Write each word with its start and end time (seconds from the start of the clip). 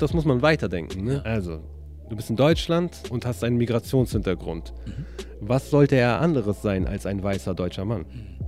das 0.00 0.12
muss 0.12 0.24
man 0.24 0.42
weiterdenken. 0.42 1.04
Ne? 1.04 1.24
Also, 1.24 1.60
du 2.08 2.16
bist 2.16 2.30
in 2.30 2.36
Deutschland 2.36 3.02
und 3.10 3.26
hast 3.26 3.44
einen 3.44 3.56
Migrationshintergrund. 3.56 4.72
Mhm. 4.86 5.06
Was 5.40 5.70
sollte 5.70 5.96
er 5.96 6.20
anderes 6.20 6.62
sein 6.62 6.86
als 6.86 7.06
ein 7.06 7.22
weißer 7.22 7.54
deutscher 7.54 7.84
Mann? 7.84 8.00
Mhm. 8.02 8.40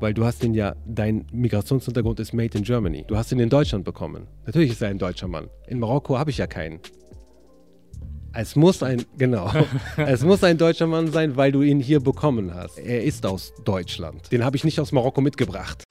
Weil 0.00 0.12
du 0.12 0.24
hast 0.24 0.42
den 0.42 0.54
ja, 0.54 0.74
dein 0.86 1.26
Migrationshintergrund 1.32 2.20
ist 2.20 2.32
made 2.32 2.58
in 2.58 2.64
Germany. 2.64 3.04
Du 3.06 3.16
hast 3.16 3.32
ihn 3.32 3.38
in 3.38 3.48
Deutschland 3.48 3.84
bekommen. 3.84 4.26
Natürlich 4.44 4.72
ist 4.72 4.82
er 4.82 4.88
ein 4.88 4.98
deutscher 4.98 5.28
Mann. 5.28 5.48
In 5.66 5.78
Marokko 5.78 6.18
habe 6.18 6.30
ich 6.30 6.38
ja 6.38 6.46
keinen. 6.46 6.80
Es 8.32 8.56
muss 8.56 8.82
ein, 8.82 9.04
genau, 9.16 9.50
es 9.96 10.24
muss 10.24 10.42
ein 10.42 10.58
deutscher 10.58 10.88
Mann 10.88 11.12
sein, 11.12 11.36
weil 11.36 11.52
du 11.52 11.62
ihn 11.62 11.78
hier 11.78 12.00
bekommen 12.00 12.52
hast. 12.52 12.78
Er 12.78 13.04
ist 13.04 13.24
aus 13.24 13.54
Deutschland. 13.64 14.32
Den 14.32 14.44
habe 14.44 14.56
ich 14.56 14.64
nicht 14.64 14.80
aus 14.80 14.90
Marokko 14.90 15.20
mitgebracht. 15.20 15.84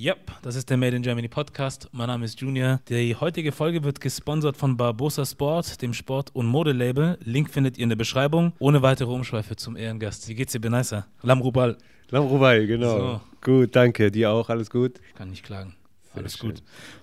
Yep, 0.00 0.32
das 0.40 0.56
ist 0.56 0.70
der 0.70 0.78
Made 0.78 0.96
in 0.96 1.02
Germany 1.02 1.28
Podcast. 1.28 1.86
Mein 1.92 2.06
Name 2.06 2.24
ist 2.24 2.40
Junior. 2.40 2.80
Die 2.88 3.14
heutige 3.14 3.52
Folge 3.52 3.84
wird 3.84 4.00
gesponsert 4.00 4.56
von 4.56 4.74
Barbosa 4.78 5.26
Sport, 5.26 5.82
dem 5.82 5.92
Sport- 5.92 6.34
und 6.34 6.46
Modelabel. 6.46 7.18
Link 7.22 7.50
findet 7.50 7.76
ihr 7.76 7.82
in 7.82 7.90
der 7.90 7.96
Beschreibung. 7.96 8.54
Ohne 8.60 8.80
weitere 8.80 9.10
Umschweife 9.12 9.56
zum 9.56 9.76
Ehrengast. 9.76 10.26
Wie 10.26 10.34
geht's 10.34 10.52
dir, 10.52 10.58
Benaisa? 10.58 11.06
Lamrubal. 11.20 11.76
Lamrubai, 12.08 12.64
genau. 12.64 12.98
So. 12.98 13.20
Gut, 13.42 13.76
danke. 13.76 14.10
Dir 14.10 14.30
auch, 14.30 14.48
alles 14.48 14.70
gut? 14.70 14.98
Kann 15.16 15.28
nicht 15.28 15.44
klagen. 15.44 15.74
Sehr 16.14 16.22
Alles 16.22 16.38
schön. 16.38 16.52
gut. 16.52 16.62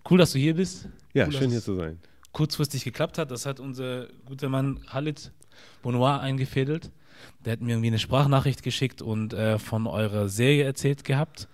Cool, 0.09 0.17
dass 0.17 0.31
du 0.31 0.39
hier 0.39 0.55
bist. 0.55 0.89
Ja, 1.13 1.27
cool, 1.27 1.33
schön 1.33 1.51
hier 1.51 1.61
zu 1.61 1.75
sein. 1.75 1.99
kurzfristig 2.31 2.83
geklappt 2.83 3.19
hat. 3.19 3.29
Das 3.29 3.45
hat 3.45 3.59
unser 3.59 4.07
guter 4.25 4.49
Mann 4.49 4.79
Khalid 4.87 5.31
Bonoir 5.83 6.21
eingefädelt. 6.21 6.91
Der 7.45 7.53
hat 7.53 7.61
mir 7.61 7.73
irgendwie 7.73 7.89
eine 7.89 7.99
Sprachnachricht 7.99 8.63
geschickt 8.63 9.03
und 9.03 9.33
äh, 9.33 9.59
von 9.59 9.85
eurer 9.85 10.29
Serie 10.29 10.63
erzählt 10.63 11.03
gehabt 11.03 11.47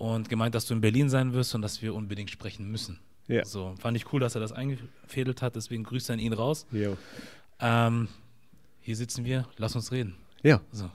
und 0.00 0.30
gemeint, 0.30 0.54
dass 0.54 0.64
du 0.64 0.72
in 0.72 0.80
Berlin 0.80 1.10
sein 1.10 1.34
wirst 1.34 1.54
und 1.54 1.60
dass 1.60 1.82
wir 1.82 1.94
unbedingt 1.94 2.30
sprechen 2.30 2.70
müssen. 2.70 2.98
Ja. 3.28 3.44
So, 3.44 3.74
fand 3.78 3.98
ich 3.98 4.10
cool, 4.12 4.20
dass 4.20 4.34
er 4.34 4.40
das 4.40 4.50
eingefädelt 4.50 5.42
hat, 5.42 5.56
deswegen 5.56 5.84
Grüße 5.84 6.10
an 6.10 6.18
ihn 6.18 6.32
raus. 6.32 6.66
Jo. 6.72 6.96
Ähm, 7.60 8.08
hier 8.80 8.96
sitzen 8.96 9.26
wir, 9.26 9.46
lass 9.58 9.76
uns 9.76 9.92
reden. 9.92 10.14
Ja, 10.42 10.62
So. 10.72 10.90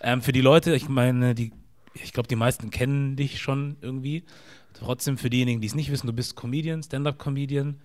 Ähm, 0.00 0.22
für 0.22 0.32
die 0.32 0.40
Leute, 0.40 0.74
ich 0.74 0.88
meine, 0.88 1.34
die, 1.34 1.52
ich 1.92 2.14
glaube, 2.14 2.26
die 2.26 2.36
meisten 2.36 2.70
kennen 2.70 3.16
dich 3.16 3.38
schon 3.38 3.76
irgendwie. 3.82 4.24
Trotzdem 4.72 5.18
für 5.18 5.28
diejenigen, 5.28 5.60
die 5.60 5.66
es 5.66 5.74
nicht 5.74 5.92
wissen, 5.92 6.06
du 6.06 6.14
bist 6.14 6.34
Comedian, 6.34 6.82
Stand-up-Comedian. 6.82 7.78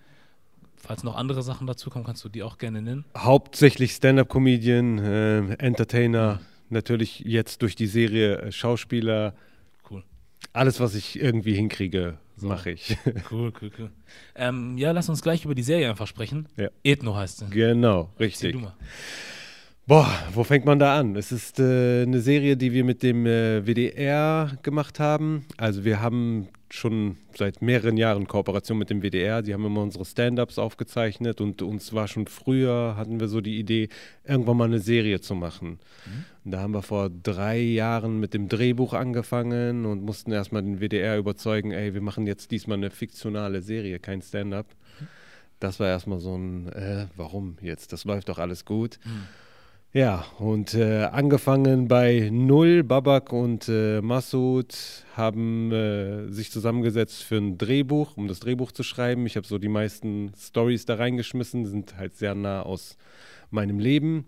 Falls 0.76 1.04
noch 1.04 1.14
andere 1.14 1.42
Sachen 1.42 1.66
dazu 1.66 1.90
kommen, 1.90 2.06
kannst 2.06 2.24
du 2.24 2.30
die 2.30 2.42
auch 2.42 2.56
gerne 2.56 2.80
nennen. 2.80 3.04
hauptsächlich 3.14 3.92
Stand-up-Comedian, 3.92 4.98
äh, 4.98 5.38
Entertainer, 5.56 6.40
natürlich 6.70 7.20
jetzt 7.20 7.60
durch 7.60 7.76
die 7.76 7.86
Serie 7.86 8.38
äh, 8.38 8.50
Schauspieler. 8.50 9.34
Alles, 10.54 10.78
was 10.80 10.94
ich 10.94 11.20
irgendwie 11.20 11.54
hinkriege, 11.54 12.16
mache 12.40 12.70
ich. 12.70 12.96
Cool, 13.30 13.52
cool, 13.60 13.70
cool. 13.78 13.90
Ähm, 14.36 14.78
ja, 14.78 14.92
lass 14.92 15.08
uns 15.08 15.20
gleich 15.20 15.44
über 15.44 15.54
die 15.54 15.62
Serie 15.64 15.90
einfach 15.90 16.06
sprechen. 16.06 16.48
Ja. 16.56 16.68
Ethno 16.84 17.14
heißt 17.16 17.38
sie. 17.40 17.50
genau, 17.50 18.10
Erzähl 18.12 18.24
richtig. 18.26 18.52
du 18.52 18.58
mal. 18.60 18.74
Boah, 19.86 20.08
wo 20.32 20.44
fängt 20.44 20.64
man 20.64 20.78
da 20.78 20.98
an? 20.98 21.14
Es 21.14 21.30
ist 21.30 21.60
äh, 21.60 22.04
eine 22.04 22.20
Serie, 22.20 22.56
die 22.56 22.72
wir 22.72 22.84
mit 22.84 23.02
dem 23.02 23.26
äh, 23.26 23.66
WDR 23.66 24.56
gemacht 24.62 24.98
haben. 24.98 25.44
Also 25.58 25.84
wir 25.84 26.00
haben 26.00 26.48
schon 26.70 27.18
seit 27.36 27.60
mehreren 27.60 27.98
Jahren 27.98 28.26
Kooperation 28.26 28.78
mit 28.78 28.88
dem 28.88 29.02
WDR. 29.02 29.42
Die 29.42 29.52
haben 29.52 29.66
immer 29.66 29.82
unsere 29.82 30.06
Stand-ups 30.06 30.58
aufgezeichnet 30.58 31.42
und 31.42 31.60
uns 31.60 31.92
war 31.92 32.08
schon 32.08 32.28
früher, 32.28 32.94
hatten 32.96 33.20
wir 33.20 33.28
so 33.28 33.42
die 33.42 33.58
Idee, 33.58 33.90
irgendwann 34.24 34.56
mal 34.56 34.64
eine 34.64 34.78
Serie 34.78 35.20
zu 35.20 35.34
machen. 35.34 35.78
Und 36.46 36.50
da 36.50 36.60
haben 36.60 36.72
wir 36.72 36.80
vor 36.80 37.10
drei 37.10 37.58
Jahren 37.58 38.20
mit 38.20 38.32
dem 38.32 38.48
Drehbuch 38.48 38.94
angefangen 38.94 39.84
und 39.84 40.02
mussten 40.02 40.32
erstmal 40.32 40.62
den 40.62 40.80
WDR 40.80 41.18
überzeugen, 41.18 41.72
ey, 41.72 41.92
wir 41.92 42.00
machen 42.00 42.26
jetzt 42.26 42.52
diesmal 42.52 42.78
eine 42.78 42.88
fiktionale 42.88 43.60
Serie, 43.60 43.98
kein 43.98 44.22
Stand-up. 44.22 44.66
Das 45.60 45.78
war 45.78 45.88
erstmal 45.88 46.20
so 46.20 46.34
ein, 46.34 46.68
äh, 46.72 47.06
warum 47.16 47.58
jetzt? 47.60 47.92
Das 47.92 48.04
läuft 48.04 48.30
doch 48.30 48.38
alles 48.38 48.64
gut. 48.64 48.98
Ja, 49.94 50.24
und 50.40 50.74
äh, 50.74 51.04
angefangen 51.04 51.86
bei 51.86 52.28
Null, 52.32 52.82
Babak 52.82 53.32
und 53.32 53.68
äh, 53.68 54.00
Massoud 54.00 54.74
haben 55.14 55.70
äh, 55.70 56.32
sich 56.32 56.50
zusammengesetzt 56.50 57.22
für 57.22 57.36
ein 57.36 57.58
Drehbuch, 57.58 58.16
um 58.16 58.26
das 58.26 58.40
Drehbuch 58.40 58.72
zu 58.72 58.82
schreiben. 58.82 59.24
Ich 59.24 59.36
habe 59.36 59.46
so 59.46 59.56
die 59.56 59.68
meisten 59.68 60.32
Stories 60.36 60.84
da 60.84 60.96
reingeschmissen, 60.96 61.64
sind 61.64 61.96
halt 61.96 62.16
sehr 62.16 62.34
nah 62.34 62.62
aus 62.62 62.96
meinem 63.50 63.78
Leben. 63.78 64.26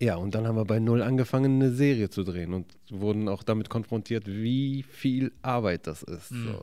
Ja, 0.00 0.16
und 0.16 0.34
dann 0.34 0.48
haben 0.48 0.56
wir 0.56 0.64
bei 0.64 0.80
Null 0.80 1.00
angefangen, 1.00 1.62
eine 1.62 1.70
Serie 1.70 2.10
zu 2.10 2.24
drehen 2.24 2.52
und 2.52 2.66
wurden 2.90 3.28
auch 3.28 3.44
damit 3.44 3.68
konfrontiert, 3.68 4.24
wie 4.26 4.82
viel 4.82 5.30
Arbeit 5.42 5.86
das 5.86 6.02
ist. 6.02 6.30
So. 6.30 6.60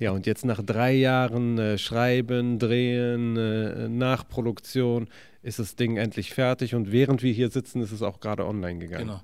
Ja, 0.00 0.12
und 0.12 0.26
jetzt 0.26 0.44
nach 0.44 0.62
drei 0.62 0.92
Jahren 0.92 1.58
äh, 1.58 1.76
Schreiben, 1.76 2.58
Drehen, 2.58 3.36
äh, 3.36 3.88
Nachproduktion 3.88 5.08
ist 5.48 5.58
das 5.58 5.74
Ding 5.76 5.96
endlich 5.96 6.32
fertig 6.34 6.74
und 6.74 6.92
während 6.92 7.22
wir 7.22 7.32
hier 7.32 7.50
sitzen, 7.50 7.80
ist 7.82 7.92
es 7.92 8.02
auch 8.02 8.20
gerade 8.20 8.46
online 8.46 8.78
gegangen. 8.78 9.06
Genau. 9.08 9.20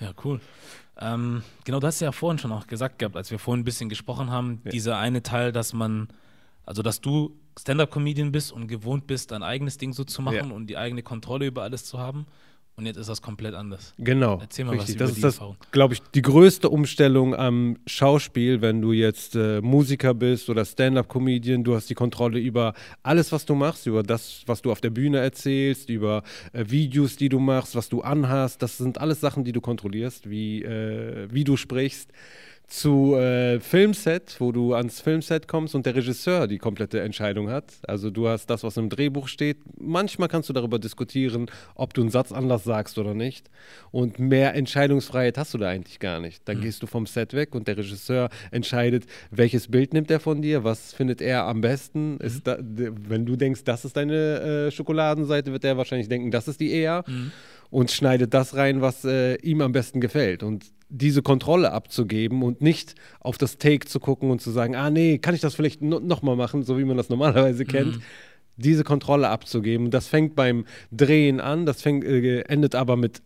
Ja, 0.00 0.12
cool. 0.24 0.40
Ähm, 0.98 1.42
genau, 1.64 1.80
du 1.80 1.86
hast 1.86 2.00
ja 2.00 2.12
vorhin 2.12 2.38
schon 2.38 2.52
auch 2.52 2.66
gesagt 2.66 2.98
gehabt, 2.98 3.16
als 3.16 3.30
wir 3.30 3.38
vorhin 3.38 3.60
ein 3.62 3.64
bisschen 3.64 3.88
gesprochen 3.88 4.30
haben, 4.30 4.60
Ja. 4.64 4.70
dieser 4.70 4.98
eine 4.98 5.22
Teil, 5.22 5.52
dass 5.52 5.72
man, 5.72 6.08
also 6.64 6.82
dass 6.82 7.00
du 7.00 7.36
Stand-up-Comedian 7.58 8.32
bist 8.32 8.52
und 8.52 8.66
gewohnt 8.68 9.06
bist, 9.06 9.30
dein 9.30 9.42
eigenes 9.42 9.76
Ding 9.78 9.92
so 9.92 10.04
zu 10.04 10.22
machen 10.22 10.50
Ja. 10.50 10.54
und 10.54 10.66
die 10.68 10.76
eigene 10.76 11.02
Kontrolle 11.02 11.46
über 11.46 11.62
alles 11.62 11.84
zu 11.84 11.98
haben. 11.98 12.26
Und 12.76 12.86
jetzt 12.86 12.96
ist 12.96 13.08
das 13.08 13.22
komplett 13.22 13.54
anders. 13.54 13.94
Genau. 13.98 14.38
Erzähl 14.40 14.64
mal 14.64 14.72
was 14.72 14.88
richtig. 14.88 14.96
über 14.96 15.04
das 15.04 15.14
die 15.14 15.18
ist 15.20 15.24
das, 15.24 15.34
Erfahrung. 15.34 15.56
glaube 15.70 15.94
ich, 15.94 16.02
die 16.14 16.22
größte 16.22 16.68
Umstellung 16.68 17.34
am 17.34 17.76
Schauspiel, 17.86 18.62
wenn 18.62 18.80
du 18.80 18.90
jetzt 18.92 19.36
äh, 19.36 19.60
Musiker 19.60 20.12
bist 20.12 20.50
oder 20.50 20.64
Stand-up-Comedian. 20.64 21.62
Du 21.62 21.76
hast 21.76 21.88
die 21.88 21.94
Kontrolle 21.94 22.40
über 22.40 22.74
alles, 23.04 23.30
was 23.30 23.46
du 23.46 23.54
machst, 23.54 23.86
über 23.86 24.02
das, 24.02 24.42
was 24.46 24.60
du 24.60 24.72
auf 24.72 24.80
der 24.80 24.90
Bühne 24.90 25.18
erzählst, 25.18 25.88
über 25.88 26.24
äh, 26.52 26.64
Videos, 26.68 27.16
die 27.16 27.28
du 27.28 27.38
machst, 27.38 27.76
was 27.76 27.88
du 27.88 28.02
anhast. 28.02 28.60
Das 28.60 28.76
sind 28.78 28.98
alles 28.98 29.20
Sachen, 29.20 29.44
die 29.44 29.52
du 29.52 29.60
kontrollierst, 29.60 30.28
wie, 30.28 30.62
äh, 30.62 31.28
wie 31.30 31.44
du 31.44 31.56
sprichst. 31.56 32.10
Zu 32.66 33.14
äh, 33.16 33.60
Filmset, 33.60 34.36
wo 34.38 34.50
du 34.50 34.74
ans 34.74 35.00
Filmset 35.00 35.46
kommst 35.46 35.74
und 35.74 35.84
der 35.84 35.94
Regisseur 35.94 36.46
die 36.46 36.58
komplette 36.58 37.00
Entscheidung 37.00 37.50
hat. 37.50 37.74
Also 37.86 38.10
du 38.10 38.26
hast 38.26 38.46
das, 38.46 38.64
was 38.64 38.78
im 38.78 38.88
Drehbuch 38.88 39.28
steht. 39.28 39.58
Manchmal 39.78 40.28
kannst 40.28 40.48
du 40.48 40.54
darüber 40.54 40.78
diskutieren, 40.78 41.50
ob 41.74 41.92
du 41.92 42.00
einen 42.00 42.10
Satz 42.10 42.32
anders 42.32 42.64
sagst 42.64 42.98
oder 42.98 43.14
nicht. 43.14 43.50
Und 43.90 44.18
mehr 44.18 44.54
Entscheidungsfreiheit 44.54 45.36
hast 45.36 45.52
du 45.52 45.58
da 45.58 45.68
eigentlich 45.68 45.98
gar 45.98 46.20
nicht. 46.20 46.48
Dann 46.48 46.62
gehst 46.62 46.82
du 46.82 46.86
vom 46.86 47.06
Set 47.06 47.34
weg 47.34 47.54
und 47.54 47.68
der 47.68 47.76
Regisseur 47.76 48.30
entscheidet, 48.50 49.04
welches 49.30 49.68
Bild 49.68 49.92
nimmt 49.92 50.10
er 50.10 50.18
von 50.18 50.40
dir, 50.40 50.64
was 50.64 50.94
findet 50.94 51.20
er 51.20 51.44
am 51.44 51.60
besten. 51.60 52.16
Ist 52.18 52.46
da, 52.46 52.58
wenn 52.60 53.26
du 53.26 53.36
denkst, 53.36 53.64
das 53.64 53.84
ist 53.84 53.96
deine 53.96 54.68
äh, 54.68 54.70
Schokoladenseite, 54.70 55.52
wird 55.52 55.64
er 55.64 55.76
wahrscheinlich 55.76 56.08
denken, 56.08 56.30
das 56.30 56.48
ist 56.48 56.60
die 56.60 56.72
eher 56.72 57.04
und 57.74 57.90
schneidet 57.90 58.32
das 58.34 58.54
rein, 58.54 58.82
was 58.82 59.04
äh, 59.04 59.34
ihm 59.42 59.60
am 59.60 59.72
besten 59.72 60.00
gefällt. 60.00 60.44
Und 60.44 60.66
diese 60.90 61.22
Kontrolle 61.22 61.72
abzugeben 61.72 62.44
und 62.44 62.62
nicht 62.62 62.94
auf 63.18 63.36
das 63.36 63.58
Take 63.58 63.88
zu 63.88 63.98
gucken 63.98 64.30
und 64.30 64.40
zu 64.40 64.52
sagen, 64.52 64.76
ah 64.76 64.90
nee, 64.90 65.18
kann 65.18 65.34
ich 65.34 65.40
das 65.40 65.56
vielleicht 65.56 65.82
no 65.82 65.98
nochmal 65.98 66.36
machen, 66.36 66.62
so 66.62 66.78
wie 66.78 66.84
man 66.84 66.96
das 66.96 67.08
normalerweise 67.10 67.64
kennt. 67.64 67.98
Diese 68.56 68.84
Kontrolle 68.84 69.28
abzugeben, 69.28 69.90
das 69.90 70.06
fängt 70.06 70.36
beim 70.36 70.66
Drehen 70.92 71.40
an, 71.40 71.66
das 71.66 71.82
fängt, 71.82 72.04
äh, 72.04 72.42
endet 72.42 72.76
aber 72.76 72.96
mit 72.96 73.22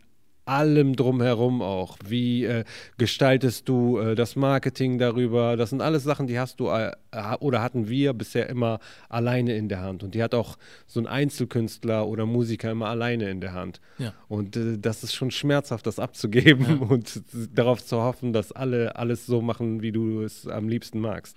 allem 0.48 0.96
drumherum 0.96 1.62
auch. 1.62 1.98
Wie 2.04 2.44
äh, 2.44 2.64
gestaltest 2.96 3.68
du 3.68 3.98
äh, 3.98 4.14
das 4.14 4.34
Marketing 4.34 4.98
darüber? 4.98 5.56
Das 5.56 5.70
sind 5.70 5.82
alles 5.82 6.04
Sachen, 6.04 6.26
die 6.26 6.38
hast 6.38 6.58
du 6.60 6.68
äh, 6.68 6.92
oder 7.40 7.62
hatten 7.62 7.88
wir 7.88 8.14
bisher 8.14 8.48
immer 8.48 8.80
alleine 9.08 9.56
in 9.56 9.68
der 9.68 9.80
Hand. 9.80 10.02
Und 10.02 10.14
die 10.14 10.22
hat 10.22 10.34
auch 10.34 10.56
so 10.86 11.00
ein 11.00 11.06
Einzelkünstler 11.06 12.06
oder 12.06 12.26
Musiker 12.26 12.70
immer 12.70 12.88
alleine 12.88 13.30
in 13.30 13.40
der 13.40 13.52
Hand. 13.52 13.80
Ja. 13.98 14.14
Und 14.28 14.56
äh, 14.56 14.78
das 14.78 15.04
ist 15.04 15.14
schon 15.14 15.30
schmerzhaft, 15.30 15.86
das 15.86 15.98
abzugeben 15.98 16.78
und 16.88 17.22
darauf 17.54 17.84
zu 17.84 18.00
hoffen, 18.02 18.32
dass 18.32 18.50
alle 18.52 18.96
alles 18.96 19.26
so 19.26 19.42
machen, 19.42 19.82
wie 19.82 19.92
du 19.92 20.22
es 20.22 20.46
am 20.46 20.68
liebsten 20.68 21.00
magst. 21.00 21.36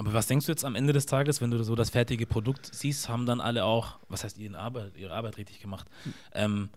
Aber 0.00 0.14
was 0.14 0.26
denkst 0.28 0.46
du 0.46 0.52
jetzt 0.52 0.64
am 0.64 0.76
Ende 0.76 0.94
des 0.94 1.04
Tages, 1.04 1.42
wenn 1.42 1.50
du 1.50 1.62
so 1.62 1.74
das 1.74 1.90
fertige 1.90 2.24
Produkt 2.24 2.74
siehst, 2.74 3.10
haben 3.10 3.26
dann 3.26 3.38
alle 3.40 3.64
auch, 3.64 3.98
was 4.08 4.24
heißt 4.24 4.38
ihre 4.38 4.58
Arbeit, 4.58 4.96
ihre 4.96 5.12
Arbeit 5.12 5.36
richtig 5.36 5.60
gemacht? 5.60 5.86
Ähm, 6.32 6.70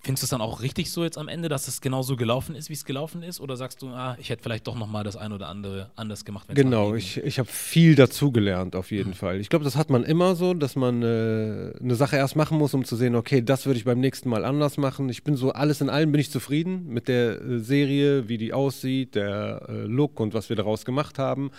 findest 0.00 0.22
du 0.22 0.26
es 0.26 0.30
dann 0.30 0.40
auch 0.40 0.62
richtig 0.62 0.90
so 0.92 1.02
jetzt 1.02 1.18
am 1.18 1.28
Ende, 1.28 1.48
dass 1.48 1.66
es 1.66 1.80
genauso 1.80 2.16
gelaufen 2.16 2.54
ist, 2.54 2.68
wie 2.68 2.74
es 2.74 2.84
gelaufen 2.84 3.22
ist? 3.22 3.40
Oder 3.40 3.56
sagst 3.56 3.82
du, 3.82 3.88
ah, 3.88 4.16
ich 4.20 4.30
hätte 4.30 4.42
vielleicht 4.42 4.66
doch 4.66 4.76
nochmal 4.76 5.02
das 5.04 5.16
ein 5.16 5.32
oder 5.32 5.48
andere 5.48 5.90
anders 5.96 6.24
gemacht? 6.24 6.46
wenn's 6.48 6.60
Genau, 6.60 6.94
ich, 6.94 7.18
ich 7.18 7.38
habe 7.38 7.48
viel 7.48 7.94
dazugelernt 7.94 8.76
auf 8.76 8.90
jeden 8.90 9.14
Fall. 9.14 9.40
Ich 9.40 9.48
glaube, 9.48 9.64
das 9.64 9.76
hat 9.76 9.90
man 9.90 10.04
immer 10.04 10.36
so, 10.36 10.54
dass 10.54 10.76
man 10.76 11.02
äh, 11.02 11.72
eine 11.80 11.94
Sache 11.96 12.16
erst 12.16 12.36
machen 12.36 12.58
muss, 12.58 12.74
um 12.74 12.84
zu 12.84 12.96
sehen, 12.96 13.16
okay, 13.16 13.42
das 13.42 13.66
würde 13.66 13.78
ich 13.78 13.84
beim 13.84 14.00
nächsten 14.00 14.28
Mal 14.28 14.44
anders 14.44 14.76
machen. 14.76 15.08
Ich 15.08 15.24
bin 15.24 15.36
so, 15.36 15.52
alles 15.52 15.80
in 15.80 15.90
allem 15.90 16.12
bin 16.12 16.20
ich 16.20 16.30
zufrieden 16.30 16.86
mit 16.88 17.08
der 17.08 17.40
äh, 17.40 17.58
Serie, 17.58 18.28
wie 18.28 18.38
die 18.38 18.52
aussieht, 18.52 19.16
der 19.16 19.62
äh, 19.68 19.72
Look 19.82 20.20
und 20.20 20.32
was 20.32 20.48
wir 20.48 20.56
daraus 20.56 20.84
gemacht 20.84 21.18
haben. 21.18 21.50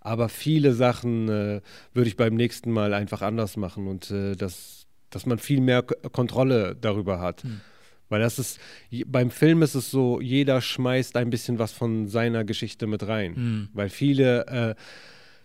Aber 0.00 0.28
viele 0.28 0.72
Sachen 0.72 1.28
äh, 1.28 1.60
würde 1.94 2.08
ich 2.08 2.16
beim 2.16 2.36
nächsten 2.36 2.70
Mal 2.70 2.94
einfach 2.94 3.22
anders 3.22 3.56
machen 3.56 3.88
und 3.88 4.10
äh, 4.10 4.36
das 4.36 4.76
dass 5.10 5.24
man 5.26 5.38
viel 5.38 5.60
mehr 5.60 5.82
K 5.82 5.94
Kontrolle 6.10 6.76
darüber 6.78 7.18
hat. 7.20 7.42
Weil 8.08 8.20
das 8.20 8.38
ist, 8.38 8.58
beim 9.06 9.30
Film 9.30 9.62
ist 9.62 9.74
es 9.74 9.90
so, 9.90 10.20
jeder 10.20 10.60
schmeißt 10.60 11.16
ein 11.16 11.30
bisschen 11.30 11.58
was 11.58 11.72
von 11.72 12.06
seiner 12.08 12.44
Geschichte 12.44 12.86
mit 12.86 13.06
rein. 13.06 13.68
Weil 13.74 13.88
viele 13.90 14.46
äh, 14.46 14.74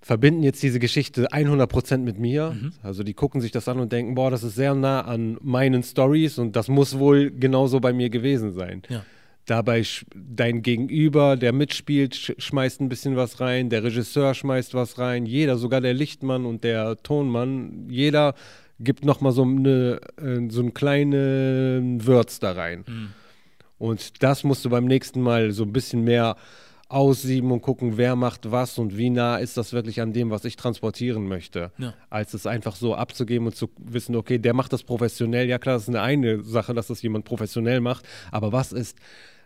verbinden 0.04 0.44
jetzt 0.44 0.62
diese 0.62 0.80
Geschichte 0.80 1.27
100% 1.31 1.98
mit 2.00 2.19
mir. 2.19 2.56
Also 2.83 3.04
die 3.04 3.13
gucken 3.13 3.42
sich 3.42 3.51
das 3.51 3.68
an 3.68 3.80
und 3.80 3.92
denken, 3.92 4.15
boah, 4.15 4.30
das 4.30 4.44
ist 4.44 4.56
sehr 4.56 4.75
nah 4.75 5.01
an 5.01 5.38
meinen 5.42 5.81
Stories 5.81 6.38
und 6.38 6.56
das 6.56 6.68
muss 6.68 7.00
wohl 7.00 7.31
genauso 7.31 7.80
bei 7.80 7.94
mir 7.94 8.10
gewesen 8.10 8.51
sein. 8.51 8.81
Ja. 8.89 9.06
Dabei 9.45 9.83
dein 10.16 10.62
Gegenüber, 10.62 11.36
der 11.36 11.51
mitspielt, 11.51 12.16
sch 12.16 12.33
schmeißt 12.38 12.80
ein 12.80 12.88
bisschen 12.88 13.18
was 13.18 13.42
rein, 13.42 13.69
der 13.69 13.83
Regisseur 13.83 14.33
schmeißt 14.33 14.74
was 14.74 15.00
rein, 15.00 15.25
jeder, 15.25 15.57
sogar 15.57 15.81
der 15.81 15.94
Lichtmann 15.94 16.45
und 16.45 16.63
der 16.63 17.01
Tonmann, 17.04 17.88
jeder 17.89 18.36
gibt 18.80 19.06
nochmal 19.06 19.31
so, 19.31 19.44
eine, 19.44 20.00
äh, 20.18 20.50
so 20.50 20.62
einen 20.62 20.74
kleinen 20.74 22.06
Würz 22.06 22.40
da 22.40 22.54
rein. 22.54 22.84
Und 23.78 24.24
das 24.24 24.44
musst 24.44 24.64
du 24.66 24.70
beim 24.70 24.86
nächsten 24.86 25.22
Mal 25.22 25.52
so 25.52 25.64
ein 25.64 25.74
bisschen 25.74 26.04
mehr 26.04 26.36
aussieben 26.94 27.52
und 27.52 27.62
gucken, 27.62 27.98
wer 27.98 28.16
macht 28.16 28.52
was 28.52 28.78
und 28.78 28.98
wie 28.98 29.10
nah 29.10 29.38
ist 29.38 29.58
das 29.58 29.74
wirklich 29.74 30.00
an 30.00 30.14
dem, 30.14 30.30
was 30.30 30.46
ich 30.46 30.56
transportieren 30.56 31.28
möchte. 31.28 31.72
Ja. 31.80 31.94
Als 32.10 32.36
es 32.36 32.46
einfach 32.46 32.75
so 32.75 32.94
abzugeben 32.94 33.48
und 33.48 33.56
zu 33.56 33.70
wissen, 33.78 34.16
okay, 34.16 34.38
der 34.38 34.54
macht 34.54 34.74
das 34.74 34.84
professionell. 34.84 35.50
Ja 35.50 35.58
klar, 35.58 35.76
das 35.76 35.88
ist 35.88 35.90
eine, 35.90 36.02
eine 36.02 36.44
Sache, 36.44 36.74
dass 36.74 36.88
das 36.88 37.02
jemand 37.02 37.26
professionell 37.26 37.81
macht, 37.81 38.08
aber 38.31 38.52
was 38.52 38.72
ist, 38.72 38.98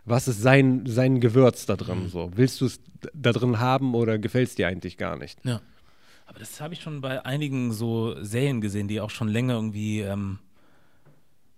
was 0.04 0.28
ist 0.28 0.42
sein, 0.42 0.84
sein 0.86 1.20
Gewürz 1.20 1.64
da 1.64 1.76
drin? 1.76 2.08
So? 2.08 2.30
Willst 2.34 2.60
du 2.60 2.66
es 2.66 2.80
da 3.14 3.32
drin 3.32 3.58
haben 3.58 3.94
oder 3.94 4.18
gefällt 4.18 4.48
es 4.48 4.54
dir 4.54 4.68
eigentlich 4.68 4.98
gar 4.98 5.16
nicht? 5.16 5.38
Ja. 5.44 5.60
Aber 6.28 6.40
das 6.40 6.60
habe 6.60 6.74
ich 6.74 6.82
schon 6.82 7.00
bei 7.00 7.24
einigen 7.24 7.72
so 7.72 8.22
Serien 8.22 8.60
gesehen, 8.60 8.86
die 8.86 9.00
auch 9.00 9.08
schon 9.08 9.28
länger 9.28 9.54
irgendwie, 9.54 10.00
ähm, 10.00 10.38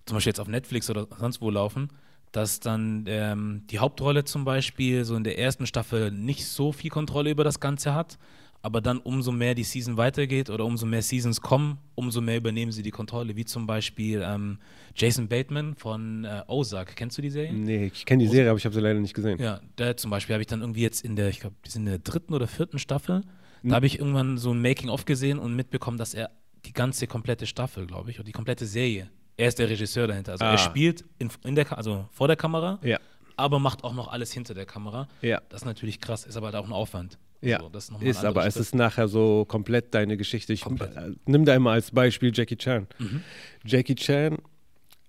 zum 0.06 0.16
Beispiel 0.16 0.30
jetzt 0.30 0.38
auf 0.38 0.46
Netflix 0.46 0.88
oder 0.88 1.08
sonst 1.18 1.40
wo 1.40 1.50
laufen, 1.50 1.88
dass 2.30 2.60
dann 2.60 3.04
ähm, 3.08 3.64
die 3.68 3.80
Hauptrolle 3.80 4.22
zum 4.22 4.44
Beispiel 4.44 5.04
so 5.04 5.16
in 5.16 5.24
der 5.24 5.38
ersten 5.38 5.66
Staffel 5.66 6.12
nicht 6.12 6.46
so 6.46 6.70
viel 6.70 6.88
Kontrolle 6.88 7.30
über 7.30 7.42
das 7.42 7.58
Ganze 7.58 7.96
hat, 7.96 8.16
aber 8.62 8.80
dann 8.80 8.98
umso 8.98 9.32
mehr 9.32 9.56
die 9.56 9.64
Season 9.64 9.96
weitergeht 9.96 10.50
oder 10.50 10.64
umso 10.64 10.86
mehr 10.86 11.02
Seasons 11.02 11.40
kommen, 11.40 11.78
umso 11.96 12.20
mehr 12.20 12.36
übernehmen 12.36 12.70
sie 12.70 12.84
die 12.84 12.92
Kontrolle, 12.92 13.34
wie 13.34 13.44
zum 13.44 13.66
Beispiel 13.66 14.22
ähm, 14.24 14.58
Jason 14.94 15.26
Bateman 15.26 15.74
von 15.74 16.24
äh, 16.24 16.44
Ozark. 16.46 16.94
Kennst 16.94 17.18
du 17.18 17.22
die 17.22 17.30
Serie? 17.30 17.52
Nee, 17.52 17.86
ich 17.86 18.06
kenne 18.06 18.22
die 18.22 18.28
Serie, 18.28 18.50
aber 18.50 18.58
ich 18.58 18.64
habe 18.64 18.74
sie 18.74 18.80
leider 18.80 19.00
nicht 19.00 19.14
gesehen. 19.14 19.40
Ja, 19.40 19.60
da 19.74 19.96
zum 19.96 20.12
Beispiel 20.12 20.34
habe 20.34 20.42
ich 20.42 20.46
dann 20.46 20.60
irgendwie 20.60 20.82
jetzt 20.82 21.04
in 21.04 21.16
der, 21.16 21.28
ich 21.28 21.40
glaube, 21.40 21.56
die 21.66 21.70
sind 21.70 21.82
in 21.82 21.90
der 21.90 21.98
dritten 21.98 22.34
oder 22.34 22.46
vierten 22.46 22.78
Staffel, 22.78 23.22
da 23.62 23.74
habe 23.76 23.86
ich 23.86 23.98
irgendwann 23.98 24.38
so 24.38 24.52
ein 24.52 24.60
Making-of 24.62 25.04
gesehen 25.04 25.38
und 25.38 25.54
mitbekommen, 25.56 25.98
dass 25.98 26.14
er 26.14 26.30
die 26.64 26.72
ganze 26.72 27.06
komplette 27.06 27.46
Staffel, 27.46 27.86
glaube 27.86 28.10
ich, 28.10 28.18
oder 28.18 28.24
die 28.26 28.32
komplette 28.32 28.66
Serie, 28.66 29.10
er 29.36 29.48
ist 29.48 29.58
der 29.58 29.68
Regisseur 29.70 30.06
dahinter. 30.06 30.32
Also 30.32 30.44
Ah. 30.44 30.52
er 30.52 30.58
spielt 30.58 31.04
in, 31.18 31.30
in 31.44 31.54
der, 31.54 31.76
also 31.76 32.06
vor 32.10 32.26
der 32.26 32.36
Kamera, 32.36 32.78
Ja. 32.82 32.98
aber 33.36 33.58
macht 33.58 33.84
auch 33.84 33.94
noch 33.94 34.08
alles 34.08 34.32
hinter 34.32 34.52
der 34.54 34.66
Kamera. 34.66 35.08
Ja. 35.22 35.40
Das 35.48 35.62
ist 35.62 35.66
natürlich 35.66 36.00
krass, 36.00 36.24
ist 36.24 36.36
aber 36.36 36.46
halt 36.46 36.56
auch 36.56 36.66
ein 36.66 36.72
Aufwand. 36.72 37.18
Ja, 37.42 37.56
Also, 37.56 37.70
das 37.70 37.88
ist, 37.88 38.02
ist 38.02 38.18
aber 38.18 38.28
anderer 38.28 38.46
es 38.46 38.54
Schritt. 38.54 38.62
ist 38.64 38.74
nachher 38.74 39.08
so 39.08 39.46
komplett 39.46 39.94
deine 39.94 40.18
Geschichte. 40.18 40.52
Ich 40.52 40.60
Komplett. 40.60 40.94
äh, 40.94 41.12
nimm 41.24 41.46
da 41.46 41.54
immer 41.54 41.70
als 41.70 41.90
Beispiel 41.90 42.30
Jackie 42.34 42.56
Chan. 42.56 42.86
Mhm. 42.98 43.22
Jackie 43.64 43.94
Chan 43.94 44.36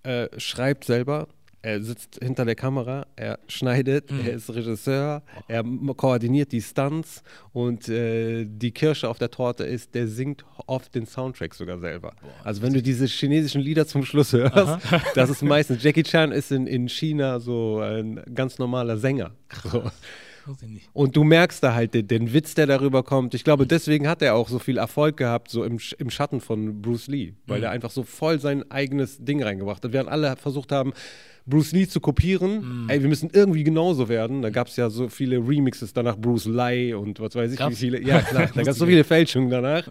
äh, 0.03 0.29
schreibt 0.39 0.85
selber, 0.85 1.27
er 1.63 1.81
sitzt 1.83 2.19
hinter 2.21 2.43
der 2.45 2.55
Kamera, 2.55 3.05
er 3.15 3.39
schneidet, 3.47 4.11
Mhm. 4.11 4.21
er 4.25 4.33
ist 4.33 4.49
Regisseur, 4.53 5.21
er 5.47 5.63
koordiniert 5.95 6.51
die 6.51 6.61
Stunts 6.61 7.23
und 7.53 7.87
äh, 7.87 8.45
die 8.45 8.71
Kirsche 8.71 9.07
auf 9.07 9.17
der 9.19 9.29
Torte 9.29 9.63
ist, 9.63 9.93
der 9.93 10.07
singt 10.07 10.43
oft 10.67 10.93
den 10.95 11.05
Soundtrack 11.05 11.53
sogar 11.53 11.77
selber. 11.79 12.13
also 12.43 12.61
wenn 12.61 12.73
du 12.73 12.81
diese 12.81 13.05
chinesischen 13.05 13.61
Lieder 13.61 13.85
zum 13.85 14.03
Schluss 14.05 14.33
hörst, 14.33 14.83
das 15.15 15.29
ist 15.29 15.43
meistens, 15.43 15.83
Jackie 15.83 16.03
Chan 16.03 16.31
ist 16.31 16.51
in, 16.51 16.65
in 16.67 16.89
China 16.89 17.39
so 17.39 17.79
ein 17.79 18.21
ganz 18.33 18.57
normaler 18.57 18.97
Sänger. 18.97 19.31
So. 19.71 19.83
Und 20.93 21.15
du 21.15 21.23
merkst 21.23 21.63
da 21.63 21.73
halt 21.73 21.93
den, 21.93 22.07
den 22.07 22.33
Witz, 22.33 22.55
der 22.55 22.67
darüber 22.67 23.03
kommt. 23.03 23.33
Ich 23.33 23.43
glaube, 23.43 23.67
deswegen 23.67 24.07
hat 24.07 24.21
er 24.21 24.35
auch 24.35 24.49
so 24.49 24.59
viel 24.59 24.77
Erfolg 24.77 25.17
gehabt, 25.17 25.49
so 25.49 25.63
im, 25.63 25.79
im 25.97 26.09
Schatten 26.09 26.41
von 26.41 26.81
Bruce 26.81 27.07
Lee, 27.07 27.33
weil 27.47 27.63
er 27.63 27.71
einfach 27.71 27.91
so 27.91 28.03
voll 28.03 28.39
sein 28.39 28.69
eigenes 28.71 29.23
Ding 29.23 29.43
reingebracht 29.43 29.83
hat. 29.83 29.93
Während 29.93 30.09
alle 30.09 30.35
versucht 30.35 30.71
haben, 30.71 30.93
Bruce 31.45 31.71
Lee 31.71 31.87
zu 31.87 31.99
kopieren, 31.99 32.87
ey, 32.87 33.01
wir 33.01 33.09
müssen 33.09 33.29
irgendwie 33.33 33.63
genauso 33.63 34.09
werden. 34.09 34.41
Da 34.41 34.49
gab 34.49 34.67
es 34.67 34.75
ja 34.75 34.89
so 34.89 35.09
viele 35.09 35.37
Remixes 35.37 35.93
danach, 35.93 36.17
Bruce 36.17 36.45
Lee 36.45 36.93
und 36.93 37.19
was 37.19 37.35
weiß 37.35 37.51
ich, 37.51 37.59
wie 37.59 37.63
Gab's? 37.63 37.79
viele. 37.79 38.01
Ja, 38.01 38.21
klar, 38.21 38.47
da 38.55 38.61
gab 38.61 38.73
es 38.73 38.77
so 38.77 38.85
viele 38.85 39.03
Fälschungen 39.03 39.49
danach. 39.49 39.87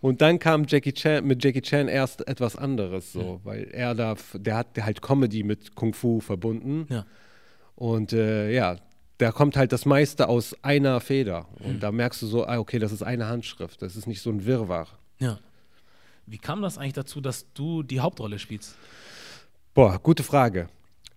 Und 0.00 0.20
dann 0.20 0.38
kam 0.38 0.64
Jackie 0.68 0.92
Chan 0.92 1.26
mit 1.26 1.42
Jackie 1.42 1.62
Chan 1.62 1.88
erst 1.88 2.26
etwas 2.28 2.54
anderes, 2.54 3.12
so, 3.12 3.40
weil 3.42 3.64
er 3.72 3.94
da, 3.94 4.14
der 4.34 4.56
hat 4.56 4.68
halt 4.80 5.02
Comedy 5.02 5.42
mit 5.42 5.74
Kung 5.74 5.92
Fu 5.92 6.20
verbunden. 6.20 6.86
Ja. 6.88 7.04
Und 7.74 8.12
äh, 8.12 8.52
ja, 8.52 8.76
da 9.18 9.32
kommt 9.32 9.56
halt 9.56 9.72
das 9.72 9.84
meiste 9.84 10.28
aus 10.28 10.56
einer 10.62 11.00
Feder. 11.00 11.46
Und 11.60 11.82
da 11.82 11.92
merkst 11.92 12.22
du 12.22 12.26
so, 12.26 12.46
ah, 12.46 12.58
okay, 12.58 12.78
das 12.78 12.92
ist 12.92 13.02
eine 13.02 13.26
Handschrift. 13.26 13.82
Das 13.82 13.96
ist 13.96 14.06
nicht 14.06 14.22
so 14.22 14.30
ein 14.30 14.46
Wirrwarr. 14.46 14.88
ja. 15.18 15.38
Wie 16.30 16.36
kam 16.36 16.60
das 16.60 16.76
eigentlich 16.76 16.92
dazu, 16.92 17.22
dass 17.22 17.46
du 17.54 17.82
die 17.82 18.00
Hauptrolle 18.00 18.38
spielst? 18.38 18.76
Boah, 19.72 19.98
gute 19.98 20.22
Frage. 20.22 20.68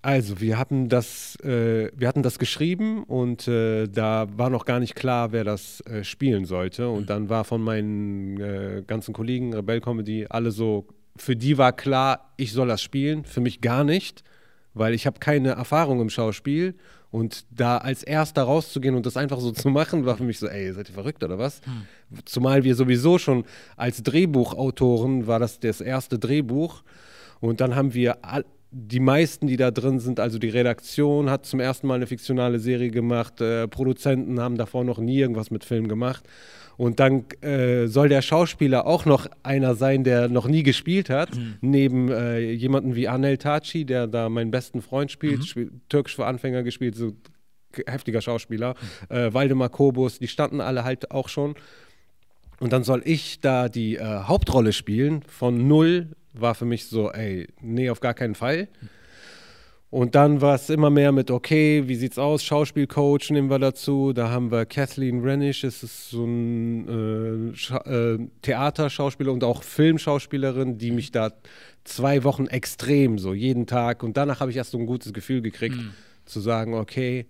Also, 0.01 0.39
wir 0.39 0.57
hatten 0.57 0.87
das, 0.87 1.35
äh, 1.43 1.91
wir 1.93 2.07
hatten 2.07 2.23
das 2.23 2.39
geschrieben 2.39 3.03
und 3.03 3.45
äh, 3.47 3.87
da 3.87 4.27
war 4.37 4.49
noch 4.49 4.63
gar 4.63 4.79
nicht 4.79 4.95
klar, 4.95 5.33
wer 5.33 5.43
das 5.43 5.81
äh, 5.81 6.05
spielen 6.05 6.45
sollte. 6.45 6.87
Und 6.87 7.09
dann 7.09 7.27
war 7.27 7.43
von 7.43 7.61
meinen 7.61 8.39
äh, 8.39 8.83
ganzen 8.87 9.13
Kollegen 9.13 9.53
Rebell 9.53 9.81
Comedy 9.81 10.27
alle 10.29 10.51
so, 10.51 10.87
für 11.17 11.35
die 11.35 11.57
war 11.57 11.73
klar, 11.73 12.31
ich 12.37 12.53
soll 12.53 12.69
das 12.69 12.81
spielen, 12.81 13.25
für 13.25 13.41
mich 13.41 13.59
gar 13.59 13.83
nicht, 13.83 14.23
weil 14.73 14.93
ich 14.93 15.05
habe 15.05 15.19
keine 15.19 15.49
Erfahrung 15.49 15.99
im 15.99 16.09
Schauspiel. 16.09 16.73
Und 17.11 17.43
da 17.51 17.77
als 17.77 18.03
Erster 18.03 18.43
rauszugehen 18.43 18.95
und 18.95 19.05
das 19.05 19.17
einfach 19.17 19.39
so 19.39 19.51
zu 19.51 19.69
machen, 19.69 20.05
war 20.05 20.17
für 20.17 20.23
mich 20.23 20.39
so, 20.39 20.47
ey, 20.47 20.71
seid 20.73 20.89
ihr 20.89 20.95
verrückt 20.95 21.23
oder 21.23 21.37
was? 21.37 21.61
Zumal 22.25 22.63
wir 22.63 22.75
sowieso 22.75 23.17
schon 23.17 23.45
als 23.75 24.01
Drehbuchautoren 24.01 25.27
war 25.27 25.39
das 25.39 25.59
das 25.59 25.81
erste 25.81 26.17
Drehbuch. 26.17 26.83
Und 27.41 27.59
dann 27.59 27.75
haben 27.75 27.93
wir 27.93 28.23
all, 28.23 28.45
die 28.71 29.01
meisten, 29.01 29.47
die 29.47 29.57
da 29.57 29.69
drin 29.69 29.99
sind, 29.99 30.19
also 30.19 30.39
die 30.39 30.49
Redaktion 30.49 31.29
hat 31.29 31.45
zum 31.45 31.59
ersten 31.59 31.87
Mal 31.87 31.95
eine 31.95 32.07
fiktionale 32.07 32.59
Serie 32.59 32.89
gemacht, 32.89 33.41
äh, 33.41 33.67
Produzenten 33.67 34.39
haben 34.39 34.57
davor 34.57 34.85
noch 34.85 34.97
nie 34.97 35.19
irgendwas 35.19 35.51
mit 35.51 35.65
Film 35.65 35.89
gemacht. 35.89 36.23
Und 36.77 36.99
dann 36.99 37.25
äh, 37.41 37.87
soll 37.87 38.09
der 38.09 38.21
Schauspieler 38.21 38.87
auch 38.87 39.05
noch 39.05 39.27
einer 39.43 39.75
sein, 39.75 40.03
der 40.03 40.29
noch 40.29 40.47
nie 40.47 40.63
gespielt 40.63 41.09
hat, 41.09 41.29
neben 41.59 42.09
äh, 42.09 42.39
jemanden 42.39 42.95
wie 42.95 43.07
Anel 43.07 43.37
Taci, 43.37 43.85
der 43.85 44.07
da 44.07 44.29
meinen 44.29 44.51
besten 44.51 44.81
Freund 44.81 45.11
spielt, 45.11 45.45
spielt 45.45 45.73
Türkisch 45.89 46.15
für 46.15 46.25
Anfänger 46.25 46.63
gespielt, 46.63 46.95
so 46.95 47.11
heftiger 47.85 48.21
Schauspieler, 48.21 48.75
äh, 49.09 49.33
Waldemar 49.33 49.69
Kobus, 49.69 50.17
die 50.17 50.27
standen 50.27 50.61
alle 50.61 50.83
halt 50.83 51.11
auch 51.11 51.29
schon. 51.29 51.55
Und 52.59 52.73
dann 52.73 52.83
soll 52.83 53.01
ich 53.05 53.41
da 53.41 53.69
die 53.69 53.97
äh, 53.97 54.03
Hauptrolle 54.03 54.71
spielen. 54.71 55.23
Von 55.27 55.67
null 55.67 56.15
war 56.33 56.55
für 56.55 56.65
mich 56.65 56.87
so, 56.87 57.11
ey, 57.11 57.47
nee, 57.59 57.89
auf 57.89 57.99
gar 57.99 58.13
keinen 58.13 58.35
Fall. 58.35 58.67
Und 59.91 60.15
dann 60.15 60.39
war 60.39 60.55
es 60.55 60.69
immer 60.69 60.89
mehr 60.89 61.11
mit, 61.11 61.29
okay, 61.31 61.83
wie 61.87 61.95
sieht's 61.95 62.17
aus? 62.17 62.45
Schauspielcoach 62.45 63.29
nehmen 63.29 63.49
wir 63.49 63.59
dazu. 63.59 64.13
Da 64.13 64.29
haben 64.29 64.49
wir 64.49 64.65
Kathleen 64.65 65.19
Rennish, 65.19 65.61
das 65.61 65.83
ist 65.83 66.09
so 66.09 66.23
ein 66.23 67.53
äh, 67.53 67.89
äh, 67.89 68.27
Theaterschauspieler 68.41 69.33
und 69.33 69.43
auch 69.43 69.63
Filmschauspielerin, 69.63 70.77
die 70.77 70.91
mich 70.91 71.11
da 71.11 71.33
zwei 71.83 72.23
Wochen 72.23 72.47
extrem 72.47 73.19
so 73.19 73.33
jeden 73.33 73.67
Tag 73.67 74.01
und 74.01 74.15
danach 74.15 74.39
habe 74.39 74.51
ich 74.51 74.57
erst 74.57 74.71
so 74.71 74.77
ein 74.77 74.85
gutes 74.85 75.11
Gefühl 75.11 75.41
gekriegt, 75.41 75.75
zu 76.25 76.39
sagen, 76.39 76.73
okay, 76.73 77.25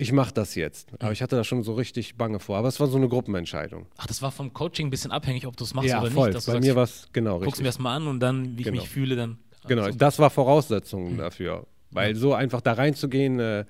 ich 0.00 0.12
mache 0.12 0.32
das 0.32 0.54
jetzt. 0.54 0.88
Aber 0.98 1.12
ich 1.12 1.22
hatte 1.22 1.36
da 1.36 1.44
schon 1.44 1.62
so 1.62 1.74
richtig 1.74 2.16
Bange 2.16 2.40
vor. 2.40 2.56
Aber 2.56 2.68
es 2.68 2.80
war 2.80 2.86
so 2.86 2.96
eine 2.96 3.08
Gruppenentscheidung. 3.08 3.86
Ach, 3.98 4.06
das 4.06 4.22
war 4.22 4.30
vom 4.32 4.52
Coaching 4.52 4.86
ein 4.86 4.90
bisschen 4.90 5.12
abhängig, 5.12 5.46
ob 5.46 5.56
du 5.56 5.64
es 5.64 5.74
machst 5.74 5.88
ja, 5.90 6.00
oder 6.00 6.10
voll. 6.10 6.28
nicht. 6.28 6.36
Dass 6.36 6.44
du 6.46 6.50
Bei 6.52 6.56
sagst, 6.56 6.68
mir 6.68 6.76
war 6.76 6.84
es 6.84 7.08
genau 7.12 7.34
guckst 7.34 7.46
richtig. 7.48 7.62
mir 7.62 7.68
das 7.68 7.78
mal 7.78 7.96
an 7.96 8.06
und 8.06 8.20
dann, 8.20 8.56
wie 8.56 8.62
ich 8.62 8.64
Genau. 8.68 8.80
mich 8.80 8.88
fühle, 8.88 9.16
dann. 9.16 9.38
Genau, 9.68 9.82
Also, 9.82 9.98
das 9.98 10.18
war 10.18 10.30
Voraussetzung 10.30 11.18
dafür. 11.18 11.66
Weil 11.90 12.14
so 12.14 12.34
einfach 12.34 12.60
da 12.60 12.72
reinzugehen, 12.74 13.38
äh, 13.40 13.64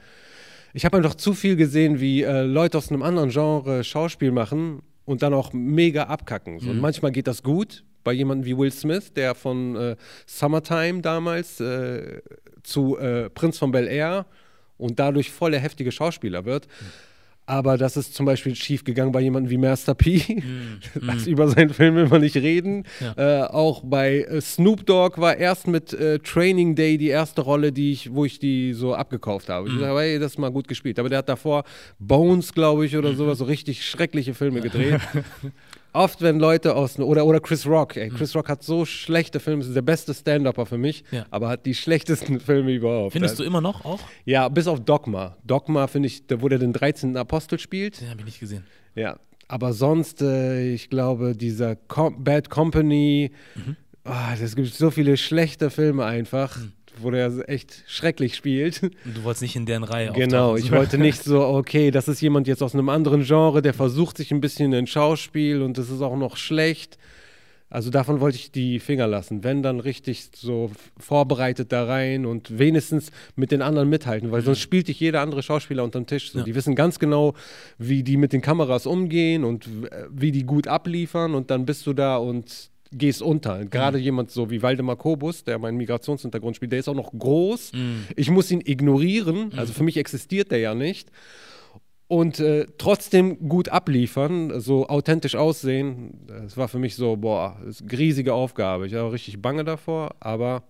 ich 0.73 0.85
habe 0.85 0.97
einfach 0.99 1.15
zu 1.17 1.35
viel 1.35 1.57
gesehen, 1.57 2.01
wie 2.01 2.23
äh, 2.23 2.43
Leute 2.43 2.79
aus 2.79 2.91
einem 2.91 3.03
anderen 3.03 3.31
Genre 3.31 3.83
Schauspiel 3.83 4.31
machen 4.31 4.83
und 5.05 5.23
dann 5.23 5.35
auch 5.35 5.53
mega 5.53 6.05
abkacken. 6.05 6.61
So. 6.61 6.71
Und 6.71 6.81
manchmal 6.81 7.11
geht 7.13 7.27
das 7.27 7.43
gut, 7.43 7.83
bei 8.05 8.13
jemandem 8.13 8.47
wie 8.47 8.57
Will 8.57 8.71
Smith, 8.71 9.13
der 9.15 9.35
von 9.35 9.75
äh, 9.75 9.97
Summertime 10.27 11.01
damals 11.01 11.61
äh, 11.61 12.21
zu 12.63 12.97
äh, 12.99 13.29
Prinz 13.31 13.59
von 13.59 13.73
Bel 13.73 13.89
Air 13.89 14.27
und 14.81 14.99
dadurch 14.99 15.31
voll 15.31 15.53
der 15.53 15.61
heftige 15.61 15.93
Schauspieler 15.93 16.45
wird. 16.45 16.67
Aber 17.51 17.77
das 17.77 17.97
ist 17.97 18.15
zum 18.15 18.27
Beispiel 18.27 18.55
schief 18.55 18.85
gegangen 18.85 19.11
bei 19.11 19.21
jemandem 19.21 19.51
wie 19.51 19.59
Master 19.59 19.97
P. 19.97 20.41
Lass 20.95 21.27
über 21.27 21.49
seinen 21.49 21.71
Film 21.71 21.99
immer 21.99 22.21
nicht 22.21 22.37
reden. 22.37 22.85
Äh, 23.17 23.43
auch 23.43 23.83
bei 23.85 24.21
äh, 24.21 24.41
Snoop 24.41 24.87
Dogg 24.87 25.21
war 25.21 25.37
erst 25.37 25.67
mit 25.67 25.93
äh, 25.93 26.21
Training 26.21 26.77
Day 26.77 26.97
die 26.97 27.09
erste 27.09 27.41
Rolle, 27.41 27.73
die 27.73 27.91
ich, 27.91 28.15
wo 28.15 28.25
ich 28.25 28.39
die 28.39 28.73
so 28.73 28.95
abgekauft 28.95 29.49
habe. 29.49 29.69
Ich 29.69 29.81
sage, 29.81 29.99
hey, 29.99 30.21
das 30.21 30.33
ist 30.33 30.39
mal 30.39 30.53
gut 30.53 30.69
gespielt. 30.69 31.01
Aber 31.01 31.09
der 31.09 31.19
hat 31.19 31.29
davor 31.29 31.65
Bones, 31.99 32.55
glaube 32.55 32.87
ich, 32.87 32.97
oder 32.97 33.15
sowas, 33.15 33.39
so 33.39 33.47
richtig 33.47 33.85
schreckliche 33.85 34.33
Filme 34.33 34.61
gedreht. 34.61 35.01
oft, 35.93 36.23
wenn 36.23 36.39
Leute 36.39 36.75
aus 36.77 36.99
oder 36.99 37.25
oder 37.27 37.41
Chris 37.41 37.67
Rock, 37.67 37.97
ey, 37.97 38.11
Mhm. 38.11 38.17
Chris 38.17 38.35
Rock 38.37 38.49
hat 38.49 38.63
so 38.63 38.85
schlechte 38.85 39.41
Filme, 39.41 39.63
ist 39.63 39.75
der 39.75 39.83
beste 39.83 40.15
Stand-Upper 40.15 40.67
für 40.67 40.79
mich, 40.79 41.05
Ja. 41.11 41.27
aber 41.31 41.49
hat 41.49 41.67
die 41.67 41.75
schlechtesten 41.75 42.41
Filme 42.41 42.73
überhaupt. 42.73 43.13
Findest 43.13 43.39
du 43.39 43.43
immer 43.45 43.61
noch 43.61 43.85
auch? 43.85 44.01
Ja, 44.25 44.49
bis 44.49 44.67
auf 44.67 44.81
Dogma. 44.81 45.37
Dogma 45.45 45.87
finde 45.87 46.07
ich, 46.09 46.27
da 46.27 46.41
wo 46.43 46.49
der 46.49 46.59
den 46.59 46.73
13. 46.73 47.17
Apostel 47.17 47.59
spielt. 47.59 48.01
Den 48.01 48.11
habe 48.11 48.21
ich 48.21 48.27
nicht 48.27 48.41
gesehen. 48.41 48.65
Ja, 48.95 49.19
aber 49.49 49.73
sonst, 49.73 50.23
äh, 50.23 50.73
ich 50.73 50.91
glaube, 50.91 51.35
dieser 51.37 51.77
Com 51.77 52.23
Bad 52.25 52.51
Company, 52.51 53.31
Mhm. 53.57 53.77
ah, 54.05 54.35
es 54.41 54.55
gibt 54.57 54.73
so 54.73 54.91
viele 54.91 55.17
schlechte 55.17 55.71
Filme 55.71 56.05
einfach, 56.05 56.59
wo 57.03 57.11
der 57.11 57.49
echt 57.49 57.85
schrecklich 57.87 58.37
spielt. 58.37 58.83
Und 58.83 59.17
du 59.17 59.25
wolltest 59.25 59.43
nicht 59.43 59.57
in 59.57 59.67
deren 59.67 59.85
Reihe 59.85 60.13
Genau, 60.13 60.57
ich 60.57 60.71
wollte 60.73 60.99
nicht 60.99 61.23
so, 61.25 61.43
okay, 61.45 61.91
das 61.91 62.09
ist 62.09 62.21
jemand 62.21 62.47
jetzt 62.47 62.63
aus 62.63 62.75
einem 62.75 62.89
anderen 62.89 63.25
Genre, 63.25 63.63
der 63.63 63.75
versucht 63.75 64.17
sich 64.17 64.31
ein 64.31 64.41
bisschen 64.41 64.73
in 64.73 64.87
Schauspiel 64.87 65.63
und 65.63 65.79
das 65.79 65.91
ist 65.91 66.03
auch 66.03 66.17
noch 66.17 66.37
schlecht. 66.37 66.99
Also 67.73 67.91
davon 67.91 68.19
wollte 68.19 68.37
ich 68.37 68.51
die 68.51 68.81
Finger 68.81 69.07
lassen. 69.07 69.45
Wenn, 69.45 69.63
dann 69.63 69.79
richtig 69.79 70.31
so 70.35 70.73
vorbereitet 70.99 71.71
da 71.71 71.85
rein 71.85 72.27
und 72.27 72.59
wenigstens 72.59 73.13
mit 73.37 73.53
den 73.53 73.63
anderen 73.63 73.89
mithalten, 73.89 74.33
weil 74.33 74.43
sonst 74.43 74.59
spielt 74.59 74.89
dich 74.89 74.99
jeder 74.99 75.21
andere 75.21 75.45
Schauspieler 75.45 75.85
unterm 75.85 76.07
Tisch. 76.07 76.33
So. 76.33 76.41
Ja. 76.41 76.45
Die 76.45 76.57
wissen 76.57 76.75
ganz 76.75 76.99
genau, 76.99 77.35
wie 77.79 78.03
die 78.03 78.17
mit 78.17 78.33
den 78.33 78.41
Kameras 78.41 78.87
umgehen 78.87 79.45
und 79.45 79.67
äh, 79.67 80.07
wie 80.11 80.33
die 80.33 80.43
gut 80.43 80.67
abliefern 80.67 81.37
und 81.37 81.53
dann 81.53 81.65
bist 81.65 81.87
du 81.87 81.93
da 81.93 82.17
und 82.17 82.71
gehst 82.93 83.23
unter. 83.23 83.65
Gerade 83.65 83.99
jemand 83.99 84.31
so 84.31 84.51
wie 84.51 84.63
Waldemar 84.63 84.97
Kobus, 84.97 85.45
der 85.45 85.59
meinen 85.59 85.77
Migrationshintergrund 85.77 86.57
spielt, 86.57 86.73
der 86.73 86.81
ist 86.81 86.89
auch 86.89 86.95
noch 86.95 87.13
groß. 87.13 87.73
Ich 88.17 88.31
muss 88.31 88.51
ihn 88.51 88.63
ignorieren, 88.65 89.53
also 89.57 89.73
für 89.73 89.85
mich 89.85 89.97
existiert 89.97 90.51
der 90.51 90.59
ja 90.59 90.75
nicht 90.75 91.11
und 92.11 92.41
äh, 92.41 92.67
trotzdem 92.77 93.49
gut 93.49 93.69
abliefern, 93.69 94.61
so 94.61 94.89
authentisch 94.89 95.37
aussehen, 95.37 96.27
das 96.27 96.57
war 96.57 96.67
für 96.67 96.81
mich 96.81 96.97
so, 96.97 97.17
boah, 97.17 97.57
das 97.65 97.77
ist 97.77 97.83
eine 97.83 97.99
riesige 98.01 98.35
Aufgabe. 98.35 98.89
Ich 98.89 98.95
war 98.95 99.13
richtig 99.13 99.41
bange 99.41 99.63
davor, 99.63 100.17
aber 100.19 100.65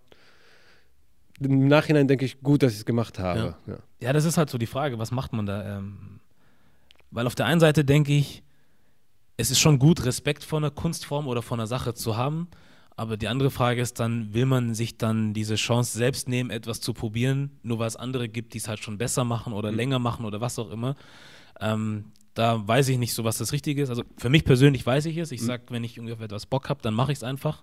im 1.41 1.67
Nachhinein 1.67 2.09
denke 2.09 2.27
ich, 2.27 2.43
gut, 2.43 2.63
dass 2.63 2.73
ich 2.73 2.81
es 2.81 2.85
gemacht 2.85 3.19
habe. 3.19 3.55
Ja. 3.67 3.79
Ja, 4.03 4.13
das 4.13 4.27
ist 4.27 4.37
halt 4.37 4.51
so 4.51 4.59
die 4.59 4.67
Frage, 4.67 4.99
was 4.99 5.13
macht 5.13 5.33
man 5.33 5.47
da? 5.47 5.79
Ähm, 5.79 6.21
weil 7.11 7.27
auf 7.27 7.35
der 7.35 7.47
einen 7.47 7.61
Seite 7.61 7.87
denke 7.87 8.13
ich, 8.13 8.43
es 9.41 9.51
ist 9.51 9.59
schon 9.61 9.79
gut, 9.79 10.05
Respekt 10.05 10.45
vor 10.45 10.59
einer 10.59 10.71
Kunstform 10.71 11.27
oder 11.27 11.43
vor 11.43 11.57
einer 11.57 11.67
Sache 11.67 11.95
zu 11.95 12.17
haben, 12.17 12.49
aber 12.97 13.17
die 13.17 13.29
andere 13.29 13.51
Frage 13.51 13.81
ist 13.81 13.99
dann, 13.99 14.35
will 14.35 14.47
man 14.47 14.75
sich 14.75 14.99
dann 14.99 15.33
diese 15.33 15.55
Chance 15.55 15.97
selbst 15.97 16.29
nehmen, 16.29 16.51
etwas 16.51 16.81
zu 16.81 16.93
probieren, 16.93 17.51
nur 17.63 17.79
weil 17.79 17.89
es 17.89 17.97
andere 17.97 18.29
gibt, 18.29 18.53
die 18.55 18.59
es 18.59 18.69
halt 18.69 18.81
schon 18.81 18.99
besser 18.99 19.25
machen 19.25 19.53
oder 19.53 19.73
länger 19.73 19.99
machen 19.99 20.25
oder 20.27 20.41
was 20.41 20.59
auch 20.59 20.71
immer. 20.71 20.97
Ähm, 21.61 22.05
da 22.35 22.67
weiß 22.67 22.89
ich 22.89 22.99
nicht 22.99 23.13
so, 23.15 23.25
was 23.25 23.39
das 23.39 23.53
Richtige 23.53 23.83
ist. 23.83 23.89
Also 23.91 24.03
für 24.19 24.29
mich 24.31 24.45
persönlich 24.45 24.85
weiß 24.87 25.07
ich 25.07 25.17
es. 25.17 25.33
Ich 25.33 25.41
sage, 25.43 25.65
wenn 25.71 25.83
ich 25.85 25.97
irgendwie 25.97 26.13
auf 26.15 26.21
etwas 26.21 26.47
Bock 26.47 26.69
habe, 26.69 26.81
dann 26.83 26.95
mache 26.95 27.13
ich 27.13 27.19
es 27.19 27.25
einfach. 27.25 27.63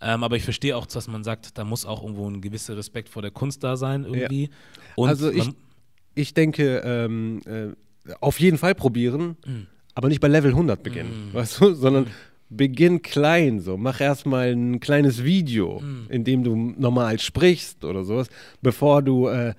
Ähm, 0.00 0.22
aber 0.24 0.36
ich 0.36 0.42
verstehe 0.44 0.76
auch, 0.76 0.86
dass 0.86 1.08
man 1.08 1.24
sagt, 1.24 1.56
da 1.56 1.64
muss 1.64 1.86
auch 1.86 2.02
irgendwo 2.02 2.28
ein 2.28 2.40
gewisser 2.40 2.76
Respekt 2.76 3.08
vor 3.08 3.22
der 3.22 3.30
Kunst 3.30 3.62
da 3.64 3.76
sein 3.76 4.04
irgendwie. 4.04 4.50
Und 4.96 5.08
Also 5.08 5.30
ich- 5.30 5.50
Ich 6.16 6.32
denke, 6.34 6.78
ähm, 6.84 7.40
äh, 7.46 7.72
auf 8.20 8.38
jeden 8.38 8.58
Fall 8.58 8.74
probieren, 8.74 9.36
Mhm. 9.46 9.66
Aber 9.94 10.08
nicht 10.08 10.20
bei 10.20 10.28
Level 10.28 10.50
100 10.50 10.82
beginnen, 10.82 11.30
weißt 11.32 11.60
du, 11.60 11.74
sondern 11.74 12.06
beginn 12.50 13.02
klein 13.02 13.60
so. 13.60 13.76
Mach 13.76 14.00
erstmal 14.00 14.52
ein 14.52 14.80
kleines 14.80 15.24
Video, 15.24 15.80
Mhm. 15.80 16.06
in 16.10 16.24
dem 16.24 16.44
du 16.44 16.54
normal 16.56 17.18
sprichst 17.18 17.84
oder 17.84 18.04
sowas, 18.04 18.28
bevor 18.62 19.02
du 19.02 19.28
äh, 19.28 19.54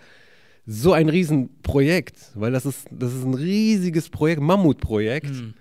so 0.67 0.93
ein 0.93 1.09
Riesenprojekt, 1.09 2.31
weil 2.35 2.51
das 2.51 2.65
ist, 2.65 2.87
das 2.91 3.13
ist 3.13 3.23
ein 3.23 3.33
riesiges 3.33 4.09
Projekt, 4.09 4.41
Mammutprojekt. 4.41 5.29
Mhm. 5.31 5.53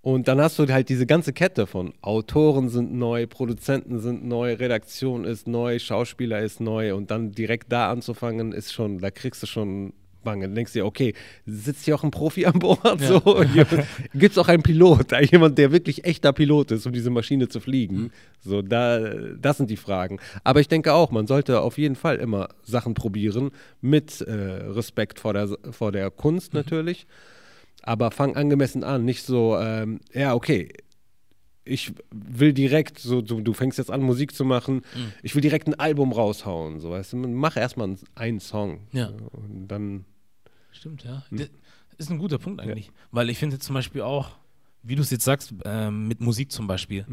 Und 0.00 0.28
dann 0.28 0.40
hast 0.40 0.58
du 0.58 0.66
halt 0.68 0.88
diese 0.88 1.06
ganze 1.06 1.32
Kette 1.32 1.66
von 1.66 1.92
Autoren 2.02 2.68
sind 2.68 2.94
neu, 2.94 3.26
Produzenten 3.26 3.98
sind 3.98 4.24
neu, 4.24 4.54
Redaktion 4.54 5.24
ist 5.24 5.48
neu, 5.48 5.78
Schauspieler 5.78 6.40
ist 6.40 6.60
neu 6.60 6.94
und 6.94 7.10
dann 7.10 7.32
direkt 7.32 7.72
da 7.72 7.90
anzufangen 7.90 8.52
ist 8.52 8.72
schon, 8.72 8.98
da 8.98 9.10
kriegst 9.10 9.42
du 9.42 9.46
schon 9.46 9.92
Bange. 10.28 10.46
Dann 10.46 10.54
denkst 10.54 10.72
du 10.72 10.80
dir, 10.80 10.84
okay, 10.86 11.14
sitzt 11.46 11.84
hier 11.84 11.94
auch 11.94 12.04
ein 12.04 12.10
Profi 12.10 12.44
an 12.44 12.58
Bord? 12.58 13.00
So, 13.00 13.20
Gibt 14.14 14.32
es 14.32 14.38
auch 14.38 14.48
einen 14.48 14.62
Pilot, 14.62 15.12
jemand, 15.30 15.56
der 15.56 15.72
wirklich 15.72 16.04
echter 16.04 16.32
Pilot 16.32 16.72
ist, 16.72 16.86
um 16.86 16.92
diese 16.92 17.10
Maschine 17.10 17.48
zu 17.48 17.60
fliegen? 17.60 18.10
So, 18.40 18.62
da, 18.62 18.98
das 19.40 19.56
sind 19.56 19.70
die 19.70 19.76
Fragen. 19.76 20.18
Aber 20.44 20.60
ich 20.60 20.68
denke 20.68 20.92
auch, 20.92 21.10
man 21.10 21.26
sollte 21.26 21.60
auf 21.60 21.78
jeden 21.78 21.96
Fall 21.96 22.16
immer 22.16 22.48
Sachen 22.62 22.94
probieren, 22.94 23.50
mit 23.80 24.20
äh, 24.20 24.32
Respekt 24.32 25.18
vor 25.18 25.32
der, 25.32 25.48
vor 25.70 25.92
der 25.92 26.10
Kunst 26.10 26.52
natürlich 26.54 27.06
aber 27.82 28.10
fang 28.10 28.36
angemessen 28.36 28.84
an, 28.84 29.04
nicht 29.04 29.22
so, 29.22 29.56
ähm, 29.56 30.00
ja, 30.12 30.34
okay, 30.34 30.68
ich 31.64 31.92
will 32.10 32.52
direkt, 32.52 32.98
so, 32.98 33.20
du, 33.20 33.40
du 33.40 33.52
fängst 33.52 33.78
jetzt 33.78 33.90
an, 33.90 34.02
Musik 34.02 34.34
zu 34.34 34.44
machen, 34.44 34.82
ich 35.22 35.34
will 35.34 35.42
direkt 35.42 35.68
ein 35.68 35.74
Album 35.74 36.12
raushauen, 36.12 36.80
so, 36.80 36.90
weißt 36.90 37.12
du, 37.12 37.16
mach 37.16 37.56
erstmal 37.56 37.96
einen 38.14 38.40
Song. 38.40 38.80
Ja. 38.92 39.08
Und 39.32 39.68
dann, 39.68 40.04
Stimmt, 40.78 41.02
ja. 41.02 41.24
Das 41.30 41.48
ist 41.98 42.10
ein 42.10 42.18
guter 42.18 42.38
Punkt 42.38 42.60
eigentlich. 42.60 42.92
Weil 43.10 43.28
ich 43.30 43.38
finde 43.38 43.58
zum 43.58 43.74
Beispiel 43.74 44.02
auch, 44.02 44.30
wie 44.84 44.94
du 44.94 45.02
es 45.02 45.10
jetzt 45.10 45.24
sagst, 45.24 45.52
ähm, 45.64 46.06
mit 46.06 46.20
Musik 46.20 46.52
zum 46.52 46.68
Beispiel, 46.68 47.04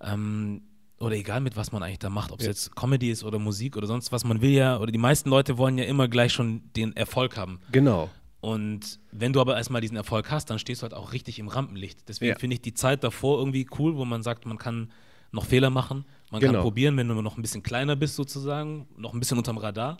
ähm, 0.00 0.62
oder 0.98 1.16
egal 1.16 1.40
mit 1.40 1.56
was 1.56 1.72
man 1.72 1.82
eigentlich 1.82 1.98
da 1.98 2.10
macht, 2.10 2.30
ob 2.30 2.38
es 2.40 2.46
Ja. 2.46 2.50
jetzt 2.52 2.76
Comedy 2.76 3.10
ist 3.10 3.24
oder 3.24 3.38
Musik 3.38 3.76
oder 3.76 3.86
sonst 3.86 4.12
was, 4.12 4.22
man 4.24 4.40
will 4.40 4.50
ja, 4.50 4.78
oder 4.78 4.92
die 4.92 4.98
meisten 4.98 5.28
Leute 5.30 5.58
wollen 5.58 5.76
ja 5.78 5.84
immer 5.84 6.06
gleich 6.08 6.32
schon 6.32 6.62
den 6.76 6.94
Erfolg 6.96 7.36
haben. 7.36 7.58
genau. 7.72 8.10
Und 8.42 9.00
wenn 9.12 9.34
du 9.34 9.40
aber 9.42 9.58
erstmal 9.58 9.82
diesen 9.82 9.98
Erfolg 9.98 10.30
hast, 10.30 10.48
dann 10.48 10.58
stehst 10.58 10.80
du 10.80 10.84
halt 10.84 10.94
auch 10.94 11.12
richtig 11.12 11.38
im 11.38 11.48
Rampenlicht. 11.48 12.08
Deswegen 12.08 12.30
Ja. 12.32 12.38
finde 12.38 12.54
ich 12.54 12.62
die 12.62 12.72
Zeit 12.72 13.04
davor 13.04 13.38
irgendwie 13.38 13.66
cool, 13.78 13.96
wo 13.96 14.06
man 14.06 14.22
sagt, 14.22 14.46
man 14.46 14.56
kann 14.56 14.90
noch 15.30 15.44
Fehler 15.44 15.68
machen, 15.68 16.06
man 16.30 16.40
kann 16.40 16.52
Genau. 16.52 16.62
probieren, 16.62 16.96
wenn 16.96 17.06
du 17.06 17.20
noch 17.20 17.36
ein 17.36 17.42
bisschen 17.42 17.62
kleiner 17.62 17.96
bist 17.96 18.16
sozusagen, 18.16 18.88
noch 18.96 19.12
ein 19.12 19.20
bisschen 19.20 19.36
unterm 19.36 19.58
Radar. 19.58 19.98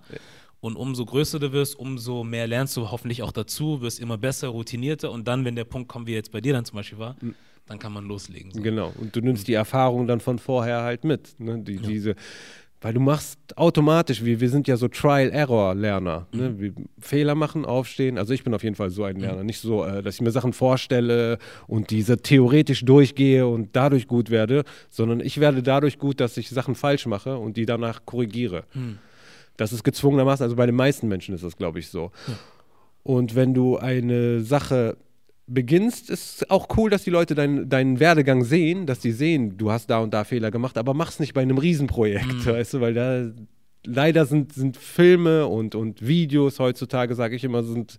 Und 0.61 0.77
umso 0.77 1.07
größer 1.07 1.39
du 1.39 1.53
wirst, 1.53 1.79
umso 1.79 2.23
mehr 2.23 2.47
lernst 2.47 2.77
du 2.77 2.91
hoffentlich 2.91 3.23
auch 3.23 3.33
dazu, 3.33 3.81
wirst 3.81 3.99
immer 3.99 4.19
besser, 4.19 4.49
routinierter 4.49 5.11
und 5.11 5.27
dann, 5.27 5.45
wenn 5.45 5.57
der 5.57 5.65
Punkt 5.65 5.89
kommt, 5.89 6.07
wie 6.07 6.13
jetzt 6.13 6.33
bei 6.33 6.41
dir 6.41 6.53
dann 6.53 6.65
zum 6.65 6.77
Beispiel 6.77 6.99
war, 6.99 7.17
dann 7.67 7.79
kann 7.79 7.93
man 7.93 8.05
loslegen. 8.05 8.53
So. 8.53 8.61
Genau. 8.61 8.93
Und 8.99 9.15
du 9.15 9.21
nimmst 9.21 9.49
die 9.49 9.55
Erfahrung 9.55 10.07
dann 10.07 10.21
von 10.21 10.39
vorher 10.39 10.83
halt 10.83 11.05
mit. 11.05 11.39
Ne? 11.39 11.61
Die, 11.61 11.79
diese, 11.79 12.15
weil 12.83 12.95
du 12.95 13.01
machst 13.01 13.39
automatisch, 13.57 14.25
wir, 14.25 14.41
wir 14.41 14.49
sind 14.49 14.67
ja 14.67 14.77
so 14.77 14.89
Trial-Error-Lerner. 14.89 16.27
Ne? 16.33 16.59
Wir 16.59 16.73
Fehler 16.99 17.35
machen, 17.35 17.65
aufstehen. 17.65 18.17
Also 18.17 18.33
ich 18.33 18.43
bin 18.43 18.55
auf 18.55 18.65
jeden 18.65 18.75
Fall 18.75 18.91
so 18.91 19.05
ein 19.05 19.17
Lerner. 19.17 19.45
Nicht 19.45 19.61
so, 19.61 19.85
äh, 19.85 20.03
dass 20.03 20.15
ich 20.15 20.21
mir 20.21 20.31
Sachen 20.31 20.53
vorstelle 20.53 21.39
und 21.67 21.91
diese 21.91 22.17
theoretisch 22.17 22.85
durchgehe 22.85 23.47
und 23.47 23.77
dadurch 23.77 24.09
gut 24.09 24.31
werde, 24.31 24.65
sondern 24.89 25.21
ich 25.21 25.41
werde 25.41 25.63
dadurch 25.63 25.99
gut, 25.99 26.21
dass 26.21 26.37
ich 26.37 26.49
Sachen 26.49 26.75
falsch 26.75 27.07
mache 27.07 27.37
und 27.37 27.57
die 27.57 27.67
danach 27.67 28.05
korrigiere. 28.05 28.65
Das 29.61 29.75
ist 29.75 29.85
gezwungenermaßen, 29.85 30.43
also 30.43 30.57
bei 30.57 30.65
den 30.65 30.75
meisten 30.75 31.07
Menschen 31.07 31.35
ist 31.35 31.45
das, 31.45 31.55
glaube 31.55 31.81
ich, 31.81 31.89
so. 31.89 32.13
Und 33.03 33.35
wenn 33.35 33.53
du 33.53 33.77
eine 33.77 34.41
Sache 34.41 34.97
beginnst, 35.47 36.09
ist 36.09 36.51
auch 36.51 36.69
cool, 36.79 36.89
dass 36.89 37.05
die 37.05 37.11
Leute 37.11 37.35
dein, 37.35 37.69
deinen 37.69 38.01
Werdegang 38.01 38.43
sehen, 38.43 38.87
dass 38.87 39.01
die 39.01 39.13
sehen, 39.13 39.59
du 39.59 39.71
hast 39.71 39.91
da 39.91 39.99
und 39.99 40.15
da 40.15 40.25
Fehler 40.25 40.51
gemacht, 40.51 40.79
aber 40.79 40.95
mach's 40.95 41.21
nicht 41.21 41.35
bei 41.35 41.43
einem 41.43 41.59
Riesenprojekt, 41.59 42.47
weißt 42.47 42.75
du, 42.75 42.81
weil 42.81 42.95
da 42.95 43.31
leider 43.85 44.25
sind, 44.25 44.55
sind 44.55 44.79
Filme 44.79 45.47
und, 45.47 45.75
und 45.75 46.07
Videos 46.07 46.59
heutzutage, 46.59 47.15
sage 47.15 47.37
ich 47.37 47.45
immer, 47.45 47.63
sind 47.63 47.99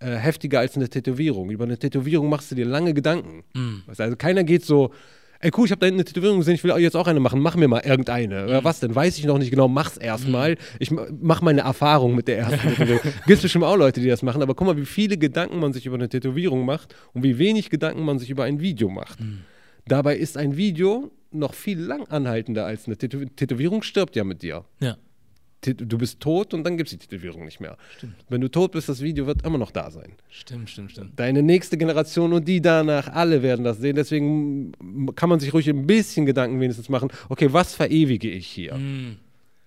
äh, 0.00 0.14
heftiger 0.14 0.60
als 0.60 0.76
eine 0.76 0.90
Tätowierung. 0.90 1.48
Über 1.50 1.64
eine 1.64 1.78
Tätowierung 1.78 2.28
machst 2.28 2.50
du 2.50 2.54
dir 2.54 2.66
lange 2.66 2.92
Gedanken. 2.92 3.44
Du, 3.86 4.02
also 4.02 4.16
keiner 4.16 4.44
geht 4.44 4.64
so, 4.64 4.92
ey 5.40 5.50
cool, 5.56 5.66
ich 5.66 5.70
habe 5.70 5.80
da 5.80 5.86
hinten 5.86 6.00
eine 6.00 6.04
Tätowierung 6.04 6.38
gesehen, 6.38 6.54
ich 6.54 6.64
will 6.64 6.76
jetzt 6.78 6.96
auch 6.96 7.06
eine 7.06 7.20
machen, 7.20 7.40
mach 7.40 7.56
mir 7.56 7.68
mal 7.68 7.80
irgendeine. 7.84 8.44
Oder 8.44 8.64
was 8.64 8.80
denn? 8.80 8.94
Weiß 8.94 9.18
ich 9.18 9.24
noch 9.24 9.38
nicht 9.38 9.50
genau, 9.50 9.68
mach's 9.68 9.96
erstmal. 9.96 10.56
Ich 10.78 10.90
ma- 10.90 11.06
mach 11.20 11.40
meine 11.42 11.60
Erfahrung 11.62 12.14
mit 12.14 12.28
der 12.28 12.38
ersten 12.38 12.68
Tätowierung. 12.76 13.00
Gibt 13.26 13.42
bestimmt 13.42 13.64
auch 13.64 13.76
Leute, 13.76 14.00
die 14.00 14.08
das 14.08 14.22
machen, 14.22 14.42
aber 14.42 14.54
guck 14.54 14.66
mal, 14.66 14.76
wie 14.76 14.86
viele 14.86 15.16
Gedanken 15.16 15.58
man 15.60 15.72
sich 15.72 15.86
über 15.86 15.94
eine 15.96 16.08
Tätowierung 16.08 16.64
macht 16.64 16.94
und 17.14 17.22
wie 17.22 17.38
wenig 17.38 17.70
Gedanken 17.70 18.04
man 18.04 18.18
sich 18.18 18.30
über 18.30 18.44
ein 18.44 18.60
Video 18.60 18.88
macht. 18.88 19.18
Dabei 19.86 20.16
ist 20.16 20.36
ein 20.36 20.56
Video 20.56 21.10
noch 21.30 21.54
viel 21.54 21.78
lang 21.78 22.06
anhaltender 22.08 22.64
als 22.66 22.86
eine 22.86 22.96
Tätow 22.96 23.20
Tätowierung 23.36 23.82
stirbt 23.82 24.16
ja 24.16 24.24
mit 24.24 24.42
dir. 24.42 24.64
Ja. 24.80 24.96
Du 25.60 25.98
bist 25.98 26.20
tot 26.20 26.54
und 26.54 26.62
dann 26.62 26.76
gibt 26.76 26.88
es 26.92 26.96
die 26.96 27.04
Tätowierung 27.04 27.44
nicht 27.44 27.58
mehr. 27.58 27.76
Wenn 28.28 28.40
du 28.40 28.48
tot 28.48 28.72
bist, 28.72 28.88
das 28.88 29.00
Video 29.00 29.26
wird 29.26 29.44
immer 29.44 29.58
noch 29.58 29.72
da 29.72 29.90
sein. 29.90 30.12
Stimmt, 30.30 30.70
stimmt, 30.70 30.92
stimmt. 30.92 31.18
Deine 31.18 31.42
nächste 31.42 31.76
Generation 31.76 32.32
und 32.32 32.46
die 32.46 32.60
danach, 32.60 33.08
alle 33.08 33.42
werden 33.42 33.64
das 33.64 33.78
sehen. 33.78 33.96
Deswegen 33.96 34.72
kann 35.16 35.28
man 35.28 35.40
sich 35.40 35.52
ruhig 35.52 35.68
ein 35.68 35.84
bisschen 35.86 36.26
Gedanken 36.26 36.60
wenigstens 36.60 36.88
machen, 36.88 37.10
okay, 37.28 37.52
was 37.52 37.74
verewige 37.74 38.30
ich 38.30 38.46
hier? 38.46 38.76
Mm. 38.76 39.16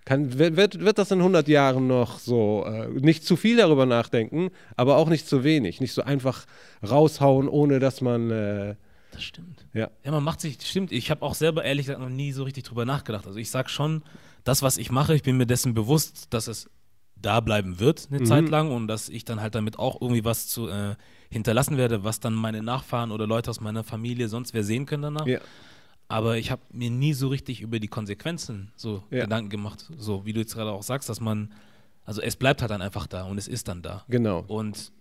Kann, 0.05 0.39
wird, 0.39 0.55
wird, 0.55 0.79
wird 0.79 0.97
das 0.97 1.11
in 1.11 1.19
100 1.19 1.47
Jahren 1.49 1.87
noch 1.87 2.19
so, 2.19 2.65
äh, 2.65 2.87
nicht 2.87 3.23
zu 3.25 3.35
viel 3.35 3.57
darüber 3.57 3.85
nachdenken, 3.85 4.49
aber 4.77 4.95
auch 4.97 5.09
nicht 5.09 5.27
zu 5.27 5.43
wenig. 5.43 5.79
Nicht 5.81 5.93
so 5.93 6.03
einfach 6.03 6.45
raushauen, 6.89 7.47
ohne 7.49 7.79
dass 7.79 8.01
man, 8.01 8.31
äh, 8.31 8.75
Das 9.11 9.23
stimmt. 9.23 9.65
ja. 9.73 9.91
Ja, 10.03 10.11
man 10.11 10.23
macht 10.23 10.41
sich, 10.41 10.57
stimmt, 10.61 10.91
ich 10.91 11.11
habe 11.11 11.21
auch 11.21 11.35
selber 11.35 11.63
ehrlich 11.65 11.85
gesagt 11.85 12.01
noch 12.01 12.09
nie 12.09 12.31
so 12.31 12.43
richtig 12.43 12.63
drüber 12.63 12.85
nachgedacht. 12.85 13.27
Also 13.27 13.37
ich 13.37 13.51
sag 13.51 13.69
schon, 13.69 14.01
das, 14.43 14.61
was 14.61 14.77
ich 14.77 14.91
mache, 14.91 15.15
ich 15.15 15.23
bin 15.23 15.37
mir 15.37 15.45
dessen 15.45 15.73
bewusst, 15.73 16.33
dass 16.33 16.47
es 16.47 16.69
da 17.15 17.39
bleiben 17.39 17.79
wird 17.79 18.07
eine 18.09 18.21
mhm. 18.21 18.25
Zeit 18.25 18.49
lang 18.49 18.71
und 18.71 18.87
dass 18.87 19.09
ich 19.09 19.25
dann 19.25 19.41
halt 19.41 19.55
damit 19.55 19.77
auch 19.77 20.01
irgendwie 20.01 20.25
was 20.25 20.47
zu 20.47 20.67
äh, 20.67 20.95
hinterlassen 21.29 21.77
werde, 21.77 22.03
was 22.03 22.19
dann 22.19 22.33
meine 22.33 22.63
Nachfahren 22.63 23.11
oder 23.11 23.27
Leute 23.27 23.49
aus 23.49 23.61
meiner 23.61 23.83
Familie 23.83 24.27
sonst 24.27 24.53
wer 24.53 24.63
sehen 24.63 24.85
können 24.85 25.03
danach. 25.03 25.27
Ja. 25.27 25.39
Aber 26.07 26.37
ich 26.37 26.51
habe 26.51 26.61
mir 26.71 26.89
nie 26.89 27.13
so 27.13 27.29
richtig 27.29 27.61
über 27.61 27.79
die 27.79 27.87
Konsequenzen 27.87 28.73
so 28.75 29.03
ja. 29.11 29.21
Gedanken 29.23 29.49
gemacht, 29.49 29.89
so 29.97 30.25
wie 30.25 30.33
du 30.33 30.41
jetzt 30.41 30.53
gerade 30.55 30.71
auch 30.71 30.83
sagst, 30.83 31.07
dass 31.07 31.21
man, 31.21 31.53
also 32.03 32.21
es 32.21 32.35
bleibt 32.35 32.61
halt 32.61 32.71
dann 32.71 32.81
einfach 32.81 33.07
da 33.07 33.23
und 33.23 33.37
es 33.37 33.47
ist 33.47 33.67
dann 33.67 33.81
da. 33.81 34.03
Genau. 34.09 34.43
Und 34.47 34.91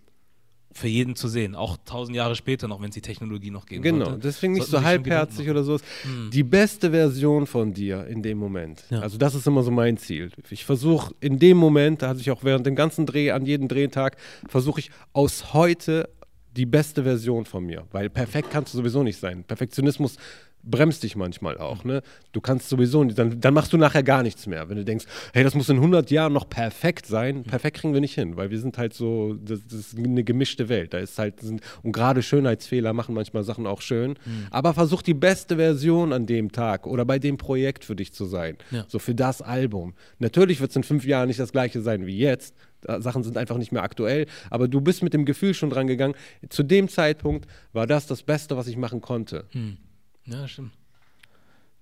für 0.73 0.87
jeden 0.87 1.15
zu 1.15 1.27
sehen, 1.27 1.55
auch 1.55 1.77
tausend 1.85 2.15
Jahre 2.15 2.35
später 2.35 2.67
noch, 2.67 2.81
wenn 2.81 2.89
es 2.89 2.93
die 2.93 3.01
Technologie 3.01 3.51
noch 3.51 3.65
geben 3.65 3.81
Genau, 3.81 4.05
sollte, 4.05 4.19
deswegen 4.19 4.53
nicht 4.53 4.67
so 4.67 4.81
halbherzig 4.81 5.49
oder 5.49 5.63
so. 5.63 5.77
Hm. 6.03 6.29
Die 6.31 6.43
beste 6.43 6.91
Version 6.91 7.45
von 7.47 7.73
dir 7.73 8.07
in 8.07 8.21
dem 8.21 8.37
Moment. 8.37 8.83
Ja. 8.89 8.99
Also 8.99 9.17
das 9.17 9.35
ist 9.35 9.47
immer 9.47 9.63
so 9.63 9.71
mein 9.71 9.97
Ziel. 9.97 10.31
Ich 10.49 10.65
versuche 10.65 11.13
in 11.19 11.39
dem 11.39 11.57
Moment, 11.57 12.01
da 12.01 12.09
hatte 12.09 12.19
ich 12.19 12.31
auch 12.31 12.43
während 12.43 12.65
dem 12.65 12.75
ganzen 12.75 13.05
Dreh, 13.05 13.31
an 13.31 13.45
jedem 13.45 13.67
Drehtag, 13.67 14.17
versuche 14.47 14.79
ich 14.79 14.91
aus 15.13 15.53
heute 15.53 16.09
die 16.55 16.65
beste 16.65 17.03
Version 17.03 17.45
von 17.45 17.65
mir. 17.65 17.85
Weil 17.91 18.09
perfekt 18.09 18.49
kannst 18.51 18.73
du 18.73 18.77
sowieso 18.77 19.03
nicht 19.03 19.17
sein. 19.17 19.43
Perfektionismus 19.43 20.17
bremst 20.63 21.03
dich 21.03 21.15
manchmal 21.15 21.57
auch. 21.57 21.83
Ne? 21.83 22.01
Du 22.31 22.41
kannst 22.41 22.69
sowieso, 22.69 23.03
dann, 23.03 23.39
dann 23.39 23.53
machst 23.53 23.73
du 23.73 23.77
nachher 23.77 24.03
gar 24.03 24.23
nichts 24.23 24.47
mehr. 24.47 24.69
Wenn 24.69 24.77
du 24.77 24.85
denkst, 24.85 25.05
hey, 25.33 25.43
das 25.43 25.55
muss 25.55 25.69
in 25.69 25.77
100 25.77 26.11
Jahren 26.11 26.33
noch 26.33 26.49
perfekt 26.49 27.05
sein, 27.05 27.43
perfekt 27.43 27.77
kriegen 27.77 27.93
wir 27.93 28.01
nicht 28.01 28.15
hin, 28.15 28.37
weil 28.37 28.51
wir 28.51 28.59
sind 28.59 28.77
halt 28.77 28.93
so, 28.93 29.35
das, 29.35 29.59
das 29.65 29.79
ist 29.79 29.97
eine 29.97 30.23
gemischte 30.23 30.69
Welt. 30.69 30.93
Da 30.93 30.99
ist 30.99 31.17
halt, 31.17 31.39
sind, 31.41 31.61
und 31.83 31.91
gerade 31.91 32.21
Schönheitsfehler 32.21 32.93
machen 32.93 33.15
manchmal 33.15 33.43
Sachen 33.43 33.67
auch 33.67 33.81
schön. 33.81 34.11
Mhm. 34.25 34.47
Aber 34.51 34.73
versuch 34.73 35.01
die 35.01 35.13
beste 35.13 35.57
Version 35.57 36.13
an 36.13 36.25
dem 36.25 36.51
Tag 36.51 36.87
oder 36.87 37.05
bei 37.05 37.19
dem 37.19 37.37
Projekt 37.37 37.85
für 37.85 37.95
dich 37.95 38.13
zu 38.13 38.25
sein. 38.25 38.57
Ja. 38.71 38.85
So 38.87 38.99
für 38.99 39.15
das 39.15 39.41
Album. 39.41 39.93
Natürlich 40.19 40.61
wird 40.61 40.71
es 40.71 40.75
in 40.75 40.83
fünf 40.83 41.05
Jahren 41.05 41.27
nicht 41.27 41.39
das 41.39 41.51
gleiche 41.51 41.81
sein 41.81 42.05
wie 42.05 42.17
jetzt. 42.17 42.55
Sachen 42.99 43.23
sind 43.23 43.37
einfach 43.37 43.57
nicht 43.57 43.71
mehr 43.71 43.83
aktuell, 43.83 44.25
aber 44.49 44.67
du 44.67 44.81
bist 44.81 45.03
mit 45.03 45.13
dem 45.13 45.25
Gefühl 45.25 45.53
schon 45.53 45.69
dran 45.69 45.87
gegangen. 45.87 46.15
Zu 46.49 46.63
dem 46.63 46.87
Zeitpunkt 46.87 47.47
war 47.73 47.85
das 47.85 48.07
das 48.07 48.23
Beste, 48.23 48.57
was 48.57 48.67
ich 48.67 48.77
machen 48.77 49.01
konnte. 49.01 49.45
Mhm. 49.53 49.77
Ja, 50.25 50.47
stimmt. 50.47 50.73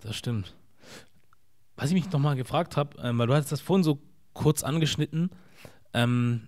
Das 0.01 0.15
stimmt. 0.15 0.55
Was 1.75 1.89
ich 1.89 1.93
mich 1.93 2.11
nochmal 2.11 2.35
gefragt 2.35 2.77
habe, 2.77 2.97
ähm, 3.01 3.17
weil 3.17 3.27
du 3.27 3.33
hast 3.33 3.51
das 3.51 3.61
vorhin 3.61 3.83
so 3.83 3.99
kurz 4.33 4.63
angeschnitten, 4.63 5.29
ähm, 5.93 6.47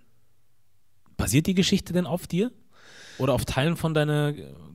basiert 1.16 1.46
die 1.46 1.54
Geschichte 1.54 1.92
denn 1.92 2.06
auf 2.06 2.26
dir? 2.26 2.52
Oder 3.18 3.34
auf 3.34 3.44
Teilen 3.44 3.76
von 3.76 3.94
deiner 3.94 4.32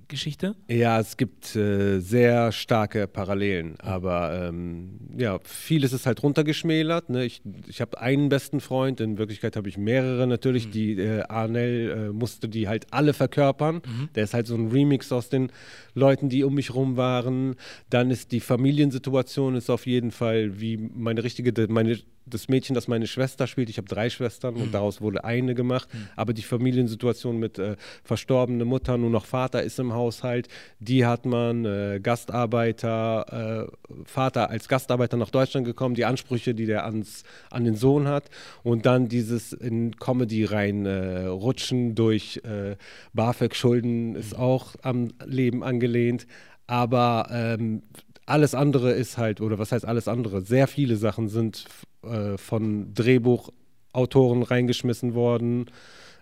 Geschichte? 0.08 0.56
Ja, 0.68 1.00
es 1.00 1.18
gibt 1.18 1.56
äh, 1.56 2.00
sehr 2.00 2.52
starke 2.52 3.08
Parallelen, 3.08 3.80
aber 3.80 4.48
ähm, 4.50 5.00
ja, 5.18 5.40
vieles 5.44 5.94
ist 5.94 6.06
halt 6.06 6.24
runtergeschmälert. 6.24 7.10
Ne? 7.10 7.26
Ich, 7.26 7.42
ich 7.68 7.82
habe 7.82 8.00
einen 8.00 8.30
besten 8.30 8.60
Freund, 8.60 9.02
in 9.02 9.18
Wirklichkeit 9.18 9.56
habe 9.56 9.70
ich 9.70 9.78
mehrere 9.78 10.28
natürlich. 10.28 10.68
Mhm. 10.68 10.72
Die 10.72 10.92
äh, 10.94 11.24
Arnell 11.24 11.90
äh, 11.90 12.14
musste 12.14 12.50
die 12.50 12.68
halt 12.68 12.88
alle 12.92 13.14
verkörpern. 13.14 13.76
Mhm. 13.76 14.10
Der 14.16 14.24
ist 14.24 14.34
halt 14.34 14.48
so 14.48 14.56
ein 14.56 14.70
Remix 14.70 15.12
aus 15.12 15.30
den 15.30 15.52
Leuten, 15.94 16.30
die 16.30 16.44
um 16.44 16.54
mich 16.54 16.74
rum 16.74 16.98
waren. 16.98 17.56
Dann 17.90 18.12
ist 18.12 18.32
die 18.32 18.40
Familiensituation 18.40 19.56
ist 19.56 19.70
auf 19.70 19.86
jeden 19.86 20.12
Fall 20.12 20.60
wie 20.60 20.78
meine 20.78 21.24
richtige, 21.24 21.68
meine 21.70 22.00
das 22.30 22.48
Mädchen, 22.48 22.74
das 22.74 22.88
meine 22.88 23.08
Schwester 23.08 23.48
spielt, 23.48 23.70
ich 23.70 23.78
habe 23.78 23.88
drei 23.88 24.10
Schwestern 24.10 24.56
mhm. 24.56 24.64
und 24.64 24.74
daraus 24.74 25.02
wurde 25.02 25.24
eine 25.24 25.56
gemacht, 25.56 25.90
mhm. 25.94 26.08
aber 26.16 26.34
die 26.34 26.42
Familiensituation 26.42 27.38
mit 27.38 27.60
äh, 27.60 27.76
verstorbene 28.04 28.66
Mutter, 28.66 28.98
nur 28.98 29.10
noch 29.10 29.26
Vater 29.26 29.64
ist 29.64 29.80
im 29.80 29.94
Haushalt, 29.94 30.48
die 30.80 31.06
hat 31.06 31.26
man, 31.26 31.66
äh, 31.66 32.00
Gastarbeiter, 32.02 33.68
äh, 33.70 34.04
Vater 34.06 34.50
als 34.50 34.68
Gastarbeiter 34.68 35.18
nach 35.18 35.30
Deutschland 35.30 35.66
gekommen, 35.66 35.96
die 35.96 36.06
Ansprüche, 36.06 36.54
die 36.54 36.66
der 36.66 36.86
ans, 36.86 37.24
an 37.50 37.64
den 37.64 37.76
Sohn 37.76 38.08
hat 38.08 38.30
und 38.64 38.86
dann 38.86 39.08
dieses 39.08 39.54
in 39.54 39.96
Comedy 39.98 40.46
reinrutschen 40.46 41.92
äh, 41.92 41.94
durch 41.94 42.42
äh, 42.44 42.76
BAföG-Schulden 43.14 44.16
ist 44.16 44.34
mhm. 44.34 44.44
auch 44.44 44.76
am 44.82 45.10
Leben 45.26 45.64
angelehnt, 45.64 46.28
aber 46.68 47.30
ähm, 47.32 47.82
alles 48.28 48.54
andere 48.54 48.92
ist 48.92 49.18
halt, 49.18 49.40
oder 49.42 49.58
was 49.58 49.72
heißt 49.72 49.86
alles 49.86 50.08
andere? 50.08 50.42
Sehr 50.42 50.68
viele 50.68 50.98
Sachen 50.98 51.30
sind 51.30 51.66
äh, 52.04 52.38
von 52.38 52.94
Drehbuchautoren 52.94 54.44
reingeschmissen 54.44 55.14
worden. 55.14 55.66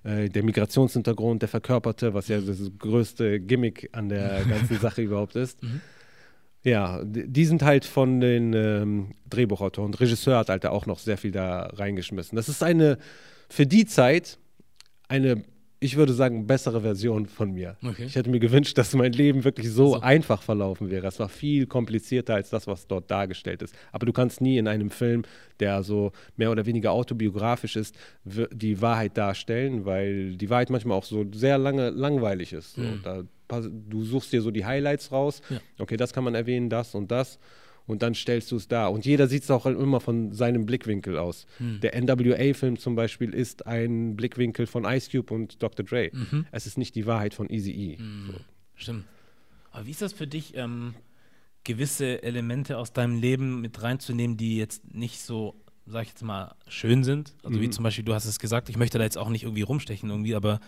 Äh, 0.03 0.29
der 0.29 0.43
Migrationshintergrund, 0.43 1.41
der 1.41 1.49
verkörperte, 1.49 2.13
was 2.13 2.27
ja 2.27 2.39
das 2.39 2.59
größte 2.77 3.39
Gimmick 3.39 3.89
an 3.91 4.09
der 4.09 4.43
ganzen 4.49 4.79
Sache 4.79 5.01
überhaupt 5.01 5.35
ist. 5.35 5.61
Mhm. 5.63 5.81
Ja, 6.63 7.03
die 7.03 7.45
sind 7.45 7.61
halt 7.61 7.85
von 7.85 8.19
den 8.19 8.53
ähm, 8.53 9.11
Drehbuchautoren. 9.29 9.93
Regisseur 9.93 10.39
hat 10.39 10.49
halt 10.49 10.65
auch 10.65 10.87
noch 10.87 10.97
sehr 10.97 11.17
viel 11.17 11.31
da 11.31 11.67
reingeschmissen. 11.67 12.35
Das 12.35 12.49
ist 12.49 12.63
eine, 12.63 12.97
für 13.49 13.67
die 13.67 13.85
Zeit, 13.85 14.39
eine 15.07 15.43
ich 15.79 15.97
würde 15.97 16.13
sagen, 16.13 16.47
bessere 16.47 16.81
Version 16.81 17.25
von 17.25 17.51
mir. 17.51 17.77
Okay. 17.83 18.05
Ich 18.05 18.15
hätte 18.15 18.29
mir 18.29 18.39
gewünscht, 18.39 18.77
dass 18.77 18.93
mein 18.93 19.11
Leben 19.11 19.43
wirklich 19.43 19.69
so 19.69 19.95
also. 19.95 20.05
einfach 20.05 20.41
verlaufen 20.41 20.89
wäre. 20.89 21.07
Es 21.07 21.19
war 21.19 21.29
viel 21.29 21.67
komplizierter 21.67 22.35
als 22.35 22.49
das, 22.49 22.65
was 22.65 22.87
dort 22.87 23.11
dargestellt 23.11 23.61
ist. 23.61 23.75
Aber 23.91 24.05
du 24.05 24.13
kannst 24.13 24.41
nie 24.41 24.57
in 24.57 24.67
einem 24.67 24.89
Film, 24.89 25.23
der 25.59 25.83
so 25.83 26.11
mehr 26.37 26.51
oder 26.51 26.65
weniger 26.65 26.91
autobiografisch 26.91 27.75
ist, 27.75 27.95
die 28.23 28.81
Wahrheit 28.81 29.17
darstellen, 29.17 29.85
weil 29.85 30.37
die 30.37 30.49
Wahrheit 30.49 30.69
manchmal 30.69 30.97
auch 30.97 31.05
so 31.05 31.25
sehr 31.33 31.57
lange 31.57 31.89
langweilig 31.89 32.53
ist. 32.53 32.75
So, 32.75 32.81
mhm. 32.81 33.01
da, 33.03 33.23
du 33.69 34.03
suchst 34.03 34.31
dir 34.33 34.41
so 34.41 34.51
die 34.51 34.65
Highlights 34.65 35.11
raus. 35.11 35.41
Ja. 35.49 35.59
Okay, 35.77 35.97
das 35.97 36.13
kann 36.13 36.23
man 36.23 36.35
erwähnen, 36.35 36.69
das 36.69 36.95
und 36.95 37.11
das 37.11 37.37
und 37.87 38.01
dann 38.01 38.15
stellst 38.15 38.51
du 38.51 38.55
es 38.55 38.67
da. 38.67 38.87
Und 38.87 39.05
jeder 39.05 39.27
sieht 39.27 39.43
es 39.43 39.51
auch 39.51 39.65
immer 39.65 39.99
von 39.99 40.31
seinem 40.31 40.65
Blickwinkel 40.65 41.17
aus. 41.17 41.45
Hm. 41.57 41.79
Der 41.81 41.95
NWA-Film 42.01 42.77
zum 42.77 42.95
Beispiel 42.95 43.33
ist 43.33 43.67
ein 43.67 44.15
Blickwinkel 44.15 44.65
von 44.67 44.85
Ice 44.85 45.09
Cube 45.11 45.33
und 45.33 45.61
Dr. 45.61 45.85
Dre. 45.85 46.09
Mhm. 46.11 46.45
Es 46.51 46.65
ist 46.65 46.77
nicht 46.77 46.95
die 46.95 47.05
Wahrheit 47.05 47.33
von 47.33 47.49
Easy 47.49 47.71
E. 47.71 47.97
Hm. 47.97 48.29
So. 48.31 48.39
Stimmt. 48.75 49.05
Aber 49.71 49.85
wie 49.85 49.91
ist 49.91 50.01
das 50.01 50.13
für 50.13 50.27
dich, 50.27 50.55
ähm, 50.55 50.95
gewisse 51.63 52.23
Elemente 52.23 52.77
aus 52.77 52.93
deinem 52.93 53.19
Leben 53.19 53.61
mit 53.61 53.81
reinzunehmen, 53.81 54.37
die 54.37 54.57
jetzt 54.57 54.93
nicht 54.93 55.21
so, 55.21 55.55
sag 55.85 56.03
ich 56.03 56.09
jetzt 56.09 56.23
mal, 56.23 56.55
schön 56.67 57.03
sind? 57.03 57.35
Also 57.43 57.57
mhm. 57.57 57.61
wie 57.61 57.69
zum 57.69 57.83
Beispiel, 57.83 58.05
du 58.05 58.13
hast 58.13 58.25
es 58.25 58.39
gesagt, 58.39 58.69
ich 58.69 58.77
möchte 58.77 58.97
da 58.97 59.03
jetzt 59.03 59.17
auch 59.17 59.29
nicht 59.29 59.43
irgendwie 59.43 59.63
rumstechen 59.63 60.09
irgendwie, 60.09 60.35
aber 60.35 60.59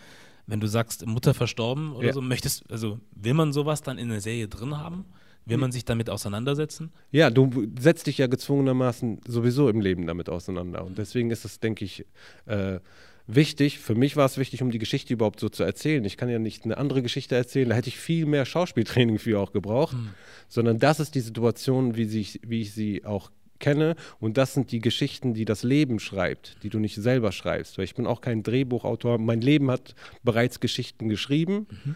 wenn 0.46 0.60
du 0.60 0.68
sagst, 0.68 1.06
Mutter 1.06 1.34
verstorben 1.34 1.94
oder 1.94 2.08
ja. 2.08 2.14
so, 2.14 2.22
möchtest, 2.22 2.70
also 2.72 3.00
will 3.12 3.34
man 3.34 3.54
sowas 3.54 3.82
dann 3.82 3.98
in 3.98 4.10
der 4.10 4.22
Serie 4.22 4.48
drin 4.48 4.78
haben? 4.78 5.06
Will 5.50 5.58
man 5.58 5.72
sich 5.72 5.86
damit 5.86 6.10
auseinandersetzen? 6.10 6.92
Ja, 7.12 7.30
du 7.30 7.68
setzt 7.80 8.08
dich 8.08 8.18
ja 8.18 8.28
gezwungenermaßen 8.28 9.22
sowieso 9.28 9.70
im 9.70 9.82
Leben 9.82 10.06
damit 10.08 10.30
auseinander. 10.30 10.86
Und 10.86 10.98
deswegen 10.98 11.32
ist 11.32 11.46
es, 11.46 11.60
denke 11.60 11.86
ich, 11.86 12.06
äh, 12.46 12.80
wichtig. 13.28 13.80
Für 13.80 13.96
mich 13.96 14.16
war 14.16 14.26
es 14.26 14.38
wichtig, 14.38 14.62
um 14.62 14.72
die 14.72 14.80
Geschichte 14.80 15.14
überhaupt 15.14 15.40
so 15.40 15.50
zu 15.50 15.64
erzählen. 15.64 16.04
Ich 16.06 16.18
kann 16.18 16.30
ja 16.30 16.40
nicht 16.40 16.66
eine 16.66 16.78
andere 16.78 17.02
Geschichte 17.02 17.36
erzählen, 17.36 17.70
da 17.70 17.76
hätte 17.76 17.90
ich 17.90 17.98
viel 17.98 18.26
mehr 18.26 18.46
Schauspieltraining 18.46 19.20
für 19.20 19.40
auch 19.40 19.52
gebraucht. 19.52 19.96
Mhm. 19.96 20.10
Sondern 20.48 20.80
das 20.80 21.00
ist 21.00 21.16
die 21.16 21.22
Situation, 21.22 21.96
wie, 21.96 22.06
sie, 22.06 22.40
wie 22.44 22.62
ich 22.62 22.74
sie 22.74 23.06
auch 23.06 23.32
kenne. 23.60 23.96
Und 24.20 24.38
das 24.38 24.54
sind 24.54 24.72
die 24.72 24.80
Geschichten, 24.80 25.34
die 25.34 25.46
das 25.46 25.64
Leben 25.64 26.00
schreibt, 26.00 26.58
die 26.64 26.70
du 26.70 26.80
nicht 26.80 26.96
selber 26.96 27.32
schreibst. 27.32 27.78
Weil 27.78 27.86
ich 27.86 27.96
bin 27.96 28.08
auch 28.08 28.22
kein 28.22 28.44
Drehbuchautor. 28.44 29.18
Mein 29.18 29.42
Leben 29.42 29.70
hat 29.72 29.96
bereits 30.24 30.60
Geschichten 30.60 31.10
geschrieben. 31.10 31.68
Mhm. 31.70 31.96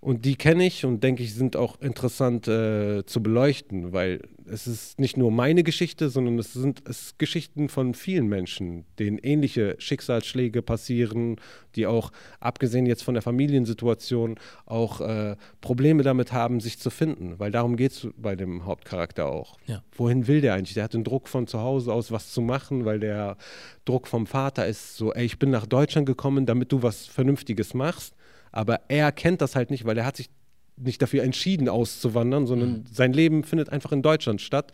Und 0.00 0.24
die 0.24 0.36
kenne 0.36 0.64
ich 0.64 0.84
und 0.84 1.02
denke 1.02 1.24
ich, 1.24 1.34
sind 1.34 1.56
auch 1.56 1.80
interessant 1.80 2.46
äh, 2.46 3.04
zu 3.04 3.20
beleuchten, 3.20 3.92
weil 3.92 4.22
es 4.46 4.68
ist 4.68 5.00
nicht 5.00 5.16
nur 5.16 5.32
meine 5.32 5.64
Geschichte, 5.64 6.08
sondern 6.08 6.38
es 6.38 6.52
sind 6.52 6.82
es 6.88 7.18
Geschichten 7.18 7.68
von 7.68 7.94
vielen 7.94 8.28
Menschen, 8.28 8.84
denen 9.00 9.18
ähnliche 9.18 9.74
Schicksalsschläge 9.78 10.62
passieren, 10.62 11.36
die 11.74 11.88
auch, 11.88 12.12
abgesehen 12.38 12.86
jetzt 12.86 13.02
von 13.02 13.14
der 13.14 13.22
Familiensituation, 13.22 14.36
auch 14.66 15.00
äh, 15.00 15.34
Probleme 15.60 16.04
damit 16.04 16.32
haben, 16.32 16.60
sich 16.60 16.78
zu 16.78 16.90
finden, 16.90 17.38
weil 17.38 17.50
darum 17.50 17.76
geht 17.76 17.92
es 17.92 18.08
bei 18.16 18.36
dem 18.36 18.64
Hauptcharakter 18.66 19.26
auch. 19.26 19.58
Ja. 19.66 19.82
Wohin 19.96 20.28
will 20.28 20.40
der 20.40 20.54
eigentlich? 20.54 20.74
Der 20.74 20.84
hat 20.84 20.94
den 20.94 21.04
Druck 21.04 21.28
von 21.28 21.48
zu 21.48 21.58
Hause 21.58 21.92
aus, 21.92 22.12
was 22.12 22.32
zu 22.32 22.40
machen, 22.40 22.84
weil 22.84 23.00
der 23.00 23.36
Druck 23.84 24.06
vom 24.06 24.28
Vater 24.28 24.64
ist 24.64 24.96
so, 24.96 25.12
ey, 25.12 25.24
ich 25.24 25.40
bin 25.40 25.50
nach 25.50 25.66
Deutschland 25.66 26.06
gekommen, 26.06 26.46
damit 26.46 26.70
du 26.70 26.84
was 26.84 27.06
Vernünftiges 27.06 27.74
machst 27.74 28.14
aber 28.52 28.80
er 28.88 29.12
kennt 29.12 29.40
das 29.40 29.56
halt 29.56 29.70
nicht, 29.70 29.84
weil 29.84 29.98
er 29.98 30.06
hat 30.06 30.16
sich 30.16 30.30
nicht 30.76 31.02
dafür 31.02 31.22
entschieden 31.22 31.68
auszuwandern, 31.68 32.46
sondern 32.46 32.70
mhm. 32.70 32.84
sein 32.90 33.12
Leben 33.12 33.44
findet 33.44 33.70
einfach 33.70 33.92
in 33.92 34.02
Deutschland 34.02 34.40
statt. 34.40 34.72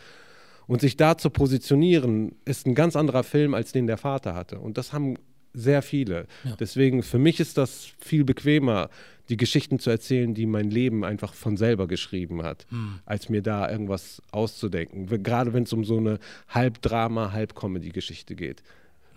Und 0.66 0.80
sich 0.80 0.96
da 0.96 1.18
zu 1.18 1.28
positionieren, 1.28 2.36
ist 2.46 2.66
ein 2.66 2.74
ganz 2.74 2.96
anderer 2.96 3.22
Film, 3.22 3.52
als 3.52 3.72
den 3.72 3.86
der 3.86 3.98
Vater 3.98 4.34
hatte. 4.34 4.58
Und 4.58 4.78
das 4.78 4.94
haben 4.94 5.18
sehr 5.52 5.82
viele. 5.82 6.26
Ja. 6.42 6.56
Deswegen, 6.58 7.02
für 7.02 7.18
mich 7.18 7.38
ist 7.38 7.58
das 7.58 7.92
viel 7.98 8.24
bequemer, 8.24 8.88
die 9.28 9.36
Geschichten 9.36 9.78
zu 9.78 9.90
erzählen, 9.90 10.34
die 10.34 10.46
mein 10.46 10.70
Leben 10.70 11.04
einfach 11.04 11.32
von 11.32 11.56
selber 11.56 11.86
geschrieben 11.86 12.42
hat, 12.42 12.66
mhm. 12.70 12.98
als 13.06 13.28
mir 13.28 13.42
da 13.42 13.70
irgendwas 13.70 14.20
auszudenken. 14.32 15.22
Gerade 15.22 15.52
wenn 15.52 15.62
es 15.62 15.72
um 15.72 15.84
so 15.84 15.98
eine 15.98 16.18
Halbdrama, 16.48 17.32
Halb-Comedy-Geschichte 17.32 18.34
geht. 18.34 18.62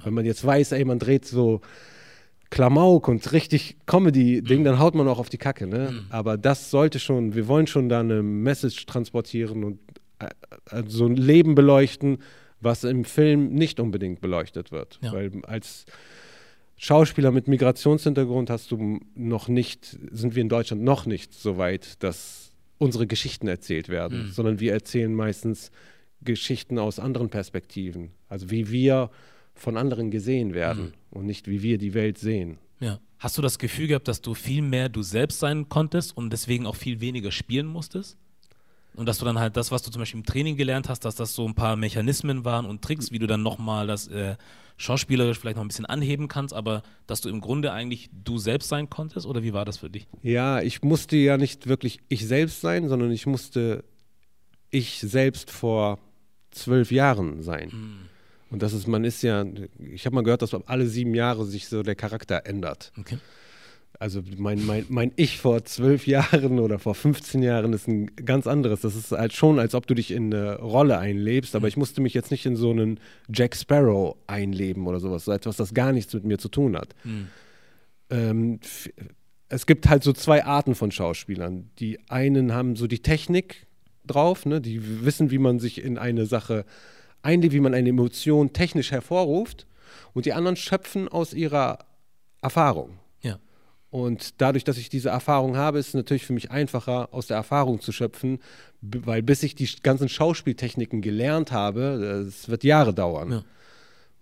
Wenn 0.03 0.13
man 0.13 0.25
jetzt 0.25 0.45
weiß, 0.45 0.73
ey, 0.73 0.85
man 0.85 0.99
dreht 0.99 1.25
so 1.25 1.61
Klamauk 2.49 3.07
und 3.07 3.31
richtig 3.33 3.77
Comedy-Ding, 3.85 4.61
mhm. 4.61 4.63
dann 4.63 4.79
haut 4.79 4.95
man 4.95 5.07
auch 5.07 5.19
auf 5.19 5.29
die 5.29 5.37
Kacke. 5.37 5.67
Ne? 5.67 5.91
Mhm. 5.91 6.05
Aber 6.09 6.37
das 6.37 6.71
sollte 6.71 6.99
schon, 6.99 7.35
wir 7.35 7.47
wollen 7.47 7.67
schon 7.67 7.89
da 7.89 7.99
eine 7.99 8.23
Message 8.23 8.85
transportieren 8.85 9.63
und 9.63 9.79
äh, 10.19 10.83
so 10.87 11.05
ein 11.05 11.15
Leben 11.15 11.55
beleuchten, 11.55 12.19
was 12.61 12.83
im 12.83 13.03
Film 13.05 13.53
nicht 13.53 13.79
unbedingt 13.79 14.21
beleuchtet 14.21 14.71
wird. 14.71 14.99
Ja. 15.01 15.13
Weil 15.13 15.31
als 15.43 15.85
Schauspieler 16.77 17.31
mit 17.31 17.47
Migrationshintergrund 17.47 18.49
hast 18.49 18.71
du 18.71 18.99
noch 19.15 19.47
nicht, 19.47 19.97
sind 20.11 20.35
wir 20.35 20.41
in 20.41 20.49
Deutschland 20.49 20.83
noch 20.83 21.05
nicht 21.05 21.33
so 21.33 21.57
weit, 21.57 22.01
dass 22.03 22.51
unsere 22.77 23.07
Geschichten 23.07 23.47
erzählt 23.47 23.89
werden, 23.89 24.27
Mhm. 24.27 24.31
sondern 24.31 24.59
wir 24.59 24.73
erzählen 24.73 25.13
meistens 25.13 25.71
Geschichten 26.21 26.79
aus 26.79 26.99
anderen 26.99 27.29
Perspektiven. 27.29 28.11
Also 28.29 28.51
wie 28.51 28.71
wir 28.71 29.09
von 29.59 29.77
anderen 29.77 30.11
gesehen 30.11 30.53
werden 30.53 30.93
und 31.11 31.25
nicht 31.25 31.47
wie 31.47 31.61
wir 31.61 31.77
die 31.77 31.93
Welt 31.93 32.17
sehen. 32.17 32.57
Ja. 32.79 32.99
Hast 33.19 33.37
du 33.37 33.41
das 33.41 33.57
Gefühl 33.57 33.87
gehabt, 33.87 34.07
dass 34.07 34.21
du 34.21 34.35
viel 34.35 34.61
mehr 34.61 34.89
du 34.89 35.01
selbst 35.01 35.39
sein 35.39 35.69
konntest 35.69 36.15
und 36.15 36.31
deswegen 36.31 36.67
auch 36.67 36.75
viel 36.75 37.01
weniger 37.01 37.31
spielen 37.31 37.65
musstest? 37.65 38.17
Und 38.93 39.07
dass 39.07 39.19
du 39.19 39.25
dann 39.25 39.37
halt 39.37 39.55
das, 39.57 39.71
was 39.71 39.83
du 39.83 39.91
zum 39.91 40.01
Beispiel 40.01 40.19
im 40.19 40.25
Training 40.25 40.57
gelernt 40.57 40.89
hast, 40.89 41.05
dass 41.05 41.15
das 41.15 41.35
so 41.35 41.47
ein 41.47 41.53
paar 41.53 41.75
Mechanismen 41.75 42.45
waren 42.45 42.65
und 42.65 42.81
Tricks, 42.81 43.11
wie 43.11 43.19
du 43.19 43.27
dann 43.27 43.43
nochmal 43.43 43.85
das 43.85 44.07
äh, 44.07 44.35
schauspielerisch 44.77 45.37
vielleicht 45.37 45.57
noch 45.57 45.63
ein 45.63 45.67
bisschen 45.67 45.85
anheben 45.85 46.27
kannst, 46.27 46.53
aber 46.53 46.81
dass 47.05 47.21
du 47.21 47.29
im 47.29 47.39
Grunde 47.39 47.71
eigentlich 47.71 48.09
du 48.11 48.39
selbst 48.39 48.69
sein 48.69 48.89
konntest? 48.89 49.27
Oder 49.27 49.43
wie 49.43 49.53
war 49.53 49.65
das 49.65 49.77
für 49.77 49.89
dich? 49.89 50.07
Ja, 50.23 50.61
ich 50.61 50.81
musste 50.81 51.15
ja 51.15 51.37
nicht 51.37 51.67
wirklich 51.67 51.99
ich 52.07 52.27
selbst 52.27 52.61
sein, 52.61 52.87
sondern 52.87 53.11
ich 53.11 53.25
musste 53.25 53.83
ich 54.69 54.99
selbst 54.99 55.51
vor 55.51 55.99
zwölf 56.51 56.91
Jahren 56.91 57.41
sein. 57.43 58.09
Und 58.49 58.61
das 58.61 58.73
ist, 58.73 58.87
man 58.87 59.03
ist 59.03 59.21
ja, 59.23 59.45
ich 59.93 60.05
habe 60.05 60.15
mal 60.15 60.23
gehört, 60.23 60.41
dass 60.41 60.53
alle 60.53 60.87
sieben 60.87 61.13
Jahre 61.13 61.45
sich 61.45 61.67
so 61.67 61.83
der 61.83 61.95
Charakter 61.95 62.45
ändert. 62.45 62.91
Okay. 62.99 63.17
Also 63.99 64.21
mein, 64.37 64.63
mein, 64.65 64.85
mein 64.89 65.11
Ich 65.15 65.39
vor 65.39 65.65
zwölf 65.65 66.05
Jahren 66.05 66.59
oder 66.59 66.77
vor 66.77 66.93
15 66.93 67.41
Jahren 67.41 67.73
ist 67.73 67.87
ein 67.87 68.15
ganz 68.15 68.45
anderes. 68.45 68.81
Das 68.81 68.95
ist 68.95 69.11
halt 69.11 69.33
schon, 69.33 69.57
als 69.59 69.73
ob 69.73 69.87
du 69.87 69.95
dich 69.95 70.11
in 70.11 70.31
eine 70.33 70.59
Rolle 70.59 70.99
einlebst, 70.99 71.55
aber 71.55 71.67
ich 71.67 71.77
musste 71.77 71.99
mich 72.01 72.13
jetzt 72.13 72.29
nicht 72.29 72.45
in 72.45 72.55
so 72.55 72.69
einen 72.69 72.99
Jack 73.33 73.55
Sparrow 73.55 74.15
einleben 74.27 74.85
oder 74.85 74.99
sowas, 74.99 75.25
so 75.25 75.31
etwas, 75.31 75.57
das 75.57 75.73
gar 75.73 75.93
nichts 75.93 76.13
mit 76.13 76.25
mir 76.25 76.37
zu 76.37 76.47
tun 76.47 76.77
hat. 76.77 76.93
Ähm, 78.09 78.59
f- 78.61 78.89
es 79.49 79.65
gibt 79.65 79.87
halt 79.89 80.03
so 80.03 80.13
zwei 80.13 80.45
Arten 80.45 80.75
von 80.75 80.91
Schauspielern. 80.91 81.69
Die 81.79 81.99
einen 82.09 82.53
haben 82.53 82.75
so 82.75 82.85
die 82.87 82.99
Technik 82.99 83.65
drauf, 84.05 84.45
ne? 84.45 84.61
die 84.61 85.03
wissen, 85.05 85.31
wie 85.31 85.37
man 85.37 85.59
sich 85.59 85.81
in 85.83 85.97
eine 85.97 86.25
Sache 86.25 86.65
einlebt, 87.27 87.53
wie 87.53 87.59
man 87.59 87.73
eine 87.73 87.89
Emotion 87.89 88.53
technisch 88.53 88.91
hervorruft. 88.91 89.67
Und 90.13 90.25
die 90.25 90.33
anderen 90.33 90.55
schöpfen 90.55 91.07
aus 91.07 91.33
ihrer 91.33 91.79
Erfahrung. 92.41 92.89
Ja. 93.21 93.37
Und 93.89 94.41
dadurch, 94.41 94.63
dass 94.63 94.77
ich 94.77 94.89
diese 94.89 95.09
Erfahrung 95.09 95.55
habe, 95.57 95.79
ist 95.79 95.89
es 95.89 95.93
natürlich 95.93 96.25
für 96.25 96.33
mich 96.33 96.49
einfacher, 96.51 97.09
aus 97.11 97.27
der 97.27 97.37
Erfahrung 97.37 97.79
zu 97.81 97.91
schöpfen, 97.91 98.39
weil 98.81 99.21
bis 99.21 99.43
ich 99.43 99.53
die 99.55 99.69
ganzen 99.83 100.09
Schauspieltechniken 100.09 101.01
gelernt 101.01 101.51
habe, 101.51 101.81
es 102.27 102.49
wird 102.49 102.63
Jahre 102.63 102.93
dauern. 102.93 103.31
Ja. 103.31 103.43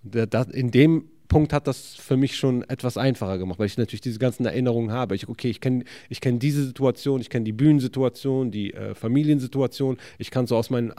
Da- 0.04 0.26
da- 0.26 0.52
In 0.52 0.72
dem 0.72 1.06
Punkt 1.28 1.52
hat 1.54 1.65
das 1.68 1.96
für 1.96 2.18
mich 2.18 2.36
schon 2.38 2.63
etwas 2.70 2.98
einfacher 2.98 3.38
gemacht, 3.38 3.58
weil 3.60 3.65
ich 3.65 3.78
natürlich 3.78 4.02
diese 4.02 4.20
ganzen 4.20 4.46
Erinnerungen 4.46 4.91
habe. 4.91 5.15
Ich, 5.15 5.28
okay, 5.28 5.50
ich 5.50 5.60
kenne 5.60 5.84
ich 6.10 6.22
kenn 6.22 6.38
diese 6.39 6.63
Situation, 6.65 7.20
ich 7.22 7.30
kenne 7.30 7.46
die 7.46 7.52
Bühnensituation, 7.54 8.52
die 8.52 8.74
äh, 8.74 8.94
Familiensituation, 8.94 9.98
ich 10.20 10.30
kann 10.30 10.46
so 10.48 10.56
aus 10.56 10.70
meinem 10.70 10.91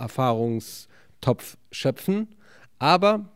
Erfahrungstopf 1.21 1.57
schöpfen, 1.71 2.29
aber 2.79 3.33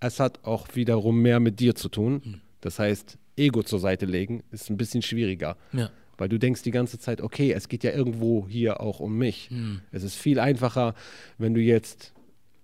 es 0.00 0.20
hat 0.20 0.44
auch 0.44 0.68
wiederum 0.74 1.20
mehr 1.20 1.40
mit 1.40 1.60
dir 1.60 1.74
zu 1.74 1.88
tun. 1.88 2.40
Das 2.60 2.78
heißt, 2.78 3.18
Ego 3.36 3.62
zur 3.62 3.78
Seite 3.78 4.06
legen 4.06 4.42
ist 4.50 4.70
ein 4.70 4.76
bisschen 4.76 5.02
schwieriger. 5.02 5.56
Ja. 5.72 5.90
Weil 6.18 6.28
du 6.28 6.38
denkst 6.38 6.62
die 6.62 6.70
ganze 6.70 6.98
Zeit, 6.98 7.22
okay, 7.22 7.52
es 7.52 7.68
geht 7.68 7.82
ja 7.82 7.92
irgendwo 7.92 8.46
hier 8.46 8.80
auch 8.80 9.00
um 9.00 9.16
mich. 9.16 9.50
Es 9.90 10.02
ist 10.02 10.16
viel 10.16 10.38
einfacher, 10.38 10.94
wenn 11.38 11.54
du 11.54 11.60
jetzt 11.60 12.12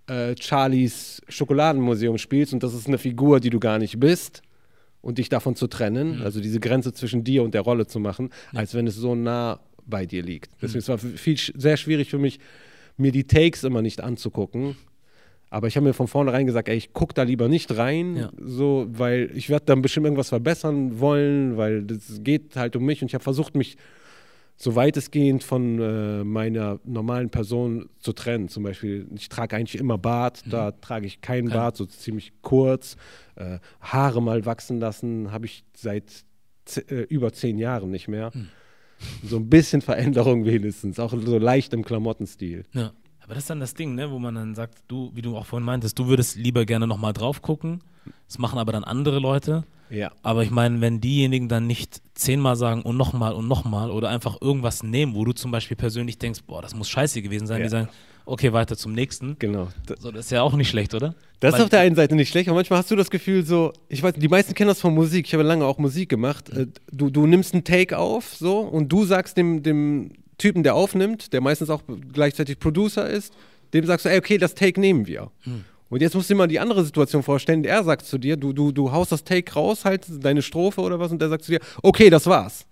äh, 0.09 0.35
Charlies 0.39 1.23
Schokoladenmuseum 1.29 2.19
spielst 2.19 2.53
und 2.53 2.63
das 2.63 2.75
ist 2.75 2.87
eine 2.87 2.99
Figur, 2.99 3.41
die 3.41 3.51
du 3.51 3.59
gar 3.59 3.79
nicht 3.79 3.99
bist 3.99 4.43
und 5.01 5.17
dich 5.17 5.31
davon 5.31 5.57
zu 5.57 5.69
trennen, 5.69 6.21
also 6.23 6.41
diese 6.41 6.61
Grenze 6.61 6.93
zwischen 6.93 7.25
dir 7.25 7.43
und 7.43 7.55
der 7.55 7.63
Rolle 7.63 7.87
zu 7.87 7.99
machen, 7.99 8.31
als 8.53 8.75
wenn 8.75 8.87
es 8.87 8.97
so 8.97 9.15
nah 9.15 9.61
bei 9.87 10.05
dir 10.05 10.23
liegt. 10.23 10.51
Deswegen 10.61 10.81
es 10.81 10.89
war 10.89 10.99
viel, 10.99 11.39
sehr 11.39 11.77
schwierig 11.77 12.11
für 12.11 12.19
mich, 12.19 12.41
mir 12.97 13.13
die 13.13 13.25
Takes 13.27 13.65
immer 13.65 13.83
nicht 13.83 14.01
anzugucken. 14.01 14.77
Aber 15.49 15.69
ich 15.69 15.77
habe 15.77 15.87
mir 15.87 15.93
von 15.95 16.09
vornherein 16.09 16.45
gesagt, 16.47 16.69
ey, 16.69 16.77
ich 16.77 16.93
gucke 16.93 17.15
da 17.15 17.23
lieber 17.23 17.49
nicht 17.49 17.77
rein, 17.77 18.17
Ja. 18.17 18.31
so, 18.37 18.87
weil 18.91 19.31
ich 19.35 19.49
werde 19.49 19.67
dann 19.67 19.81
bestimmt 19.81 20.05
irgendwas 20.07 20.31
verbessern 20.31 20.99
wollen, 20.99 21.57
weil 21.57 21.85
das 21.85 22.21
geht 22.23 22.57
halt 22.57 22.75
um 22.77 22.85
mich 22.85 23.01
und 23.01 23.09
ich 23.09 23.15
habe 23.15 23.23
versucht, 23.25 23.55
mich 23.55 23.77
so 24.59 24.75
weitestgehend 24.75 25.45
von 25.45 25.79
äh, 25.79 26.25
meiner 26.25 26.81
normalen 26.85 27.29
Person 27.31 27.89
zu 28.01 28.13
trennen. 28.13 28.49
Zum 28.49 28.63
Beispiel, 28.65 29.07
ich 29.15 29.29
trage 29.29 29.55
eigentlich 29.55 29.79
immer 29.79 29.99
Bart, 29.99 30.43
da 30.51 30.73
trage 30.73 31.07
ich 31.07 31.21
keinen 31.21 31.49
Kein- 31.49 31.57
Bart, 31.59 31.77
so 31.77 31.85
ziemlich 31.87 32.33
kurz. 32.43 32.97
Äh, 33.37 33.59
Haare 33.83 34.21
mal 34.23 34.47
wachsen 34.47 34.81
lassen, 34.81 35.31
habe 35.31 35.45
ich 35.47 35.63
seit 35.77 36.25
äh, 36.89 37.03
über 37.03 37.33
zehn 37.35 37.59
Jahren 37.59 37.91
nicht 37.91 38.09
mehr. 38.09 38.33
So 39.23 39.37
ein 39.37 39.49
bisschen 39.49 39.83
Veränderung 39.83 40.45
wenigstens, 40.45 40.99
auch 40.99 41.13
so 41.13 41.39
leicht 41.39 41.73
im 41.75 41.85
Klamottenstil. 41.85 42.65
Ja. 42.73 42.93
Aber 43.23 43.35
das 43.35 43.45
ist 43.45 43.51
dann 43.51 43.61
das 43.61 43.75
Ding, 43.75 43.95
ne, 43.97 44.11
wo 44.13 44.19
man 44.21 44.37
dann 44.37 44.55
sagt, 44.55 44.79
du, 44.87 45.11
wie 45.15 45.23
du 45.23 45.37
auch 45.37 45.47
vorhin 45.47 45.67
meintest, 45.67 45.99
du 45.99 46.07
würdest 46.07 46.37
lieber 46.37 46.65
gerne 46.65 46.87
nochmal 46.87 47.13
drauf 47.13 47.43
gucken. 47.43 47.81
Das 48.29 48.39
machen 48.39 48.59
aber 48.59 48.71
dann 48.73 48.85
andere 48.85 49.19
Leute. 49.19 49.65
Ja. 49.91 50.13
Aber 50.23 50.45
ich 50.45 50.51
meine, 50.51 50.81
wenn 50.81 51.01
diejenigen 51.01 51.49
dann 51.49 51.67
nicht 51.67 52.01
zehnmal 52.15 52.55
sagen 52.57 52.83
und 52.83 52.97
nochmal 52.97 53.33
und 53.33 53.49
nochmal 53.49 53.91
oder 53.91 54.09
einfach 54.11 54.41
irgendwas 54.41 54.83
nehmen, 54.85 55.15
wo 55.15 55.25
du 55.25 55.33
zum 55.33 55.51
Beispiel 55.51 55.77
persönlich 55.77 56.19
denkst, 56.19 56.41
boah, 56.47 56.63
das 56.63 56.75
muss 56.75 56.89
scheiße 56.89 57.21
gewesen 57.21 57.47
sein, 57.49 57.59
Ja. 57.59 57.65
die 57.65 57.71
sagen, 57.71 57.89
okay, 58.27 58.53
weiter 58.53 58.77
zum 58.77 58.93
nächsten. 58.93 59.37
Genau. 59.39 59.69
So, 59.99 60.11
das 60.11 60.27
ist 60.27 60.31
ja 60.31 60.43
auch 60.43 60.55
nicht 60.55 60.69
schlecht, 60.69 60.95
oder? 60.95 61.15
Das 61.41 61.55
ist 61.55 61.61
auf 61.61 61.69
der 61.69 61.81
einen 61.81 61.97
Seite 61.97 62.15
nicht 62.15 62.29
schlecht, 62.31 62.49
aber 62.49 62.57
manchmal 62.57 62.79
hast 62.79 62.91
du 62.91 62.97
das 62.97 63.11
Gefühl 63.11 63.45
so, 63.45 63.73
ich 63.89 64.03
weiß, 64.03 64.15
die 64.17 64.29
meisten 64.29 64.55
kennen 64.55 64.69
das 64.69 64.81
von 64.81 64.95
Musik, 64.95 65.27
ich 65.27 65.35
habe 65.35 65.43
lange 65.43 65.65
auch 65.65 65.79
Musik 65.79 66.09
gemacht. 66.09 66.51
Äh, 66.51 66.67
Du, 66.93 67.11
du 67.11 67.27
nimmst 67.27 67.55
einen 67.55 67.65
Take 67.65 67.99
auf, 67.99 68.35
so, 68.35 68.61
und 68.61 68.89
du 68.91 69.05
sagst 69.05 69.37
dem, 69.37 69.63
dem 69.63 70.13
Typen, 70.39 70.63
der 70.63 70.75
aufnimmt, 70.75 71.33
der 71.33 71.41
meistens 71.41 71.71
auch 71.71 71.83
gleichzeitig 72.13 72.59
Producer 72.59 73.09
ist, 73.09 73.33
dem 73.75 73.85
sagst 73.87 74.05
du, 74.07 74.11
ey, 74.11 74.19
okay, 74.19 74.39
das 74.39 74.55
Take 74.55 74.81
nehmen 74.81 75.07
wir. 75.07 75.31
Und 75.89 76.01
jetzt 76.03 76.15
musst 76.15 76.29
du 76.31 76.35
dir 76.35 76.39
mal 76.39 76.47
die 76.47 76.59
andere 76.61 76.85
Situation 76.85 77.23
vorstellen, 77.23 77.65
er 77.65 77.85
sagt 77.85 78.07
zu 78.07 78.19
dir, 78.19 78.37
du, 78.37 78.53
du, 78.53 78.73
du 78.73 78.93
haust 78.93 79.13
das 79.13 79.25
Take 79.25 79.53
raus, 79.53 79.85
halt 79.85 80.05
deine 80.25 80.43
Strophe 80.43 80.81
oder 80.81 80.99
was, 80.99 81.13
und 81.13 81.21
der 81.21 81.29
sagt 81.29 81.45
zu 81.45 81.53
dir, 81.53 81.61
okay, 81.83 82.11
das 82.11 82.27
war's. 82.27 82.67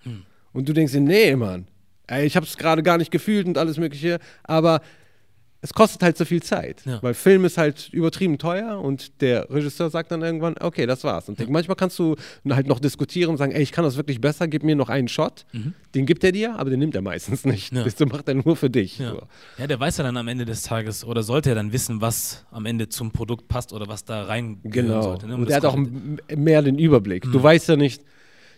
Und 0.53 0.69
du 0.69 0.73
denkst 0.73 0.93
dir, 0.93 1.01
nee, 1.01 1.37
Mann, 1.37 1.67
ey, 2.07 2.25
ich 2.27 2.37
habe 2.37 2.47
es 2.47 2.57
gerade 2.57 2.83
gar 2.83 2.99
nicht 2.99 3.11
gefühlt 3.11 3.47
und 3.47 3.59
alles 3.59 3.77
Mögliche, 3.77 4.19
aber 4.43 4.81
es 5.65 5.73
kostet 5.73 6.03
halt 6.03 6.19
so 6.19 6.27
viel 6.27 6.43
Zeit, 6.43 6.83
Ja. 6.85 7.03
weil 7.03 7.15
Film 7.15 7.47
ist 7.47 7.57
halt 7.57 7.89
übertrieben 7.91 8.37
teuer 8.37 8.79
und 8.83 9.23
der 9.23 9.49
Regisseur 9.51 9.89
sagt 9.89 10.11
dann 10.13 10.21
irgendwann, 10.21 10.57
okay, 10.61 10.85
das 10.85 11.05
war's. 11.05 11.27
Und 11.31 11.49
manchmal 11.49 11.75
kannst 11.75 11.99
du 11.99 12.17
halt 12.51 12.67
noch 12.67 12.79
diskutieren 12.81 13.31
und 13.31 13.39
sagen, 13.39 13.51
ey, 13.53 13.63
ich 13.63 13.73
kann 13.73 13.83
das 13.83 13.97
wirklich 13.97 14.21
besser, 14.21 14.47
gib 14.47 14.63
mir 14.63 14.77
noch 14.77 14.91
einen 14.91 15.09
Shot. 15.09 15.47
Den 15.95 16.05
gibt 16.05 16.23
er 16.23 16.33
dir, 16.33 16.59
aber 16.59 16.69
den 16.69 16.81
nimmt 16.81 16.95
er 16.95 17.01
meistens 17.01 17.47
nicht. 17.47 17.73
Mhm. 17.73 17.79
Ja. 17.79 17.85
Das 17.85 17.99
macht 18.01 18.29
er 18.29 18.35
nur 18.35 18.57
für 18.57 18.69
dich. 18.69 18.99
Ja. 18.99 19.13
So. 19.13 19.23
ja, 19.57 19.67
der 19.67 19.81
weiß 19.81 19.97
ja 19.97 20.05
dann 20.05 20.19
am 20.19 20.29
Ende 20.29 20.45
des 20.45 20.63
Tages 20.65 21.03
oder 21.03 21.23
sollte 21.23 21.49
er 21.49 21.55
dann 21.55 21.73
wissen, 21.73 22.03
was 22.03 22.45
am 22.51 22.67
Ende 22.67 22.91
zum 22.91 23.11
Produkt 23.13 23.49
passt 23.49 23.73
oder 23.73 23.89
was 23.89 24.05
da 24.05 24.25
rein 24.25 24.59
Genau. 24.65 25.01
sollte. 25.01 25.27
Ne? 25.29 25.35
Und 25.35 25.45
das 25.47 25.51
er 25.51 25.57
hat 25.57 25.65
auch 25.65 25.79
mehr 26.37 26.61
den 26.61 26.79
Überblick. 26.79 27.25
Mhm. 27.25 27.33
Du 27.33 27.43
weißt 27.43 27.71
ja 27.71 27.77
nicht, 27.77 28.03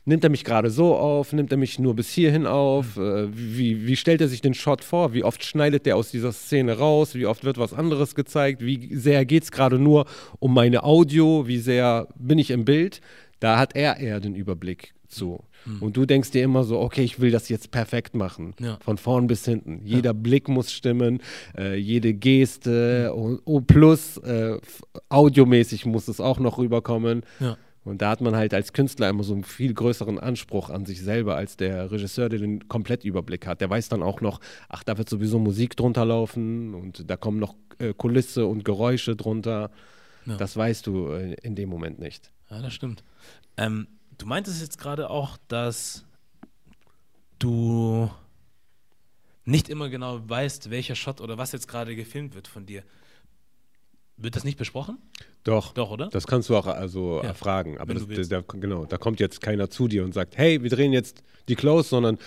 nimmt 0.06 0.24
er 0.24 0.30
mich 0.30 0.44
gerade 0.44 0.70
so 0.70 0.94
auf, 0.96 1.32
nimmt 1.34 1.52
er 1.52 1.58
mich 1.58 1.78
nur 1.78 1.94
bis 1.94 2.08
hierhin 2.10 2.46
auf, 2.46 2.96
Mhm. 2.96 3.02
äh, 3.02 3.28
wie, 3.32 3.86
wie 3.86 3.96
stellt 3.96 4.20
er 4.22 4.28
sich 4.28 4.40
den 4.40 4.54
Shot 4.54 4.82
vor, 4.82 5.12
wie 5.12 5.22
oft 5.24 5.44
schneidet 5.44 5.84
der 5.84 5.96
aus 5.96 6.10
dieser 6.10 6.32
Szene 6.32 6.78
raus, 6.78 7.14
wie 7.14 7.26
oft 7.26 7.44
wird 7.44 7.58
was 7.58 7.74
anderes 7.74 8.14
gezeigt, 8.14 8.64
wie 8.64 8.94
sehr 8.96 9.24
geht 9.26 9.42
es 9.42 9.52
gerade 9.52 9.78
nur 9.78 10.06
um 10.38 10.54
meine 10.54 10.84
Audio, 10.84 11.46
wie 11.46 11.58
sehr 11.58 12.08
bin 12.16 12.38
ich 12.38 12.50
im 12.50 12.64
Bild. 12.64 13.00
Da 13.40 13.58
hat 13.58 13.76
er 13.76 13.98
eher 13.98 14.20
den 14.20 14.34
Überblick 14.34 14.94
zu. 15.08 15.44
Und 15.80 15.96
du 15.96 16.06
denkst 16.06 16.30
dir 16.30 16.44
immer 16.44 16.62
so, 16.62 16.78
okay, 16.78 17.02
ich 17.02 17.18
will 17.20 17.32
das 17.32 17.48
jetzt 17.48 17.72
perfekt 17.72 18.14
machen. 18.14 18.54
Mhm. 18.60 18.64
Ja. 18.66 18.78
Von 18.84 18.98
vorn 18.98 19.26
bis 19.26 19.44
hinten. 19.44 19.80
Jeder 19.84 20.14
Blick 20.14 20.48
muss 20.48 20.70
stimmen, 20.72 21.20
äh, 21.58 21.74
jede 21.76 22.14
Geste, 22.14 23.12
oh, 23.14 23.38
oh, 23.44 23.60
plus 23.60 24.16
äh, 24.18 24.58
audiomäßig 25.08 25.84
muss 25.86 26.06
es 26.08 26.20
auch 26.20 26.38
noch 26.38 26.58
rüberkommen. 26.58 27.22
Ja. 27.40 27.56
Und 27.86 28.02
da 28.02 28.10
hat 28.10 28.20
man 28.20 28.34
halt 28.34 28.52
als 28.52 28.72
Künstler 28.72 29.08
immer 29.08 29.22
so 29.22 29.32
einen 29.32 29.44
viel 29.44 29.72
größeren 29.72 30.18
Anspruch 30.18 30.70
an 30.70 30.86
sich 30.86 31.00
selber 31.00 31.36
als 31.36 31.56
der 31.56 31.92
Regisseur, 31.92 32.28
der 32.28 32.40
den 32.40 32.66
Komplettüberblick 32.66 33.46
hat. 33.46 33.60
Der 33.60 33.70
weiß 33.70 33.88
dann 33.88 34.02
auch 34.02 34.20
noch, 34.20 34.40
ach, 34.68 34.82
da 34.82 34.98
wird 34.98 35.08
sowieso 35.08 35.38
Musik 35.38 35.76
drunter 35.76 36.04
laufen 36.04 36.74
und 36.74 37.08
da 37.08 37.16
kommen 37.16 37.38
noch 37.38 37.54
äh, 37.78 37.94
Kulisse 37.94 38.46
und 38.46 38.64
Geräusche 38.64 39.14
drunter. 39.14 39.70
Ja. 40.26 40.36
Das 40.36 40.56
weißt 40.56 40.84
du 40.88 41.12
äh, 41.12 41.34
in 41.42 41.54
dem 41.54 41.68
Moment 41.68 42.00
nicht. 42.00 42.32
Ja, 42.50 42.60
das 42.60 42.74
stimmt. 42.74 43.04
Ähm, 43.56 43.86
du 44.18 44.26
meintest 44.26 44.60
jetzt 44.60 44.78
gerade 44.78 45.08
auch, 45.08 45.38
dass 45.46 46.04
du 47.38 48.10
nicht 49.44 49.68
immer 49.68 49.90
genau 49.90 50.28
weißt, 50.28 50.70
welcher 50.70 50.96
Shot 50.96 51.20
oder 51.20 51.38
was 51.38 51.52
jetzt 51.52 51.68
gerade 51.68 51.94
gefilmt 51.94 52.34
wird 52.34 52.48
von 52.48 52.66
dir. 52.66 52.82
Wird 54.18 54.34
das 54.34 54.44
nicht 54.44 54.58
besprochen? 54.58 54.98
Doch. 55.44 55.74
Doch, 55.74 55.90
oder? 55.90 56.08
Das 56.08 56.26
kannst 56.26 56.48
du 56.48 56.56
auch 56.56 56.66
also 56.66 57.20
Ja, 57.22 57.28
erfragen. 57.28 57.78
Aber 57.78 57.90
wenn 57.90 57.98
das, 57.98 58.08
willst. 58.08 58.32
da, 58.32 58.40
genau, 58.40 58.86
da 58.86 58.96
kommt 58.96 59.20
jetzt 59.20 59.40
keiner 59.40 59.68
zu 59.68 59.88
dir 59.88 60.04
und 60.04 60.14
sagt, 60.14 60.36
hey, 60.38 60.62
wir 60.62 60.70
drehen 60.70 60.92
jetzt 60.92 61.22
die 61.48 61.54
Close, 61.54 61.88
sondern 61.88 62.18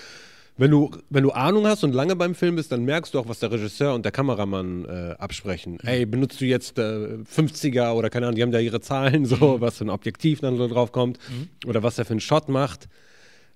wenn 0.59 0.71
du, 0.71 0.91
wenn 1.09 1.23
du 1.23 1.31
Ahnung 1.31 1.65
hast 1.65 1.83
und 1.83 1.93
lange 1.93 2.15
beim 2.15 2.35
Film 2.35 2.57
bist, 2.57 2.71
dann 2.71 2.83
merkst 2.83 3.13
du 3.13 3.19
auch, 3.19 3.27
was 3.29 3.39
der 3.39 3.49
Regisseur 3.49 3.95
und 3.95 4.03
der 4.03 4.11
Kameramann 4.11 4.85
äh, 4.85 5.15
absprechen. 5.17 5.73
Mhm. 5.81 5.87
Ey, 5.87 6.05
benutzt 6.05 6.41
du 6.41 6.45
jetzt 6.45 6.77
äh, 6.77 7.17
50er 7.23 7.93
oder 7.93 8.09
keine 8.09 8.27
Ahnung, 8.27 8.35
die 8.35 8.43
haben 8.43 8.51
da 8.51 8.59
ihre 8.59 8.81
Zahlen, 8.81 9.25
so, 9.25 9.57
mhm. 9.57 9.61
was 9.61 9.77
für 9.77 9.85
ein 9.85 9.89
Objektiv 9.89 10.41
dann 10.41 10.57
so 10.57 10.67
drauf 10.67 10.91
kommt 10.91 11.17
mhm. 11.29 11.47
oder 11.67 11.81
was 11.81 11.97
er 11.97 12.05
für 12.05 12.11
einen 12.11 12.19
Shot 12.19 12.49
macht. 12.49 12.89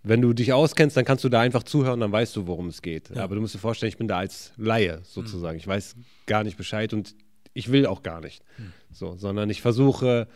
Wenn 0.02 0.22
du 0.22 0.34
dich 0.34 0.54
auskennst, 0.54 0.98
dann 0.98 1.06
kannst 1.06 1.24
du 1.24 1.30
da 1.30 1.42
einfach 1.42 1.64
zuhören, 1.64 2.00
dann 2.00 2.12
weißt 2.12 2.36
du, 2.36 2.48
worum 2.48 2.68
es 2.68 2.82
geht. 2.82 3.10
Ja. 3.14 3.24
Aber 3.24 3.36
du 3.36 3.42
musst 3.42 3.54
dir 3.54 3.60
vorstellen, 3.60 3.90
ich 3.90 3.98
bin 3.98 4.08
da 4.08 4.18
als 4.18 4.52
Laie 4.58 5.00
sozusagen. 5.04 5.56
Mhm. 5.56 5.60
Ich 5.60 5.68
weiß 5.68 5.96
gar 6.26 6.44
nicht 6.44 6.58
Bescheid 6.58 6.94
und 6.94 7.16
ich 7.54 7.72
will 7.72 7.86
auch 7.86 8.04
gar 8.04 8.22
nicht. 8.22 8.44
Mhm. 8.58 8.74
So, 8.92 9.16
sondern 9.16 9.50
ich 9.50 9.62
versuche 9.62 10.28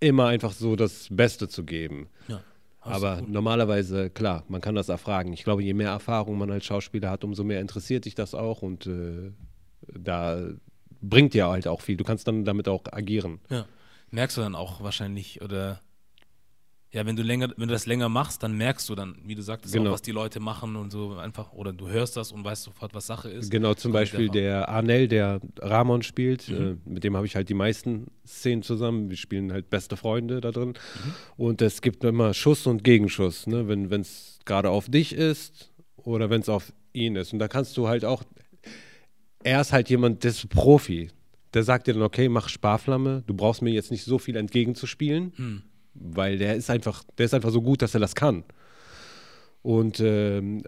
immer 0.00 0.26
einfach 0.26 0.52
so 0.52 0.76
das 0.76 1.08
Beste 1.10 1.48
zu 1.48 1.64
geben. 1.64 2.08
Ja. 2.28 2.42
Aber 2.80 3.22
normalerweise, 3.26 4.10
klar, 4.10 4.44
man 4.48 4.60
kann 4.60 4.74
das 4.74 4.90
erfragen. 4.90 5.32
Ich 5.32 5.44
glaube, 5.44 5.62
je 5.62 5.72
mehr 5.72 5.88
Erfahrung 5.88 6.36
man 6.36 6.50
als 6.50 6.66
Schauspieler 6.66 7.10
hat, 7.10 7.24
umso 7.24 7.42
mehr 7.42 7.60
interessiert 7.60 8.04
dich 8.04 8.14
das 8.14 8.34
auch 8.34 8.60
und 8.60 8.86
äh, 8.86 9.32
da 9.86 10.42
bringt 11.00 11.32
dir 11.32 11.48
halt 11.48 11.66
auch 11.66 11.80
viel. 11.80 11.96
Du 11.96 12.04
kannst 12.04 12.28
dann 12.28 12.44
damit 12.44 12.68
auch 12.68 12.82
agieren. 12.92 13.40
Ja. 13.48 13.66
Merkst 14.10 14.36
du 14.36 14.42
dann 14.42 14.54
auch 14.54 14.82
wahrscheinlich 14.82 15.40
oder 15.42 15.80
ja, 16.94 17.04
wenn 17.04 17.16
du 17.16 17.24
länger, 17.24 17.48
wenn 17.56 17.66
du 17.66 17.74
das 17.74 17.86
länger 17.86 18.08
machst, 18.08 18.44
dann 18.44 18.56
merkst 18.56 18.88
du 18.88 18.94
dann, 18.94 19.16
wie 19.24 19.34
du 19.34 19.42
sagtest, 19.42 19.74
genau. 19.74 19.90
auch, 19.90 19.94
was 19.94 20.02
die 20.02 20.12
Leute 20.12 20.38
machen 20.38 20.76
und 20.76 20.92
so 20.92 21.16
einfach, 21.16 21.52
oder 21.52 21.72
du 21.72 21.88
hörst 21.88 22.16
das 22.16 22.30
und 22.30 22.44
weißt 22.44 22.62
sofort, 22.62 22.94
was 22.94 23.08
Sache 23.08 23.28
ist. 23.28 23.50
Genau, 23.50 23.74
zum 23.74 23.90
Beispiel 23.90 24.28
der 24.28 24.68
Arnell, 24.68 25.08
der 25.08 25.40
Ramon 25.58 26.02
spielt, 26.02 26.48
mhm. 26.48 26.78
äh, 26.86 26.90
mit 26.90 27.02
dem 27.02 27.16
habe 27.16 27.26
ich 27.26 27.34
halt 27.34 27.48
die 27.48 27.54
meisten 27.54 28.06
Szenen 28.24 28.62
zusammen. 28.62 29.10
Wir 29.10 29.16
spielen 29.16 29.52
halt 29.52 29.70
beste 29.70 29.96
Freunde 29.96 30.40
da 30.40 30.52
drin. 30.52 30.68
Mhm. 30.68 31.14
Und 31.36 31.62
es 31.62 31.82
gibt 31.82 32.04
immer 32.04 32.32
Schuss 32.32 32.64
und 32.68 32.84
Gegenschuss, 32.84 33.48
ne? 33.48 33.66
wenn 33.66 34.00
es 34.00 34.38
gerade 34.44 34.70
auf 34.70 34.88
dich 34.88 35.14
ist 35.14 35.72
oder 35.96 36.30
wenn 36.30 36.42
es 36.42 36.48
auf 36.48 36.72
ihn 36.92 37.16
ist. 37.16 37.32
Und 37.32 37.40
da 37.40 37.48
kannst 37.48 37.76
du 37.76 37.88
halt 37.88 38.04
auch, 38.04 38.22
er 39.42 39.60
ist 39.60 39.72
halt 39.72 39.90
jemand, 39.90 40.22
der 40.22 40.30
ist 40.30 40.48
Profi. 40.48 41.10
Der 41.54 41.64
sagt 41.64 41.88
dir 41.88 41.94
dann, 41.94 42.02
okay, 42.04 42.28
mach 42.28 42.48
Sparflamme, 42.48 43.24
du 43.26 43.34
brauchst 43.34 43.62
mir 43.62 43.70
jetzt 43.70 43.90
nicht 43.90 44.04
so 44.04 44.20
viel 44.20 44.36
entgegenzuspielen. 44.36 45.32
Mhm 45.36 45.62
weil 45.94 46.38
der 46.38 46.56
ist 46.56 46.70
einfach, 46.70 47.04
der 47.18 47.26
ist 47.26 47.34
einfach 47.34 47.50
so 47.50 47.62
gut, 47.62 47.82
dass 47.82 47.94
er 47.94 48.00
das 48.00 48.14
kann. 48.14 48.44
Und 49.62 49.98
ähm, 50.00 50.62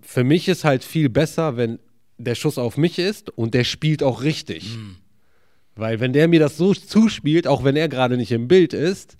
für 0.00 0.24
mich 0.24 0.48
ist 0.48 0.64
halt 0.64 0.84
viel 0.84 1.08
besser, 1.10 1.56
wenn 1.56 1.78
der 2.18 2.34
Schuss 2.34 2.56
auf 2.56 2.76
mich 2.76 2.98
ist 2.98 3.30
und 3.30 3.54
der 3.54 3.64
spielt 3.64 4.02
auch 4.02 4.22
richtig. 4.22 4.76
Mhm. 4.76 4.96
Weil 5.74 6.00
wenn 6.00 6.12
der 6.12 6.28
mir 6.28 6.40
das 6.40 6.56
so 6.56 6.72
zuspielt, 6.74 7.46
auch 7.46 7.64
wenn 7.64 7.76
er 7.76 7.88
gerade 7.88 8.16
nicht 8.16 8.32
im 8.32 8.48
Bild 8.48 8.72
ist, 8.72 9.16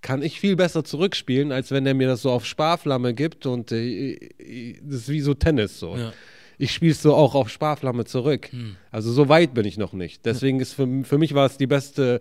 kann 0.00 0.22
ich 0.22 0.40
viel 0.40 0.56
besser 0.56 0.84
zurückspielen, 0.84 1.52
als 1.52 1.70
wenn 1.70 1.86
er 1.86 1.94
mir 1.94 2.08
das 2.08 2.22
so 2.22 2.30
auf 2.30 2.44
Sparflamme 2.44 3.14
gibt 3.14 3.46
und 3.46 3.70
äh, 3.72 4.18
das 4.82 5.02
ist 5.02 5.08
wie 5.08 5.20
so 5.20 5.34
Tennis 5.34 5.78
so. 5.78 5.96
Ja. 5.96 6.12
Ich 6.58 6.72
spiele 6.72 6.92
es 6.92 7.02
so 7.02 7.14
auch 7.14 7.34
auf 7.34 7.48
Sparflamme 7.48 8.04
zurück. 8.04 8.52
Mhm. 8.52 8.76
Also 8.90 9.12
so 9.12 9.28
weit 9.28 9.54
bin 9.54 9.64
ich 9.64 9.78
noch 9.78 9.92
nicht. 9.92 10.26
Deswegen 10.26 10.60
ist 10.60 10.74
für, 10.74 11.04
für 11.04 11.18
mich 11.18 11.34
war 11.34 11.46
es 11.46 11.56
die 11.56 11.66
beste 11.66 12.20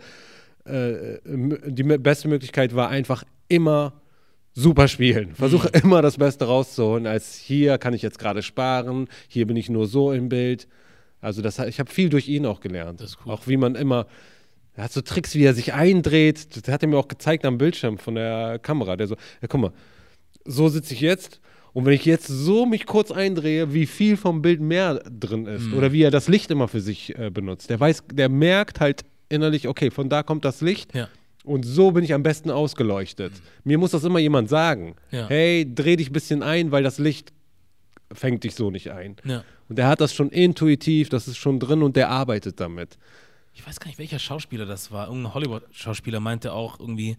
äh, 0.65 1.19
die 1.26 1.84
beste 1.84 2.28
Möglichkeit 2.28 2.76
war 2.76 2.89
einfach 2.89 3.24
immer 3.47 4.02
super 4.54 4.88
spielen. 4.88 5.34
Versuche 5.36 5.69
mhm. 5.74 5.82
immer 5.84 6.02
das 6.02 6.17
Beste 6.17 6.45
rauszuholen, 6.45 7.08
als 7.08 7.36
hier 7.36 7.78
kann 7.78 7.93
ich 7.93 8.02
jetzt 8.02 8.19
gerade 8.19 8.41
sparen, 8.41 9.08
hier 9.28 9.47
bin 9.47 9.58
ich 9.58 9.69
nur 9.69 9.88
so 9.88 10.12
im 10.12 10.30
Bild. 10.30 10.67
Also 11.21 11.41
das, 11.41 11.60
ich 11.60 11.80
habe 11.80 11.91
viel 11.91 12.10
durch 12.10 12.28
ihn 12.28 12.45
auch 12.45 12.60
gelernt. 12.60 13.02
Cool. 13.26 13.34
Auch 13.34 13.47
wie 13.47 13.58
man 13.58 13.76
immer, 13.76 14.08
er 14.74 14.86
hat 14.86 14.91
so 14.91 15.02
Tricks, 15.02 15.36
wie 15.36 15.43
er 15.43 15.54
sich 15.54 15.74
eindreht. 15.74 16.56
Das 16.56 16.74
hat 16.74 16.82
er 16.82 16.89
mir 16.89 16.97
auch 16.97 17.08
gezeigt 17.08 17.45
am 17.45 17.58
Bildschirm 17.58 17.97
von 17.97 18.15
der 18.15 18.60
Kamera. 18.60 18.95
Der 18.95 19.08
so, 19.08 19.15
ja 19.41 19.47
guck 19.47 19.62
mal, 19.62 19.71
so 20.45 20.67
sitze 20.67 20.93
ich 20.93 21.02
jetzt. 21.02 21.39
Und 21.74 21.86
wenn 21.86 21.93
ich 21.93 22.06
jetzt 22.06 22.28
so 22.28 22.65
mich 22.65 22.86
kurz 22.86 23.12
eindrehe, 23.12 23.74
wie 23.74 23.86
viel 23.86 24.17
vom 24.17 24.41
Bild 24.41 24.60
mehr 24.60 24.95
drin 24.95 25.45
ist 25.45 25.67
mhm. 25.67 25.78
oder 25.78 25.93
wie 25.93 26.04
er 26.04 26.12
das 26.12 26.28
Licht 26.28 26.52
immer 26.52 26.67
für 26.67 26.82
sich 26.82 27.17
äh, 27.17 27.30
benutzt, 27.30 27.69
der 27.69 27.80
weiß, 27.80 28.04
der 28.12 28.28
merkt 28.28 28.80
halt 28.80 29.06
innerlich, 29.32 29.67
okay, 29.67 29.91
von 29.91 30.10
da 30.10 30.24
kommt 30.24 30.46
das 30.46 30.62
Licht. 30.62 30.94
Ja. 30.94 31.08
Und 31.44 31.63
so 31.63 31.91
bin 31.91 32.04
ich 32.04 32.13
am 32.13 32.24
besten 32.24 32.52
ausgeleuchtet. 32.52 33.34
Mhm. 33.34 33.39
Mir 33.63 33.78
muss 33.78 33.91
das 33.91 34.04
immer 34.04 34.20
jemand 34.20 34.50
sagen. 34.50 34.96
Ja. 35.12 35.28
Hey, 35.28 35.65
dreh 35.74 35.96
dich 35.96 36.10
ein 36.10 36.13
bisschen 36.13 36.44
ein, 36.44 36.72
weil 36.72 36.84
das 36.84 37.00
Licht 37.00 37.34
fängt 38.12 38.44
dich 38.44 38.56
so 38.56 38.70
nicht 38.70 38.91
ein. 38.91 39.15
Ja. 39.24 39.44
Und 39.70 39.78
der 39.78 39.88
hat 39.88 40.02
das 40.02 40.13
schon 40.13 40.30
intuitiv, 40.30 41.10
das 41.10 41.28
ist 41.28 41.38
schon 41.38 41.60
drin 41.60 41.82
und 41.82 41.96
der 41.96 42.10
arbeitet 42.10 42.60
damit. 42.60 42.98
Ich 43.54 43.65
weiß 43.65 43.80
gar 43.80 43.88
nicht, 43.88 44.00
welcher 44.00 44.20
Schauspieler 44.20 44.65
das 44.65 44.91
war. 44.91 45.08
Irgendein 45.08 45.34
Hollywood-Schauspieler 45.34 46.20
meinte 46.20 46.54
auch 46.54 46.80
irgendwie, 46.80 47.17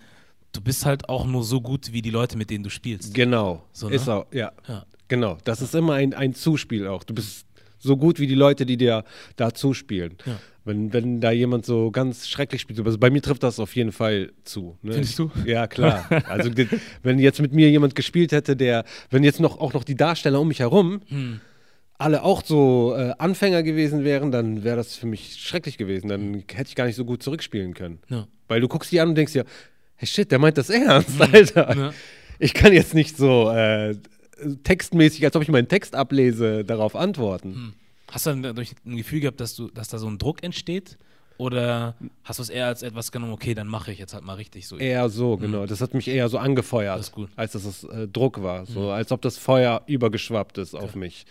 du 0.53 0.61
bist 0.61 0.87
halt 0.87 1.09
auch 1.09 1.27
nur 1.27 1.45
so 1.45 1.61
gut 1.61 1.93
wie 1.93 2.03
die 2.03 2.11
Leute, 2.11 2.37
mit 2.37 2.51
denen 2.51 2.65
du 2.65 2.71
spielst. 2.71 3.15
Genau. 3.15 3.65
So, 3.73 3.89
ne? 3.89 3.95
Ist 3.95 4.09
auch, 4.09 4.27
ja. 4.33 4.53
ja. 4.69 4.85
Genau. 5.09 5.39
Das 5.45 5.61
ist 5.61 5.75
immer 5.75 5.95
ein, 5.95 6.15
ein 6.15 6.35
Zuspiel 6.35 6.87
auch. 6.87 7.05
Du 7.05 7.15
bist 7.15 7.47
so 7.83 7.97
gut 7.97 8.19
wie 8.19 8.27
die 8.27 8.35
Leute, 8.35 8.65
die 8.65 8.77
dir 8.77 9.05
da 9.37 9.53
zuspielen. 9.53 10.17
Ja. 10.25 10.39
Wenn, 10.65 10.93
wenn 10.93 11.21
da 11.21 11.33
jemand 11.33 11.67
so 11.67 11.91
ganz 11.91 12.29
schrecklich 12.29 12.61
spielt, 12.61 12.79
also 12.79 12.97
bei 12.97 13.11
mir 13.11 13.21
trifft 13.21 13.43
das 13.43 13.59
auf 13.59 13.75
jeden 13.75 13.91
Fall 13.91 14.33
zu. 14.45 14.79
Ne? 14.83 14.93
Findest 14.93 15.19
du? 15.19 15.31
Ja, 15.45 15.67
klar. 15.67 16.09
Also 16.29 16.51
wenn 17.03 17.19
jetzt 17.19 17.41
mit 17.41 17.53
mir 17.53 17.69
jemand 17.69 17.97
gespielt 17.97 18.31
hätte, 18.31 18.55
der, 18.55 18.85
wenn 19.11 19.25
jetzt 19.25 19.41
noch 19.41 19.59
auch 19.59 19.73
noch 19.73 19.83
die 19.83 19.97
Darsteller 19.97 20.41
um 20.41 20.47
mich 20.47 20.61
herum 20.61 21.01
hm. 21.09 21.41
alle 21.99 22.23
auch 22.23 22.45
so 22.45 22.95
äh, 22.97 23.13
Anfänger 23.19 23.65
gewesen 23.65 24.05
wären, 24.05 24.31
dann 24.31 24.63
wäre 24.63 24.77
das 24.77 24.95
für 24.95 25.07
mich 25.07 25.35
schrecklich 25.41 25.79
gewesen. 25.79 26.07
Dann 26.07 26.45
hätte 26.53 26.69
ich 26.69 26.77
gar 26.77 26.87
nicht 26.87 26.97
so 26.97 27.05
gut 27.05 27.25
zurückspielen 27.25 27.75
können. 27.75 27.99
Ja. 28.09 28.29
Weil 28.47 28.61
du 28.61 28.69
guckst 28.69 28.93
die 28.93 29.01
an 29.01 29.09
und 29.09 29.15
denkst 29.17 29.33
dir, 29.33 29.45
hey 29.97 30.07
shit, 30.07 30.31
der 30.31 30.39
meint 30.39 30.59
das 30.59 30.71
ernst, 30.71 31.19
hm. 31.19 31.35
Alter. 31.35 31.77
Ja. 31.77 31.93
Ich 32.39 32.55
kann 32.55 32.73
jetzt 32.73 32.95
nicht 32.95 33.17
so 33.17 33.51
äh, 33.51 33.97
textmäßig, 34.65 35.25
als 35.25 35.37
ob 35.37 35.43
ich 35.43 35.49
meinen 35.49 35.69
Text 35.69 35.95
ablese, 35.95 36.65
darauf 36.65 36.97
antworten. 36.97 37.55
Hm. 37.55 37.73
Hast 38.11 38.27
du 38.27 38.31
dann 38.31 38.43
dadurch 38.43 38.75
ein 38.85 38.97
Gefühl 38.97 39.21
gehabt, 39.21 39.41
dass, 39.41 39.55
du, 39.55 39.69
dass 39.69 39.89
da 39.89 39.99
so 39.99 40.09
ein 40.09 40.19
Druck 40.19 40.43
entsteht? 40.43 40.99
Oder 41.39 41.95
hast 42.25 42.39
du 42.39 42.43
es 42.43 42.51
eher 42.51 42.67
als 42.67 42.83
etwas 42.83 43.11
genommen, 43.11 43.33
okay, 43.33 43.55
dann 43.55 43.67
mache 43.67 43.91
ich 43.91 43.99
jetzt 43.99 44.15
halt 44.15 44.23
mal 44.23 44.35
richtig 44.35 44.69
so? 44.69 44.77
Eher 44.77 45.09
so, 45.09 45.37
mhm. 45.37 45.41
genau. 45.41 45.67
Das 45.67 45.81
hat 45.81 45.95
mich 45.95 46.09
eher 46.09 46.29
so 46.29 46.39
angefeuert, 46.39 46.99
das 46.99 47.13
als 47.37 47.53
dass 47.53 47.65
es 47.65 47.85
äh, 47.85 48.07
Druck 48.07 48.43
war. 48.43 48.67
So, 48.67 48.81
mhm. 48.83 48.89
als 48.91 49.11
ob 49.13 49.23
das 49.23 49.39
Feuer 49.39 49.83
übergeschwappt 49.87 50.59
ist 50.59 50.75
okay. 50.75 50.85
auf 50.85 50.95
mich. 50.95 51.25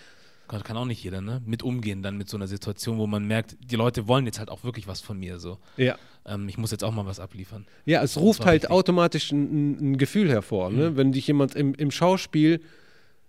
Gott, 0.47 0.65
kann 0.65 0.75
auch 0.75 0.85
nicht 0.85 1.01
jeder, 1.01 1.21
ne? 1.21 1.41
Mit 1.45 1.63
umgehen 1.63 2.03
dann 2.03 2.17
mit 2.17 2.27
so 2.27 2.35
einer 2.35 2.47
Situation, 2.47 2.97
wo 2.97 3.07
man 3.07 3.25
merkt, 3.25 3.55
die 3.61 3.77
Leute 3.77 4.09
wollen 4.09 4.25
jetzt 4.25 4.37
halt 4.37 4.49
auch 4.49 4.65
wirklich 4.65 4.85
was 4.85 4.99
von 4.99 5.17
mir. 5.17 5.39
So. 5.39 5.59
Ja. 5.77 5.95
Ähm, 6.25 6.49
ich 6.49 6.57
muss 6.57 6.71
jetzt 6.71 6.83
auch 6.83 6.91
mal 6.91 7.05
was 7.05 7.21
abliefern. 7.21 7.65
Ja, 7.85 8.03
es 8.03 8.17
ruft 8.17 8.45
halt 8.45 8.63
richtig. 8.63 8.71
automatisch 8.71 9.31
ein, 9.31 9.93
ein, 9.93 9.97
Gefühl 9.97 10.29
hervor, 10.29 10.71
mhm. 10.71 10.77
ne? 10.77 10.97
Wenn 10.97 11.13
dich 11.13 11.25
jemand 11.27 11.55
im, 11.55 11.73
im 11.75 11.89
Schauspiel 11.89 12.59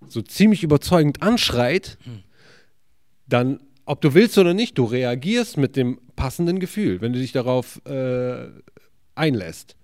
so 0.08 0.22
ziemlich 0.22 0.62
überzeugend 0.62 1.22
anschreit. 1.22 1.98
Mhm 2.04 2.22
dann, 3.32 3.60
ob 3.86 4.00
du 4.00 4.14
willst 4.14 4.36
oder 4.38 4.54
nicht, 4.54 4.76
du 4.78 4.84
reagierst 4.84 5.56
mit 5.56 5.76
dem 5.76 5.98
passenden 6.16 6.60
Gefühl, 6.60 7.00
wenn 7.00 7.12
du 7.12 7.18
dich 7.18 7.32
darauf 7.32 7.84
äh, 7.86 8.48
einlässt. 9.14 9.76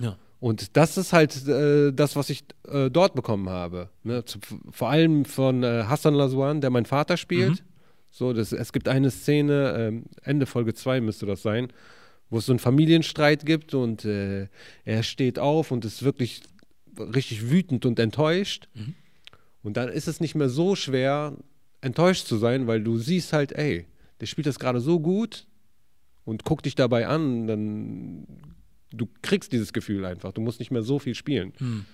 Ja. 0.00 0.16
Und 0.40 0.76
das 0.76 0.96
ist 0.96 1.12
halt 1.12 1.46
äh, 1.48 1.92
das, 1.92 2.16
was 2.16 2.30
ich 2.30 2.44
äh, 2.68 2.90
dort 2.90 3.14
bekommen 3.14 3.48
habe. 3.48 3.88
Ne? 4.02 4.24
Zu, 4.24 4.38
vor 4.70 4.90
allem 4.90 5.24
von 5.24 5.62
äh, 5.62 5.84
Hassan 5.84 6.14
Laswan, 6.14 6.60
der 6.60 6.70
mein 6.70 6.86
Vater 6.86 7.16
spielt. 7.16 7.50
Mhm. 7.50 7.66
So, 8.10 8.32
das, 8.32 8.52
es 8.52 8.72
gibt 8.72 8.88
eine 8.88 9.10
Szene, 9.10 9.74
ähm, 9.78 10.04
Ende 10.22 10.46
Folge 10.46 10.74
2 10.74 11.00
müsste 11.00 11.26
das 11.26 11.42
sein, 11.42 11.68
wo 12.30 12.38
es 12.38 12.46
so 12.46 12.52
einen 12.52 12.58
Familienstreit 12.58 13.46
gibt 13.46 13.74
und 13.74 14.04
äh, 14.04 14.48
er 14.84 15.02
steht 15.02 15.38
auf 15.38 15.70
und 15.70 15.84
ist 15.84 16.02
wirklich 16.02 16.42
richtig 16.98 17.50
wütend 17.50 17.86
und 17.86 17.98
enttäuscht. 17.98 18.68
Mhm. 18.74 18.94
Und 19.68 19.76
dann 19.76 19.90
ist 19.90 20.08
es 20.08 20.18
nicht 20.18 20.34
mehr 20.34 20.48
so 20.48 20.74
schwer, 20.76 21.36
enttäuscht 21.82 22.26
zu 22.26 22.38
sein, 22.38 22.66
weil 22.66 22.82
du 22.82 22.96
siehst 22.96 23.34
halt, 23.34 23.52
ey, 23.52 23.84
der 24.18 24.24
spielt 24.24 24.46
das 24.46 24.58
gerade 24.58 24.80
so 24.80 24.98
gut 24.98 25.46
und 26.24 26.42
guck 26.42 26.62
dich 26.62 26.74
dabei 26.74 27.06
an, 27.06 27.46
dann 27.46 28.26
du 28.90 29.06
kriegst 29.20 29.52
dieses 29.52 29.74
Gefühl 29.74 30.06
einfach. 30.06 30.32
Du 30.32 30.40
musst 30.40 30.58
nicht 30.58 30.70
mehr 30.70 30.80
so 30.80 30.98
viel 30.98 31.14
spielen. 31.14 31.52
Hm. 31.58 31.84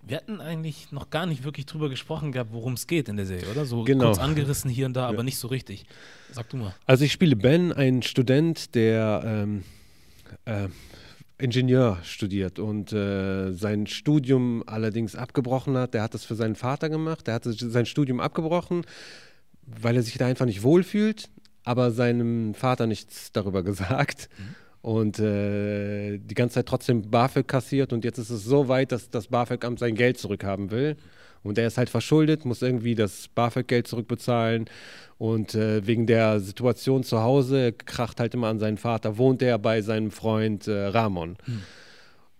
Wir 0.00 0.16
hatten 0.16 0.40
eigentlich 0.40 0.90
noch 0.90 1.10
gar 1.10 1.26
nicht 1.26 1.44
wirklich 1.44 1.66
drüber 1.66 1.90
gesprochen 1.90 2.32
gehabt, 2.32 2.50
worum 2.54 2.72
es 2.72 2.86
geht 2.86 3.10
in 3.10 3.18
der 3.18 3.26
Serie, 3.26 3.50
oder? 3.50 3.66
So 3.66 3.84
genau. 3.84 4.06
kurz 4.06 4.18
angerissen 4.18 4.70
hier 4.70 4.86
und 4.86 4.94
da, 4.94 5.06
aber 5.06 5.18
ja. 5.18 5.24
nicht 5.24 5.36
so 5.36 5.48
richtig. 5.48 5.84
Sag 6.32 6.48
du 6.48 6.56
mal. 6.56 6.74
Also 6.86 7.04
ich 7.04 7.12
spiele 7.12 7.36
Ben, 7.36 7.74
einen 7.74 8.00
Student, 8.00 8.74
der 8.74 9.20
ähm, 9.22 9.64
äh, 10.46 10.68
Ingenieur 11.38 11.98
studiert 12.02 12.58
und 12.58 12.92
äh, 12.92 13.52
sein 13.52 13.86
Studium 13.86 14.64
allerdings 14.66 15.14
abgebrochen 15.14 15.76
hat. 15.76 15.94
Der 15.94 16.02
hat 16.02 16.14
das 16.14 16.24
für 16.24 16.34
seinen 16.34 16.56
Vater 16.56 16.88
gemacht. 16.88 17.26
Der 17.26 17.34
hat 17.34 17.44
sein 17.44 17.86
Studium 17.86 18.18
abgebrochen, 18.18 18.84
weil 19.62 19.96
er 19.96 20.02
sich 20.02 20.18
da 20.18 20.26
einfach 20.26 20.46
nicht 20.46 20.64
wohlfühlt, 20.64 21.30
aber 21.62 21.92
seinem 21.92 22.54
Vater 22.54 22.86
nichts 22.86 23.30
darüber 23.32 23.62
gesagt. 23.64 24.28
Mhm. 24.38 24.54
Und 24.80 25.18
äh, 25.18 26.18
die 26.18 26.34
ganze 26.34 26.54
Zeit 26.54 26.66
trotzdem 26.66 27.10
BAföG 27.10 27.46
kassiert 27.46 27.92
und 27.92 28.04
jetzt 28.04 28.18
ist 28.18 28.30
es 28.30 28.44
so 28.44 28.68
weit, 28.68 28.92
dass 28.92 29.10
das 29.10 29.28
BAföG-Amt 29.28 29.78
sein 29.78 29.94
Geld 29.94 30.18
zurückhaben 30.18 30.70
will. 30.70 30.96
Und 31.42 31.58
er 31.58 31.66
ist 31.66 31.78
halt 31.78 31.90
verschuldet, 31.90 32.44
muss 32.44 32.62
irgendwie 32.62 32.94
das 32.94 33.28
BAföG-Geld 33.28 33.86
zurückbezahlen 33.86 34.66
und 35.18 35.54
äh, 35.54 35.86
wegen 35.86 36.06
der 36.06 36.40
Situation 36.40 37.02
zu 37.02 37.22
Hause 37.22 37.72
kracht 37.72 38.20
halt 38.20 38.34
immer 38.34 38.48
an 38.48 38.58
seinen 38.58 38.78
Vater, 38.78 39.18
wohnt 39.18 39.42
er 39.42 39.58
bei 39.58 39.82
seinem 39.82 40.10
Freund 40.10 40.68
äh, 40.68 40.86
Ramon. 40.86 41.36
Hm. 41.44 41.62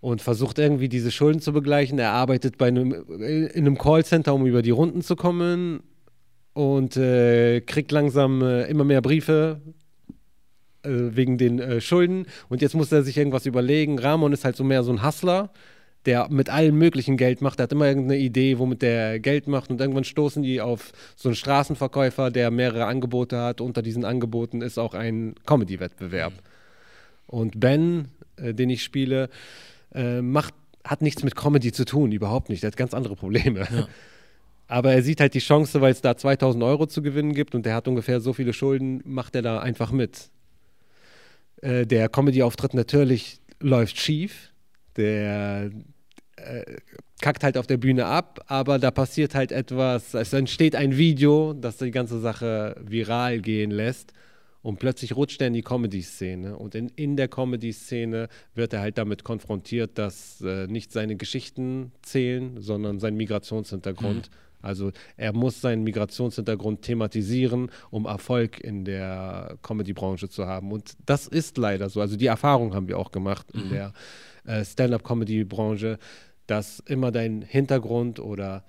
und 0.01 0.21
versucht 0.21 0.59
irgendwie 0.59 0.87
diese 0.87 1.11
Schulden 1.11 1.41
zu 1.41 1.51
begleichen. 1.51 1.99
Er 1.99 2.11
arbeitet 2.11 2.57
bei 2.57 2.67
einem, 2.67 2.93
in 2.93 3.49
einem 3.53 3.77
Callcenter, 3.77 4.33
um 4.33 4.45
über 4.45 4.61
die 4.61 4.71
Runden 4.71 5.01
zu 5.01 5.15
kommen 5.15 5.81
und 6.53 6.95
äh, 6.97 7.61
kriegt 7.61 7.91
langsam 7.91 8.41
äh, 8.41 8.65
immer 8.67 8.85
mehr 8.85 9.01
Briefe 9.01 9.61
äh, 10.83 10.89
wegen 10.89 11.37
den 11.37 11.59
äh, 11.59 11.81
Schulden. 11.81 12.25
Und 12.47 12.61
jetzt 12.61 12.75
muss 12.75 12.91
er 12.91 13.03
sich 13.03 13.17
irgendwas 13.17 13.45
überlegen. 13.45 13.99
Ramon 13.99 14.31
ist 14.31 14.45
halt 14.45 14.55
so 14.55 14.63
mehr 14.63 14.83
so 14.83 14.91
ein 14.91 15.05
Hustler, 15.05 15.51
der 16.09 16.27
mit 16.31 16.49
allem 16.49 16.75
möglichen 16.75 17.17
Geld 17.17 17.39
macht. 17.41 17.59
Der 17.59 17.65
hat 17.65 17.71
immer 17.71 17.85
irgendeine 17.85 18.19
Idee, 18.19 18.57
womit 18.57 18.81
der 18.81 19.19
Geld 19.19 19.47
macht. 19.47 19.69
Und 19.69 19.79
irgendwann 19.79 20.03
stoßen 20.03 20.41
die 20.41 20.59
auf 20.59 20.91
so 21.15 21.29
einen 21.29 21.35
Straßenverkäufer, 21.35 22.31
der 22.31 22.49
mehrere 22.49 22.85
Angebote 22.85 23.37
hat. 23.37 23.61
Unter 23.61 23.83
diesen 23.83 24.05
Angeboten 24.05 24.63
ist 24.63 24.79
auch 24.79 24.95
ein 24.95 25.35
Comedy-Wettbewerb. 25.45 26.33
Und 27.27 27.59
Ben, 27.59 28.07
äh, 28.37 28.55
den 28.55 28.71
ich 28.71 28.81
spiele, 28.81 29.29
äh, 29.93 30.23
macht, 30.23 30.55
hat 30.83 31.03
nichts 31.03 31.23
mit 31.23 31.35
Comedy 31.35 31.71
zu 31.71 31.85
tun, 31.85 32.11
überhaupt 32.11 32.49
nicht. 32.49 32.63
Er 32.63 32.67
hat 32.71 32.77
ganz 32.77 32.95
andere 32.95 33.15
Probleme. 33.15 33.67
Ja. 33.71 33.87
Aber 34.67 34.91
er 34.91 35.03
sieht 35.03 35.19
halt 35.19 35.35
die 35.35 35.39
Chance, 35.39 35.79
weil 35.79 35.91
es 35.91 36.01
da 36.01 36.17
2000 36.17 36.63
Euro 36.63 36.87
zu 36.87 37.03
gewinnen 37.03 37.35
gibt 37.35 37.53
und 37.53 37.67
der 37.67 37.75
hat 37.75 37.87
ungefähr 37.87 38.19
so 38.19 38.33
viele 38.33 38.53
Schulden, 38.53 39.03
macht 39.05 39.35
er 39.35 39.43
da 39.43 39.59
einfach 39.59 39.91
mit. 39.91 40.31
Äh, 41.61 41.85
der 41.85 42.09
Comedy-Auftritt 42.09 42.73
natürlich 42.73 43.41
läuft 43.59 43.99
schief. 43.99 44.51
Der 44.95 45.69
äh, 46.45 46.77
kackt 47.21 47.43
halt 47.43 47.57
auf 47.57 47.67
der 47.67 47.77
Bühne 47.77 48.05
ab, 48.05 48.39
aber 48.47 48.79
da 48.79 48.91
passiert 48.91 49.35
halt 49.35 49.51
etwas. 49.51 50.13
Es 50.13 50.33
entsteht 50.33 50.75
ein 50.75 50.97
Video, 50.97 51.53
das 51.53 51.77
die 51.77 51.91
ganze 51.91 52.19
Sache 52.19 52.75
viral 52.81 53.39
gehen 53.39 53.71
lässt. 53.71 54.13
Und 54.61 54.79
plötzlich 54.79 55.15
rutscht 55.15 55.39
er 55.41 55.47
in 55.47 55.53
die 55.53 55.61
Comedy-Szene. 55.61 56.57
Und 56.57 56.75
in, 56.75 56.89
in 56.95 57.15
der 57.15 57.29
Comedy-Szene 57.29 58.27
wird 58.55 58.73
er 58.73 58.81
halt 58.81 58.97
damit 58.97 59.23
konfrontiert, 59.23 59.97
dass 59.97 60.41
äh, 60.41 60.67
nicht 60.67 60.91
seine 60.91 61.15
Geschichten 61.15 61.93
zählen, 62.01 62.59
sondern 62.59 62.99
sein 62.99 63.15
Migrationshintergrund. 63.15 64.29
Mhm. 64.29 64.35
Also 64.61 64.91
er 65.15 65.31
muss 65.31 65.61
seinen 65.61 65.83
Migrationshintergrund 65.83 66.81
thematisieren, 66.81 67.71
um 67.89 68.05
Erfolg 68.05 68.59
in 68.59 68.83
der 68.83 69.57
Comedy-Branche 69.61 70.27
zu 70.27 70.45
haben. 70.45 70.73
Und 70.73 70.93
das 71.05 71.27
ist 71.27 71.57
leider 71.57 71.89
so. 71.89 72.01
Also 72.01 72.17
die 72.17 72.25
Erfahrung 72.25 72.73
haben 72.73 72.89
wir 72.89 72.97
auch 72.97 73.13
gemacht 73.13 73.53
mhm. 73.53 73.61
in 73.61 73.69
der 73.69 73.93
äh, 74.45 74.65
Stand-up-Comedy-Branche, 74.65 75.97
dass 76.49 76.79
immer 76.79 77.11
dein 77.11 77.41
Hintergrund 77.41 78.19
oder 78.19 78.63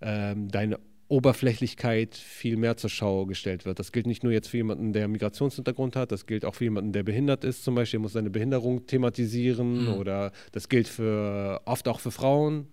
ähm, 0.00 0.48
deine 0.48 0.78
Oberflächlichkeit 1.08 2.14
viel 2.14 2.56
mehr 2.56 2.76
zur 2.76 2.90
Schau 2.90 3.26
gestellt 3.26 3.64
wird. 3.64 3.78
Das 3.78 3.92
gilt 3.92 4.06
nicht 4.06 4.24
nur 4.24 4.32
jetzt 4.32 4.48
für 4.48 4.56
jemanden, 4.56 4.92
der 4.92 5.06
Migrationshintergrund 5.08 5.94
hat, 5.94 6.10
das 6.10 6.26
gilt 6.26 6.44
auch 6.44 6.54
für 6.54 6.64
jemanden, 6.64 6.92
der 6.92 7.04
behindert 7.04 7.44
ist 7.44 7.64
zum 7.64 7.74
Beispiel, 7.76 8.00
muss 8.00 8.12
seine 8.12 8.30
Behinderung 8.30 8.86
thematisieren 8.86 9.84
mhm. 9.84 9.94
oder 9.94 10.32
das 10.52 10.68
gilt 10.68 10.88
für 10.88 11.60
oft 11.64 11.86
auch 11.88 12.00
für 12.00 12.10
Frauen, 12.10 12.68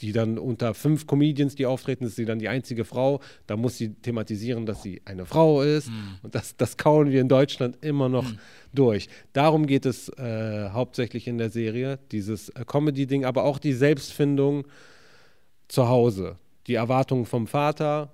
die 0.00 0.12
dann 0.12 0.38
unter 0.38 0.74
fünf 0.74 1.06
Comedians, 1.06 1.54
die 1.54 1.66
auftreten, 1.66 2.04
ist 2.04 2.16
sie 2.16 2.24
dann 2.24 2.38
die 2.38 2.48
einzige 2.48 2.84
Frau. 2.84 3.20
Da 3.46 3.56
muss 3.56 3.78
sie 3.78 3.94
thematisieren, 3.94 4.66
dass 4.66 4.82
sie 4.82 5.02
eine 5.04 5.24
Frau 5.24 5.62
ist. 5.62 5.88
Mhm. 5.88 6.18
Und 6.22 6.34
das, 6.34 6.56
das 6.56 6.76
kauen 6.76 7.10
wir 7.10 7.20
in 7.20 7.28
Deutschland 7.28 7.78
immer 7.80 8.08
noch 8.08 8.28
mhm. 8.30 8.38
durch. 8.72 9.08
Darum 9.32 9.66
geht 9.66 9.86
es 9.86 10.08
äh, 10.10 10.70
hauptsächlich 10.70 11.28
in 11.28 11.38
der 11.38 11.50
Serie, 11.50 11.98
dieses 12.10 12.48
äh, 12.50 12.64
Comedy-Ding, 12.66 13.24
aber 13.24 13.44
auch 13.44 13.58
die 13.58 13.72
Selbstfindung 13.72 14.66
zu 15.68 15.88
Hause 15.88 16.38
die 16.66 16.74
Erwartungen 16.74 17.26
vom 17.26 17.46
Vater, 17.46 18.12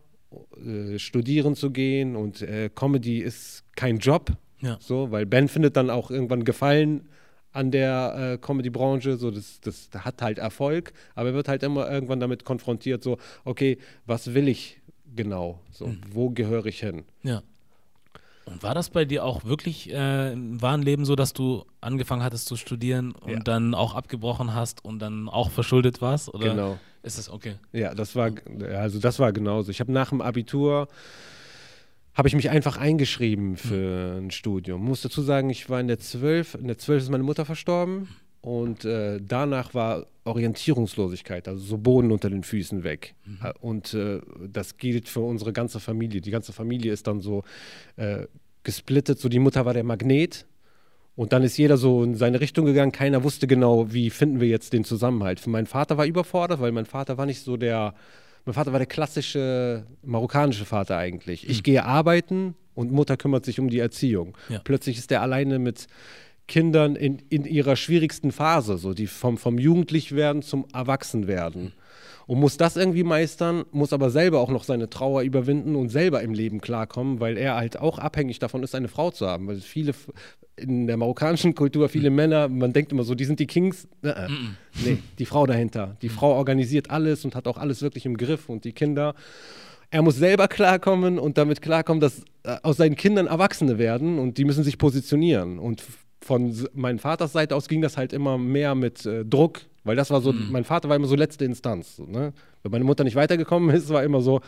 äh, 0.65 0.99
studieren 0.99 1.55
zu 1.55 1.71
gehen 1.71 2.17
und 2.17 2.43
äh, 2.43 2.71
Comedy 2.75 3.19
ist 3.19 3.65
kein 3.77 3.99
Job. 3.99 4.33
Ja. 4.61 4.77
So, 4.81 5.11
weil 5.11 5.27
Ben 5.27 5.49
findet 5.49 5.77
dann 5.77 5.91
auch 5.91 6.11
irgendwann 6.11 6.45
Gefallen 6.45 7.09
an 7.53 7.71
der 7.71 8.35
äh, 8.35 8.39
Comedy-Branche, 8.39 9.17
so 9.17 9.31
das, 9.31 9.61
das, 9.61 9.91
hat 9.99 10.23
halt 10.23 10.39
Erfolg, 10.39 10.93
aber 11.15 11.31
er 11.31 11.35
wird 11.35 11.49
halt 11.49 11.63
immer 11.63 11.91
irgendwann 11.91 12.21
damit 12.21 12.45
konfrontiert, 12.45 13.03
so, 13.03 13.19
okay, 13.45 13.79
was 14.07 14.35
will 14.35 14.49
ich 14.49 14.81
genau? 15.15 15.61
So, 15.73 15.89
mhm. 15.89 16.01
wo 16.13 16.31
gehöre 16.31 16.67
ich 16.67 16.81
hin? 16.81 17.05
Ja. 17.23 17.43
Und 18.47 18.63
war 18.63 18.75
das 18.75 18.91
bei 18.91 19.05
dir 19.05 19.25
auch 19.25 19.45
wirklich 19.45 19.91
äh, 19.93 20.33
im 20.33 20.61
wahren 20.61 20.83
Leben 20.83 21.05
so, 21.05 21.15
dass 21.15 21.33
du 21.33 21.65
angefangen 21.81 22.23
hattest 22.23 22.47
zu 22.47 22.57
studieren 22.57 23.13
und 23.13 23.31
ja. 23.31 23.39
dann 23.41 23.75
auch 23.75 23.95
abgebrochen 23.95 24.55
hast 24.55 24.85
und 24.85 24.99
dann 24.99 25.29
auch 25.29 25.51
verschuldet 25.51 26.01
warst? 26.01 26.33
Oder? 26.35 26.51
Genau. 26.51 26.79
Ist 27.03 27.19
das 27.19 27.31
okay? 27.31 27.55
Ja, 27.73 27.95
das 27.95 28.17
war, 28.17 28.31
also 28.75 28.99
das 28.99 29.19
war 29.19 29.33
genauso. 29.33 29.71
Ich 29.71 29.81
habe 29.81 29.93
nach 29.93 30.11
dem 30.11 30.21
Abitur 30.21 30.89
habe 32.15 32.29
ich 32.29 32.35
mich 32.35 32.51
einfach 32.51 32.77
eingeschrieben 32.77 33.57
für 33.57 34.19
ein 34.19 34.31
Studium. 34.31 34.85
Muss 34.85 35.03
dazu 35.03 35.23
sagen, 35.23 35.51
ich 35.51 35.71
war 35.71 35.81
in 35.81 35.89
der 35.89 35.99
12, 35.99 36.57
in 36.57 36.67
der 36.67 36.79
12 36.79 37.05
ist 37.05 37.11
meine 37.11 37.23
Mutter 37.23 37.45
verstorben 37.45 38.09
und 38.41 38.85
äh, 38.85 39.21
danach 39.23 39.75
war 39.75 40.07
Orientierungslosigkeit, 40.25 41.49
also 41.49 41.61
so 41.63 41.79
Boden 41.79 42.11
unter 42.11 42.31
den 42.31 42.43
Füßen 42.43 42.85
weg. 42.85 43.15
Mhm. 43.25 43.39
Äh, 43.43 43.53
und 43.61 43.95
äh, 43.95 44.21
das 44.49 44.77
gilt 44.77 45.09
für 45.09 45.21
unsere 45.21 45.53
ganze 45.53 45.81
Familie. 45.81 46.21
Die 46.21 46.31
ganze 46.31 46.53
Familie 46.53 46.93
ist 46.93 47.07
dann 47.07 47.21
so 47.21 47.45
äh, 47.97 48.27
gesplittet. 48.63 49.19
So 49.19 49.29
die 49.29 49.39
Mutter 49.39 49.65
war 49.65 49.75
der 49.75 49.85
Magnet 49.85 50.47
und 51.17 51.33
dann 51.33 51.43
ist 51.43 51.59
jeder 51.59 51.77
so 51.77 52.03
in 52.03 52.15
seine 52.15 52.41
Richtung 52.41 52.65
gegangen. 52.65 52.93
Keiner 52.93 53.25
wusste 53.25 53.47
genau, 53.47 53.93
wie 53.93 54.11
finden 54.11 54.41
wir 54.41 54.49
jetzt 54.49 54.73
den 54.73 54.85
Zusammenhalt. 54.85 55.41
Für 55.41 55.51
meinen 55.51 55.67
Vater 55.67 55.99
war 55.99 56.07
überfordert, 56.07 56.61
weil 56.61 56.73
mein 56.73 56.87
Vater 56.87 57.19
war 57.19 57.27
nicht 57.27 57.43
so 57.43 57.57
der, 57.57 57.95
mein 58.45 58.55
Vater 58.55 58.73
war 58.73 58.79
der 58.79 58.87
klassische 58.87 59.87
marokkanische 60.03 60.65
Vater 60.65 60.97
eigentlich. 60.97 61.49
Ich 61.49 61.59
mhm. 61.59 61.63
gehe 61.63 61.85
arbeiten 61.85 62.55
und 62.75 62.93
Mutter 62.93 63.17
kümmert 63.17 63.45
sich 63.45 63.61
um 63.61 63.69
die 63.69 63.79
Erziehung. 63.79 64.37
Ja. 64.49 64.61
Plötzlich 64.61 64.99
ist 64.99 65.13
er 65.13 65.23
alleine 65.23 65.59
mit 65.59 65.87
Kindern 66.49 66.97
in, 66.97 67.19
in 67.29 67.45
ihrer 67.45 67.77
schwierigsten 67.77 68.33
Phase, 68.33 68.77
so 68.77 68.93
die 68.93 69.07
vom, 69.07 69.39
vom 69.39 69.59
Jugendlichwerden 69.59 70.43
zum 70.43 70.67
Erwachsenwerden. 70.73 71.73
Und 72.31 72.39
muss 72.39 72.57
das 72.57 72.77
irgendwie 72.77 73.03
meistern, 73.03 73.65
muss 73.73 73.93
aber 73.93 74.09
selber 74.09 74.39
auch 74.39 74.51
noch 74.51 74.63
seine 74.63 74.89
Trauer 74.89 75.23
überwinden 75.23 75.75
und 75.75 75.89
selber 75.89 76.23
im 76.23 76.33
Leben 76.33 76.61
klarkommen, 76.61 77.19
weil 77.19 77.37
er 77.37 77.57
halt 77.57 77.81
auch 77.81 77.99
abhängig 77.99 78.39
davon 78.39 78.63
ist, 78.63 78.77
eine 78.77 78.87
Frau 78.87 79.11
zu 79.11 79.27
haben. 79.27 79.49
Weil 79.49 79.57
viele 79.57 79.95
in 80.55 80.87
der 80.87 80.97
marokkanischen 80.97 81.57
Kultur, 81.57 81.89
viele 81.89 82.09
mhm. 82.09 82.15
Männer, 82.15 82.49
man 82.49 82.73
denkt 82.73 82.93
immer 82.93 83.03
so, 83.03 83.17
die 83.17 83.25
sind 83.25 83.41
die 83.41 83.49
Kings. 83.49 83.89
Äh, 84.05 84.11
äh. 84.11 84.29
Mhm. 84.29 84.57
Nee, 84.85 84.99
die 85.19 85.27
Frau 85.27 85.45
dahinter. 85.45 85.97
Die 86.03 86.09
mhm. 86.09 86.13
Frau 86.13 86.37
organisiert 86.37 86.89
alles 86.89 87.25
und 87.25 87.35
hat 87.35 87.49
auch 87.49 87.59
alles 87.59 87.83
wirklich 87.83 88.07
im 88.07 88.17
Griff 88.17 88.49
und 88.49 88.65
die 88.65 88.75
Kinder. 88.75 89.17
Er 89.91 90.03
muss 90.03 90.15
selber 90.15 90.47
klarkommen 90.47 91.19
und 91.19 91.37
damit 91.37 91.61
klarkommen, 91.61 92.01
dass 92.01 92.21
äh, 92.45 92.59
aus 92.63 92.77
seinen 92.77 92.95
Kindern 92.95 93.27
Erwachsene 93.27 93.77
werden 93.77 94.21
und 94.21 94.39
die 94.39 94.45
müssen 94.45 94.63
sich 94.63 94.79
positionieren. 94.79 95.59
Und 95.59 95.83
von 96.21 96.55
meinem 96.75 97.01
Vaters 97.01 97.33
Seite 97.33 97.57
aus 97.57 97.67
ging 97.67 97.83
das 97.83 97.97
halt 97.97 98.13
immer 98.13 98.39
mehr 98.39 98.77
mit 98.77 99.05
äh, 99.05 99.25
Druck, 99.25 99.63
weil 99.85 99.97
das 99.97 100.11
war 100.11 100.21
so, 100.21 100.33
mhm. 100.33 100.49
mein 100.51 100.65
Vater 100.65 100.89
war 100.89 100.97
immer 100.97 101.07
so 101.07 101.17
letzte 101.17 101.45
Instanz. 101.45 101.99
Ne? 101.99 102.33
Wenn 102.63 102.73
meine 102.73 102.85
Mutter 102.85 103.05
nicht 103.05 103.17
weitergekommen 103.17 103.75
ist, 103.75 103.89
war 103.89 104.05
immer 104.05 104.21
so, 104.21 104.41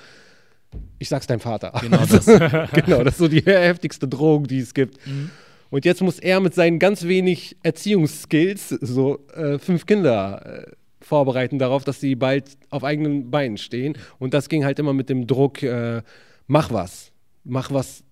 ich 0.98 1.08
sag's 1.08 1.26
deinem 1.26 1.40
Vater. 1.40 1.72
Genau 1.80 2.04
das. 2.10 2.26
genau, 2.26 3.02
das 3.04 3.14
ist 3.14 3.18
so 3.18 3.28
die 3.28 3.42
heftigste 3.42 4.08
Drohung, 4.08 4.46
die 4.46 4.58
es 4.58 4.74
gibt. 4.74 5.04
Mhm. 5.06 5.30
Und 5.70 5.86
jetzt 5.86 6.02
muss 6.02 6.18
er 6.18 6.40
mit 6.40 6.54
seinen 6.54 6.78
ganz 6.78 7.04
wenig 7.04 7.56
Erziehungsskills 7.62 8.68
so 8.68 9.26
äh, 9.34 9.58
fünf 9.58 9.86
Kinder 9.86 10.66
äh, 10.68 10.72
vorbereiten 11.00 11.58
darauf, 11.58 11.84
dass 11.84 11.98
sie 11.98 12.14
bald 12.14 12.58
auf 12.68 12.84
eigenen 12.84 13.30
Beinen 13.30 13.56
stehen. 13.56 13.96
Und 14.18 14.34
das 14.34 14.50
ging 14.50 14.64
halt 14.64 14.78
immer 14.78 14.92
mit 14.92 15.08
dem 15.08 15.26
Druck, 15.26 15.62
äh, 15.62 16.02
mach 16.46 16.70
was, 16.70 17.10
mach 17.44 17.72
was 17.72 18.04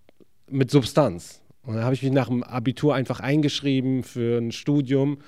mit 0.49 0.71
Substanz. 0.71 1.43
Und 1.63 1.75
dann 1.75 1.85
habe 1.85 1.95
ich 1.95 2.03
mich 2.03 2.13
nach 2.13 2.29
dem 2.29 2.43
Abitur 2.43 2.95
einfach 2.95 3.21
eingeschrieben 3.21 4.03
für 4.03 4.39
ein 4.39 4.53
Studium 4.53 5.19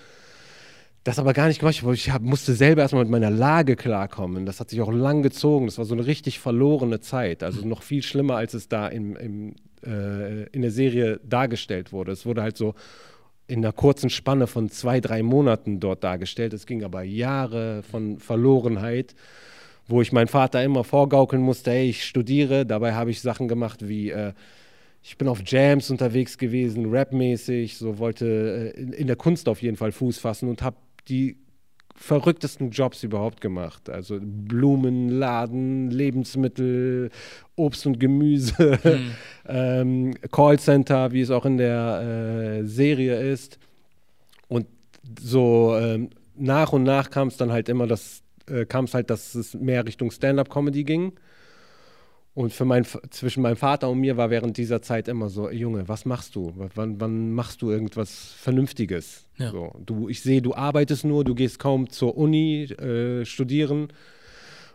das 1.05 1.19
aber 1.19 1.33
gar 1.33 1.49
nicht 1.49 1.61
gemacht. 1.61 1.83
Ich 1.95 2.11
hab, 2.11 2.23
musste 2.23 2.55
selber 2.55 2.83
erstmal 2.83 3.05
mit 3.05 3.11
meiner 3.11 3.31
Lage 3.31 3.77
klarkommen. 3.77 4.47
Das 4.47 4.61
hat 4.61 4.71
sich 4.71 4.81
auch 4.81 4.93
lang 4.93 5.23
gezogen. 5.23 5.67
Das 5.67 5.79
war 5.79 5.85
so 5.85 5.95
eine 5.95 6.07
richtig 6.07 6.39
verlorene 6.39 7.01
Zeit. 7.01 7.43
Also 7.43 7.67
noch 7.67 7.83
viel 7.83 8.03
schlimmer, 8.03 8.37
als 8.37 8.55
es 8.55 8.69
da 8.69 8.87
im, 8.87 9.17
im, 9.17 9.55
äh, 9.85 10.45
in 10.51 10.63
der 10.63 10.71
Serie 10.71 11.21
dargestellt 11.25 11.93
wurde. 11.93 12.13
Es 12.13 12.25
wurde 12.25 12.43
halt 12.43 12.57
so 12.57 12.75
in 13.49 13.59
einer 13.59 13.73
kurzen 13.73 14.11
Spanne 14.11 14.47
von 14.47 14.71
zwei, 14.71 15.01
drei 15.01 15.23
Monaten 15.23 15.81
dort 15.81 16.05
dargestellt. 16.05 16.53
Es 16.53 16.67
ging 16.67 16.85
aber 16.85 17.03
Jahre 17.03 17.83
von 17.83 18.21
Verlorenheit, 18.21 19.17
wo 19.89 20.01
ich 20.03 20.13
meinem 20.13 20.29
Vater 20.29 20.63
immer 20.63 20.85
vorgaukeln 20.85 21.43
musste, 21.43 21.73
hey, 21.73 21.91
ich 21.91 22.05
studiere. 22.05 22.65
Dabei 22.65 22.95
habe 22.95 23.11
ich 23.11 23.21
Sachen 23.21 23.49
gemacht 23.49 23.89
wie 23.89 24.11
äh, 24.11 24.33
ich 25.03 25.19
bin 25.19 25.29
auf 25.29 25.41
Jams 25.45 25.91
unterwegs 25.91 26.39
gewesen, 26.39 26.95
rapmäßig, 26.95 27.77
so 27.77 27.99
wollte 27.99 28.73
äh, 28.77 28.81
in, 28.81 29.09
der 29.09 29.17
Kunst 29.17 29.49
auf 29.49 29.61
jeden 29.61 29.77
Fall 29.77 29.91
Fuß 29.91 30.19
fassen 30.19 30.49
und 30.49 30.63
habe 30.63 30.77
die 31.09 31.37
verrücktesten 31.95 32.71
Jobs 32.71 33.03
überhaupt 33.03 33.41
gemacht. 33.41 33.89
Also 33.89 34.19
Blumenladen, 34.21 35.91
Lebensmittel, 35.91 37.11
Obst 37.55 37.87
und 37.87 38.01
Gemüse, 38.01 38.79
mhm. 38.83 39.11
ähm, 39.49 40.15
Callcenter, 40.31 41.13
wie 41.13 41.21
es 41.21 41.31
auch 41.31 41.45
in 41.45 41.59
der 41.59 42.61
äh, 42.63 42.65
Serie 42.65 43.21
ist. 43.21 43.59
Und 44.49 44.67
so 45.21 45.77
ähm, 45.79 46.11
nach 46.35 46.73
und 46.73 46.83
nach 46.83 47.11
kam 47.11 47.29
es 47.29 47.37
dann 47.37 47.53
halt 47.53 47.69
immer, 47.69 47.87
das 47.87 48.23
äh, 48.49 48.65
kam 48.65 48.87
es 48.87 48.95
halt, 48.95 49.11
dass 49.11 49.35
es 49.35 49.55
mehr 49.55 49.87
Richtung 49.87 50.11
Stand-up-Comedy 50.11 50.85
ging. 50.85 51.13
Und 52.35 52.53
für 52.55 52.65
mein, 52.65 52.87
zwischen 53.11 53.43
meinem 53.43 53.57
Vater 53.57 53.91
und 53.91 53.99
mir 53.99 54.17
war 54.17 54.31
während 54.31 54.57
dieser 54.57 54.81
Zeit 54.81 55.07
immer 55.07 55.29
so, 55.29 55.51
Junge, 55.51 55.87
was 55.89 56.07
machst 56.07 56.35
du? 56.35 56.55
Wann, 56.75 56.99
wann 56.99 57.33
machst 57.33 57.61
du 57.61 57.71
irgendwas 57.71 58.33
Vernünftiges? 58.39 59.27
Ja. 59.37 59.51
So, 59.51 59.73
du, 59.85 60.09
ich 60.09 60.23
sehe, 60.23 60.41
du 60.41 60.55
arbeitest 60.55 61.05
nur, 61.05 61.25
du 61.25 61.35
gehst 61.35 61.59
kaum 61.59 61.91
zur 61.91 62.17
Uni 62.17 62.65
äh, 62.65 63.27
studieren 63.27 63.89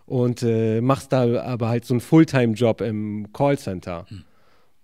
und 0.05 0.43
äh, 0.43 0.81
machst 0.81 1.11
da 1.13 1.41
aber 1.41 1.69
halt 1.69 1.85
so 1.85 1.95
einen 1.95 2.01
Fulltime-Job 2.01 2.81
im 2.81 3.33
Callcenter. 3.33 4.05
Hm. 4.07 4.23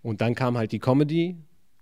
Und 0.02 0.22
dann 0.22 0.34
kam 0.34 0.58
halt 0.58 0.72
die 0.72 0.80
Comedy 0.80 1.38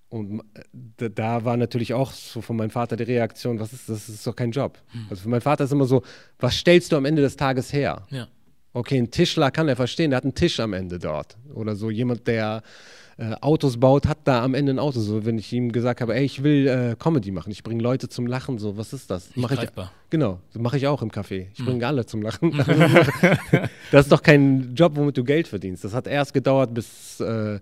und 0.09 0.41
äh, 0.53 0.63
da, 0.97 1.07
da 1.07 1.45
war 1.45 1.55
natürlich 1.55 1.93
auch 1.93 2.11
so 2.11 2.41
von 2.41 2.57
meinem 2.57 2.69
Vater 2.69 2.97
die 2.97 3.03
Reaktion, 3.03 3.61
was 3.61 3.71
ist 3.71 3.87
das? 3.87 4.07
Das 4.07 4.15
ist 4.15 4.27
doch 4.27 4.35
kein 4.35 4.51
Job. 4.51 4.77
Hm. 4.91 5.05
Also 5.09 5.23
für 5.23 5.29
meinen 5.29 5.39
Vater 5.39 5.63
ist 5.63 5.71
immer 5.71 5.85
so, 5.85 6.03
was 6.37 6.55
stellst 6.55 6.91
du 6.91 6.97
am 6.97 7.05
Ende 7.05 7.21
des 7.21 7.37
Tages 7.37 7.71
her? 7.71 8.05
Ja. 8.09 8.27
Okay, 8.73 8.97
ein 8.97 9.11
Tischler 9.11 9.51
kann 9.51 9.67
er 9.67 9.75
verstehen, 9.75 10.11
der 10.11 10.17
hat 10.17 10.23
einen 10.23 10.35
Tisch 10.35 10.59
am 10.59 10.73
Ende 10.73 10.97
dort. 10.97 11.37
Oder 11.53 11.75
so 11.75 11.89
jemand, 11.89 12.25
der 12.27 12.63
äh, 13.17 13.33
Autos 13.41 13.77
baut, 13.77 14.07
hat 14.07 14.19
da 14.23 14.43
am 14.43 14.53
Ende 14.53 14.73
ein 14.73 14.79
Auto. 14.79 14.99
So, 14.99 15.25
wenn 15.25 15.37
ich 15.37 15.51
ihm 15.51 15.71
gesagt 15.71 15.99
habe, 15.99 16.15
ey, 16.15 16.23
ich 16.23 16.41
will 16.43 16.67
äh, 16.67 16.95
Comedy 16.97 17.31
machen, 17.31 17.51
ich 17.51 17.63
bringe 17.63 17.83
Leute 17.83 18.07
zum 18.07 18.27
Lachen, 18.27 18.59
so, 18.59 18.77
was 18.77 18.93
ist 18.93 19.11
das? 19.11 19.29
Mach 19.35 19.51
ich, 19.51 19.59
genau, 20.09 20.39
mache 20.53 20.77
ich 20.77 20.87
auch 20.87 21.01
im 21.01 21.11
Café. 21.11 21.47
Ich 21.53 21.65
bringe 21.65 21.85
alle 21.85 22.05
zum 22.05 22.21
Lachen. 22.21 22.51
das 23.91 24.05
ist 24.05 24.11
doch 24.11 24.23
kein 24.23 24.73
Job, 24.73 24.93
womit 24.95 25.17
du 25.17 25.23
Geld 25.23 25.47
verdienst. 25.47 25.83
Das 25.83 25.93
hat 25.93 26.07
erst 26.07 26.33
gedauert 26.33 26.73
bis 26.73 27.19
äh, 27.19 27.59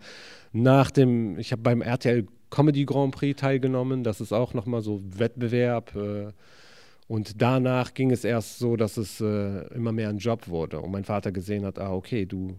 nach 0.54 0.92
dem, 0.92 1.40
ich 1.40 1.52
habe 1.52 1.62
beim 1.64 1.82
RTL 1.82 2.28
Comedy 2.52 2.86
Grand 2.86 3.16
Prix 3.16 3.40
teilgenommen. 3.40 4.04
Das 4.04 4.22
ist 4.22 4.32
auch 4.32 4.54
nochmal 4.54 4.82
so 4.82 5.02
Wettbewerb. 5.04 5.96
Äh, 5.96 6.32
und 7.10 7.42
danach 7.42 7.94
ging 7.94 8.12
es 8.12 8.24
erst 8.24 8.60
so, 8.60 8.78
dass 8.78 8.96
es 8.96 9.20
äh, 9.20 9.68
immer 9.74 9.92
mehr 9.92 10.08
ein 10.10 10.20
Job 10.20 10.48
wurde 10.48 10.80
und 10.80 10.92
mein 10.92 11.04
Vater 11.04 11.32
gesehen 11.34 11.66
hat, 11.66 11.78
ah, 11.80 11.92
okay, 11.92 12.26
du 12.26 12.56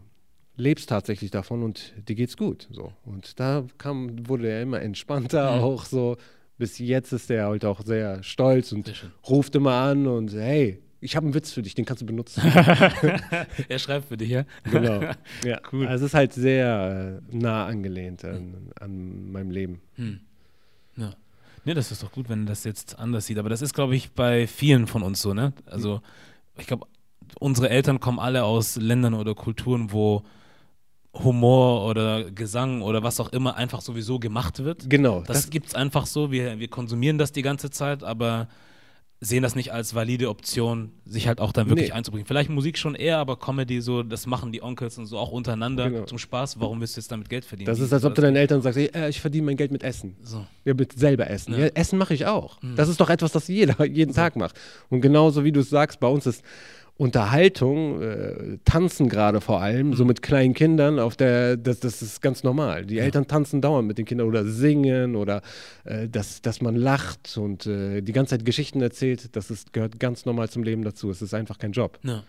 lebst 0.56 0.88
tatsächlich 0.90 1.30
davon 1.30 1.62
und 1.62 1.94
dir 2.08 2.16
geht's 2.16 2.36
gut. 2.36 2.68
So. 2.70 2.92
Und 3.04 3.38
da 3.40 3.64
kam, 3.78 4.28
wurde 4.28 4.48
er 4.50 4.60
immer 4.60 4.82
entspannter, 4.82 5.56
Mhm. 5.56 5.62
auch 5.62 5.84
so. 5.86 6.16
Bis 6.58 6.78
jetzt 6.78 7.12
ist 7.12 7.30
er 7.30 7.46
halt 7.46 7.64
auch 7.64 7.80
sehr 7.82 8.22
stolz 8.22 8.72
und 8.72 8.86
Sehr 8.86 8.96
ruft 9.26 9.54
immer 9.54 9.72
an 9.76 10.06
und 10.06 10.34
hey, 10.34 10.82
ich 11.00 11.16
habe 11.16 11.24
einen 11.24 11.34
Witz 11.34 11.52
für 11.52 11.62
dich, 11.62 11.74
den 11.74 11.86
kannst 11.86 12.02
du 12.02 12.06
benutzen. 12.06 12.42
er 13.68 13.78
schreibt 13.78 14.08
für 14.08 14.18
dich, 14.18 14.28
ja? 14.30 14.44
genau. 14.64 15.00
Ja. 15.44 15.60
Cool. 15.72 15.86
Also 15.86 16.04
es 16.04 16.10
ist 16.10 16.14
halt 16.14 16.32
sehr 16.34 17.22
äh, 17.32 17.36
nah 17.36 17.64
angelehnt 17.66 18.24
an, 18.26 18.72
an 18.78 19.30
meinem 19.32 19.50
Leben. 19.50 19.80
Hm. 19.94 20.20
Ja. 20.96 21.14
Nee, 21.64 21.74
das 21.74 21.92
ist 21.92 22.02
doch 22.02 22.12
gut, 22.12 22.28
wenn 22.28 22.46
das 22.46 22.64
jetzt 22.64 22.98
anders 22.98 23.26
sieht. 23.26 23.38
Aber 23.38 23.48
das 23.48 23.62
ist, 23.62 23.74
glaube 23.74 23.94
ich, 23.94 24.12
bei 24.12 24.46
vielen 24.46 24.86
von 24.86 25.02
uns 25.02 25.20
so, 25.20 25.34
ne? 25.34 25.52
Also, 25.66 26.00
ich 26.56 26.66
glaube, 26.66 26.86
unsere 27.38 27.68
Eltern 27.68 28.00
kommen 28.00 28.18
alle 28.18 28.44
aus 28.44 28.76
Ländern 28.76 29.14
oder 29.14 29.34
Kulturen, 29.34 29.92
wo 29.92 30.22
Humor 31.12 31.86
oder 31.86 32.30
Gesang 32.30 32.82
oder 32.82 33.02
was 33.02 33.18
auch 33.20 33.30
immer 33.30 33.56
einfach 33.56 33.80
sowieso 33.80 34.18
gemacht 34.18 34.62
wird. 34.62 34.88
Genau. 34.88 35.22
Das, 35.26 35.50
gibt 35.50 35.68
es 35.68 35.74
einfach 35.74 36.06
so. 36.06 36.30
Wir, 36.30 36.58
wir 36.58 36.68
konsumieren 36.68 37.18
das 37.18 37.32
die 37.32 37.42
ganze 37.42 37.70
Zeit, 37.70 38.04
aber 38.04 38.48
sehen 39.22 39.42
das 39.42 39.54
nicht 39.54 39.70
als 39.72 39.94
valide 39.94 40.30
Option, 40.30 40.92
sich 41.04 41.28
halt 41.28 41.40
auch 41.42 41.52
dann 41.52 41.68
wirklich 41.68 41.88
Nee. 41.90 41.94
einzubringen. 41.94 42.26
Vielleicht 42.26 42.48
Musik 42.48 42.78
schon 42.78 42.94
eher, 42.94 43.18
aber 43.18 43.36
Comedy 43.38 43.82
so, 43.82 44.02
das 44.02 44.26
machen 44.26 44.50
die 44.50 44.62
Onkels 44.62 44.96
und 44.96 45.04
so 45.04 45.18
auch 45.18 45.30
untereinander 45.30 45.90
Genau. 45.90 46.04
zum 46.06 46.16
Spaß. 46.16 46.58
Warum 46.58 46.80
willst 46.80 46.96
du 46.96 47.00
jetzt 47.02 47.12
damit 47.12 47.28
Geld 47.28 47.44
verdienen? 47.44 47.66
das 47.66 47.80
ist, 47.80 47.92
als 47.92 48.04
ob 48.06 48.14
du 48.14 48.22
deinen 48.22 48.36
Eltern 48.36 48.62
sagst, 48.62 48.78
ey, 48.78 48.86
äh, 48.94 49.10
ich 49.10 49.20
verdiene 49.20 49.44
mein 49.44 49.56
Geld 49.58 49.72
mit 49.72 49.82
Essen. 49.82 50.16
So. 50.22 50.46
Ja, 50.64 50.72
mit 50.72 50.98
selber 50.98 51.28
essen. 51.28 51.52
Ja. 51.52 51.58
Ja. 51.60 51.66
Essen 51.74 51.98
mache 51.98 52.14
ich 52.14 52.24
auch. 52.24 52.58
Das 52.76 52.88
ist 52.88 52.98
doch 52.98 53.10
etwas, 53.10 53.30
das 53.32 53.46
jeder 53.48 53.84
jeden 53.84 54.14
Tag 54.14 54.36
macht. 54.36 54.58
Und 54.88 55.02
genauso 55.02 55.44
wie 55.44 55.52
du 55.52 55.60
es 55.60 55.68
sagst, 55.68 56.00
bei 56.00 56.08
uns 56.08 56.24
ist 56.26 56.42
Unterhaltung, 57.00 58.02
äh, 58.02 58.58
Tanzen 58.66 59.08
gerade 59.08 59.40
vor 59.40 59.62
allem, 59.62 59.94
so 59.94 60.04
mit 60.04 60.20
kleinen 60.20 60.52
Kindern, 60.52 60.98
auf 60.98 61.16
der, 61.16 61.56
das, 61.56 61.80
das 61.80 62.02
ist 62.02 62.20
ganz 62.20 62.42
normal. 62.42 62.84
Die 62.84 62.98
Eltern 62.98 63.26
tanzen 63.26 63.62
dauernd 63.62 63.88
mit 63.88 63.96
den 63.96 64.04
Kindern 64.04 64.28
oder 64.28 64.44
singen 64.44 65.16
oder 65.16 65.40
äh, 65.84 66.10
dass, 66.10 66.42
dass 66.42 66.60
man 66.60 66.76
lacht 66.76 67.38
und 67.38 67.64
äh, 67.66 68.02
die 68.02 68.12
ganze 68.12 68.36
Zeit 68.36 68.44
Geschichten 68.44 68.82
erzählt, 68.82 69.34
das 69.34 69.50
ist, 69.50 69.72
gehört 69.72 69.98
ganz 69.98 70.26
normal 70.26 70.50
zum 70.50 70.62
Leben 70.62 70.84
dazu. 70.84 71.08
Es 71.08 71.22
ist 71.22 71.32
einfach 71.32 71.56
kein 71.56 71.72
Job. 71.72 71.98
Ja. 72.02 72.22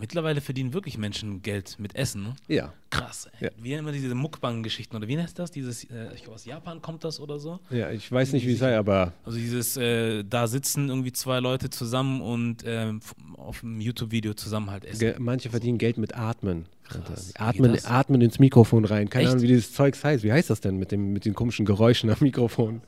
Mittlerweile 0.00 0.40
verdienen 0.40 0.72
wirklich 0.72 0.96
Menschen 0.98 1.42
Geld 1.42 1.76
mit 1.78 1.94
Essen. 1.94 2.22
Ne? 2.22 2.34
Ja. 2.48 2.72
Krass. 2.88 3.28
Ey. 3.38 3.44
Ja. 3.46 3.50
Wie 3.62 3.72
immer 3.74 3.92
diese 3.92 4.14
Mukbang-Geschichten 4.14 4.96
oder 4.96 5.06
wie 5.06 5.18
heißt 5.18 5.38
das? 5.38 5.50
Dieses, 5.50 5.84
äh, 5.84 6.12
ich 6.14 6.22
glaube 6.22 6.34
aus 6.36 6.44
Japan 6.46 6.80
kommt 6.82 7.04
das 7.04 7.20
oder 7.20 7.38
so. 7.38 7.60
Ja, 7.70 7.90
ich 7.90 8.10
weiß 8.10 8.32
nicht, 8.32 8.46
wie 8.46 8.54
es 8.54 8.58
sei, 8.58 8.76
aber 8.76 9.12
Also 9.24 9.38
dieses, 9.38 9.76
äh, 9.76 10.24
da 10.24 10.46
sitzen 10.46 10.88
irgendwie 10.88 11.12
zwei 11.12 11.38
Leute 11.40 11.70
zusammen 11.70 12.22
und 12.22 12.64
ähm, 12.66 13.00
auf 13.36 13.62
einem 13.62 13.80
YouTube-Video 13.80 14.34
zusammen 14.34 14.70
halt 14.70 14.84
essen. 14.86 14.98
ge- 14.98 15.14
manche 15.18 15.50
verdienen 15.50 15.78
Geld 15.78 15.98
mit 15.98 16.16
Atmen. 16.16 16.64
Krass. 16.88 17.32
Wie 17.34 17.38
Atmen, 17.38 17.78
atmen 17.84 18.20
ins 18.22 18.38
Mikrofon 18.40 18.84
rein. 18.84 19.08
Keine 19.10 19.24
Echt? 19.24 19.30
Ahnung, 19.32 19.42
wie 19.44 19.48
dieses 19.48 19.72
Zeugs 19.72 20.02
heißt. 20.02 20.24
Wie 20.24 20.32
heißt 20.32 20.50
das 20.50 20.60
denn 20.60 20.76
mit, 20.78 20.90
dem, 20.90 21.12
mit 21.12 21.24
den 21.24 21.34
komischen 21.34 21.64
Geräuschen 21.66 22.10
am 22.10 22.16
Mikrofon? 22.20 22.80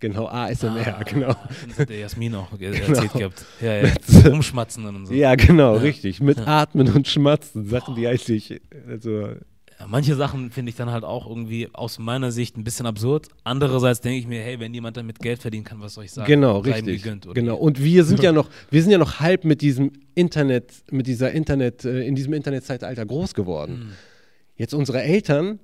Genau, 0.00 0.26
ASMR, 0.26 0.96
Ah, 0.98 1.02
genau. 1.04 1.34
Das 1.68 1.78
hat 1.78 1.88
der 1.90 1.98
Jasmin 1.98 2.34
auch 2.34 2.56
ge- 2.58 2.78
erzählt 2.80 3.12
gehabt. 3.12 3.44
Ja, 3.60 3.82
ja. 3.82 3.92
Rumschmatzen 4.30 4.84
und 4.86 5.06
so. 5.06 5.12
Ja, 5.14 5.34
genau, 5.34 5.74
Ja. 5.76 5.80
richtig. 5.82 6.20
Mit 6.20 6.38
Atmen 6.38 6.88
und 6.92 7.06
Schmatzen. 7.06 7.66
Sachen, 7.68 7.94
die 7.94 8.06
eigentlich, 8.08 8.60
also, 8.88 9.20
Ja, 9.78 9.86
manche 9.86 10.14
Sachen 10.14 10.50
finde 10.50 10.70
ich 10.70 10.76
dann 10.76 10.90
halt 10.90 11.04
auch 11.04 11.26
irgendwie 11.28 11.68
aus 11.72 11.98
meiner 11.98 12.32
Sicht 12.32 12.56
ein 12.56 12.64
bisschen 12.64 12.86
absurd. 12.86 13.28
Andererseits 13.44 14.00
denke 14.00 14.18
ich 14.18 14.26
mir, 14.26 14.42
hey, 14.42 14.58
wenn 14.60 14.72
jemand 14.74 14.96
damit 14.96 15.18
Geld 15.20 15.40
verdienen 15.40 15.64
kann, 15.64 15.80
was 15.80 15.94
soll 15.94 16.04
ich 16.04 16.12
sagen? 16.12 16.26
genau, 16.26 16.58
ihm 16.64 16.72
richtig. 16.72 17.02
gegönnt, 17.02 17.26
Genau. 17.34 17.56
Und 17.56 17.82
wir 17.82 18.04
sind 18.04 18.20
ja 18.22 18.32
noch, 18.32 18.48
wir 18.70 18.82
sind 18.82 18.92
ja 18.92 18.98
noch 18.98 19.20
halb 19.20 19.44
mit 19.44 19.60
diesem 19.62 19.92
Internet, 20.14 20.72
mit 20.90 21.06
dieser 21.06 21.32
Internet, 21.32 21.84
äh, 21.84 22.02
in 22.06 22.14
diesem 22.14 22.32
Internetzeitalter 22.32 23.04
groß 23.06 23.34
geworden. 23.34 23.72
Hm. 23.74 23.90
Jetzt 24.56 24.74
unsere 24.74 25.02
Eltern, 25.02 25.58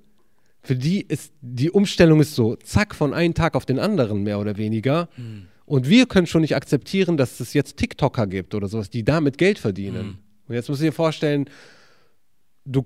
für 0.67 0.75
die 0.75 1.01
ist 1.01 1.33
die 1.41 1.71
Umstellung 1.71 2.21
ist 2.21 2.35
so, 2.35 2.57
zack, 2.57 2.95
von 2.95 3.15
einem 3.15 3.35
Tag 3.35 3.55
auf 3.55 3.67
den 3.67 3.79
anderen, 3.79 4.25
mehr 4.25 4.41
oder 4.41 4.57
weniger. 4.57 5.09
Hm. 5.15 5.47
Und 5.65 5.89
wir 5.89 6.07
können 6.07 6.27
schon 6.27 6.41
nicht 6.41 6.57
akzeptieren, 6.57 7.17
dass 7.17 7.39
es 7.39 7.55
jetzt 7.55 7.77
TikToker 7.77 8.27
gibt 8.27 8.53
oder 8.53 8.67
sowas, 8.67 8.91
die 8.91 9.05
damit 9.05 9.39
Geld 9.39 9.61
verdienen. 9.61 10.01
Hm. 10.01 10.19
Und 10.49 10.55
jetzt 10.57 10.69
musst 10.69 10.81
du 10.81 10.87
dir 10.87 10.93
vorstellen, 10.93 11.49
du, 12.65 12.83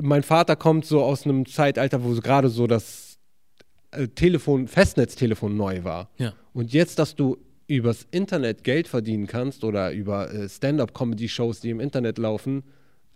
mein 0.00 0.22
Vater 0.22 0.56
kommt 0.56 0.86
so 0.86 1.02
aus 1.02 1.24
einem 1.24 1.44
Zeitalter, 1.44 2.02
wo 2.02 2.14
gerade 2.14 2.48
so 2.48 2.66
das 2.66 3.18
äh, 3.90 4.08
Telefon, 4.08 4.66
Festnetztelefon 4.66 5.56
neu 5.56 5.84
war. 5.84 6.08
Ja. 6.16 6.32
Und 6.54 6.72
jetzt, 6.72 6.98
dass 6.98 7.14
du 7.14 7.36
übers 7.66 8.06
Internet 8.10 8.64
Geld 8.64 8.88
verdienen 8.88 9.26
kannst 9.26 9.62
oder 9.62 9.92
über 9.92 10.32
äh, 10.32 10.48
Stand-up-Comedy-Shows, 10.48 11.60
die 11.60 11.68
im 11.68 11.80
Internet 11.80 12.16
laufen, 12.16 12.64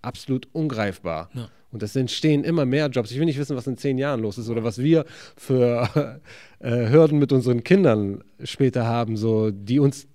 absolut 0.02 0.46
ungreifbar. 0.52 1.30
Ja. 1.32 1.48
Und 1.72 1.82
es 1.82 1.96
entstehen 1.96 2.44
immer 2.44 2.66
mehr 2.66 2.88
Jobs. 2.88 3.10
Ich 3.10 3.18
will 3.18 3.24
nicht 3.24 3.38
wissen, 3.38 3.56
was 3.56 3.66
in 3.66 3.76
zehn 3.76 3.98
Jahren 3.98 4.20
los 4.20 4.38
ist 4.38 4.48
oder 4.48 4.62
was 4.62 4.78
wir 4.78 5.04
für 5.36 6.20
äh, 6.60 6.90
Hürden 6.90 7.18
mit 7.18 7.32
unseren 7.32 7.64
Kindern 7.64 8.22
später 8.44 8.86
haben, 8.86 9.16
so, 9.16 9.50
die 9.50 9.78
uns 9.80 10.06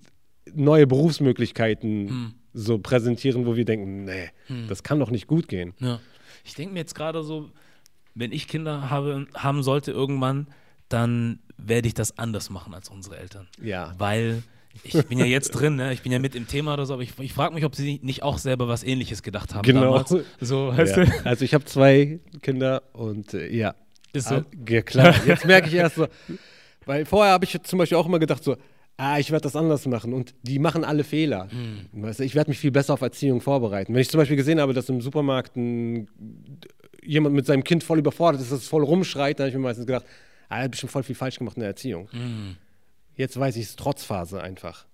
neue 0.54 0.86
Berufsmöglichkeiten 0.86 2.08
Hm. 2.08 2.34
so 2.54 2.78
präsentieren, 2.78 3.44
wo 3.44 3.56
wir 3.56 3.64
denken, 3.64 4.04
nee, 4.04 4.30
das 4.68 4.82
kann 4.82 4.98
doch 4.98 5.10
nicht 5.10 5.26
gut 5.26 5.48
gehen. 5.48 5.74
Ja. 5.80 6.00
Ich 6.44 6.54
denke 6.54 6.72
mir 6.72 6.80
jetzt 6.80 6.94
gerade 6.94 7.22
so, 7.22 7.50
wenn 8.14 8.32
ich 8.32 8.48
Kinder 8.48 8.88
habe, 8.88 9.26
haben 9.34 9.62
sollte 9.62 9.92
irgendwann, 9.92 10.46
dann 10.88 11.40
werde 11.58 11.88
ich 11.88 11.94
das 11.94 12.16
anders 12.18 12.50
machen 12.50 12.72
als 12.72 12.88
unsere 12.88 13.18
Eltern. 13.18 13.48
Ja. 13.62 13.94
Weil 13.98 14.42
ich 14.84 15.06
bin 15.06 15.18
ja 15.18 15.24
jetzt 15.24 15.50
drin, 15.50 15.76
ne? 15.76 15.92
ich 15.92 16.02
bin 16.02 16.12
ja 16.12 16.18
mit 16.18 16.34
im 16.34 16.46
Thema 16.46 16.74
oder 16.74 16.86
so, 16.86 16.94
aber 16.94 17.02
ich, 17.02 17.12
ich 17.18 17.32
frage 17.32 17.54
mich, 17.54 17.64
ob 17.64 17.74
sie 17.74 18.00
nicht 18.02 18.22
auch 18.22 18.38
selber 18.38 18.68
was 18.68 18.82
Ähnliches 18.84 19.22
gedacht 19.22 19.54
haben 19.54 19.62
Genau. 19.64 19.82
damals. 19.82 20.14
So, 20.40 20.68
weißt 20.76 20.96
Ja. 20.96 21.04
du? 21.04 21.10
Also 21.26 21.44
ich 21.44 21.54
habe 21.54 21.64
zwei 21.64 22.20
Kinder 22.42 22.82
und 22.92 23.34
äh, 23.34 23.48
ja. 23.54 23.74
Ist 24.12 24.28
so. 24.28 24.36
Ah, 24.36 24.44
Ja, 24.68 24.82
klar. 24.82 25.14
Jetzt 25.26 25.44
merke 25.44 25.68
ich 25.68 25.74
erst 25.74 25.96
so, 25.96 26.06
weil 26.86 27.04
vorher 27.04 27.32
habe 27.34 27.44
ich 27.44 27.60
zum 27.62 27.78
Beispiel 27.78 27.98
auch 27.98 28.06
immer 28.06 28.18
gedacht 28.18 28.42
so, 28.42 28.56
ah, 28.96 29.18
ich 29.18 29.30
werde 29.30 29.42
das 29.42 29.54
anders 29.54 29.86
machen 29.86 30.12
und 30.14 30.34
die 30.42 30.58
machen 30.58 30.82
alle 30.84 31.04
Fehler. 31.04 31.48
Hm. 31.50 32.02
Weißt 32.02 32.20
du, 32.20 32.24
ich 32.24 32.34
werde 32.34 32.50
mich 32.50 32.58
viel 32.58 32.70
besser 32.70 32.94
auf 32.94 33.00
Erziehung 33.02 33.40
vorbereiten. 33.40 33.92
Wenn 33.94 34.00
ich 34.00 34.08
zum 34.08 34.18
Beispiel 34.18 34.36
gesehen 34.36 34.60
habe, 34.60 34.72
dass 34.72 34.88
im 34.88 35.00
Supermarkt 35.02 35.56
ein, 35.56 36.08
jemand 37.04 37.34
mit 37.34 37.46
seinem 37.46 37.62
Kind 37.64 37.84
voll 37.84 37.98
überfordert 37.98 38.40
ist, 38.42 38.50
das 38.50 38.66
voll 38.66 38.82
rumschreit, 38.84 39.38
dann 39.38 39.44
habe 39.44 39.50
ich 39.50 39.56
mir 39.56 39.62
meistens 39.62 39.86
gedacht, 39.86 40.04
ah, 40.48 40.56
er 40.58 40.64
hat 40.64 40.70
bestimmt 40.70 40.90
voll 40.92 41.02
viel 41.02 41.14
falsch 41.14 41.38
gemacht 41.38 41.56
in 41.56 41.60
der 41.60 41.68
Erziehung. 41.68 42.08
Hm. 42.10 42.56
Jetzt 43.18 43.38
weiß 43.38 43.56
ich 43.56 43.64
es 43.64 43.76
Trotzphase 43.76 44.40
einfach. 44.40 44.86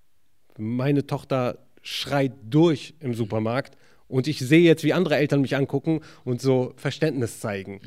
Meine 0.56 1.06
Tochter 1.06 1.58
schreit 1.82 2.32
durch 2.48 2.94
im 3.00 3.12
Supermarkt 3.12 3.76
und 4.08 4.26
ich 4.26 4.38
sehe 4.38 4.62
jetzt, 4.62 4.82
wie 4.82 4.94
andere 4.94 5.16
Eltern 5.16 5.42
mich 5.42 5.54
angucken 5.54 6.00
und 6.24 6.40
so 6.40 6.72
Verständnis 6.76 7.40
zeigen. 7.40 7.80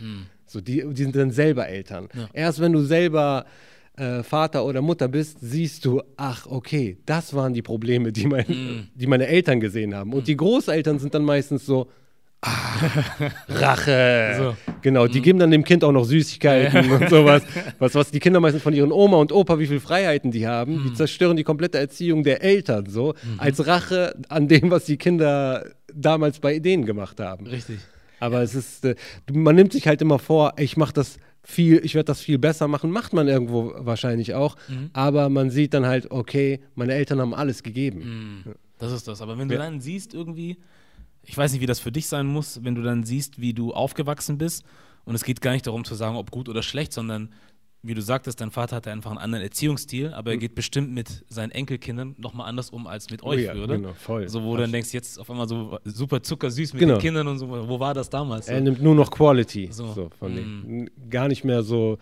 So, 0.46 0.62
die, 0.62 0.84
die 0.94 1.04
sind 1.04 1.16
dann 1.16 1.32
selber 1.32 1.68
Eltern. 1.68 2.08
Ja. 2.14 2.30
Erst 2.34 2.60
wenn 2.60 2.72
du 2.72 2.82
selber 2.82 3.46
äh, 3.98 4.22
Vater 4.22 4.64
oder 4.64 4.84
Mutter 4.84 5.08
bist, 5.08 5.40
siehst 5.42 5.84
du, 5.86 6.04
ach, 6.18 6.46
okay, 6.46 6.98
das 7.08 7.34
waren 7.34 7.56
die 7.56 7.64
Probleme, 7.64 8.12
die, 8.12 8.28
mein, 8.28 8.90
die 8.94 9.08
meine 9.08 9.26
Eltern 9.26 9.60
gesehen 9.60 9.96
haben. 9.96 10.14
Und 10.14 10.28
die 10.28 10.38
Großeltern 10.38 11.00
sind 11.00 11.16
dann 11.16 11.24
meistens 11.24 11.66
so, 11.66 11.90
ah, 12.48 13.32
Rache. 13.50 14.36
So. 14.38 14.74
Genau, 14.82 15.08
die 15.08 15.22
geben 15.22 15.40
dann 15.40 15.52
dem 15.52 15.64
Kind 15.64 15.84
auch 15.84 15.92
noch 15.92 16.06
Süßigkeiten 16.06 16.92
und 16.92 17.10
sowas. 17.10 17.44
Was, 17.80 17.94
was 17.96 18.12
die 18.12 18.20
Kinder 18.20 18.40
meistens 18.40 18.64
von 18.64 18.74
ihren 18.74 18.92
Oma 18.92 19.18
und 19.18 19.32
Opa, 19.32 19.60
wie 19.60 19.68
viel 19.68 19.80
Freiheiten 19.80 20.32
die 20.32 20.48
haben, 20.48 20.84
die 20.84 20.94
zerstören 20.94 21.38
die 21.38 21.44
komplette 21.44 21.78
Erziehung 21.78 22.24
der 22.24 22.42
Eltern 22.42 22.88
so, 22.88 23.14
als 23.38 23.66
Rache 23.68 24.16
an 24.30 24.48
dem, 24.48 24.72
was 24.72 24.86
die 24.86 24.98
Kinder 24.98 25.66
damals 25.94 26.40
bei 26.40 26.60
denen 26.60 26.86
gemacht 26.86 27.20
haben. 27.20 27.46
Richtig. 27.48 27.80
Aber 28.20 28.42
es 28.42 28.56
ist, 28.56 28.86
äh, 28.86 28.96
man 29.32 29.56
nimmt 29.56 29.74
sich 29.74 29.88
halt 29.88 30.02
immer 30.02 30.20
vor, 30.20 30.54
ich 30.58 30.78
mache 30.78 30.94
das 30.94 31.18
viel, 31.44 31.84
ich 31.84 31.96
werde 31.96 32.06
das 32.06 32.22
viel 32.22 32.38
besser 32.38 32.68
machen, 32.68 32.92
macht 32.92 33.14
man 33.14 33.28
irgendwo 33.28 33.74
wahrscheinlich 33.78 34.34
auch. 34.34 34.56
Mhm. 34.68 34.90
Aber 34.94 35.30
man 35.30 35.50
sieht 35.50 35.74
dann 35.74 35.86
halt, 35.86 36.12
okay, 36.12 36.60
meine 36.76 36.94
Eltern 36.94 37.22
haben 37.22 37.34
alles 37.34 37.64
gegeben. 37.64 38.44
Mhm. 38.46 38.56
Das 38.80 38.92
ist 38.92 39.08
das. 39.08 39.22
Aber 39.22 39.38
wenn 39.38 39.48
du 39.48 39.56
ja. 39.56 39.62
dann 39.62 39.80
siehst 39.80 40.14
irgendwie, 40.14 40.58
ich 41.28 41.38
weiß 41.38 41.52
nicht, 41.52 41.62
wie 41.62 41.66
das 41.66 41.80
für 41.80 41.92
dich 41.92 42.08
sein 42.08 42.26
muss, 42.26 42.64
wenn 42.64 42.74
du 42.74 42.82
dann 42.82 43.04
siehst, 43.04 43.40
wie 43.40 43.54
du 43.54 43.74
aufgewachsen 43.74 44.38
bist. 44.38 44.64
Und 45.06 45.14
es 45.14 45.24
geht 45.24 45.42
gar 45.42 45.52
nicht 45.52 45.68
darum 45.68 45.84
zu 45.84 45.94
sagen, 45.94 46.16
ob 46.16 46.32
gut 46.32 46.50
oder 46.50 46.64
schlecht, 46.64 46.94
sondern 46.94 47.30
wie 47.84 47.94
du 47.94 48.02
sagtest, 48.02 48.42
dein 48.42 48.50
Vater 48.50 48.78
hatte 48.78 48.92
einfach 48.92 49.12
einen 49.12 49.20
anderen 49.20 49.44
Erziehungsstil, 49.44 50.14
aber 50.14 50.32
er 50.32 50.38
mhm. 50.38 50.42
geht 50.42 50.56
bestimmt 50.56 50.94
mit 50.94 51.26
seinen 51.30 51.52
Enkelkindern 51.52 52.16
nochmal 52.18 52.50
anders 52.50 52.70
um 52.70 52.88
als 52.88 53.10
mit 53.10 53.24
euch, 53.24 53.50
oh 53.50 53.56
ja, 53.56 53.64
oder? 53.64 53.76
Genau, 53.76 53.94
voll. 53.94 54.28
So, 54.28 54.44
wo 54.44 54.56
du 54.56 54.62
dann 54.62 54.72
denkst, 54.72 54.94
jetzt 54.94 55.20
auf 55.20 55.30
einmal 55.30 55.48
so 55.48 55.78
super 55.86 56.24
zuckersüß 56.24 56.74
mit 56.74 56.80
genau. 56.80 56.96
den 56.96 57.02
Kindern 57.02 57.28
und 57.28 57.40
so. 57.40 57.50
Wo 57.50 57.80
war 57.80 57.94
das 57.94 58.10
damals? 58.10 58.48
Er 58.48 58.62
nimmt 58.62 58.82
nur 58.82 58.96
noch 58.96 59.12
Quality 59.12 59.70
so. 59.72 59.94
so 59.94 60.10
von 60.18 60.34
mm. 60.34 60.90
Gar 61.10 61.28
nicht 61.28 61.44
mehr 61.44 61.62
so. 61.62 61.98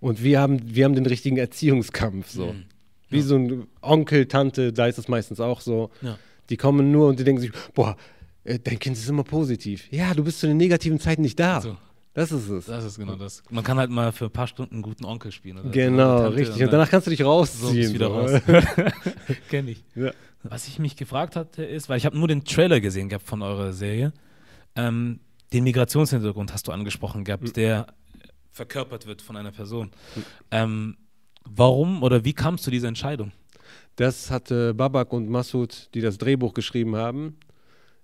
Und 0.00 0.22
wir 0.22 0.40
haben, 0.40 0.74
wir 0.74 0.84
haben 0.84 0.94
den 0.94 1.06
richtigen 1.06 1.36
Erziehungskampf 1.36 2.30
so. 2.30 2.46
Mm. 2.46 2.64
Wie 3.10 3.18
ja. 3.18 3.22
so 3.22 3.36
ein 3.36 3.66
Onkel, 3.82 4.26
Tante, 4.26 4.72
da 4.72 4.86
ist 4.86 4.98
es 4.98 5.08
meistens 5.08 5.38
auch 5.40 5.60
so. 5.60 5.90
Ja. 6.00 6.18
Die 6.48 6.56
kommen 6.56 6.90
nur 6.90 7.08
und 7.08 7.20
die 7.20 7.24
denken 7.24 7.40
sich, 7.40 7.52
boah, 7.74 7.96
äh, 8.44 8.58
dein 8.58 8.78
Kind 8.78 8.96
ist 8.96 9.08
immer 9.08 9.24
positiv. 9.24 9.90
Ja, 9.90 10.14
du 10.14 10.24
bist 10.24 10.40
zu 10.40 10.46
den 10.46 10.56
negativen 10.56 10.98
Zeiten 10.98 11.22
nicht 11.22 11.38
da. 11.38 11.60
So. 11.60 11.76
Das 12.14 12.30
ist 12.30 12.48
es. 12.48 12.66
Das 12.66 12.84
ist 12.84 12.98
genau 12.98 13.16
das. 13.16 13.42
Man 13.48 13.64
kann 13.64 13.78
halt 13.78 13.90
mal 13.90 14.12
für 14.12 14.26
ein 14.26 14.30
paar 14.30 14.46
Stunden 14.46 14.74
einen 14.74 14.82
guten 14.82 15.04
Onkel 15.04 15.32
spielen. 15.32 15.58
Oder? 15.58 15.70
Genau, 15.70 16.28
richtig. 16.28 16.56
Und, 16.56 16.64
und 16.64 16.72
danach 16.72 16.90
kannst 16.90 17.06
du 17.06 17.10
dich 17.10 17.24
rausziehen. 17.24 17.88
So, 17.88 17.94
wieder 17.94 18.08
raus. 18.08 18.40
Kenn 19.48 19.68
ich. 19.68 19.82
Ja. 19.94 20.12
Was 20.42 20.68
ich 20.68 20.78
mich 20.78 20.96
gefragt 20.96 21.36
hatte, 21.36 21.64
ist, 21.64 21.88
weil 21.88 21.96
ich 21.96 22.04
habe 22.04 22.18
nur 22.18 22.28
den 22.28 22.44
Trailer 22.44 22.80
gesehen 22.80 23.08
gehabt 23.08 23.26
von 23.26 23.40
eurer 23.40 23.72
Serie, 23.72 24.12
ähm, 24.76 25.20
den 25.52 25.64
Migrationshintergrund 25.64 26.52
hast 26.52 26.68
du 26.68 26.72
angesprochen 26.72 27.24
gehabt, 27.24 27.44
mhm. 27.44 27.52
der 27.52 27.86
verkörpert 28.50 29.06
wird 29.06 29.22
von 29.22 29.36
einer 29.36 29.52
Person. 29.52 29.90
Mhm. 30.14 30.24
Ähm, 30.50 30.96
warum 31.44 32.02
oder 32.02 32.24
wie 32.24 32.32
kam 32.34 32.54
es 32.54 32.62
zu 32.62 32.70
dieser 32.70 32.88
Entscheidung? 32.88 33.32
Das 33.96 34.30
hatte 34.30 34.74
Babak 34.74 35.12
und 35.12 35.28
Massoud, 35.28 35.88
die 35.94 36.00
das 36.00 36.18
Drehbuch 36.18 36.54
geschrieben 36.54 36.96
haben, 36.96 37.38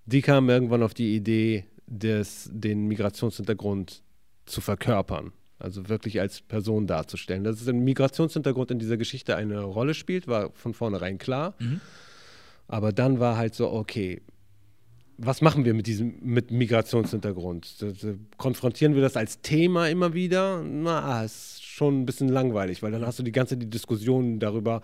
die 0.09 0.23
kamen 0.23 0.49
irgendwann 0.49 0.83
auf 0.83 0.95
die 0.95 1.15
Idee, 1.15 1.65
des, 1.87 2.51
den 2.53 2.87
Migrationshintergrund 2.87 4.03
zu 4.47 4.61
verkörpern. 4.61 5.33
Also 5.59 5.89
wirklich 5.89 6.21
als 6.21 6.41
Person 6.41 6.87
darzustellen. 6.87 7.45
Dass 7.45 7.67
ein 7.67 7.83
Migrationshintergrund 7.83 8.71
in 8.71 8.79
dieser 8.79 8.97
Geschichte 8.97 9.37
eine 9.37 9.63
Rolle 9.63 9.95
spielt, 9.95 10.29
war 10.29 10.51
von 10.55 10.73
vornherein 10.73 11.19
klar. 11.19 11.55
Mhm. 11.59 11.81
Aber 12.69 12.93
dann 12.93 13.19
war 13.19 13.37
halt 13.37 13.55
so, 13.55 13.73
okay, 13.73 14.23
was 15.17 15.41
machen 15.41 15.65
wir 15.65 15.75
mit 15.75 15.89
diesem 15.89 16.15
mit 16.23 16.53
Migrationshintergrund? 16.53 17.75
Konfrontieren 18.37 18.95
wir 18.95 19.03
das 19.03 19.17
als 19.17 19.41
Thema 19.41 19.89
immer 19.89 20.15
wieder? 20.15 20.63
Na, 20.63 21.25
ist 21.25 21.65
schon 21.65 22.03
ein 22.03 22.07
bisschen 22.07 22.29
langweilig, 22.29 22.83
weil 22.83 22.93
dann 22.93 23.05
hast 23.05 23.19
du 23.19 23.25
die 23.25 23.33
ganze 23.33 23.57
die 23.57 23.69
Diskussion 23.69 24.39
darüber, 24.39 24.81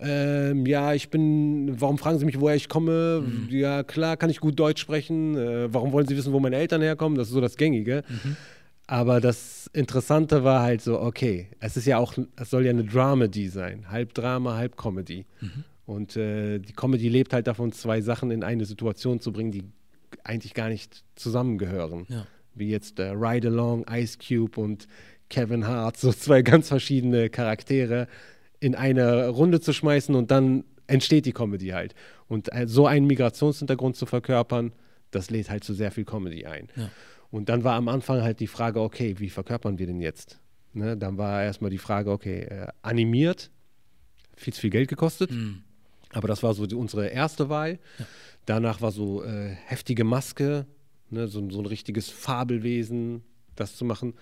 ähm, 0.00 0.66
ja, 0.66 0.94
ich 0.94 1.10
bin, 1.10 1.80
warum 1.80 1.98
fragen 1.98 2.18
Sie 2.18 2.24
mich, 2.24 2.40
woher 2.40 2.56
ich 2.56 2.68
komme? 2.68 3.22
Mhm. 3.26 3.48
Ja, 3.50 3.82
klar, 3.82 4.16
kann 4.16 4.30
ich 4.30 4.40
gut 4.40 4.58
Deutsch 4.58 4.80
sprechen. 4.80 5.36
Äh, 5.36 5.72
warum 5.72 5.92
wollen 5.92 6.06
Sie 6.06 6.16
wissen, 6.16 6.32
wo 6.32 6.40
meine 6.40 6.56
Eltern 6.56 6.80
herkommen? 6.80 7.18
Das 7.18 7.28
ist 7.28 7.34
so 7.34 7.40
das 7.40 7.56
Gängige. 7.56 8.02
Mhm. 8.08 8.36
Aber 8.86 9.20
das 9.20 9.70
Interessante 9.72 10.42
war 10.42 10.62
halt 10.62 10.82
so, 10.82 11.00
okay, 11.00 11.48
es 11.60 11.76
ist 11.76 11.86
ja 11.86 11.98
auch, 11.98 12.14
es 12.36 12.50
soll 12.50 12.64
ja 12.64 12.70
eine 12.70 12.84
Dramedy 12.84 13.48
sein. 13.48 13.90
Halb 13.90 14.14
Drama, 14.14 14.56
halb 14.56 14.76
Comedy. 14.76 15.26
Mhm. 15.40 15.64
Und 15.86 16.16
äh, 16.16 16.58
die 16.58 16.72
Comedy 16.72 17.08
lebt 17.08 17.32
halt 17.32 17.46
davon, 17.46 17.72
zwei 17.72 18.00
Sachen 18.00 18.30
in 18.30 18.42
eine 18.42 18.64
Situation 18.64 19.20
zu 19.20 19.32
bringen, 19.32 19.52
die 19.52 19.64
eigentlich 20.24 20.54
gar 20.54 20.68
nicht 20.68 21.04
zusammengehören. 21.14 22.06
Ja. 22.08 22.26
Wie 22.54 22.70
jetzt 22.70 22.98
äh, 22.98 23.10
Ride 23.10 23.48
Along, 23.48 23.86
Ice 23.90 24.18
Cube 24.18 24.60
und 24.60 24.88
Kevin 25.28 25.66
Hart, 25.66 25.96
so 25.96 26.12
zwei 26.12 26.42
ganz 26.42 26.68
verschiedene 26.68 27.28
Charaktere 27.28 28.08
in 28.60 28.74
eine 28.74 29.28
Runde 29.28 29.60
zu 29.60 29.72
schmeißen 29.72 30.14
und 30.14 30.30
dann 30.30 30.64
entsteht 30.86 31.26
die 31.26 31.32
Comedy 31.32 31.68
halt. 31.68 31.94
Und 32.28 32.52
äh, 32.52 32.66
so 32.68 32.86
einen 32.86 33.06
Migrationshintergrund 33.06 33.96
zu 33.96 34.06
verkörpern, 34.06 34.72
das 35.10 35.30
lädt 35.30 35.50
halt 35.50 35.64
zu 35.64 35.74
sehr 35.74 35.90
viel 35.90 36.04
Comedy 36.04 36.46
ein. 36.46 36.68
Ja. 36.76 36.90
Und 37.30 37.48
dann 37.48 37.64
war 37.64 37.74
am 37.74 37.88
Anfang 37.88 38.22
halt 38.22 38.40
die 38.40 38.46
Frage, 38.46 38.80
okay, 38.80 39.16
wie 39.18 39.30
verkörpern 39.30 39.78
wir 39.78 39.86
den 39.86 40.00
jetzt? 40.00 40.38
Ne? 40.72 40.96
Dann 40.96 41.16
war 41.16 41.42
erstmal 41.42 41.70
die 41.70 41.78
Frage, 41.78 42.10
okay, 42.10 42.42
äh, 42.42 42.66
animiert, 42.82 43.50
viel 44.36 44.52
zu 44.52 44.60
viel 44.60 44.70
Geld 44.70 44.88
gekostet. 44.88 45.30
Mhm. 45.30 45.62
Aber 46.12 46.28
das 46.28 46.42
war 46.42 46.54
so 46.54 46.66
die, 46.66 46.74
unsere 46.74 47.06
erste 47.06 47.48
Wahl. 47.48 47.78
Ja. 47.98 48.06
Danach 48.46 48.80
war 48.80 48.90
so 48.90 49.22
äh, 49.22 49.50
heftige 49.66 50.04
Maske, 50.04 50.66
ne? 51.08 51.28
so, 51.28 51.48
so 51.50 51.60
ein 51.60 51.66
richtiges 51.66 52.10
Fabelwesen, 52.10 53.22
das 53.54 53.76
zu 53.76 53.84
machen 53.84 54.14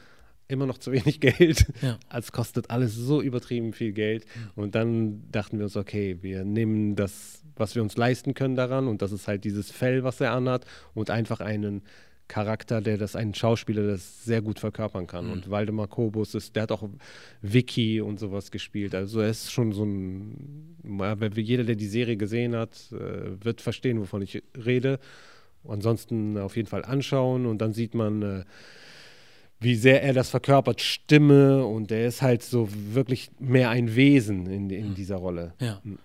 immer 0.49 0.66
noch 0.66 0.78
zu 0.78 0.92
wenig 0.92 1.20
Geld. 1.20 1.66
Ja. 1.82 1.99
Es 2.12 2.32
kostet 2.32 2.70
alles 2.70 2.94
so 2.94 3.22
übertrieben 3.22 3.72
viel 3.72 3.92
Geld. 3.92 4.24
Mhm. 4.24 4.62
Und 4.62 4.74
dann 4.74 5.30
dachten 5.30 5.59
wir 5.59 5.64
uns, 5.64 5.76
okay, 5.76 6.18
wir 6.22 6.44
nehmen 6.44 6.96
das, 6.96 7.42
was 7.57 7.74
wir 7.74 7.82
uns 7.82 7.96
leisten 7.96 8.34
können 8.34 8.57
daran. 8.57 8.88
Und 8.88 9.03
das 9.03 9.12
ist 9.12 9.28
halt 9.28 9.44
dieses 9.44 9.70
Fell, 9.70 10.03
was 10.03 10.20
er 10.20 10.32
anhat. 10.32 10.64
Und 10.94 11.11
einfach 11.11 11.40
einen 11.40 11.82
Charakter, 12.28 12.82
der 12.82 12.99
das, 12.99 13.16
einen 13.16 13.34
Schauspieler, 13.34 13.86
das 13.86 14.24
sehr 14.24 14.42
gut 14.42 14.59
verkörpern 14.59 15.07
kann. 15.07 15.26
Mhm. 15.26 15.32
Und 15.32 15.51
Waldemar 15.51 15.88
Kobus 15.88 16.34
ist, 16.34 16.57
der 16.57 16.64
hat 16.64 16.72
auch 16.72 16.88
Vicky 17.40 18.01
und 18.01 18.18
sowas 18.18 18.51
gespielt. 18.51 18.94
Also 18.94 19.20
er 19.20 19.30
ist 19.30 19.51
schon 19.51 19.72
so 19.72 19.84
ein, 19.84 20.76
jeder, 21.34 21.64
der 21.64 21.76
die 21.76 21.86
Serie 21.86 22.16
gesehen 22.16 22.55
hat, 22.55 22.92
äh, 22.92 23.44
wird 23.44 23.61
verstehen, 23.61 24.01
wovon 24.01 24.22
ich 24.22 24.42
rede. 24.57 24.99
Ansonsten 25.66 26.38
auf 26.38 26.57
jeden 26.57 26.68
Fall 26.68 26.84
anschauen 26.84 27.46
und 27.46 27.59
dann 27.59 27.72
sieht 27.72 27.94
man, 27.94 28.22
äh, 28.22 28.44
wie 29.61 29.74
sehr 29.74 30.02
er 30.02 30.12
das 30.12 30.30
verkörpert, 30.30 30.80
Stimme 30.80 31.64
und 31.64 31.90
er 31.90 32.06
ist 32.06 32.22
halt 32.22 32.42
so 32.42 32.68
wirklich 32.92 33.30
mehr 33.38 33.70
ein 33.70 33.94
Wesen 33.96 34.46
in, 34.46 34.70
in 34.70 34.86
hm. 34.88 34.94
dieser 34.94 35.16
Rolle. 35.16 35.54
Ja. 35.61 35.80
Hm. 35.82 35.98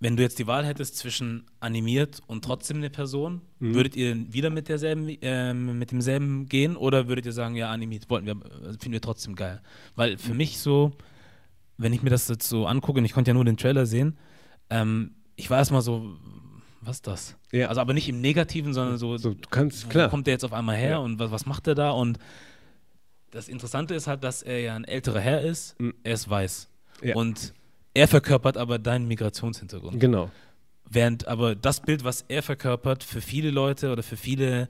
Wenn 0.00 0.16
du 0.16 0.22
jetzt 0.22 0.38
die 0.38 0.46
Wahl 0.46 0.66
hättest 0.66 0.98
zwischen 0.98 1.46
animiert 1.60 2.20
und 2.26 2.44
trotzdem 2.44 2.76
eine 2.76 2.90
Person, 2.90 3.40
mhm. 3.58 3.74
würdet 3.74 3.96
ihr 3.96 4.14
wieder 4.30 4.50
mit 4.50 4.68
derselben, 4.68 5.08
äh, 5.08 5.54
mit 5.54 5.92
demselben 5.92 6.46
gehen 6.46 6.76
oder 6.76 7.08
würdet 7.08 7.24
ihr 7.24 7.32
sagen, 7.32 7.54
ja, 7.54 7.70
animiert 7.70 8.10
wollten 8.10 8.26
wir, 8.26 8.36
finden 8.78 8.92
wir 8.92 9.00
trotzdem 9.00 9.34
geil? 9.34 9.62
Weil 9.94 10.18
für 10.18 10.34
mich 10.34 10.58
so, 10.58 10.92
wenn 11.78 11.94
ich 11.94 12.02
mir 12.02 12.10
das 12.10 12.28
jetzt 12.28 12.46
so 12.46 12.66
angucke, 12.66 12.98
und 12.98 13.06
ich 13.06 13.14
konnte 13.14 13.30
ja 13.30 13.34
nur 13.34 13.46
den 13.46 13.56
Trailer 13.56 13.86
sehen, 13.86 14.18
ähm, 14.68 15.12
ich 15.36 15.48
war 15.48 15.56
erstmal 15.56 15.80
so, 15.80 16.16
was 16.82 16.96
ist 16.96 17.06
das? 17.06 17.36
Ja. 17.50 17.68
Also 17.68 17.80
aber 17.80 17.94
nicht 17.94 18.08
im 18.08 18.20
Negativen, 18.20 18.74
sondern 18.74 18.98
so, 18.98 19.16
so 19.16 19.32
du 19.32 19.48
kannst, 19.48 19.88
klar. 19.88 20.10
kommt 20.10 20.26
der 20.26 20.34
jetzt 20.34 20.44
auf 20.44 20.52
einmal 20.52 20.76
her 20.76 20.90
ja. 20.90 20.98
und 20.98 21.18
was, 21.18 21.30
was 21.30 21.46
macht 21.46 21.66
der 21.66 21.74
da? 21.74 21.92
Und 21.92 22.18
das 23.34 23.48
Interessante 23.48 23.94
ist 23.94 24.06
halt, 24.06 24.22
dass 24.22 24.42
er 24.42 24.60
ja 24.60 24.76
ein 24.76 24.84
älterer 24.84 25.20
Herr 25.20 25.42
ist, 25.42 25.78
mhm. 25.80 25.94
er 26.04 26.14
ist 26.14 26.30
weiß. 26.30 26.68
Ja. 27.02 27.16
Und 27.16 27.52
er 27.92 28.08
verkörpert 28.08 28.56
aber 28.56 28.78
deinen 28.78 29.08
Migrationshintergrund. 29.08 30.00
Genau. 30.00 30.30
Während 30.88 31.26
aber 31.26 31.54
das 31.54 31.80
Bild, 31.80 32.04
was 32.04 32.24
er 32.28 32.42
verkörpert, 32.42 33.02
für 33.02 33.20
viele 33.20 33.50
Leute 33.50 33.90
oder 33.90 34.02
für 34.02 34.16
viele 34.16 34.68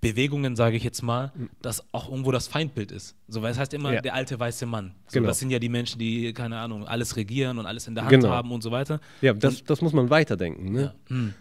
Bewegungen, 0.00 0.56
sage 0.56 0.76
ich 0.76 0.84
jetzt 0.84 1.02
mal, 1.02 1.32
mhm. 1.34 1.50
das 1.60 1.84
auch 1.92 2.08
irgendwo 2.08 2.32
das 2.32 2.48
Feindbild 2.48 2.90
ist. 2.92 3.14
So, 3.28 3.42
weil 3.42 3.52
es 3.52 3.58
heißt 3.58 3.74
immer 3.74 3.92
ja. 3.92 4.00
der 4.00 4.14
alte 4.14 4.40
weiße 4.40 4.64
Mann. 4.64 4.94
So, 5.06 5.18
genau. 5.18 5.28
Das 5.28 5.38
sind 5.38 5.50
ja 5.50 5.58
die 5.58 5.68
Menschen, 5.68 5.98
die, 5.98 6.32
keine 6.32 6.58
Ahnung, 6.58 6.86
alles 6.86 7.16
regieren 7.16 7.58
und 7.58 7.66
alles 7.66 7.86
in 7.86 7.94
der 7.94 8.04
Hand 8.04 8.10
genau. 8.12 8.30
haben 8.30 8.50
und 8.52 8.62
so 8.62 8.70
weiter. 8.70 9.00
Ja, 9.20 9.34
das, 9.34 9.60
und, 9.60 9.70
das 9.70 9.82
muss 9.82 9.92
man 9.92 10.08
weiterdenken. 10.08 10.72
Ne? 10.72 10.94
Ja. 11.08 11.14
Mhm. 11.14 11.34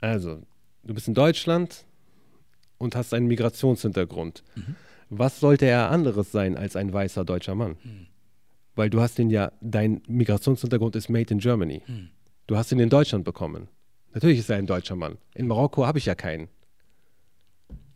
Also, 0.00 0.40
du 0.84 0.94
bist 0.94 1.08
in 1.08 1.14
Deutschland 1.14 1.84
und 2.78 2.94
hast 2.94 3.12
einen 3.12 3.26
Migrationshintergrund. 3.26 4.44
Mhm 4.54 4.76
was 5.10 5.40
sollte 5.40 5.66
er 5.66 5.90
anderes 5.90 6.32
sein 6.32 6.56
als 6.56 6.76
ein 6.76 6.92
weißer 6.92 7.24
deutscher 7.24 7.54
Mann? 7.54 7.76
Hm. 7.82 8.06
Weil 8.76 8.88
du 8.88 9.00
hast 9.00 9.18
ihn 9.18 9.28
ja, 9.28 9.52
dein 9.60 10.00
Migrationshintergrund 10.08 10.96
ist 10.96 11.10
made 11.10 11.32
in 11.32 11.40
Germany. 11.40 11.82
Hm. 11.84 12.08
Du 12.46 12.56
hast 12.56 12.72
ihn 12.72 12.78
in 12.78 12.88
Deutschland 12.88 13.24
bekommen. 13.24 13.68
Natürlich 14.14 14.38
ist 14.38 14.50
er 14.50 14.56
ein 14.56 14.66
deutscher 14.66 14.96
Mann. 14.96 15.18
In 15.34 15.46
Marokko 15.46 15.86
habe 15.86 15.98
ich 15.98 16.06
ja 16.06 16.14
keinen. 16.14 16.48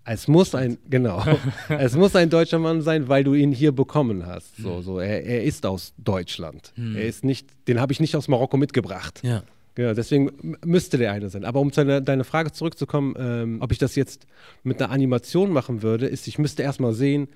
Es 0.04 0.28
muss 0.28 0.54
ein, 0.54 0.76
genau, 0.90 1.24
es 1.68 1.96
muss 1.96 2.14
ein 2.14 2.28
deutscher 2.28 2.58
Mann 2.58 2.82
sein, 2.82 3.08
weil 3.08 3.24
du 3.24 3.32
ihn 3.32 3.52
hier 3.52 3.72
bekommen 3.72 4.26
hast. 4.26 4.56
So, 4.56 4.76
hm. 4.76 4.82
so, 4.82 4.98
er, 4.98 5.24
er 5.24 5.44
ist 5.44 5.64
aus 5.64 5.94
Deutschland. 5.96 6.72
Hm. 6.74 6.96
Er 6.96 7.04
ist 7.04 7.24
nicht, 7.24 7.48
den 7.68 7.80
habe 7.80 7.92
ich 7.92 8.00
nicht 8.00 8.14
aus 8.16 8.28
Marokko 8.28 8.56
mitgebracht. 8.56 9.20
Ja. 9.22 9.44
Genau, 9.74 9.92
deswegen 9.92 10.56
müsste 10.64 10.98
der 10.98 11.12
eine 11.12 11.30
sein. 11.30 11.44
Aber 11.44 11.60
um 11.60 11.72
zu 11.72 11.84
deiner 12.00 12.24
Frage 12.24 12.52
zurückzukommen, 12.52 13.14
ähm, 13.18 13.58
ob 13.60 13.72
ich 13.72 13.78
das 13.78 13.96
jetzt 13.96 14.26
mit 14.62 14.80
einer 14.80 14.92
Animation 14.92 15.50
machen 15.50 15.82
würde, 15.82 16.06
ist, 16.06 16.28
ich 16.28 16.38
müsste 16.38 16.62
erstmal 16.62 16.92
sehen, 16.92 17.28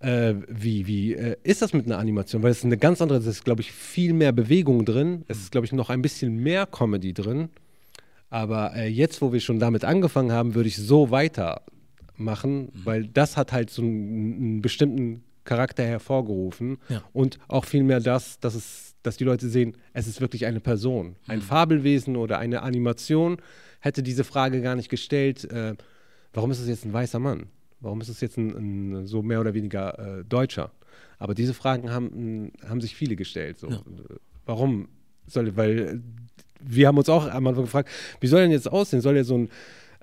äh, 0.00 0.34
wie, 0.48 0.86
wie 0.86 1.14
äh, 1.14 1.36
ist 1.42 1.60
das 1.60 1.72
mit 1.72 1.86
einer 1.86 1.98
Animation? 1.98 2.42
Weil 2.42 2.52
es 2.52 2.58
ist 2.58 2.64
eine 2.64 2.78
ganz 2.78 3.02
andere, 3.02 3.18
es 3.18 3.26
ist, 3.26 3.44
glaube 3.44 3.60
ich, 3.62 3.72
viel 3.72 4.12
mehr 4.12 4.30
Bewegung 4.30 4.84
drin. 4.84 5.24
Es 5.26 5.38
ist, 5.38 5.50
glaube 5.50 5.64
ich, 5.66 5.72
noch 5.72 5.90
ein 5.90 6.02
bisschen 6.02 6.36
mehr 6.36 6.66
Comedy 6.66 7.12
drin. 7.12 7.48
Aber 8.30 8.76
äh, 8.76 8.86
jetzt, 8.86 9.20
wo 9.20 9.32
wir 9.32 9.40
schon 9.40 9.58
damit 9.58 9.84
angefangen 9.84 10.30
haben, 10.30 10.54
würde 10.54 10.68
ich 10.68 10.76
so 10.76 11.10
weitermachen, 11.10 12.66
mhm. 12.66 12.70
weil 12.84 13.06
das 13.08 13.36
hat 13.36 13.52
halt 13.52 13.70
so 13.70 13.82
einen, 13.82 14.34
einen 14.34 14.62
bestimmten 14.62 15.24
Charakter 15.44 15.82
hervorgerufen. 15.82 16.78
Ja. 16.88 17.02
Und 17.12 17.38
auch 17.48 17.64
vielmehr 17.64 18.00
das, 18.00 18.38
dass 18.38 18.54
es 18.54 18.94
dass 19.08 19.16
die 19.16 19.24
Leute 19.24 19.48
sehen, 19.48 19.74
es 19.94 20.06
ist 20.06 20.20
wirklich 20.20 20.44
eine 20.44 20.60
Person. 20.60 21.16
Ein 21.26 21.38
mhm. 21.38 21.42
Fabelwesen 21.42 22.16
oder 22.16 22.38
eine 22.38 22.62
Animation 22.62 23.38
hätte 23.80 24.02
diese 24.02 24.22
Frage 24.22 24.60
gar 24.60 24.76
nicht 24.76 24.90
gestellt, 24.90 25.50
äh, 25.50 25.74
warum 26.34 26.50
ist 26.50 26.60
es 26.60 26.68
jetzt 26.68 26.84
ein 26.84 26.92
weißer 26.92 27.18
Mann? 27.18 27.46
Warum 27.80 28.02
ist 28.02 28.08
es 28.10 28.20
jetzt 28.20 28.36
ein, 28.36 28.50
ein 29.00 29.06
so 29.06 29.22
mehr 29.22 29.40
oder 29.40 29.54
weniger 29.54 30.18
äh, 30.18 30.24
Deutscher? 30.24 30.72
Aber 31.18 31.34
diese 31.34 31.54
Fragen 31.54 31.90
haben, 31.90 32.52
haben 32.68 32.82
sich 32.82 32.94
viele 32.94 33.16
gestellt. 33.16 33.58
So. 33.58 33.70
Ja. 33.70 33.80
Warum 34.44 34.88
soll, 35.26 35.56
weil 35.56 36.02
wir 36.60 36.86
haben 36.86 36.98
uns 36.98 37.08
auch 37.08 37.26
einmal 37.26 37.54
gefragt, 37.54 37.88
wie 38.20 38.26
soll 38.26 38.42
denn 38.42 38.50
jetzt 38.50 38.70
aussehen? 38.70 39.00
Soll 39.00 39.16
er 39.16 39.24
so 39.24 39.38
ein 39.38 39.48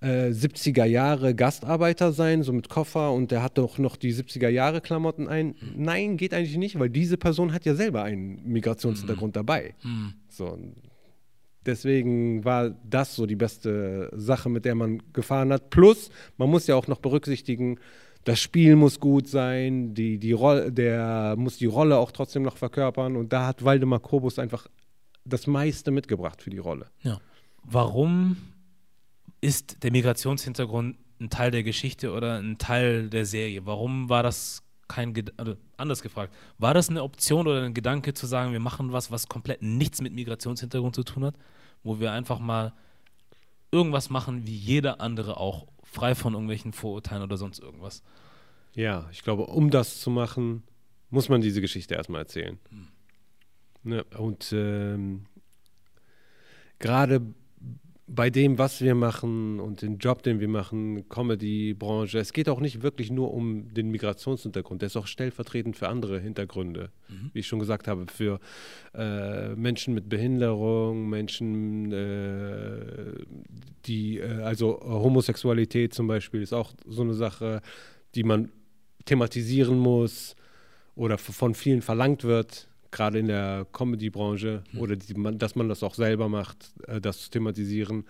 äh, 0.02 0.30
70er 0.30 0.86
Jahre 0.86 1.36
Gastarbeiter 1.36 2.12
sein, 2.12 2.44
so 2.44 2.54
mit 2.54 2.70
Koffer 2.70 3.12
und 3.12 3.32
der 3.32 3.42
hat 3.42 3.58
doch 3.58 3.78
noch 3.78 3.96
die 3.96 4.14
70er 4.14 4.50
Jahre 4.50 4.82
Klamotten 4.82 5.28
ein? 5.28 5.56
Nein, 5.76 6.18
geht 6.18 6.34
eigentlich 6.34 6.58
nicht, 6.58 6.80
weil 6.80 6.90
diese 6.90 7.18
Person 7.18 7.54
hat 7.54 7.66
ja 7.66 7.76
selber 7.76 8.04
einen 8.04 8.42
Migrationshintergrund 8.46 9.34
mhm. 9.34 9.40
dabei. 9.40 9.76
Mhm. 9.84 10.14
So, 10.30 10.58
Deswegen 11.66 12.46
war 12.46 12.70
das 12.70 13.16
so 13.16 13.26
die 13.26 13.36
beste 13.36 14.12
Sache, 14.16 14.50
mit 14.50 14.66
der 14.66 14.76
man 14.76 15.02
gefahren 15.14 15.52
hat. 15.52 15.72
Plus, 15.72 16.12
man 16.38 16.50
muss 16.50 16.68
ja 16.68 16.76
auch 16.76 16.88
noch 16.88 17.00
berücksichtigen, 17.00 17.80
das 18.24 18.40
Spiel 18.40 18.76
muss 18.76 19.00
gut 19.00 19.28
sein, 19.28 19.94
die, 19.94 20.18
die 20.18 20.32
Rolle, 20.32 20.72
der 20.72 21.36
muss 21.38 21.58
die 21.58 21.66
Rolle 21.66 21.98
auch 21.98 22.12
trotzdem 22.12 22.44
noch 22.44 22.58
verkörpern. 22.58 23.16
Und 23.16 23.34
da 23.34 23.48
hat 23.48 23.64
Waldemar 23.64 24.00
Kobus 24.00 24.40
einfach 24.40 24.68
das 25.26 25.48
meiste 25.48 25.92
mitgebracht 25.92 26.42
für 26.42 26.50
die 26.50 26.58
Rolle. 26.58 26.88
Ja. 27.02 27.20
Warum 27.64 28.38
ist 29.46 29.84
der 29.84 29.92
Migrationshintergrund 29.92 30.98
ein 31.20 31.30
Teil 31.30 31.52
der 31.52 31.62
Geschichte 31.62 32.12
oder 32.12 32.40
ein 32.40 32.58
Teil 32.58 33.10
der 33.10 33.26
Serie? 33.28 33.66
Warum 33.66 34.10
war 34.10 34.24
das 34.24 34.64
kein, 34.88 35.14
also 35.38 35.56
anders 35.78 36.02
gefragt, 36.02 36.34
war 36.58 36.74
das 36.74 36.90
eine 36.90 37.04
Option 37.04 37.48
oder 37.48 37.64
ein 37.64 37.76
Gedanke 37.76 38.16
zu 38.16 38.26
sagen, 38.26 38.54
wir 38.54 38.60
machen 38.60 38.92
was, 38.92 39.12
was 39.12 39.28
komplett 39.28 39.62
nichts 39.62 40.02
mit 40.02 40.14
Migrationshintergrund 40.14 40.96
zu 40.96 41.04
tun 41.04 41.26
hat, 41.26 41.36
wo 41.84 42.00
wir 42.00 42.12
einfach 42.12 42.40
mal 42.40 42.74
irgendwas 43.72 44.10
machen, 44.10 44.48
wie 44.48 44.56
jeder 44.56 45.00
andere 45.00 45.38
auch, 45.38 45.68
frei 45.84 46.16
von 46.16 46.34
irgendwelchen 46.34 46.74
Vorurteilen 46.74 47.22
oder 47.22 47.38
sonst 47.38 47.60
irgendwas? 47.60 48.02
Ja, 48.74 49.08
ich 49.12 49.22
glaube, 49.22 49.46
um 49.46 49.70
das 49.70 50.02
zu 50.02 50.10
machen, 50.10 50.64
muss 51.12 51.30
man 51.30 51.42
diese 51.42 51.62
Geschichte 51.62 51.94
erstmal 51.94 52.22
erzählen. 52.22 52.58
Hm. 52.70 52.88
Ne, 53.84 54.04
und 54.18 54.52
ähm, 54.52 55.28
gerade 56.80 57.22
bei 58.08 58.30
dem, 58.30 58.60
was 58.60 58.82
wir 58.82 58.94
machen 58.94 59.60
und 59.60 59.82
den 59.82 59.98
Job, 59.98 60.22
den 60.22 60.40
wir 60.40 60.48
machen, 60.48 61.10
Comedy-Branche, 61.10 62.20
es 62.20 62.34
geht 62.34 62.50
auch 62.50 62.60
nicht 62.60 62.84
wirklich 62.84 63.10
nur 63.10 63.34
um 63.34 63.74
den 63.74 63.90
Migrationshintergrund, 63.90 64.82
der 64.84 64.88
ist 64.88 64.98
auch 64.98 65.08
stellvertretend 65.08 65.76
für 65.76 65.90
andere 65.90 66.20
Hintergründe. 66.20 66.92
Mhm. 67.10 67.32
Wie 67.34 67.40
ich 67.40 67.48
schon 67.48 67.60
gesagt 67.60 67.88
habe, 67.88 68.06
für 68.08 68.40
äh, 68.94 69.56
Menschen 69.56 69.96
mit 69.96 70.08
Behinderung, 70.08 71.10
Menschen, 71.10 71.92
äh, 71.92 73.24
die, 73.88 74.20
äh, 74.20 74.42
also 74.44 74.80
Homosexualität 74.84 75.96
zum 75.96 76.06
Beispiel 76.06 76.44
ist 76.44 76.54
auch 76.54 76.74
so 76.86 77.02
eine 77.02 77.16
Sache, 77.16 77.62
die 78.14 78.24
man 78.24 78.52
thematisieren 79.06 79.80
muss 79.80 80.36
oder 80.94 81.18
von 81.18 81.56
vielen 81.56 81.82
verlangt 81.82 82.24
wird 82.24 82.68
gerade 82.96 83.20
in 83.20 83.28
der 83.28 83.68
Comedy-Branche 83.72 84.64
mhm. 84.72 84.80
oder 84.80 84.96
die, 84.96 85.14
man, 85.14 85.38
dass 85.38 85.56
man 85.56 85.70
das 85.70 85.84
auch 85.84 85.94
selber 85.94 86.30
macht, 86.30 86.74
äh, 86.88 87.00
das 87.00 87.22
zu 87.22 87.30
thematisieren. 87.30 88.06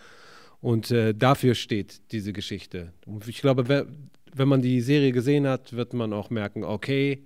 Und 0.61 0.91
äh, 0.91 1.13
dafür 1.13 1.55
steht 1.55 2.11
diese 2.11 2.33
Geschichte. 2.33 2.93
Und 3.05 3.27
ich 3.27 3.41
glaube, 3.41 3.67
wer, 3.67 3.87
wenn 4.33 4.47
man 4.47 4.61
die 4.61 4.81
Serie 4.81 5.11
gesehen 5.11 5.47
hat, 5.47 5.73
wird 5.73 5.93
man 5.93 6.13
auch 6.13 6.29
merken, 6.29 6.63
okay, 6.63 7.23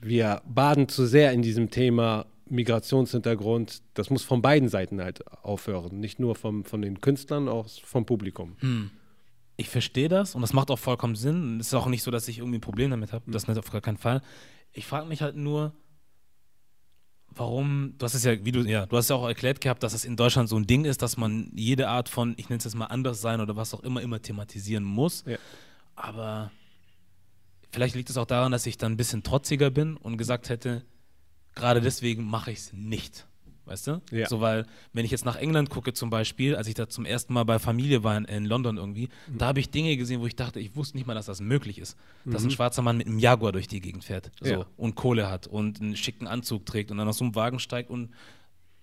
wir 0.00 0.42
baden 0.46 0.88
zu 0.88 1.06
sehr 1.06 1.32
in 1.32 1.42
diesem 1.42 1.70
Thema 1.70 2.26
Migrationshintergrund. 2.46 3.82
Das 3.94 4.10
muss 4.10 4.22
von 4.22 4.42
beiden 4.42 4.68
Seiten 4.68 5.00
halt 5.02 5.26
aufhören. 5.42 6.00
Nicht 6.00 6.18
nur 6.18 6.34
vom, 6.34 6.64
von 6.64 6.82
den 6.82 7.00
Künstlern, 7.00 7.48
auch 7.48 7.68
vom 7.68 8.06
Publikum. 8.06 8.56
Hm. 8.60 8.90
Ich 9.56 9.68
verstehe 9.68 10.08
das 10.08 10.34
und 10.34 10.40
das 10.40 10.52
macht 10.52 10.70
auch 10.70 10.78
vollkommen 10.78 11.16
Sinn. 11.16 11.58
Es 11.60 11.68
ist 11.68 11.74
auch 11.74 11.88
nicht 11.88 12.04
so, 12.04 12.10
dass 12.10 12.28
ich 12.28 12.38
irgendwie 12.38 12.58
ein 12.58 12.62
Problem 12.62 12.90
damit 12.90 13.12
habe. 13.12 13.30
Das 13.30 13.48
nicht 13.48 13.58
auf 13.58 13.70
gar 13.70 13.80
keinen 13.80 13.96
Fall. 13.96 14.22
Ich 14.72 14.86
frage 14.86 15.08
mich 15.08 15.20
halt 15.20 15.34
nur, 15.34 15.72
warum, 17.30 17.94
du 17.98 18.04
hast 18.04 18.14
es 18.14 18.24
ja, 18.24 18.44
wie 18.44 18.52
du, 18.52 18.60
ja, 18.62 18.86
du 18.86 18.96
hast 18.96 19.10
ja 19.10 19.16
auch 19.16 19.28
erklärt 19.28 19.60
gehabt, 19.60 19.82
dass 19.82 19.92
es 19.92 20.04
in 20.04 20.16
Deutschland 20.16 20.48
so 20.48 20.56
ein 20.56 20.66
Ding 20.66 20.84
ist, 20.84 21.02
dass 21.02 21.16
man 21.16 21.50
jede 21.54 21.88
Art 21.88 22.08
von, 22.08 22.34
ich 22.36 22.48
nenne 22.48 22.58
es 22.58 22.64
jetzt 22.64 22.74
mal 22.74 22.86
anders 22.86 23.20
sein 23.20 23.40
oder 23.40 23.56
was 23.56 23.74
auch 23.74 23.80
immer, 23.80 24.02
immer 24.02 24.20
thematisieren 24.20 24.84
muss. 24.84 25.24
Ja. 25.26 25.38
Aber 25.94 26.50
vielleicht 27.70 27.94
liegt 27.94 28.10
es 28.10 28.16
auch 28.16 28.26
daran, 28.26 28.52
dass 28.52 28.66
ich 28.66 28.78
dann 28.78 28.92
ein 28.92 28.96
bisschen 28.96 29.22
trotziger 29.22 29.70
bin 29.70 29.96
und 29.96 30.16
gesagt 30.16 30.48
hätte, 30.48 30.84
gerade 31.54 31.80
deswegen 31.80 32.24
mache 32.24 32.50
ich 32.50 32.58
es 32.58 32.72
nicht 32.72 33.27
weißt 33.68 33.86
du? 33.86 34.02
Ja. 34.10 34.28
So, 34.28 34.40
weil, 34.40 34.66
wenn 34.92 35.04
ich 35.04 35.10
jetzt 35.10 35.24
nach 35.24 35.36
England 35.36 35.70
gucke 35.70 35.92
zum 35.92 36.10
Beispiel, 36.10 36.56
als 36.56 36.68
ich 36.68 36.74
da 36.74 36.88
zum 36.88 37.04
ersten 37.04 37.32
Mal 37.32 37.44
bei 37.44 37.58
Familie 37.58 38.02
war 38.02 38.16
in, 38.16 38.24
in 38.24 38.44
London 38.44 38.76
irgendwie, 38.76 39.08
mhm. 39.26 39.38
da 39.38 39.46
habe 39.48 39.60
ich 39.60 39.70
Dinge 39.70 39.96
gesehen, 39.96 40.20
wo 40.20 40.26
ich 40.26 40.36
dachte, 40.36 40.60
ich 40.60 40.74
wusste 40.76 40.96
nicht 40.96 41.06
mal, 41.06 41.14
dass 41.14 41.26
das 41.26 41.40
möglich 41.40 41.78
ist. 41.78 41.96
Mhm. 42.24 42.32
Dass 42.32 42.42
ein 42.42 42.46
mhm. 42.46 42.52
schwarzer 42.52 42.82
Mann 42.82 42.96
mit 42.96 43.06
einem 43.06 43.18
Jaguar 43.18 43.52
durch 43.52 43.68
die 43.68 43.80
Gegend 43.80 44.04
fährt 44.04 44.30
so, 44.40 44.50
ja. 44.50 44.66
und 44.76 44.94
Kohle 44.94 45.30
hat 45.30 45.46
und 45.46 45.80
einen 45.80 45.96
schicken 45.96 46.26
Anzug 46.26 46.66
trägt 46.66 46.90
und 46.90 46.98
dann 46.98 47.08
aus 47.08 47.18
so 47.18 47.24
einem 47.24 47.34
Wagen 47.34 47.58
steigt 47.58 47.90
und 47.90 48.10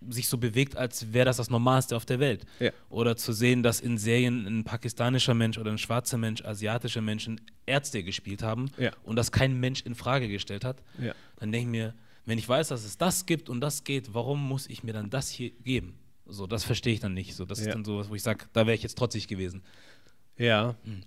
sich 0.10 0.28
so 0.28 0.38
bewegt, 0.38 0.76
als 0.76 1.14
wäre 1.14 1.26
das 1.26 1.38
das 1.38 1.50
Normalste 1.50 1.96
auf 1.96 2.06
der 2.06 2.20
Welt. 2.20 2.46
Ja. 2.60 2.72
Oder 2.90 3.16
zu 3.18 3.34
sehen, 3.34 3.64
dass 3.64 3.80
in 3.80 3.98
Serien 3.98 4.46
ein 4.46 4.64
pakistanischer 4.64 5.34
Mensch 5.34 5.58
oder 5.58 5.72
ein 5.72 5.78
schwarzer 5.78 6.18
Mensch, 6.18 6.44
asiatische 6.44 7.02
Menschen 7.02 7.42
Ärzte 7.66 8.04
gespielt 8.04 8.44
haben 8.44 8.70
ja. 8.78 8.92
und 9.04 9.16
das 9.16 9.32
kein 9.32 9.60
Mensch 9.60 9.82
in 9.82 9.96
Frage 9.96 10.28
gestellt 10.28 10.64
hat. 10.66 10.82
Ja. 11.00 11.14
Dann 11.38 11.52
denke 11.52 11.66
ich 11.66 11.72
mir, 11.72 11.94
wenn 12.26 12.38
ich 12.38 12.48
weiß, 12.48 12.70
dass 12.70 12.84
es 12.84 12.98
das 12.98 13.26
gibt 13.26 13.50
und 13.50 13.62
das 13.62 13.84
geht, 13.84 14.14
warum 14.14 14.46
muss 14.48 14.68
ich 14.68 14.84
mir 14.84 14.94
dann 14.94 15.10
das 15.10 15.30
hier 15.30 15.52
geben? 15.64 15.96
So, 16.26 16.48
das 16.48 16.64
verstehe 16.64 16.94
ich 16.94 17.00
dann 17.00 17.14
nicht. 17.14 17.36
So, 17.36 17.46
das 17.46 17.60
ja. 17.60 17.68
ist 17.68 17.74
dann 17.74 17.86
so, 17.86 18.10
wo 18.10 18.16
ich 18.16 18.24
sage, 18.24 18.46
da 18.54 18.66
wäre 18.66 18.76
ich 18.76 18.84
jetzt 18.84 18.98
trotzig 18.98 19.28
gewesen. 19.28 19.62
Ja. 20.38 20.76
Hm. 20.84 21.02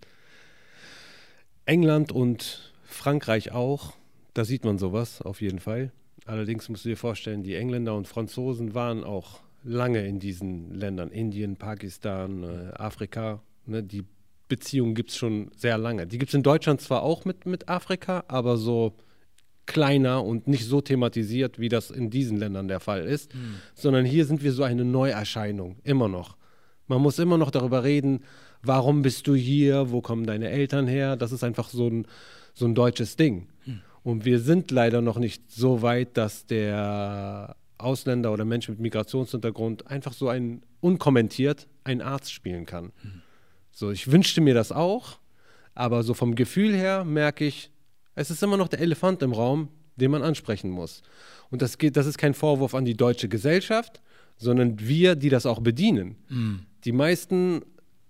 England 1.64 2.12
und 2.12 2.73
Frankreich 2.85 3.53
auch, 3.53 3.93
da 4.35 4.45
sieht 4.45 4.64
man 4.64 4.79
sowas 4.79 5.21
auf 5.21 5.41
jeden 5.41 5.59
Fall. 5.59 5.93
Allerdings 6.25 6.69
musst 6.69 6.85
du 6.85 6.91
dir 6.91 6.97
vorstellen, 6.97 7.43
die 7.43 7.57
Engländer 7.57 7.95
und 7.95 8.07
Franzosen 8.07 8.75
waren 8.75 9.03
auch 9.03 9.41
lange 9.64 10.07
in 10.07 10.19
diesen 10.19 10.75
Ländern, 10.75 11.11
Indien, 11.11 11.57
Pakistan, 11.57 12.45
äh, 12.45 12.73
Afrika. 12.75 13.43
Ne, 13.66 13.83
die 13.83 14.05
Beziehungen 14.49 14.95
gibt 14.95 15.11
es 15.11 15.16
schon 15.16 15.51
sehr 15.57 15.79
lange. 15.79 16.07
Die 16.07 16.19
gibt 16.19 16.31
es 16.31 16.35
in 16.35 16.43
Deutschland 16.43 16.81
zwar 16.81 17.03
auch 17.03 17.25
mit, 17.25 17.45
mit 17.45 17.69
Afrika, 17.69 18.25
aber 18.29 18.57
so 18.57 18.95
kleiner 19.69 20.25
und 20.25 20.49
nicht 20.49 20.64
so 20.64 20.81
thematisiert, 20.81 21.61
wie 21.61 21.69
das 21.69 21.91
in 21.91 22.11
diesen 22.11 22.39
Ländern 22.39 22.66
der 22.66 22.81
Fall 22.81 23.05
ist, 23.07 23.33
mhm. 23.35 23.57
sondern 23.75 24.05
hier 24.05 24.25
sind 24.25 24.43
wir 24.43 24.53
so 24.53 24.64
eine 24.64 24.85
Neuerscheinung, 24.85 25.77
immer 25.85 26.09
noch. 26.09 26.37
Man 26.89 27.01
muss 27.01 27.21
immer 27.21 27.39
noch 27.39 27.53
darüber 27.53 27.85
reden, 27.85 28.25
warum 28.62 29.03
bist 29.03 29.29
du 29.29 29.35
hier, 29.35 29.93
wo 29.93 30.01
kommen 30.01 30.27
deine 30.27 30.49
Eltern 30.49 30.89
her, 30.89 31.16
das 31.16 31.31
ist 31.31 31.45
einfach 31.45 31.69
so 31.69 31.87
ein, 31.87 32.07
so 32.55 32.64
ein 32.64 32.75
deutsches 32.75 33.14
Ding. 33.16 33.47
Mhm. 33.66 33.81
Und 34.03 34.25
wir 34.25 34.41
sind 34.41 34.71
leider 34.71 35.03
noch 35.03 35.19
nicht 35.19 35.51
so 35.51 35.83
weit, 35.83 36.16
dass 36.16 36.47
der 36.47 37.55
Ausländer 37.77 38.33
oder 38.33 38.45
Mensch 38.45 38.69
mit 38.69 38.81
Migrationshintergrund 38.81 39.87
einfach 39.87 40.14
so 40.14 40.29
ein 40.29 40.62
unkommentiert 40.81 41.69
einen 41.85 42.01
Arzt 42.01 42.33
spielen 42.33 42.64
kann. 42.66 42.87
Mhm. 43.03 43.23
So, 43.71 43.91
ich 43.91 44.11
wünschte 44.11 44.41
mir 44.41 44.55
das 44.55 44.73
auch, 44.73 45.19
aber 45.75 46.03
so 46.03 46.14
vom 46.14 46.35
Gefühl 46.35 46.75
her 46.75 47.05
merke 47.05 47.45
ich, 47.45 47.71
es 48.19 48.31
ist 48.31 48.43
immer 48.43 48.57
noch 48.57 48.69
der 48.69 48.81
Elefant 48.81 49.23
im 49.23 49.33
Raum, 49.33 49.69
den 49.97 50.11
man 50.11 50.23
ansprechen 50.23 50.71
muss. 50.71 51.03
Und 51.51 51.62
das, 51.62 51.79
geht, 51.79 51.97
das 51.97 52.07
ist 52.07 52.19
kein 52.19 52.35
Vorwurf 52.35 52.75
an 52.75 52.85
die 52.85 52.97
deutsche 52.97 53.29
Gesellschaft, 53.29 54.01
sondern 54.37 54.81
wir, 54.81 55.14
die 55.14 55.29
das 55.29 55.47
auch 55.47 55.61
bedienen. 55.61 56.16
Mhm. 56.29 56.61
Die 56.85 56.93
meisten 56.93 57.62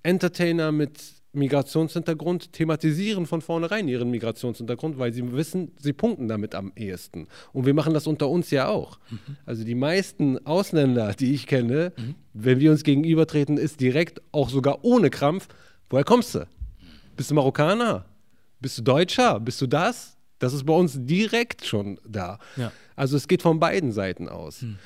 Entertainer 0.02 0.72
mit 0.72 0.98
Migrationshintergrund 1.32 2.54
thematisieren 2.54 3.26
von 3.26 3.42
vornherein 3.42 3.86
ihren 3.86 4.10
Migrationshintergrund, 4.10 4.98
weil 4.98 5.12
sie 5.12 5.30
wissen, 5.32 5.72
sie 5.78 5.92
punkten 5.92 6.26
damit 6.26 6.54
am 6.54 6.72
ehesten. 6.74 7.28
Und 7.52 7.66
wir 7.66 7.74
machen 7.74 7.92
das 7.92 8.06
unter 8.06 8.28
uns 8.28 8.50
ja 8.50 8.68
auch. 8.68 8.98
Mhm. 9.10 9.18
Also 9.44 9.62
die 9.62 9.74
meisten 9.74 10.44
Ausländer, 10.46 11.12
die 11.12 11.34
ich 11.34 11.46
kenne, 11.46 11.92
mhm. 11.96 12.14
wenn 12.32 12.60
wir 12.60 12.70
uns 12.70 12.82
gegenübertreten, 12.82 13.58
ist 13.58 13.80
direkt, 13.80 14.22
auch 14.32 14.48
sogar 14.48 14.84
ohne 14.84 15.10
Krampf, 15.10 15.48
woher 15.90 16.04
kommst 16.04 16.34
du? 16.34 16.46
Bist 17.14 17.30
du 17.30 17.34
Marokkaner? 17.34 18.06
Bist 18.60 18.78
du 18.78 18.82
Deutscher? 18.82 19.40
Bist 19.40 19.60
du 19.60 19.66
das? 19.66 20.16
Das 20.38 20.52
ist 20.52 20.64
bei 20.64 20.72
uns 20.72 20.94
direkt 20.96 21.64
schon 21.64 21.98
da. 22.06 22.38
Ja. 22.56 22.72
Also 22.96 23.16
es 23.16 23.28
geht 23.28 23.42
von 23.42 23.58
beiden 23.58 23.92
Seiten 23.92 24.28
aus. 24.28 24.62
Hm. 24.62 24.78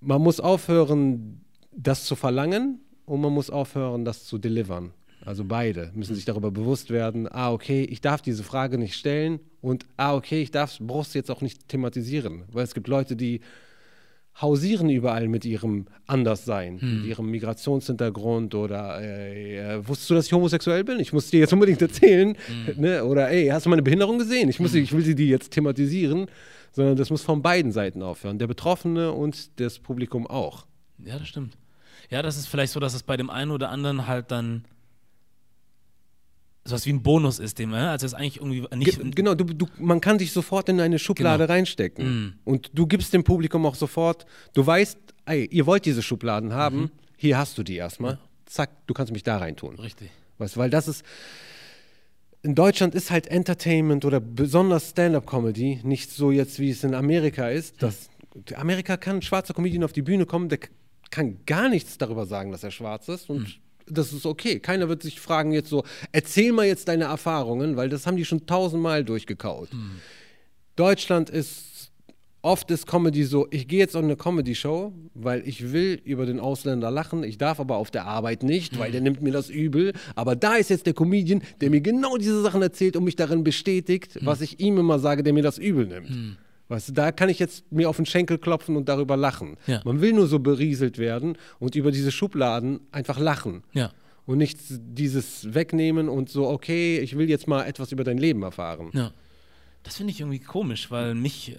Man 0.00 0.22
muss 0.22 0.40
aufhören, 0.40 1.44
das 1.72 2.04
zu 2.04 2.16
verlangen 2.16 2.80
und 3.04 3.20
man 3.20 3.32
muss 3.32 3.50
aufhören, 3.50 4.04
das 4.04 4.24
zu 4.24 4.38
delivern. 4.38 4.92
Also 5.24 5.44
beide 5.44 5.90
müssen 5.94 6.14
sich 6.14 6.24
darüber 6.24 6.50
bewusst 6.50 6.90
werden, 6.90 7.28
ah, 7.30 7.52
okay, 7.52 7.82
ich 7.82 8.00
darf 8.00 8.22
diese 8.22 8.44
Frage 8.44 8.78
nicht 8.78 8.94
stellen 8.94 9.40
und 9.60 9.84
ah, 9.96 10.14
okay, 10.14 10.40
ich 10.40 10.50
darf, 10.50 10.78
brauchst 10.80 11.14
jetzt 11.14 11.30
auch 11.30 11.40
nicht 11.40 11.68
thematisieren. 11.68 12.44
Weil 12.52 12.64
es 12.64 12.74
gibt 12.74 12.88
Leute, 12.88 13.16
die 13.16 13.40
hausieren 14.40 14.88
überall 14.88 15.28
mit 15.28 15.44
ihrem 15.44 15.86
Anderssein, 16.06 16.80
hm. 16.80 16.96
mit 16.96 17.06
ihrem 17.06 17.30
Migrationshintergrund 17.30 18.54
oder 18.54 19.02
äh, 19.02 19.86
wusstest 19.86 20.10
du, 20.10 20.14
dass 20.14 20.26
ich 20.26 20.32
homosexuell 20.32 20.84
bin? 20.84 21.00
Ich 21.00 21.12
muss 21.12 21.30
dir 21.30 21.40
jetzt 21.40 21.52
unbedingt 21.52 21.82
erzählen. 21.82 22.36
Hm. 22.46 22.80
Ne? 22.80 23.04
Oder 23.04 23.28
ey, 23.30 23.48
hast 23.48 23.66
du 23.66 23.70
meine 23.70 23.82
Behinderung 23.82 24.18
gesehen? 24.18 24.48
Ich, 24.48 24.60
muss, 24.60 24.72
hm. 24.72 24.82
ich 24.82 24.92
will 24.92 25.04
sie 25.04 25.14
die 25.14 25.28
jetzt 25.28 25.50
thematisieren, 25.50 26.26
sondern 26.72 26.96
das 26.96 27.10
muss 27.10 27.22
von 27.22 27.42
beiden 27.42 27.72
Seiten 27.72 28.02
aufhören. 28.02 28.38
Der 28.38 28.46
Betroffene 28.46 29.12
und 29.12 29.60
das 29.60 29.78
Publikum 29.78 30.26
auch. 30.26 30.66
Ja, 31.04 31.18
das 31.18 31.28
stimmt. 31.28 31.56
Ja, 32.10 32.22
das 32.22 32.36
ist 32.36 32.46
vielleicht 32.46 32.72
so, 32.72 32.80
dass 32.80 32.94
es 32.94 33.02
bei 33.02 33.16
dem 33.16 33.30
einen 33.30 33.50
oder 33.50 33.70
anderen 33.70 34.06
halt 34.06 34.30
dann 34.30 34.64
sowas 36.68 36.86
wie 36.86 36.92
ein 36.92 37.02
Bonus 37.02 37.38
ist, 37.38 37.58
dem, 37.58 37.72
also 37.74 38.06
es 38.06 38.12
ist 38.12 38.18
eigentlich 38.18 38.36
irgendwie 38.36 38.66
nicht. 38.76 39.00
Ge 39.00 39.10
genau, 39.14 39.34
du, 39.34 39.44
du, 39.44 39.66
man 39.78 40.00
kann 40.00 40.18
dich 40.18 40.32
sofort 40.32 40.68
in 40.68 40.80
eine 40.80 40.98
Schublade 40.98 41.44
Genau. 41.44 41.52
reinstecken. 41.54 42.06
Mm. 42.26 42.34
Und 42.44 42.70
du 42.74 42.86
gibst 42.86 43.12
dem 43.12 43.24
Publikum 43.24 43.64
auch 43.66 43.74
sofort, 43.74 44.26
du 44.54 44.66
weißt, 44.66 44.98
ey, 45.26 45.46
ihr 45.50 45.66
wollt 45.66 45.84
diese 45.86 46.02
Schubladen 46.02 46.52
haben, 46.52 46.78
Mhm. 46.82 46.90
hier 47.16 47.38
hast 47.38 47.58
du 47.58 47.62
die 47.62 47.76
erstmal. 47.76 48.18
Zack, 48.46 48.70
du 48.86 48.94
kannst 48.94 49.12
mich 49.12 49.22
da 49.22 49.38
reintun. 49.38 49.76
Richtig. 49.76 50.10
Weißt 50.38 50.56
du, 50.56 50.60
weil 50.60 50.70
das 50.70 50.88
ist. 50.88 51.04
In 52.42 52.54
Deutschland 52.54 52.94
ist 52.94 53.10
halt 53.10 53.26
Entertainment 53.26 54.04
oder 54.04 54.20
besonders 54.20 54.90
Stand-up-Comedy 54.90 55.80
nicht 55.82 56.10
so 56.12 56.30
jetzt, 56.30 56.60
wie 56.60 56.70
es 56.70 56.84
in 56.84 56.94
Amerika 56.94 57.48
ist. 57.50 57.82
Dass 57.82 58.08
Amerika 58.54 58.96
kann 58.96 59.16
ein 59.16 59.22
schwarzer 59.22 59.54
Comedian 59.54 59.82
auf 59.82 59.92
die 59.92 60.02
Bühne 60.02 60.24
kommen, 60.24 60.48
der 60.48 60.60
kann 61.10 61.38
gar 61.46 61.68
nichts 61.68 61.98
darüber 61.98 62.26
sagen, 62.26 62.52
dass 62.52 62.62
er 62.62 62.70
schwarz 62.70 63.08
ist. 63.08 63.28
Und 63.28 63.58
das 63.90 64.12
ist 64.12 64.26
okay. 64.26 64.58
Keiner 64.60 64.88
wird 64.88 65.02
sich 65.02 65.20
fragen 65.20 65.52
jetzt 65.52 65.68
so, 65.68 65.84
erzähl 66.12 66.52
mal 66.52 66.66
jetzt 66.66 66.88
deine 66.88 67.04
Erfahrungen, 67.04 67.76
weil 67.76 67.88
das 67.88 68.06
haben 68.06 68.16
die 68.16 68.24
schon 68.24 68.46
tausendmal 68.46 69.04
durchgekaut. 69.04 69.68
Deutschland 70.76 71.28
ist, 71.30 71.90
oft 72.40 72.70
ist 72.70 72.86
Comedy 72.86 73.24
so, 73.24 73.48
ich 73.50 73.66
gehe 73.66 73.80
jetzt 73.80 73.96
auf 73.96 74.04
eine 74.04 74.16
Comedy-Show, 74.16 74.92
weil 75.14 75.46
ich 75.46 75.72
will 75.72 76.00
über 76.04 76.24
den 76.24 76.38
Ausländer 76.38 76.90
lachen, 76.90 77.24
ich 77.24 77.36
darf 77.36 77.58
aber 77.58 77.76
auf 77.76 77.90
der 77.90 78.06
Arbeit 78.06 78.44
nicht, 78.44 78.78
weil 78.78 78.92
der 78.92 79.00
nimmt 79.00 79.20
mir 79.22 79.32
das 79.32 79.50
übel. 79.50 79.92
Aber 80.14 80.36
da 80.36 80.54
ist 80.54 80.70
jetzt 80.70 80.86
der 80.86 80.94
Comedian, 80.94 81.42
der 81.60 81.70
mir 81.70 81.80
genau 81.80 82.16
diese 82.16 82.40
Sachen 82.42 82.62
erzählt 82.62 82.96
und 82.96 83.04
mich 83.04 83.16
darin 83.16 83.42
bestätigt, 83.42 84.18
was 84.22 84.40
ich 84.40 84.60
ihm 84.60 84.78
immer 84.78 84.98
sage, 85.00 85.22
der 85.24 85.32
mir 85.32 85.42
das 85.42 85.58
übel 85.58 85.86
nimmt. 85.86 86.10
Weißt 86.68 86.90
du, 86.90 86.92
da 86.92 87.12
kann 87.12 87.30
ich 87.30 87.38
jetzt 87.38 87.70
mir 87.72 87.88
auf 87.88 87.96
den 87.96 88.06
Schenkel 88.06 88.38
klopfen 88.38 88.76
und 88.76 88.88
darüber 88.88 89.16
lachen. 89.16 89.56
Ja. 89.66 89.80
Man 89.84 90.00
will 90.02 90.12
nur 90.12 90.26
so 90.26 90.38
berieselt 90.38 90.98
werden 90.98 91.38
und 91.58 91.74
über 91.74 91.90
diese 91.90 92.12
Schubladen 92.12 92.80
einfach 92.92 93.18
lachen. 93.18 93.62
Ja. 93.72 93.90
Und 94.26 94.36
nicht 94.36 94.58
dieses 94.68 95.54
wegnehmen 95.54 96.10
und 96.10 96.28
so, 96.28 96.46
okay, 96.46 96.98
ich 96.98 97.16
will 97.16 97.30
jetzt 97.30 97.48
mal 97.48 97.64
etwas 97.64 97.92
über 97.92 98.04
dein 98.04 98.18
Leben 98.18 98.42
erfahren. 98.42 98.90
Ja. 98.92 99.12
Das 99.82 99.96
finde 99.96 100.10
ich 100.12 100.20
irgendwie 100.20 100.40
komisch, 100.40 100.90
weil 100.90 101.14
mich, 101.14 101.56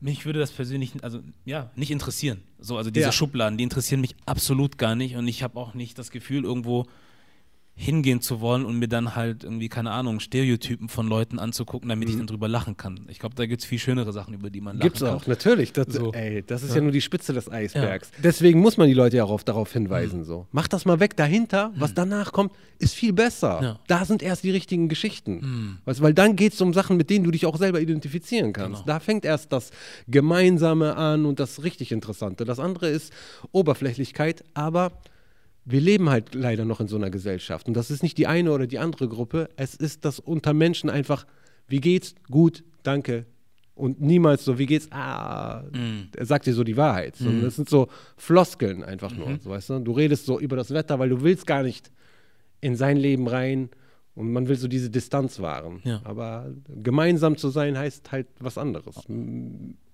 mich 0.00 0.24
würde 0.24 0.38
das 0.38 0.52
persönlich, 0.52 0.92
also 1.02 1.20
ja, 1.44 1.70
nicht 1.76 1.90
interessieren. 1.90 2.42
So, 2.58 2.78
also 2.78 2.90
diese. 2.90 3.12
Schubladen, 3.12 3.58
die 3.58 3.64
interessieren 3.64 4.00
mich 4.00 4.16
absolut 4.24 4.78
gar 4.78 4.94
nicht 4.94 5.16
und 5.16 5.28
ich 5.28 5.42
habe 5.42 5.60
auch 5.60 5.74
nicht 5.74 5.98
das 5.98 6.10
Gefühl, 6.10 6.44
irgendwo 6.44 6.86
hingehen 7.78 8.22
zu 8.22 8.40
wollen 8.40 8.64
und 8.64 8.78
mir 8.78 8.88
dann 8.88 9.14
halt 9.14 9.44
irgendwie, 9.44 9.68
keine 9.68 9.90
Ahnung, 9.90 10.18
Stereotypen 10.18 10.88
von 10.88 11.06
Leuten 11.08 11.38
anzugucken, 11.38 11.90
damit 11.90 12.08
ich 12.08 12.16
dann 12.16 12.26
drüber 12.26 12.48
lachen 12.48 12.78
kann. 12.78 13.06
Ich 13.08 13.18
glaube, 13.18 13.34
da 13.34 13.44
gibt 13.44 13.60
es 13.60 13.66
viel 13.68 13.78
schönere 13.78 14.14
Sachen, 14.14 14.32
über 14.32 14.48
die 14.48 14.62
man 14.62 14.76
lachen 14.76 14.82
Gibt's 14.88 15.00
kann. 15.00 15.10
auch, 15.10 15.26
natürlich. 15.26 15.74
Das, 15.74 15.88
So. 15.88 16.10
ey, 16.14 16.42
das 16.42 16.62
ist 16.62 16.74
ja. 16.74 16.80
nur 16.80 16.90
die 16.90 17.02
Spitze 17.02 17.34
des 17.34 17.52
Eisbergs. 17.52 18.10
Deswegen 18.22 18.60
muss 18.60 18.78
man 18.78 18.88
die 18.88 18.94
Leute 18.94 19.18
ja 19.18 19.24
auch 19.24 19.30
auf, 19.30 19.44
darauf 19.44 19.70
hinweisen. 19.74 20.24
So. 20.24 20.46
Mach 20.52 20.68
das 20.68 20.86
mal 20.86 21.00
weg 21.00 21.16
dahinter, 21.16 21.72
was 21.76 21.92
danach 21.92 22.32
kommt, 22.32 22.52
ist 22.78 22.94
viel 22.94 23.12
besser. 23.12 23.60
Ja. 23.62 23.78
Da 23.88 24.06
sind 24.06 24.22
erst 24.22 24.42
die 24.44 24.50
richtigen 24.52 24.88
Geschichten. 24.88 25.78
Weißt, 25.84 26.00
du, 26.00 26.02
weil 26.02 26.14
dann 26.14 26.34
geht 26.34 26.54
es 26.54 26.60
um 26.62 26.72
Sachen, 26.72 26.96
mit 26.96 27.10
denen 27.10 27.24
du 27.26 27.30
dich 27.30 27.44
auch 27.44 27.58
selber 27.58 27.80
identifizieren 27.82 28.54
kannst. 28.54 28.84
Genau. 28.84 28.94
Da 28.94 29.00
fängt 29.00 29.26
erst 29.26 29.52
das 29.52 29.70
Gemeinsame 30.08 30.96
an 30.96 31.26
und 31.26 31.40
das 31.40 31.62
richtig 31.62 31.92
Interessante. 31.92 32.46
Das 32.46 32.58
andere 32.58 32.88
ist 32.88 33.12
Oberflächlichkeit, 33.52 34.44
aber 34.54 34.92
wir 35.66 35.80
leben 35.80 36.08
halt 36.08 36.34
leider 36.34 36.64
noch 36.64 36.80
in 36.80 36.86
so 36.86 36.96
einer 36.96 37.10
Gesellschaft. 37.10 37.66
Und 37.66 37.74
das 37.74 37.90
ist 37.90 38.02
nicht 38.02 38.16
die 38.18 38.28
eine 38.28 38.52
oder 38.52 38.68
die 38.68 38.78
andere 38.78 39.08
Gruppe. 39.08 39.50
Es 39.56 39.74
ist 39.74 40.04
das 40.04 40.20
unter 40.20 40.54
Menschen 40.54 40.88
einfach, 40.88 41.26
wie 41.66 41.80
geht's? 41.80 42.14
Gut, 42.30 42.62
danke. 42.84 43.26
Und 43.74 44.00
niemals 44.00 44.44
so, 44.44 44.58
wie 44.58 44.66
geht's? 44.66 44.90
Ah, 44.92 45.64
er 46.16 46.24
sagt 46.24 46.46
dir 46.46 46.54
so 46.54 46.62
die 46.62 46.76
Wahrheit. 46.76 47.16
Sondern 47.16 47.42
das 47.42 47.56
sind 47.56 47.68
so 47.68 47.88
Floskeln 48.16 48.84
einfach 48.84 49.14
nur. 49.14 49.38
So, 49.42 49.50
weißt 49.50 49.70
du? 49.70 49.78
du 49.80 49.92
redest 49.92 50.24
so 50.24 50.38
über 50.38 50.56
das 50.56 50.70
Wetter, 50.70 51.00
weil 51.00 51.08
du 51.08 51.22
willst 51.22 51.46
gar 51.46 51.64
nicht 51.64 51.90
in 52.60 52.76
sein 52.76 52.96
Leben 52.96 53.26
rein 53.26 53.68
und 54.14 54.32
man 54.32 54.48
will 54.48 54.56
so 54.56 54.68
diese 54.68 54.88
Distanz 54.88 55.40
wahren. 55.40 55.80
Ja. 55.84 56.00
Aber 56.04 56.54
gemeinsam 56.68 57.36
zu 57.36 57.50
sein 57.50 57.76
heißt 57.76 58.12
halt 58.12 58.28
was 58.38 58.56
anderes. 58.56 59.04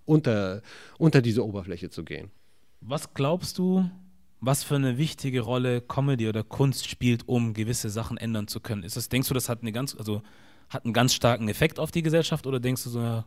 Unter, 0.04 0.62
unter 0.98 1.22
diese 1.22 1.44
Oberfläche 1.44 1.88
zu 1.88 2.04
gehen. 2.04 2.30
Was 2.82 3.14
glaubst 3.14 3.58
du, 3.58 3.90
was 4.42 4.64
für 4.64 4.74
eine 4.74 4.98
wichtige 4.98 5.40
Rolle 5.40 5.80
Comedy 5.80 6.28
oder 6.28 6.42
Kunst 6.42 6.88
spielt, 6.88 7.28
um 7.28 7.54
gewisse 7.54 7.88
Sachen 7.88 8.16
ändern 8.18 8.48
zu 8.48 8.58
können? 8.58 8.82
Ist 8.82 8.96
das, 8.96 9.08
denkst 9.08 9.28
du, 9.28 9.34
das 9.34 9.48
hat 9.48 9.62
eine 9.62 9.70
ganz, 9.70 9.94
also 9.94 10.20
hat 10.68 10.84
einen 10.84 10.92
ganz 10.92 11.14
starken 11.14 11.48
Effekt 11.48 11.78
auf 11.78 11.92
die 11.92 12.02
Gesellschaft 12.02 12.46
oder 12.46 12.58
denkst 12.58 12.82
du 12.82 12.90
so, 12.90 13.00
ja, 13.00 13.24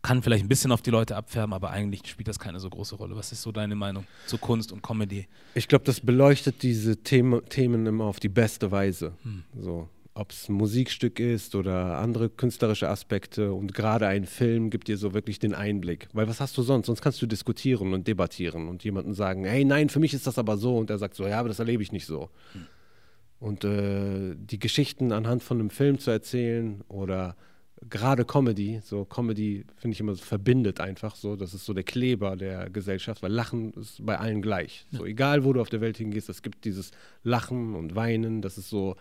kann 0.00 0.22
vielleicht 0.22 0.44
ein 0.44 0.48
bisschen 0.48 0.72
auf 0.72 0.80
die 0.80 0.90
Leute 0.90 1.14
abfärben, 1.14 1.52
aber 1.52 1.70
eigentlich 1.70 2.06
spielt 2.06 2.28
das 2.28 2.38
keine 2.38 2.58
so 2.58 2.70
große 2.70 2.94
Rolle. 2.94 3.16
Was 3.16 3.32
ist 3.32 3.42
so 3.42 3.52
deine 3.52 3.74
Meinung 3.74 4.06
zu 4.26 4.38
Kunst 4.38 4.72
und 4.72 4.82
Comedy? 4.82 5.26
Ich 5.54 5.68
glaube, 5.68 5.84
das 5.84 6.00
beleuchtet 6.00 6.62
diese 6.62 6.96
Thema, 6.96 7.42
Themen 7.42 7.84
immer 7.86 8.04
auf 8.04 8.18
die 8.18 8.28
beste 8.30 8.70
Weise. 8.70 9.12
So, 9.58 9.90
ob 10.16 10.30
es 10.30 10.48
ein 10.48 10.54
Musikstück 10.54 11.20
ist 11.20 11.54
oder 11.54 11.98
andere 11.98 12.30
künstlerische 12.30 12.88
Aspekte 12.88 13.52
und 13.52 13.74
gerade 13.74 14.06
ein 14.06 14.24
Film 14.24 14.70
gibt 14.70 14.88
dir 14.88 14.96
so 14.96 15.12
wirklich 15.12 15.38
den 15.38 15.54
Einblick. 15.54 16.08
Weil 16.14 16.26
was 16.26 16.40
hast 16.40 16.56
du 16.56 16.62
sonst? 16.62 16.86
Sonst 16.86 17.02
kannst 17.02 17.20
du 17.20 17.26
diskutieren 17.26 17.92
und 17.92 18.08
debattieren 18.08 18.68
und 18.68 18.82
jemandem 18.82 19.12
sagen, 19.12 19.44
hey, 19.44 19.64
nein, 19.64 19.90
für 19.90 20.00
mich 20.00 20.14
ist 20.14 20.26
das 20.26 20.38
aber 20.38 20.56
so 20.56 20.78
und 20.78 20.88
er 20.88 20.98
sagt 20.98 21.14
so, 21.14 21.26
ja, 21.26 21.38
aber 21.38 21.48
das 21.48 21.58
erlebe 21.58 21.82
ich 21.82 21.92
nicht 21.92 22.06
so. 22.06 22.30
Und 23.38 23.64
äh, 23.64 24.34
die 24.36 24.58
Geschichten 24.58 25.12
anhand 25.12 25.42
von 25.42 25.60
einem 25.60 25.70
Film 25.70 25.98
zu 25.98 26.10
erzählen 26.10 26.82
oder 26.88 27.36
gerade 27.90 28.24
Comedy, 28.24 28.80
so 28.82 29.04
Comedy 29.04 29.66
finde 29.76 29.94
ich 29.94 30.00
immer 30.00 30.14
so 30.14 30.24
verbindet 30.24 30.80
einfach 30.80 31.14
so, 31.14 31.36
das 31.36 31.52
ist 31.52 31.66
so 31.66 31.74
der 31.74 31.84
Kleber 31.84 32.36
der 32.36 32.70
Gesellschaft, 32.70 33.22
weil 33.22 33.32
Lachen 33.32 33.74
ist 33.74 34.04
bei 34.04 34.18
allen 34.18 34.40
gleich. 34.40 34.86
So 34.90 35.04
egal 35.04 35.44
wo 35.44 35.52
du 35.52 35.60
auf 35.60 35.68
der 35.68 35.82
Welt 35.82 35.98
hingehst, 35.98 36.30
es 36.30 36.40
gibt 36.40 36.64
dieses 36.64 36.92
Lachen 37.22 37.74
und 37.74 37.94
Weinen, 37.94 38.40
das 38.40 38.56
ist 38.56 38.70
so 38.70 38.96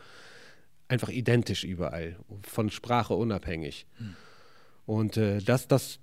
einfach 0.88 1.10
identisch 1.10 1.64
überall, 1.64 2.18
von 2.44 2.70
Sprache 2.70 3.14
unabhängig. 3.14 3.88
Und 4.86 5.18
äh, 5.18 5.40
das, 5.40 5.68
das 5.68 6.00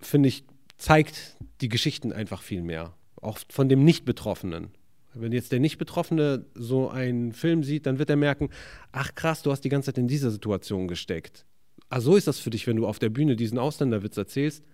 finde 0.00 0.28
ich, 0.28 0.44
zeigt 0.76 1.36
die 1.60 1.68
Geschichten 1.68 2.12
einfach 2.12 2.42
viel 2.42 2.62
mehr. 2.62 2.94
Auch 3.20 3.38
von 3.48 3.68
dem 3.68 3.84
Nicht-Betroffenen. 3.84 4.70
Wenn 5.14 5.32
jetzt 5.32 5.52
der 5.52 5.60
Nicht-Betroffene 5.60 6.46
so 6.54 6.88
einen 6.88 7.32
Film 7.32 7.62
sieht, 7.62 7.86
dann 7.86 7.98
wird 7.98 8.10
er 8.10 8.16
merken, 8.16 8.48
ach 8.90 9.14
krass, 9.14 9.42
du 9.42 9.50
hast 9.50 9.60
die 9.60 9.68
ganze 9.68 9.86
Zeit 9.86 9.98
in 9.98 10.08
dieser 10.08 10.30
Situation 10.30 10.88
gesteckt. 10.88 11.44
Ah, 11.90 12.00
so 12.00 12.16
ist 12.16 12.26
das 12.26 12.38
für 12.38 12.50
dich, 12.50 12.66
wenn 12.66 12.76
du 12.76 12.86
auf 12.86 12.98
der 12.98 13.10
Bühne 13.10 13.36
diesen 13.36 13.58
Ausländerwitz 13.58 14.16
erzählst. 14.16 14.64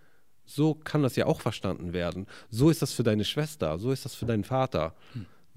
So 0.44 0.74
kann 0.74 1.02
das 1.02 1.16
ja 1.16 1.26
auch 1.26 1.40
verstanden 1.40 1.92
werden. 1.92 2.26
So 2.48 2.70
ist 2.70 2.80
das 2.80 2.92
für 2.92 3.02
deine 3.02 3.24
Schwester, 3.24 3.78
so 3.78 3.90
ist 3.90 4.04
das 4.04 4.14
für 4.14 4.24
deinen 4.24 4.44
Vater. 4.44 4.94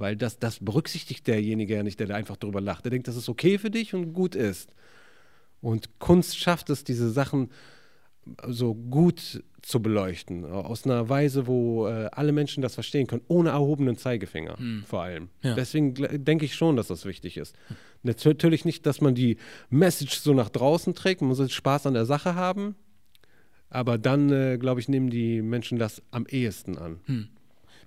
Weil 0.01 0.15
das, 0.17 0.39
das 0.39 0.57
berücksichtigt 0.59 1.27
derjenige 1.27 1.75
ja 1.75 1.83
nicht, 1.83 1.99
der 1.99 2.07
da 2.07 2.15
einfach 2.15 2.37
drüber 2.37 2.59
lacht. 2.59 2.83
Der 2.85 2.89
denkt, 2.89 3.07
das 3.07 3.15
ist 3.15 3.29
okay 3.29 3.57
für 3.59 3.69
dich 3.69 3.93
und 3.93 4.13
gut 4.13 4.33
ist. 4.35 4.73
Und 5.61 5.99
Kunst 5.99 6.37
schafft 6.39 6.69
es, 6.71 6.83
diese 6.83 7.11
Sachen 7.11 7.49
so 8.47 8.73
gut 8.75 9.43
zu 9.61 9.79
beleuchten, 9.81 10.43
aus 10.45 10.85
einer 10.85 11.07
Weise, 11.09 11.45
wo 11.47 11.87
äh, 11.87 12.09
alle 12.11 12.31
Menschen 12.31 12.61
das 12.61 12.73
verstehen 12.75 13.05
können, 13.07 13.21
ohne 13.27 13.49
erhobenen 13.49 13.95
Zeigefinger 13.95 14.57
vor 14.87 15.03
allem. 15.03 15.29
Ja. 15.43 15.53
Deswegen 15.55 15.93
denke 16.25 16.45
ich 16.45 16.55
schon, 16.55 16.75
dass 16.75 16.87
das 16.87 17.05
wichtig 17.05 17.37
ist. 17.37 17.55
Nat- 18.03 18.23
Natürlich 18.25 18.65
nicht, 18.65 18.85
dass 18.87 19.01
man 19.01 19.13
die 19.15 19.37
Message 19.69 20.15
so 20.19 20.33
nach 20.33 20.49
draußen 20.49 20.95
trägt, 20.95 21.21
man 21.21 21.29
muss 21.29 21.51
Spaß 21.51 21.85
an 21.87 21.93
der 21.93 22.05
Sache 22.05 22.33
haben, 22.35 22.75
aber 23.69 23.97
dann, 23.99 24.31
äh, 24.31 24.57
glaube 24.59 24.79
ich, 24.81 24.87
nehmen 24.89 25.09
die 25.11 25.41
Menschen 25.43 25.77
das 25.77 26.01
am 26.11 26.25
ehesten 26.27 26.77
an. 26.77 26.99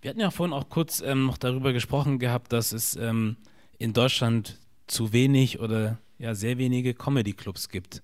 Wir 0.04 0.10
hatten 0.10 0.20
ja 0.20 0.30
vorhin 0.30 0.52
auch 0.52 0.68
kurz 0.68 1.00
ähm, 1.00 1.24
noch 1.24 1.38
darüber 1.38 1.72
gesprochen 1.72 2.18
gehabt, 2.18 2.52
dass 2.52 2.72
es 2.72 2.94
ähm, 2.94 3.38
in 3.78 3.94
Deutschland 3.94 4.58
zu 4.86 5.14
wenig 5.14 5.60
oder 5.60 5.96
ja 6.18 6.34
sehr 6.34 6.58
wenige 6.58 6.92
Comedy-Clubs 6.92 7.70
gibt. 7.70 8.02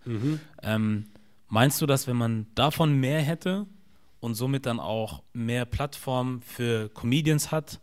Ähm, 0.62 1.10
meinst 1.48 1.82
du, 1.82 1.84
dass 1.84 2.06
wenn 2.06 2.16
man 2.16 2.46
davon 2.54 2.98
mehr 2.98 3.20
hätte 3.20 3.66
und 4.18 4.32
somit 4.32 4.64
dann 4.64 4.80
auch 4.80 5.22
mehr 5.34 5.66
Plattform 5.66 6.40
für 6.40 6.88
Comedians 6.88 7.52
hat, 7.52 7.80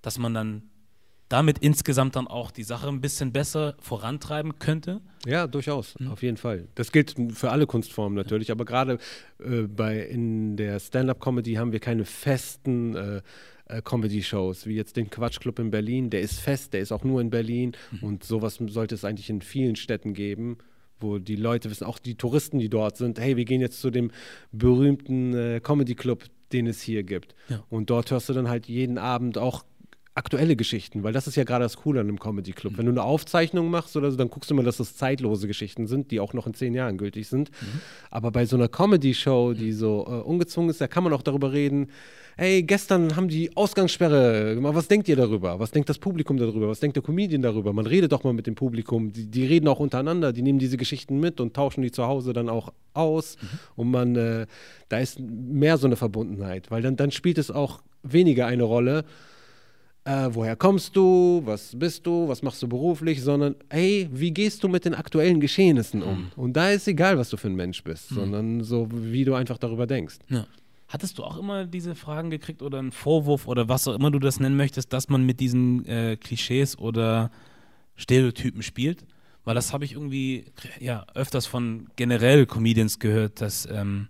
dass 0.00 0.16
man 0.16 0.32
dann 0.32 0.62
damit 1.28 1.58
insgesamt 1.58 2.14
dann 2.14 2.28
auch 2.28 2.52
die 2.52 2.62
Sache 2.62 2.86
ein 2.86 3.00
bisschen 3.00 3.32
besser 3.32 3.74
vorantreiben 3.80 4.60
könnte? 4.60 5.00
Ja, 5.26 5.48
durchaus, 5.48 5.96
auf 6.08 6.22
jeden 6.22 6.36
Fall. 6.36 6.68
Das 6.76 6.92
gilt 6.92 7.16
für 7.32 7.50
alle 7.50 7.66
Kunstformen 7.66 8.14
natürlich, 8.14 8.52
aber 8.52 8.64
gerade 8.64 8.98
äh, 9.40 9.62
bei 9.62 9.98
in 9.98 10.56
der 10.56 10.78
Stand-up-Comedy 10.78 11.54
haben 11.54 11.72
wir 11.72 11.80
keine 11.80 12.04
festen 12.04 12.94
äh, 12.94 13.22
äh, 13.66 13.82
Comedy-Shows, 13.82 14.66
wie 14.66 14.74
jetzt 14.74 14.96
den 14.96 15.10
Quatschclub 15.10 15.58
in 15.58 15.70
Berlin. 15.70 16.10
Der 16.10 16.20
ist 16.20 16.40
fest, 16.40 16.72
der 16.72 16.80
ist 16.80 16.92
auch 16.92 17.04
nur 17.04 17.20
in 17.20 17.30
Berlin 17.30 17.72
und 18.00 18.24
sowas 18.24 18.60
sollte 18.68 18.94
es 18.94 19.04
eigentlich 19.04 19.30
in 19.30 19.40
vielen 19.40 19.76
Städten 19.76 20.14
geben, 20.14 20.58
wo 21.00 21.18
die 21.18 21.36
Leute 21.36 21.70
wissen, 21.70 21.84
auch 21.84 21.98
die 21.98 22.14
Touristen, 22.14 22.58
die 22.58 22.68
dort 22.68 22.96
sind, 22.96 23.18
hey, 23.20 23.36
wir 23.36 23.44
gehen 23.44 23.60
jetzt 23.60 23.80
zu 23.80 23.90
dem 23.90 24.10
berühmten 24.52 25.34
äh, 25.34 25.60
Comedy-Club, 25.60 26.24
den 26.52 26.66
es 26.66 26.80
hier 26.80 27.02
gibt. 27.02 27.34
Ja. 27.48 27.64
Und 27.68 27.90
dort 27.90 28.10
hörst 28.10 28.28
du 28.28 28.32
dann 28.32 28.48
halt 28.48 28.66
jeden 28.66 28.98
Abend 28.98 29.38
auch 29.38 29.64
aktuelle 30.16 30.56
Geschichten, 30.56 31.02
weil 31.02 31.12
das 31.12 31.26
ist 31.26 31.36
ja 31.36 31.44
gerade 31.44 31.64
das 31.64 31.76
Coole 31.76 32.00
an 32.00 32.08
einem 32.08 32.18
Comedy 32.18 32.52
Club. 32.52 32.72
Mhm. 32.72 32.78
Wenn 32.78 32.86
du 32.86 32.92
eine 32.92 33.02
Aufzeichnung 33.02 33.70
machst 33.70 33.96
oder 33.96 34.10
so, 34.10 34.16
dann 34.16 34.30
guckst 34.30 34.50
du 34.50 34.54
mal, 34.54 34.64
dass 34.64 34.78
das 34.78 34.96
zeitlose 34.96 35.46
Geschichten 35.46 35.86
sind, 35.86 36.10
die 36.10 36.20
auch 36.20 36.32
noch 36.32 36.46
in 36.46 36.54
zehn 36.54 36.74
Jahren 36.74 36.96
gültig 36.96 37.28
sind. 37.28 37.50
Mhm. 37.50 37.80
Aber 38.10 38.30
bei 38.30 38.46
so 38.46 38.56
einer 38.56 38.68
Comedy-Show, 38.68 39.52
die 39.52 39.72
so 39.72 40.06
äh, 40.08 40.10
ungezwungen 40.26 40.70
ist, 40.70 40.80
da 40.80 40.88
kann 40.88 41.04
man 41.04 41.12
auch 41.12 41.20
darüber 41.20 41.52
reden, 41.52 41.88
ey, 42.38 42.62
gestern 42.62 43.14
haben 43.14 43.28
die 43.28 43.54
Ausgangssperre 43.56 44.54
gemacht, 44.54 44.74
was 44.74 44.88
denkt 44.88 45.06
ihr 45.08 45.16
darüber? 45.16 45.58
Was 45.60 45.70
denkt 45.70 45.90
das 45.90 45.98
Publikum 45.98 46.38
darüber? 46.38 46.68
Was 46.68 46.80
denkt 46.80 46.96
der 46.96 47.02
Comedian 47.02 47.42
darüber? 47.42 47.74
Man 47.74 47.86
redet 47.86 48.12
doch 48.12 48.24
mal 48.24 48.32
mit 48.32 48.46
dem 48.46 48.54
Publikum, 48.54 49.12
die, 49.12 49.26
die 49.26 49.44
reden 49.44 49.68
auch 49.68 49.80
untereinander, 49.80 50.32
die 50.32 50.42
nehmen 50.42 50.58
diese 50.58 50.78
Geschichten 50.78 51.20
mit 51.20 51.40
und 51.40 51.54
tauschen 51.54 51.82
die 51.82 51.92
zu 51.92 52.06
Hause 52.06 52.32
dann 52.32 52.48
auch 52.48 52.72
aus. 52.94 53.36
Mhm. 53.40 53.48
Und 53.76 53.90
man, 53.90 54.16
äh, 54.16 54.46
da 54.88 54.98
ist 54.98 55.20
mehr 55.20 55.76
so 55.76 55.86
eine 55.86 55.96
Verbundenheit, 55.96 56.70
weil 56.70 56.80
dann, 56.80 56.96
dann 56.96 57.10
spielt 57.10 57.36
es 57.36 57.50
auch 57.50 57.82
weniger 58.02 58.46
eine 58.46 58.62
Rolle, 58.62 59.04
äh, 60.06 60.28
woher 60.32 60.54
kommst 60.54 60.94
du, 60.94 61.42
was 61.44 61.76
bist 61.76 62.06
du, 62.06 62.28
was 62.28 62.40
machst 62.40 62.62
du 62.62 62.68
beruflich, 62.68 63.22
sondern 63.22 63.56
hey, 63.68 64.08
wie 64.12 64.30
gehst 64.30 64.62
du 64.62 64.68
mit 64.68 64.84
den 64.84 64.94
aktuellen 64.94 65.40
Geschehnissen 65.40 66.00
um? 66.02 66.18
Mhm. 66.18 66.30
Und 66.36 66.52
da 66.52 66.70
ist 66.70 66.86
egal, 66.86 67.18
was 67.18 67.28
du 67.28 67.36
für 67.36 67.48
ein 67.48 67.56
Mensch 67.56 67.82
bist, 67.82 68.12
mhm. 68.12 68.14
sondern 68.14 68.62
so, 68.62 68.88
wie 68.92 69.24
du 69.24 69.34
einfach 69.34 69.58
darüber 69.58 69.86
denkst. 69.86 70.18
Ja. 70.28 70.46
Hattest 70.86 71.18
du 71.18 71.24
auch 71.24 71.36
immer 71.36 71.66
diese 71.66 71.96
Fragen 71.96 72.30
gekriegt 72.30 72.62
oder 72.62 72.78
einen 72.78 72.92
Vorwurf 72.92 73.48
oder 73.48 73.68
was 73.68 73.88
auch 73.88 73.94
immer 73.94 74.12
du 74.12 74.20
das 74.20 74.38
nennen 74.38 74.56
möchtest, 74.56 74.92
dass 74.92 75.08
man 75.08 75.26
mit 75.26 75.40
diesen 75.40 75.84
äh, 75.86 76.16
Klischees 76.16 76.78
oder 76.78 77.32
Stereotypen 77.96 78.62
spielt? 78.62 79.04
Weil 79.44 79.56
das 79.56 79.72
habe 79.72 79.84
ich 79.84 79.94
irgendwie 79.94 80.44
ja 80.78 81.04
öfters 81.14 81.46
von 81.46 81.88
generell 81.96 82.46
Comedians 82.46 83.00
gehört, 83.00 83.40
dass 83.40 83.66
ähm, 83.68 84.08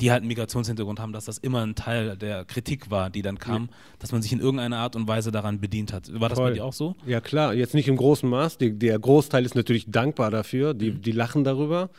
die 0.00 0.12
halt 0.12 0.20
einen 0.20 0.28
Migrationshintergrund 0.28 1.00
haben, 1.00 1.12
dass 1.12 1.24
das 1.24 1.38
immer 1.38 1.66
ein 1.66 1.74
Teil 1.74 2.16
der 2.16 2.44
Kritik 2.44 2.90
war, 2.90 3.10
die 3.10 3.22
dann 3.22 3.38
kam, 3.38 3.64
ja. 3.64 3.68
dass 3.98 4.12
man 4.12 4.22
sich 4.22 4.32
in 4.32 4.38
irgendeiner 4.38 4.78
Art 4.78 4.94
und 4.94 5.08
Weise 5.08 5.32
daran 5.32 5.60
bedient 5.60 5.92
hat. 5.92 6.08
War 6.20 6.28
das 6.28 6.38
Voll. 6.38 6.50
bei 6.50 6.54
dir 6.54 6.64
auch 6.64 6.72
so? 6.72 6.94
Ja, 7.04 7.20
klar. 7.20 7.52
Jetzt 7.52 7.74
nicht 7.74 7.88
im 7.88 7.96
großen 7.96 8.28
Maß. 8.28 8.58
Die, 8.58 8.78
der 8.78 8.98
Großteil 8.98 9.44
ist 9.44 9.56
natürlich 9.56 9.90
dankbar 9.90 10.30
dafür. 10.30 10.72
Die, 10.72 10.92
mhm. 10.92 11.02
die 11.02 11.12
lachen 11.12 11.42
darüber. 11.42 11.90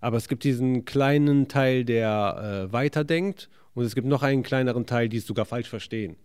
Aber 0.00 0.18
es 0.18 0.28
gibt 0.28 0.44
diesen 0.44 0.84
kleinen 0.84 1.48
Teil, 1.48 1.84
der 1.84 2.68
äh, 2.68 2.72
weiterdenkt. 2.72 3.48
Und 3.74 3.84
es 3.84 3.94
gibt 3.94 4.06
noch 4.06 4.22
einen 4.22 4.42
kleineren 4.42 4.84
Teil, 4.84 5.08
die 5.08 5.16
es 5.16 5.26
sogar 5.26 5.46
falsch 5.46 5.68
verstehen. 5.68 6.16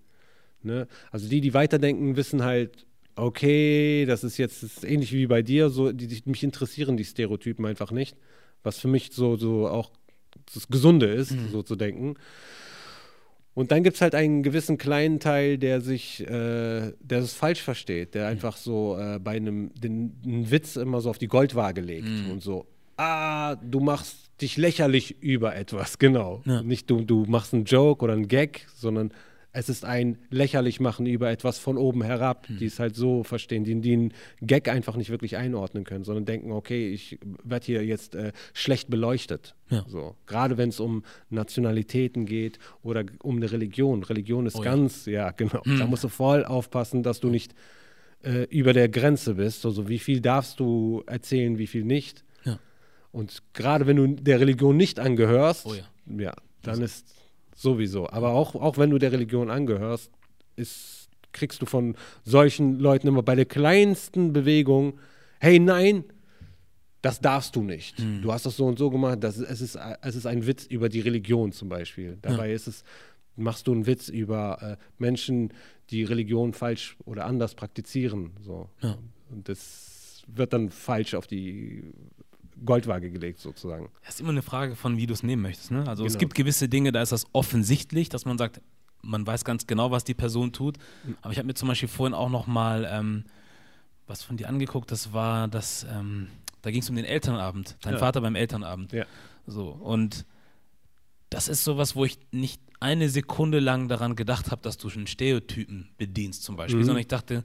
Ne? 0.62 0.88
Also 1.12 1.30
die, 1.30 1.40
die 1.40 1.54
weiterdenken, 1.54 2.18
wissen 2.18 2.44
halt, 2.44 2.86
okay, 3.16 4.06
das 4.06 4.24
ist 4.24 4.38
jetzt 4.38 4.64
das 4.64 4.78
ist 4.78 4.84
ähnlich 4.84 5.14
wie 5.14 5.28
bei 5.28 5.42
dir. 5.42 5.70
So, 5.70 5.94
die, 5.94 6.08
die, 6.08 6.22
mich 6.26 6.44
interessieren 6.44 6.98
die 6.98 7.06
Stereotypen 7.06 7.66
einfach 7.66 7.92
nicht. 7.92 8.18
Was 8.62 8.80
für 8.80 8.88
mich 8.88 9.12
so, 9.14 9.38
so 9.38 9.68
auch 9.68 9.92
das 10.54 10.68
Gesunde 10.68 11.08
ist, 11.08 11.32
mhm. 11.32 11.50
so 11.52 11.64
zu 11.64 11.76
denken. 11.76 12.16
Und 13.56 13.72
dann 13.72 13.84
gibt 13.84 13.96
es 13.96 14.02
halt 14.02 14.16
einen 14.16 14.42
gewissen 14.42 14.78
kleinen 14.78 15.20
Teil, 15.20 15.58
der 15.58 15.80
sich, 15.82 16.22
äh, 16.22 16.92
der 17.00 17.20
es 17.20 17.34
falsch 17.34 17.62
versteht, 17.62 18.16
der 18.16 18.26
mhm. 18.26 18.32
einfach 18.32 18.58
so 18.58 18.98
äh, 18.98 19.20
bei 19.20 19.36
einem 19.36 19.72
den, 19.76 20.20
einen 20.26 20.50
Witz 20.50 20.76
immer 20.76 21.02
so 21.02 21.10
auf 21.10 21.20
die 21.20 21.28
Goldwaage 21.28 21.82
legt 21.82 22.08
mhm. 22.08 22.32
und 22.32 22.42
so, 22.42 22.66
ah, 22.98 23.56
du 23.56 23.80
machst 23.80 24.32
dich 24.42 24.58
lächerlich 24.58 25.22
über 25.22 25.56
etwas, 25.56 26.00
genau. 26.00 26.42
Ja. 26.46 26.64
Nicht 26.64 26.90
du, 26.90 27.02
du 27.02 27.26
machst 27.28 27.54
einen 27.54 27.66
Joke 27.66 28.04
oder 28.04 28.14
einen 28.14 28.28
Gag, 28.28 28.68
sondern 28.76 29.14
es 29.54 29.70
ist 29.70 29.86
ein 29.86 30.18
lächerlich 30.32 30.80
machen 30.80 31.06
über 31.06 31.30
etwas 31.30 31.60
von 31.60 31.78
oben 31.78 32.02
herab, 32.02 32.50
mhm. 32.50 32.58
die 32.58 32.66
es 32.66 32.80
halt 32.80 32.96
so 32.96 33.24
verstehen, 33.24 33.64
die, 33.64 33.80
die 33.80 33.94
einen 33.94 34.14
Gag 34.42 34.68
einfach 34.68 34.96
nicht 34.96 35.12
wirklich 35.12 35.38
einordnen 35.38 35.84
können, 35.84 36.04
sondern 36.04 36.26
denken, 36.26 36.52
okay, 36.52 36.90
ich 36.90 37.20
werde 37.44 37.66
hier 37.66 37.86
jetzt 37.86 38.16
äh, 38.16 38.32
schlecht 38.54 38.90
beleuchtet. 38.90 39.56
Ja. 39.70 39.86
So. 39.88 40.16
Gerade 40.26 40.58
wenn 40.58 40.70
es 40.70 40.80
um 40.80 41.04
Nationalitäten 41.30 42.26
geht 42.26 42.58
oder 42.82 43.06
um 43.22 43.38
eine 43.38 43.52
Religion. 43.52 44.04
Religion 44.04 44.48
ist 44.48 44.56
oh, 44.56 44.62
ganz, 44.62 45.06
ja, 45.06 45.28
ja 45.28 45.32
genau. 45.38 45.62
Mhm. 45.64 45.78
Da 45.78 45.86
musst 45.86 46.04
du 46.04 46.10
voll 46.10 46.44
aufpassen, 46.44 47.04
dass 47.04 47.20
du 47.20 47.30
nicht 47.30 47.54
äh, 48.24 48.46
über 48.46 48.74
der 48.74 48.90
Grenze 48.90 49.36
bist. 49.36 49.68
Also 49.68 49.88
wie 49.88 50.00
viel 50.00 50.20
darfst 50.20 50.60
du 50.60 51.04
erzählen, 51.06 51.60
wie 51.60 51.68
viel 51.68 51.84
nicht. 51.84 52.24
Ja. 52.44 52.58
Und 53.12 53.44
gerade 53.54 53.86
wenn 53.86 53.98
du 53.98 54.08
der 54.08 54.40
Religion 54.40 54.76
nicht 54.78 55.00
angehörst, 55.00 55.68
oh, 55.68 55.76
ja. 56.18 56.34
dann 56.64 56.82
ist 56.82 57.06
Sowieso. 57.56 58.10
Aber 58.10 58.32
auch, 58.32 58.56
auch 58.56 58.78
wenn 58.78 58.90
du 58.90 58.98
der 58.98 59.12
Religion 59.12 59.50
angehörst, 59.50 60.12
ist, 60.56 61.10
kriegst 61.32 61.62
du 61.62 61.66
von 61.66 61.96
solchen 62.24 62.80
Leuten 62.80 63.08
immer 63.08 63.24
bei 63.24 63.36
der 63.36 63.46
kleinsten 63.46 64.34
Bewegung, 64.34 65.00
hey, 65.40 65.60
nein, 65.60 66.06
das 67.02 67.20
darfst 67.20 67.56
du 67.56 67.64
nicht. 67.64 68.00
Mhm. 68.00 68.22
Du 68.22 68.32
hast 68.32 68.46
das 68.46 68.56
so 68.56 68.66
und 68.66 68.80
so 68.80 68.90
gemacht. 68.90 69.20
Das, 69.22 69.38
es, 69.38 69.62
ist, 69.62 69.78
es 70.02 70.16
ist 70.16 70.26
ein 70.26 70.48
Witz 70.48 70.66
über 70.66 70.88
die 70.88 71.02
Religion 71.02 71.52
zum 71.52 71.68
Beispiel. 71.70 72.18
Dabei 72.22 72.48
ja. 72.48 72.56
ist 72.56 72.68
es, 72.68 72.84
machst 73.36 73.68
du 73.68 73.74
einen 73.74 73.86
Witz 73.86 74.08
über 74.08 74.78
äh, 74.80 74.84
Menschen, 74.98 75.54
die 75.90 76.04
Religion 76.04 76.54
falsch 76.54 76.96
oder 77.04 77.26
anders 77.26 77.56
praktizieren. 77.56 78.32
So. 78.42 78.70
Ja. 78.82 78.98
Und 79.30 79.50
das 79.50 80.24
wird 80.28 80.54
dann 80.54 80.70
falsch 80.70 81.14
auf 81.14 81.28
die 81.28 81.84
Goldwaage 82.66 83.12
gelegt, 83.12 83.40
sozusagen. 83.40 83.90
Das 84.06 84.16
ist 84.16 84.22
immer 84.22 84.30
eine 84.30 84.42
Frage 84.42 84.76
von, 84.76 84.98
wie 84.98 85.08
du 85.08 85.14
es 85.14 85.24
nehmen 85.24 85.42
möchtest. 85.42 85.72
Ne? 85.72 85.80
Also 85.88 86.04
genau. 86.04 86.14
es 86.14 86.18
gibt 86.18 86.36
gewisse 86.36 86.70
Dinge, 86.70 86.92
da 86.92 87.02
ist 87.02 87.12
das 87.12 87.26
offensichtlich, 87.34 88.10
dass 88.10 88.26
man 88.26 88.38
sagt, 88.38 88.62
man 89.02 89.28
weiß 89.28 89.44
ganz 89.46 89.68
genau, 89.68 89.92
was 89.92 90.04
die 90.04 90.14
Person 90.14 90.54
tut. 90.54 90.78
Mhm. 91.04 91.18
Aber 91.22 91.32
ich 91.32 91.38
habe 91.38 91.48
mir 91.48 91.54
zum 91.54 91.68
Beispiel 91.68 91.90
vorhin 91.90 92.14
auch 92.14 92.30
noch 92.30 92.48
mal 92.48 92.88
ähm, 92.90 93.26
was 94.08 94.24
von 94.24 94.38
dir 94.38 94.48
angeguckt. 94.48 94.92
Das 94.92 95.14
war 95.14 95.48
das, 95.48 95.86
ähm, 95.90 96.28
da 96.62 96.72
ging 96.72 96.82
es 96.82 96.90
um 96.90 96.96
den 96.96 97.06
Elternabend. 97.06 97.78
Dein 97.82 97.94
ja. 97.94 98.00
Vater 98.00 98.22
beim 98.22 98.36
Elternabend. 98.36 98.94
Ja. 98.94 99.06
So 99.46 99.68
und 99.68 100.26
das 101.30 101.48
ist 101.48 101.64
sowas, 101.64 101.96
wo 101.96 102.06
ich 102.06 102.20
nicht 102.32 102.62
eine 102.80 103.10
Sekunde 103.10 103.60
lang 103.60 103.88
daran 103.88 104.16
gedacht 104.16 104.52
habe, 104.52 104.62
dass 104.62 104.78
du 104.78 104.90
schon 104.90 105.08
Stereotypen 105.08 105.90
bedienst 105.98 106.44
zum 106.44 106.56
Beispiel, 106.56 106.82
mhm. 106.82 106.86
sondern 106.86 107.02
ich 107.02 107.08
dachte, 107.08 107.44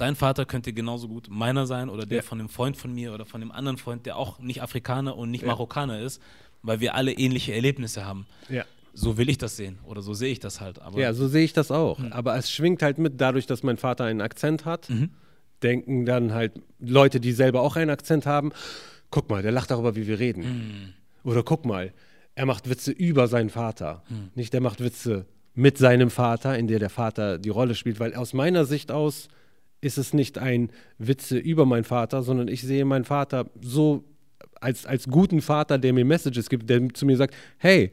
dein 0.00 0.16
Vater 0.16 0.46
könnte 0.46 0.72
genauso 0.72 1.08
gut 1.08 1.28
meiner 1.30 1.66
sein 1.66 1.88
oder 1.88 2.06
der 2.06 2.18
ja. 2.18 2.22
von 2.22 2.40
einem 2.40 2.48
Freund 2.48 2.76
von 2.76 2.92
mir 2.92 3.12
oder 3.12 3.26
von 3.26 3.42
einem 3.42 3.52
anderen 3.52 3.76
Freund, 3.76 4.06
der 4.06 4.16
auch 4.16 4.38
nicht 4.38 4.62
Afrikaner 4.62 5.16
und 5.16 5.30
nicht 5.30 5.42
ja. 5.42 5.48
Marokkaner 5.48 6.00
ist, 6.00 6.20
weil 6.62 6.80
wir 6.80 6.94
alle 6.94 7.12
ähnliche 7.12 7.52
Erlebnisse 7.52 8.04
haben. 8.04 8.26
Ja. 8.48 8.64
So 8.92 9.18
will 9.18 9.28
ich 9.28 9.38
das 9.38 9.56
sehen 9.56 9.78
oder 9.84 10.02
so 10.02 10.14
sehe 10.14 10.32
ich 10.32 10.40
das 10.40 10.60
halt. 10.60 10.80
Aber 10.80 10.98
ja, 10.98 11.12
so 11.12 11.28
sehe 11.28 11.44
ich 11.44 11.52
das 11.52 11.70
auch. 11.70 11.98
Mhm. 11.98 12.12
Aber 12.12 12.36
es 12.36 12.50
schwingt 12.50 12.82
halt 12.82 12.98
mit, 12.98 13.20
dadurch, 13.20 13.46
dass 13.46 13.62
mein 13.62 13.76
Vater 13.76 14.04
einen 14.04 14.20
Akzent 14.20 14.64
hat, 14.64 14.90
mhm. 14.90 15.10
denken 15.62 16.06
dann 16.06 16.32
halt 16.32 16.52
Leute, 16.80 17.20
die 17.20 17.32
selber 17.32 17.60
auch 17.60 17.76
einen 17.76 17.90
Akzent 17.90 18.26
haben, 18.26 18.52
guck 19.10 19.30
mal, 19.30 19.42
der 19.42 19.52
lacht 19.52 19.70
darüber, 19.70 19.96
wie 19.96 20.06
wir 20.06 20.18
reden. 20.18 20.42
Mhm. 20.42 21.28
Oder 21.30 21.42
guck 21.42 21.66
mal, 21.66 21.92
er 22.34 22.46
macht 22.46 22.68
Witze 22.68 22.90
über 22.90 23.28
seinen 23.28 23.50
Vater. 23.50 24.02
Mhm. 24.08 24.30
Nicht, 24.34 24.52
der 24.52 24.60
macht 24.60 24.82
Witze 24.82 25.26
mit 25.54 25.78
seinem 25.78 26.10
Vater, 26.10 26.58
in 26.58 26.68
der 26.68 26.78
der 26.78 26.90
Vater 26.90 27.38
die 27.38 27.48
Rolle 27.48 27.74
spielt, 27.74 28.00
weil 28.00 28.14
aus 28.14 28.32
meiner 28.32 28.64
Sicht 28.64 28.90
aus 28.90 29.28
ist 29.80 29.98
es 29.98 30.12
nicht 30.12 30.38
ein 30.38 30.70
Witze 30.98 31.38
über 31.38 31.64
meinen 31.66 31.84
Vater, 31.84 32.22
sondern 32.22 32.48
ich 32.48 32.62
sehe 32.62 32.84
meinen 32.84 33.04
Vater 33.04 33.46
so 33.60 34.04
als, 34.60 34.86
als 34.86 35.08
guten 35.08 35.40
Vater, 35.40 35.78
der 35.78 35.92
mir 35.92 36.04
Messages 36.04 36.48
gibt, 36.48 36.68
der 36.68 36.88
zu 36.90 37.06
mir 37.06 37.16
sagt, 37.16 37.34
hey, 37.58 37.92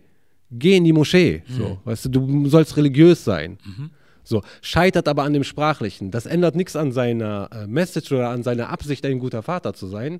geh 0.51 0.77
in 0.77 0.83
die 0.83 0.93
Moschee. 0.93 1.43
Mhm. 1.47 1.53
So, 1.53 1.79
weißt 1.85 2.05
du, 2.05 2.09
du 2.09 2.49
sollst 2.49 2.77
religiös 2.77 3.23
sein. 3.23 3.57
Mhm. 3.65 3.89
So, 4.23 4.41
scheitert 4.61 5.07
aber 5.07 5.23
an 5.23 5.31
dem 5.31 5.45
Sprachlichen. 5.45 6.11
Das 6.11 6.25
ändert 6.25 6.55
nichts 6.55 6.75
an 6.75 6.91
seiner 6.91 7.49
äh, 7.53 7.67
Message 7.67 8.11
oder 8.11 8.29
an 8.29 8.43
seiner 8.43 8.69
Absicht, 8.69 9.05
ein 9.05 9.19
guter 9.19 9.41
Vater 9.41 9.73
zu 9.73 9.87
sein, 9.87 10.19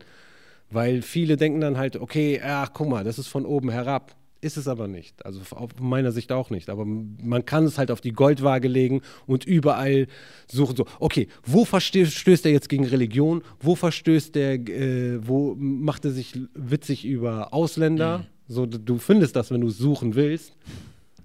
weil 0.72 1.02
viele 1.02 1.36
denken 1.36 1.60
dann 1.60 1.78
halt, 1.78 1.98
okay, 1.98 2.42
ach 2.42 2.70
guck 2.74 2.88
mal, 2.88 3.04
das 3.04 3.20
ist 3.20 3.28
von 3.28 3.46
oben 3.46 3.70
herab. 3.70 4.16
Ist 4.40 4.58
es 4.58 4.68
aber 4.68 4.88
nicht. 4.88 5.26
Also 5.26 5.42
aus 5.56 5.70
meiner 5.80 6.12
Sicht 6.12 6.32
auch 6.32 6.50
nicht. 6.50 6.70
Aber 6.70 6.86
man 6.86 7.46
kann 7.46 7.66
es 7.66 7.78
halt 7.78 7.90
auf 7.90 8.02
die 8.02 8.12
Goldwaage 8.12 8.68
legen 8.68 9.02
und 9.26 9.46
überall 9.46 10.08
suchen. 10.48 10.76
So, 10.76 10.86
okay, 11.00 11.28
wo 11.44 11.66
verstößt 11.66 12.46
er 12.46 12.52
jetzt 12.52 12.70
gegen 12.70 12.86
Religion? 12.86 13.42
Wo 13.60 13.76
verstößt 13.76 14.36
er, 14.38 14.54
äh, 14.54 15.28
wo 15.28 15.56
macht 15.56 16.06
er 16.06 16.12
sich 16.12 16.40
witzig 16.54 17.06
über 17.06 17.54
Ausländer? 17.54 18.20
Mhm. 18.20 18.24
So, 18.48 18.66
du 18.66 18.98
findest 18.98 19.36
das, 19.36 19.52
wenn 19.52 19.62
du 19.62 19.70
suchen 19.70 20.16
willst. 20.16 20.54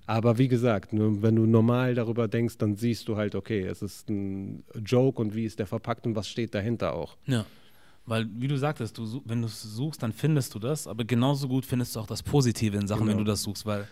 Aber 0.06 0.38
wie 0.38 0.48
gesagt, 0.48 0.90
wenn 0.92 1.36
du 1.36 1.46
normal 1.46 1.94
darüber 1.94 2.28
denkst, 2.28 2.58
dann 2.58 2.76
siehst 2.76 3.06
du 3.08 3.16
halt, 3.16 3.34
okay, 3.34 3.62
es 3.62 3.82
ist 3.82 4.10
ein 4.10 4.64
Joke 4.84 5.20
und 5.22 5.34
wie 5.34 5.44
ist 5.44 5.58
der 5.58 5.66
verpackt 5.66 6.06
und 6.06 6.16
was 6.16 6.28
steht 6.28 6.54
dahinter 6.54 6.94
auch. 6.94 7.16
Ja. 7.26 7.44
Weil, 8.04 8.28
wie 8.34 8.48
du 8.48 8.58
sagtest, 8.58 8.98
du, 8.98 9.22
wenn 9.24 9.42
du 9.42 9.46
es 9.46 9.62
suchst, 9.62 10.02
dann 10.02 10.12
findest 10.12 10.54
du 10.54 10.58
das, 10.58 10.86
aber 10.86 11.04
genauso 11.04 11.46
gut 11.46 11.64
findest 11.64 11.94
du 11.94 12.00
auch 12.00 12.06
das 12.06 12.22
Positive 12.22 12.76
in 12.76 12.88
Sachen, 12.88 13.06
genau. 13.06 13.12
wenn 13.12 13.24
du 13.24 13.30
das 13.30 13.42
suchst, 13.42 13.64
weil 13.64 13.86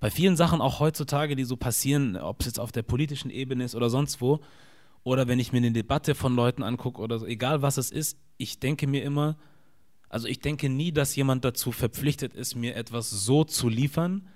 bei 0.00 0.10
vielen 0.10 0.36
Sachen 0.36 0.60
auch 0.60 0.80
heutzutage, 0.80 1.34
die 1.34 1.44
so 1.44 1.56
passieren, 1.56 2.16
ob 2.16 2.40
es 2.40 2.46
jetzt 2.46 2.60
auf 2.60 2.72
der 2.72 2.82
politischen 2.82 3.30
Ebene 3.30 3.64
ist 3.64 3.74
oder 3.74 3.88
sonst 3.88 4.20
wo, 4.20 4.40
oder 5.02 5.28
wenn 5.28 5.38
ich 5.38 5.52
mir 5.52 5.58
eine 5.58 5.72
Debatte 5.72 6.14
von 6.14 6.34
Leuten 6.34 6.62
angucke 6.62 7.00
oder 7.00 7.18
so, 7.18 7.26
egal 7.26 7.62
was 7.62 7.78
es 7.78 7.90
ist, 7.90 8.18
ich 8.36 8.58
denke 8.58 8.86
mir 8.86 9.02
immer, 9.02 9.36
also 10.10 10.28
ich 10.28 10.40
denke 10.40 10.68
nie, 10.68 10.92
dass 10.92 11.16
jemand 11.16 11.44
dazu 11.44 11.72
verpflichtet 11.72 12.34
ist, 12.34 12.54
mir 12.54 12.76
etwas 12.76 13.10
so 13.10 13.44
zu 13.44 13.68
liefern, 13.68 14.28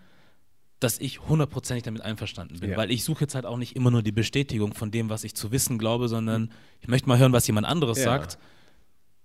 dass 0.81 0.99
ich 0.99 1.21
hundertprozentig 1.21 1.83
damit 1.83 2.03
einverstanden 2.03 2.61
bin. 2.61 2.71
Ja. 2.71 2.77
Weil 2.77 2.91
ich 2.91 3.05
suche 3.05 3.23
jetzt 3.23 3.35
halt 3.35 3.45
auch 3.45 3.57
nicht 3.57 3.77
immer 3.77 3.91
nur 3.91 4.03
die 4.03 4.13
Bestätigung 4.13 4.75
von 4.75 4.91
dem, 4.91 5.11
was 5.11 5.25
ich 5.25 5.35
zu 5.35 5.53
wissen 5.53 5.79
glaube, 5.79 6.09
sondern 6.09 6.51
ich 6.81 6.89
möchte 6.89 7.09
mal 7.09 7.19
hören, 7.19 7.33
was 7.33 7.47
jemand 7.47 7.67
anderes 7.67 7.99
ja. 7.99 8.05
sagt 8.05 8.39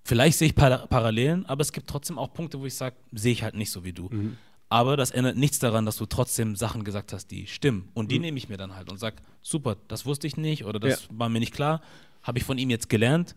Vielleicht 0.04 0.38
sehe 0.38 0.49
ich 0.49 0.56
Par 0.56 0.88
Parallelen, 0.88 1.45
aber 1.45 1.62
es 1.62 1.72
gibt 1.72 1.88
trotzdem 1.88 2.18
auch 2.18 2.34
Punkte, 2.34 2.60
wo 2.60 2.66
ich 2.66 2.76
sage, 2.76 2.95
sehe 3.14 3.32
ich 3.32 3.43
halt 3.43 3.56
nicht 3.56 3.72
so 3.72 3.84
wie 3.84 3.93
du. 3.93 4.10
Mhm. 4.12 4.38
Aber 4.70 4.97
das 4.97 5.12
ändert 5.12 5.38
nichts 5.38 5.60
daran, 5.60 5.86
dass 5.86 5.97
du 5.97 6.06
trotzdem 6.06 6.56
Sachen 6.56 6.84
gesagt 6.84 7.14
hast, 7.14 7.28
die 7.32 7.47
stimmen. 7.47 7.89
Und 7.93 8.12
die 8.12 8.16
Mhm. 8.16 8.22
nehme 8.22 8.38
ich 8.38 8.49
mir 8.49 8.58
dann 8.58 8.76
halt 8.76 8.91
und 8.91 8.97
sag, 8.97 9.22
super, 9.41 9.78
das 9.88 10.06
wusste 10.06 10.28
ich 10.28 10.36
nicht 10.36 10.66
oder 10.66 10.80
das 10.80 11.04
Ja. 11.04 11.08
war 11.20 11.30
mir 11.30 11.39
nicht 11.39 11.54
klar. 11.54 11.82
Habe 12.24 12.39
ich 12.39 12.43
von 12.43 12.58
ihm 12.58 12.70
jetzt 12.70 12.89
gelernt. 12.89 13.36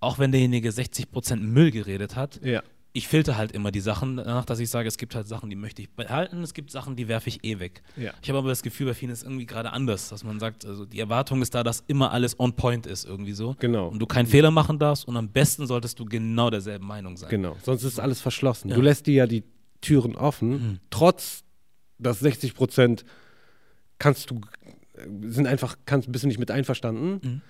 Auch 0.00 0.18
wenn 0.18 0.30
derjenige 0.32 0.70
60% 0.70 1.42
Müll 1.42 1.70
geredet 1.70 2.14
hat, 2.16 2.40
Ja. 2.44 2.62
Ich 2.96 3.08
filter 3.08 3.36
halt 3.36 3.52
immer 3.52 3.70
die 3.70 3.80
Sachen 3.80 4.16
danach, 4.16 4.44
dass 4.44 4.58
ich 4.58 4.70
sage, 4.70 4.88
es 4.88 4.96
gibt 4.96 5.14
halt 5.14 5.28
Sachen, 5.28 5.50
die 5.50 5.56
möchte 5.56 5.82
ich 5.82 5.90
behalten, 5.90 6.42
es 6.42 6.54
gibt 6.54 6.70
Sachen, 6.70 6.96
die 6.96 7.08
werfe 7.08 7.28
ich 7.28 7.44
eh 7.44 7.58
weg. 7.58 7.82
Ja. 7.96 8.12
Ich 8.22 8.28
habe 8.28 8.38
aber 8.38 8.48
das 8.48 8.62
Gefühl, 8.62 8.86
bei 8.86 8.94
vielen 8.94 9.12
ist 9.12 9.22
irgendwie 9.22 9.44
gerade 9.46 9.72
anders, 9.72 10.08
dass 10.08 10.24
man 10.24 10.40
sagt, 10.40 10.64
also 10.64 10.84
die 10.86 10.98
Erwartung 11.00 11.42
ist 11.42 11.54
da, 11.54 11.62
dass 11.62 11.84
immer 11.88 12.12
alles 12.12 12.38
on 12.40 12.54
point 12.56 12.86
ist 12.86 13.04
irgendwie 13.04 13.32
so. 13.32 13.54
Genau. 13.58 13.88
Und 13.88 13.98
du 13.98 14.06
keinen 14.06 14.26
Fehler 14.26 14.50
machen 14.50 14.78
darfst 14.78 15.06
und 15.06 15.16
am 15.16 15.28
besten 15.28 15.66
solltest 15.66 15.98
du 15.98 16.04
genau 16.06 16.48
derselben 16.50 16.86
Meinung 16.86 17.16
sein. 17.16 17.28
Genau, 17.28 17.56
sonst 17.62 17.82
ist 17.82 18.00
alles 18.00 18.20
verschlossen. 18.20 18.70
Ja. 18.70 18.74
Du 18.76 18.80
lässt 18.82 19.06
dir 19.06 19.14
ja 19.14 19.26
die 19.26 19.44
Türen 19.80 20.16
offen, 20.16 20.50
Mhm. 20.50 20.78
trotz 20.90 21.42
dass 21.98 22.20
60 22.20 22.54
Prozent 22.54 23.04
kannst 23.98 24.30
du, 24.30 24.40
äh, 24.94 25.06
sind 25.30 25.46
einfach, 25.46 25.76
kannst, 25.86 26.10
bist 26.12 26.24
du 26.24 26.28
nicht 26.28 26.38
mit 26.38 26.50
einverstanden, 26.50 27.20
Mhm. 27.22 27.40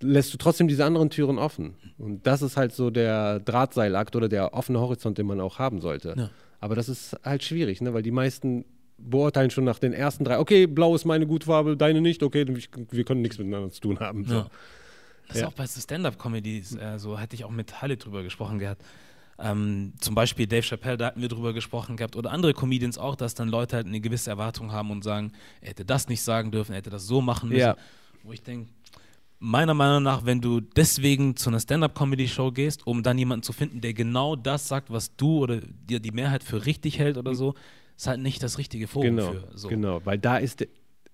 Lässt 0.00 0.32
du 0.32 0.38
trotzdem 0.38 0.68
diese 0.68 0.84
anderen 0.84 1.10
Türen 1.10 1.38
offen. 1.38 1.74
Und 1.98 2.26
das 2.26 2.42
ist 2.42 2.56
halt 2.56 2.72
so 2.72 2.90
der 2.90 3.40
Drahtseilakt 3.40 4.16
oder 4.16 4.28
der 4.28 4.54
offene 4.54 4.80
Horizont, 4.80 5.18
den 5.18 5.26
man 5.26 5.40
auch 5.40 5.58
haben 5.58 5.80
sollte. 5.80 6.14
Ja. 6.16 6.30
Aber 6.58 6.74
das 6.74 6.88
ist 6.88 7.16
halt 7.24 7.42
schwierig, 7.42 7.80
ne? 7.80 7.92
weil 7.94 8.02
die 8.02 8.10
meisten 8.10 8.64
beurteilen 8.98 9.50
schon 9.50 9.64
nach 9.64 9.78
den 9.78 9.92
ersten 9.92 10.24
drei, 10.24 10.38
okay, 10.38 10.66
blau 10.66 10.94
ist 10.94 11.04
meine 11.06 11.26
Gutfarbe, 11.26 11.76
deine 11.76 12.00
nicht, 12.00 12.22
okay, 12.22 12.46
wir 12.90 13.04
können 13.04 13.22
nichts 13.22 13.38
miteinander 13.38 13.70
zu 13.70 13.80
tun 13.80 13.98
haben. 14.00 14.24
So. 14.24 14.34
Ja. 14.34 14.50
Das 15.26 15.36
ist 15.36 15.42
Ja. 15.42 15.48
auch 15.48 15.52
bei 15.52 15.66
Stand-Up-Comedies, 15.66 16.76
äh, 16.76 16.98
so 16.98 17.18
hätte 17.18 17.34
ich 17.36 17.44
auch 17.44 17.50
mit 17.50 17.80
Halle 17.80 17.96
drüber 17.96 18.22
gesprochen 18.22 18.58
gehabt. 18.58 18.82
Ähm, 19.38 19.94
zum 20.00 20.14
Beispiel 20.14 20.46
Dave 20.46 20.62
Chappelle, 20.62 20.98
da 20.98 21.06
hatten 21.06 21.22
wir 21.22 21.28
drüber 21.28 21.54
gesprochen 21.54 21.96
gehabt, 21.96 22.14
oder 22.14 22.30
andere 22.30 22.52
Comedians 22.52 22.98
auch, 22.98 23.16
dass 23.16 23.34
dann 23.34 23.48
Leute 23.48 23.76
halt 23.76 23.86
eine 23.86 24.00
gewisse 24.00 24.28
Erwartung 24.28 24.70
haben 24.72 24.90
und 24.90 25.02
sagen, 25.02 25.32
er 25.62 25.70
hätte 25.70 25.84
das 25.86 26.08
nicht 26.08 26.20
sagen 26.20 26.50
dürfen, 26.50 26.72
er 26.72 26.78
hätte 26.78 26.90
das 26.90 27.06
so 27.06 27.22
machen 27.22 27.48
müssen. 27.48 27.60
Ja. 27.60 27.76
Wo 28.22 28.32
ich 28.32 28.42
denke, 28.42 28.68
meiner 29.40 29.74
Meinung 29.74 30.02
nach, 30.02 30.24
wenn 30.26 30.40
du 30.40 30.60
deswegen 30.60 31.34
zu 31.34 31.48
einer 31.50 31.60
Stand-Up-Comedy-Show 31.60 32.52
gehst, 32.52 32.86
um 32.86 33.02
dann 33.02 33.18
jemanden 33.18 33.42
zu 33.42 33.52
finden, 33.52 33.80
der 33.80 33.94
genau 33.94 34.36
das 34.36 34.68
sagt, 34.68 34.90
was 34.90 35.16
du 35.16 35.38
oder 35.38 35.60
dir 35.60 35.98
die 35.98 36.12
Mehrheit 36.12 36.44
für 36.44 36.66
richtig 36.66 36.98
hält 36.98 37.16
oder 37.16 37.34
so, 37.34 37.54
ist 37.96 38.06
halt 38.06 38.20
nicht 38.20 38.42
das 38.42 38.58
richtige 38.58 38.86
Forum 38.86 39.16
Genau, 39.16 39.32
für. 39.32 39.48
So. 39.54 39.68
genau, 39.68 40.00
weil 40.04 40.18
da 40.18 40.36
ist 40.36 40.66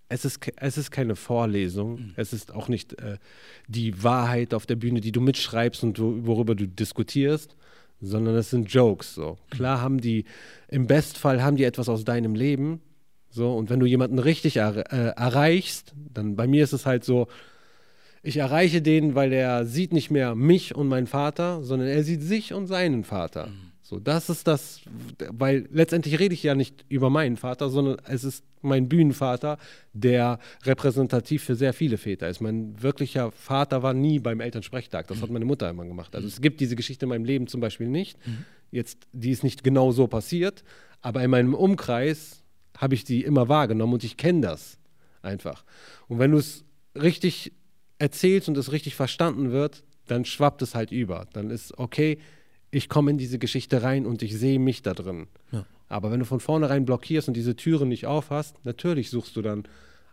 es 0.08 0.24
ist, 0.24 0.38
es 0.56 0.78
ist 0.78 0.90
keine 0.92 1.16
Vorlesung, 1.16 1.94
Mhm. 1.96 2.12
es 2.16 2.32
ist 2.32 2.52
auch 2.54 2.68
nicht 2.68 2.92
äh, 3.00 3.18
die 3.66 4.04
Wahrheit 4.04 4.54
auf 4.54 4.64
der 4.66 4.76
Bühne, 4.76 5.00
die 5.00 5.10
du 5.10 5.20
mitschreibst 5.20 5.82
und 5.82 5.98
wo, 5.98 6.14
worüber 6.26 6.54
du 6.54 6.68
diskutierst, 6.68 7.56
sondern 8.00 8.36
es 8.36 8.50
sind 8.50 8.72
Jokes. 8.72 9.14
So. 9.14 9.32
Mhm. 9.32 9.50
Klar 9.50 9.80
haben 9.80 10.00
die, 10.00 10.24
im 10.68 10.86
Bestfall 10.86 11.42
haben 11.42 11.56
die 11.56 11.64
etwas 11.64 11.88
aus 11.88 12.04
deinem 12.04 12.34
Leben, 12.36 12.80
so, 13.30 13.52
und 13.56 13.68
wenn 13.68 13.80
du 13.80 13.86
jemanden 13.86 14.18
richtig 14.20 14.56
er, 14.58 14.92
äh, 14.92 15.08
erreichst, 15.16 15.94
dann 16.14 16.36
bei 16.36 16.46
mir 16.46 16.62
ist 16.64 16.72
es 16.72 16.86
halt 16.86 17.04
so, 17.04 17.26
ich 18.26 18.38
erreiche 18.38 18.82
den, 18.82 19.14
weil 19.14 19.32
er 19.32 19.64
sieht 19.64 19.92
nicht 19.92 20.10
mehr 20.10 20.34
mich 20.34 20.74
und 20.74 20.88
meinen 20.88 21.06
Vater, 21.06 21.62
sondern 21.62 21.88
er 21.88 22.02
sieht 22.02 22.22
sich 22.22 22.52
und 22.52 22.66
seinen 22.66 23.04
Vater. 23.04 23.48
So, 23.82 24.00
das 24.00 24.28
ist 24.28 24.48
das, 24.48 24.80
weil 25.30 25.68
letztendlich 25.70 26.18
rede 26.18 26.34
ich 26.34 26.42
ja 26.42 26.56
nicht 26.56 26.84
über 26.88 27.08
meinen 27.08 27.36
Vater, 27.36 27.68
sondern 27.68 27.98
es 28.08 28.24
ist 28.24 28.44
mein 28.60 28.88
Bühnenvater, 28.88 29.58
der 29.92 30.40
repräsentativ 30.64 31.44
für 31.44 31.54
sehr 31.54 31.72
viele 31.72 31.98
Väter 31.98 32.28
ist. 32.28 32.40
Mein 32.40 32.82
wirklicher 32.82 33.30
Vater 33.30 33.84
war 33.84 33.94
nie 33.94 34.18
beim 34.18 34.40
Elternsprechtag. 34.40 35.06
Das 35.06 35.22
hat 35.22 35.30
meine 35.30 35.44
Mutter 35.44 35.70
immer 35.70 35.84
gemacht. 35.84 36.16
Also 36.16 36.26
es 36.26 36.40
gibt 36.40 36.60
diese 36.60 36.74
Geschichte 36.74 37.04
in 37.04 37.10
meinem 37.10 37.24
Leben 37.24 37.46
zum 37.46 37.60
Beispiel 37.60 37.86
nicht. 37.86 38.18
Jetzt, 38.72 39.06
die 39.12 39.30
ist 39.30 39.44
nicht 39.44 39.62
genau 39.62 39.92
so 39.92 40.08
passiert, 40.08 40.64
aber 41.00 41.22
in 41.22 41.30
meinem 41.30 41.54
Umkreis 41.54 42.42
habe 42.76 42.96
ich 42.96 43.04
die 43.04 43.22
immer 43.22 43.48
wahrgenommen 43.48 43.92
und 43.94 44.02
ich 44.02 44.16
kenne 44.16 44.40
das 44.40 44.78
einfach. 45.22 45.64
Und 46.08 46.18
wenn 46.18 46.32
du 46.32 46.38
es 46.38 46.64
richtig 46.96 47.52
erzählst 47.98 48.48
und 48.48 48.56
es 48.56 48.72
richtig 48.72 48.94
verstanden 48.94 49.52
wird, 49.52 49.84
dann 50.06 50.24
schwappt 50.24 50.62
es 50.62 50.74
halt 50.74 50.92
über. 50.92 51.26
Dann 51.32 51.50
ist 51.50 51.78
okay, 51.78 52.18
ich 52.70 52.88
komme 52.88 53.10
in 53.10 53.18
diese 53.18 53.38
Geschichte 53.38 53.82
rein 53.82 54.06
und 54.06 54.22
ich 54.22 54.36
sehe 54.36 54.58
mich 54.58 54.82
da 54.82 54.94
drin. 54.94 55.26
Ja. 55.52 55.64
Aber 55.88 56.10
wenn 56.10 56.20
du 56.20 56.26
von 56.26 56.40
vornherein 56.40 56.84
blockierst 56.84 57.28
und 57.28 57.34
diese 57.34 57.56
Türen 57.56 57.88
nicht 57.88 58.06
aufhast, 58.06 58.56
natürlich 58.64 59.10
suchst 59.10 59.36
du 59.36 59.42
dann, 59.42 59.64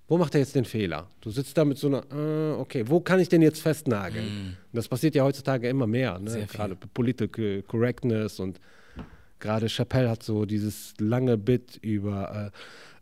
wo 0.07 0.17
macht 0.17 0.35
er 0.35 0.41
jetzt 0.41 0.55
den 0.55 0.65
Fehler? 0.65 1.09
Du 1.21 1.29
sitzt 1.31 1.57
da 1.57 1.65
mit 1.65 1.77
so 1.77 1.87
einer, 1.87 2.03
äh, 2.11 2.59
okay, 2.59 2.83
wo 2.87 2.99
kann 2.99 3.19
ich 3.19 3.29
den 3.29 3.41
jetzt 3.41 3.61
festnageln? 3.61 4.25
Und 4.27 4.55
das 4.73 4.87
passiert 4.87 5.15
ja 5.15 5.23
heutzutage 5.23 5.67
immer 5.69 5.87
mehr, 5.87 6.19
Mm. 6.19 6.23
Ne? 6.25 6.47
gerade 6.51 6.75
Political 6.75 7.63
Correctness 7.63 8.39
und 8.39 8.59
gerade 9.39 9.67
Chappelle 9.67 10.09
hat 10.09 10.23
so 10.23 10.45
dieses 10.45 10.93
lange 10.99 11.37
Bit 11.37 11.79
über 11.81 12.51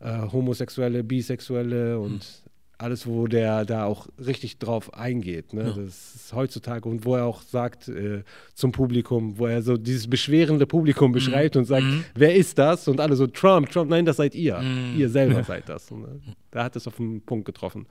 äh, 0.00 0.08
äh, 0.08 0.32
Homosexuelle, 0.32 1.04
Bisexuelle 1.04 1.98
und 1.98 2.24
Hm. 2.24 2.41
Alles, 2.82 3.06
wo 3.06 3.26
der 3.26 3.64
da 3.64 3.84
auch 3.84 4.08
richtig 4.18 4.58
drauf 4.58 4.92
eingeht. 4.94 5.52
Ne? 5.54 5.62
Ja. 5.62 5.72
Das 5.72 6.14
ist 6.14 6.32
heutzutage 6.34 6.88
und 6.88 7.04
wo 7.04 7.16
er 7.16 7.24
auch 7.24 7.40
sagt 7.42 7.88
äh, 7.88 8.24
zum 8.54 8.72
Publikum, 8.72 9.38
wo 9.38 9.46
er 9.46 9.62
so 9.62 9.76
dieses 9.76 10.08
beschwerende 10.08 10.66
Publikum 10.66 11.12
beschreibt 11.12 11.56
und 11.56 11.64
sagt, 11.64 11.84
Mhm. 11.84 12.04
wer 12.14 12.34
ist 12.34 12.58
das? 12.58 12.88
Und 12.88 13.00
alle 13.00 13.16
so, 13.16 13.26
Trump, 13.26 13.70
Trump, 13.70 13.88
nein, 13.90 14.04
das 14.04 14.16
seid 14.16 14.34
ihr. 14.34 14.58
Mhm. 14.58 14.98
Ihr 14.98 15.08
selber 15.08 15.42
seid 15.44 15.68
das. 15.68 15.90
Und, 15.90 16.04
äh, 16.04 16.08
da 16.50 16.64
hat 16.64 16.76
es 16.76 16.86
auf 16.86 16.96
den 16.96 17.22
Punkt 17.22 17.44
getroffen. 17.46 17.86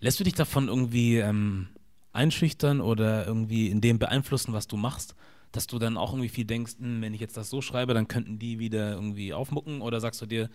Lässt 0.00 0.20
du 0.20 0.24
dich 0.24 0.34
davon 0.34 0.68
irgendwie 0.68 1.16
ähm, 1.18 1.68
einschüchtern 2.12 2.80
oder 2.80 3.26
irgendwie 3.26 3.68
in 3.68 3.80
dem 3.80 3.98
beeinflussen, 3.98 4.52
was 4.52 4.66
du 4.66 4.76
machst? 4.76 5.14
Dass 5.52 5.66
du 5.66 5.78
dann 5.78 5.96
auch 5.96 6.12
irgendwie 6.12 6.28
viel 6.28 6.44
denkst, 6.44 6.74
hm, 6.78 7.02
wenn 7.02 7.12
ich 7.14 7.20
jetzt 7.20 7.36
das 7.36 7.50
so 7.50 7.60
schreibe, 7.60 7.92
dann 7.94 8.06
könnten 8.08 8.38
die 8.38 8.58
wieder 8.58 8.92
irgendwie 8.92 9.32
aufmucken? 9.34 9.80
Oder 9.80 10.00
sagst 10.00 10.20
du 10.22 10.26
dir, 10.26 10.48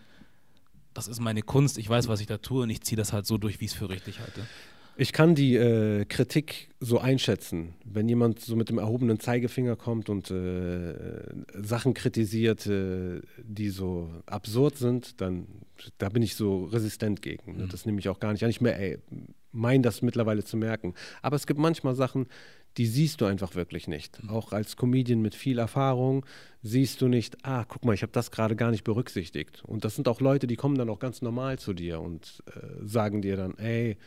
das 0.96 1.08
ist 1.08 1.20
meine 1.20 1.44
Kunst, 1.44 1.78
ich 1.78 1.88
weiß, 1.88 2.08
was 2.08 2.22
ich 2.22 2.28
da 2.28 2.38
tue 2.38 2.64
und 2.64 2.72
ich 2.72 2.82
ziehe 2.82 2.98
das 2.98 3.14
halt 3.14 3.28
so 3.28 3.38
durch, 3.38 3.60
wie 3.60 3.66
ich 3.66 3.72
es 3.72 3.78
für 3.78 3.90
richtig 3.90 4.20
halte? 4.20 4.42
Ich 4.98 5.12
kann 5.12 5.36
die 5.36 5.56
äh, 5.56 6.06
Kritik 6.06 6.70
so 6.80 7.00
einschätzen. 7.00 7.74
Wenn 7.84 8.08
jemand 8.08 8.40
so 8.40 8.56
mit 8.56 8.70
dem 8.70 8.78
erhobenen 8.78 9.20
Zeigefinger 9.20 9.76
kommt 9.76 10.10
und 10.10 10.32
äh, 10.32 10.96
Sachen 11.54 11.94
kritisiert, 11.94 12.66
äh, 12.66 13.20
die 13.44 13.70
so 13.70 14.10
absurd 14.26 14.78
sind, 14.78 15.20
dann 15.20 15.48
da 15.98 16.08
bin 16.08 16.24
ich 16.24 16.36
so 16.36 16.64
resistent 16.66 17.22
gegen. 17.22 17.58
Ne? 17.58 17.68
Das 17.70 17.86
nehme 17.86 18.00
ich 18.00 18.08
auch 18.08 18.22
gar 18.22 18.32
nicht 18.32 18.44
an. 18.46 18.50
Ich 18.50 18.62
mehr, 18.62 18.80
ey, 18.80 19.00
mein 19.52 19.84
das 19.84 20.02
mittlerweile 20.02 20.46
zu 20.46 20.56
merken. 20.56 20.94
Aber 21.22 21.36
es 21.36 21.46
gibt 21.46 21.60
manchmal 21.60 21.96
Sachen, 21.96 22.28
die 22.78 22.86
siehst 22.86 23.22
du 23.22 23.26
einfach 23.26 23.56
wirklich 23.56 23.88
nicht. 23.88 24.20
Auch 24.28 24.52
als 24.52 24.76
Comedian 24.76 25.22
mit 25.22 25.36
viel 25.36 25.60
Erfahrung 25.60 26.26
siehst 26.62 27.02
du 27.02 27.08
nicht, 27.08 27.38
ah, 27.44 27.64
guck 27.64 27.86
mal, 27.86 27.94
ich 27.94 28.02
habe 28.02 28.12
das 28.12 28.32
gerade 28.32 28.56
gar 28.56 28.72
nicht 28.72 28.84
berücksichtigt. 28.84 29.64
Und 29.66 29.86
das 29.86 29.96
sind 29.96 30.08
auch 30.08 30.20
Leute, 30.20 30.48
die 30.48 30.58
kommen 30.58 30.78
dann 30.78 30.90
auch 30.90 31.00
ganz 31.00 31.22
normal 31.22 31.58
zu 31.58 31.74
dir 31.74 32.02
und 32.02 32.44
äh, 32.48 32.86
sagen 32.86 33.22
dir 33.22 33.38
dann, 33.38 33.58
ey, 33.58 33.98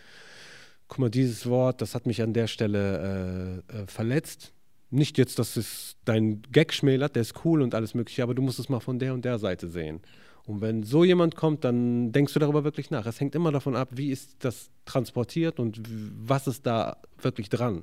guck 0.89 0.99
mal, 0.99 1.11
dieses 1.11 1.47
Wort, 1.47 1.81
das 1.81 1.95
hat 1.95 2.07
mich 2.07 2.23
an 2.23 2.35
der 2.35 2.47
Stelle 2.47 3.63
äh, 3.71 3.77
äh, 3.79 3.87
verletzt. 3.87 4.53
Nicht 4.91 5.19
jetzt, 5.19 5.39
dass 5.39 5.57
es 5.57 5.97
dein 6.05 6.43
Gag 6.51 6.73
schmälert, 6.73 7.15
der 7.15 7.23
ist 7.23 7.45
cool 7.45 7.63
und 7.63 7.75
alles 7.75 7.95
mögliche, 7.95 8.23
aber 8.23 8.35
du 8.35 8.43
musst 8.43 8.59
es 8.59 8.69
mal 8.69 8.81
von 8.81 8.99
der 8.99 9.15
und 9.15 9.25
der 9.25 9.39
Seite 9.39 9.69
sehen. 9.69 10.01
Und 10.47 10.63
wenn 10.63 10.83
so 10.83 11.05
jemand 11.05 11.37
kommt, 11.37 11.65
dann 11.65 12.11
denkst 12.11 12.33
du 12.33 12.39
darüber 12.39 12.65
wirklich 12.65 12.91
nach. 12.91 13.05
Es 13.05 13.21
hängt 13.21 13.35
immer 13.35 13.53
davon 13.53 13.77
ab, 13.77 13.91
wie 13.93 14.11
ist 14.11 14.37
das 14.39 14.71
transportiert 14.87 15.61
und 15.61 15.79
was 16.27 16.47
ist 16.47 16.65
da 16.65 16.97
wirklich 17.21 17.51
dran. 17.51 17.83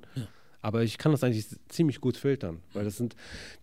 Aber 0.65 0.81
ich 0.81 0.97
kann 0.97 1.11
das 1.11 1.23
eigentlich 1.23 1.45
ziemlich 1.69 2.01
gut 2.01 2.17
filtern, 2.17 2.57
weil 2.73 2.85
das 2.85 2.97
sind 2.97 3.15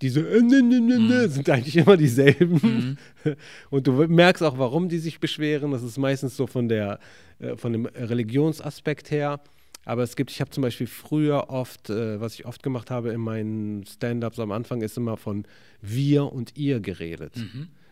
diese 0.02 0.20
äh, 0.20 0.40
ne, 0.40 0.62
ne, 0.62 0.80
ne, 0.80 1.00
ne, 1.00 1.28
sind 1.28 1.50
eigentlich 1.50 1.76
immer 1.76 1.96
dieselben. 1.96 2.96
Und 3.70 3.88
du 3.88 4.06
merkst 4.06 4.40
auch, 4.40 4.56
warum 4.56 4.88
die 4.88 4.98
sich 4.98 5.18
beschweren. 5.18 5.72
Das 5.72 5.82
ist 5.82 5.98
meistens 5.98 6.36
so 6.36 6.46
von 6.46 6.68
der 6.68 7.00
äh, 7.40 7.56
von 7.56 7.72
dem 7.72 7.86
Religionsaspekt 7.86 9.10
her. 9.10 9.40
Aber 9.84 10.04
es 10.04 10.14
gibt, 10.14 10.30
ich 10.30 10.40
habe 10.40 10.52
zum 10.52 10.62
Beispiel 10.62 10.86
früher 10.86 11.50
oft, 11.50 11.90
äh, 11.90 12.20
was 12.20 12.34
ich 12.34 12.46
oft 12.46 12.62
gemacht 12.62 12.92
habe 12.92 13.10
in 13.10 13.20
meinen 13.20 13.84
Stand-ups 13.84 14.38
am 14.38 14.52
Anfang, 14.52 14.80
ist 14.80 14.96
immer 14.96 15.16
von 15.16 15.44
wir 15.80 16.32
und 16.32 16.56
ihr 16.56 16.78
geredet. 16.78 17.34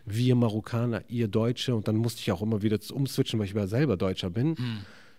Wir 0.05 0.35
Marokkaner, 0.35 1.03
ihr 1.09 1.27
Deutsche. 1.27 1.75
Und 1.75 1.89
dann 1.89 1.97
musste 1.97 2.21
ich 2.21 2.31
auch 2.31 2.41
immer 2.41 2.61
wieder 2.61 2.79
umswitchen, 2.93 3.39
weil 3.39 3.47
ich 3.47 3.53
ja 3.53 3.67
selber 3.67 3.97
Deutscher 3.97 4.29
bin, 4.29 4.55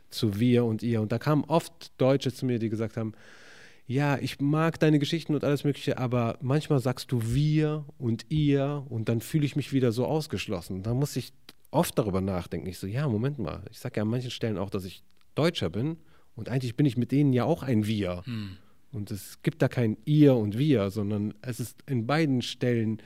zu 0.08 0.40
wir 0.40 0.64
und 0.64 0.82
ihr. 0.82 1.02
Und 1.02 1.12
da 1.12 1.18
kamen 1.18 1.44
oft 1.44 1.92
Deutsche 1.98 2.32
zu 2.32 2.46
mir, 2.46 2.58
die 2.58 2.70
gesagt 2.70 2.96
haben, 2.96 3.12
ja, 3.92 4.18
ich 4.18 4.40
mag 4.40 4.80
deine 4.80 4.98
Geschichten 4.98 5.34
und 5.34 5.44
alles 5.44 5.64
Mögliche, 5.64 5.98
aber 5.98 6.38
manchmal 6.40 6.80
sagst 6.80 7.12
du 7.12 7.20
wir 7.34 7.84
und 7.98 8.26
ihr 8.30 8.86
und 8.88 9.08
dann 9.08 9.20
fühle 9.20 9.44
ich 9.44 9.56
mich 9.56 9.72
wieder 9.72 9.92
so 9.92 10.06
ausgeschlossen. 10.06 10.82
Da 10.82 10.94
muss 10.94 11.16
ich 11.16 11.32
oft 11.70 11.98
darüber 11.98 12.20
nachdenken. 12.20 12.66
Ich 12.68 12.78
so, 12.78 12.86
ja, 12.86 13.08
Moment 13.08 13.38
mal, 13.38 13.62
ich 13.70 13.78
sage 13.78 13.96
ja 13.96 14.02
an 14.02 14.08
manchen 14.08 14.30
Stellen 14.30 14.58
auch, 14.58 14.70
dass 14.70 14.84
ich 14.84 15.02
Deutscher 15.34 15.70
bin 15.70 15.98
und 16.34 16.48
eigentlich 16.48 16.76
bin 16.76 16.86
ich 16.86 16.96
mit 16.96 17.12
denen 17.12 17.32
ja 17.32 17.44
auch 17.44 17.62
ein 17.62 17.86
Wir. 17.86 18.22
Und 18.92 19.10
es 19.10 19.40
gibt 19.42 19.62
da 19.62 19.68
kein 19.68 19.96
ihr 20.04 20.34
und 20.34 20.58
wir, 20.58 20.90
sondern 20.90 21.34
es 21.42 21.60
ist 21.60 21.78
in 21.86 22.06
beiden 22.06 22.42
Stellen 22.42 23.00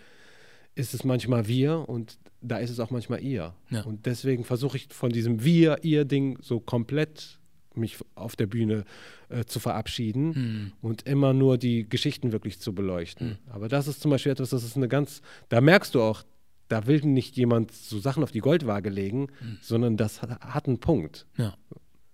ist 0.74 0.94
es 0.94 1.04
manchmal 1.04 1.48
wir 1.48 1.88
und 1.88 2.18
da 2.42 2.58
ist 2.58 2.70
es 2.70 2.80
auch 2.80 2.90
manchmal 2.90 3.22
ihr. 3.22 3.54
Ja. 3.70 3.82
Und 3.82 4.06
deswegen 4.06 4.44
versuche 4.44 4.76
ich 4.76 4.88
von 4.90 5.10
diesem 5.10 5.42
wir, 5.42 5.78
ihr 5.82 6.04
Ding 6.04 6.38
so 6.42 6.60
komplett 6.60 7.35
mich 7.76 7.98
auf 8.14 8.36
der 8.36 8.46
Bühne 8.46 8.84
äh, 9.28 9.44
zu 9.44 9.60
verabschieden 9.60 10.72
und 10.82 11.02
immer 11.06 11.32
nur 11.32 11.58
die 11.58 11.88
Geschichten 11.88 12.32
wirklich 12.32 12.58
zu 12.60 12.74
beleuchten. 12.74 13.38
Aber 13.50 13.68
das 13.68 13.88
ist 13.88 14.00
zum 14.00 14.10
Beispiel 14.10 14.32
etwas, 14.32 14.50
das 14.50 14.64
ist 14.64 14.76
eine 14.76 14.88
ganz, 14.88 15.22
da 15.48 15.60
merkst 15.60 15.94
du 15.94 16.02
auch, 16.02 16.22
da 16.68 16.86
will 16.86 17.00
nicht 17.02 17.36
jemand 17.36 17.70
so 17.72 17.98
Sachen 18.00 18.22
auf 18.24 18.32
die 18.32 18.40
Goldwaage 18.40 18.90
legen, 18.90 19.28
Mhm. 19.40 19.58
sondern 19.60 19.96
das 19.96 20.20
hat, 20.22 20.40
hat 20.40 20.66
einen 20.66 20.78
Punkt. 20.80 21.26
Ja. 21.36 21.54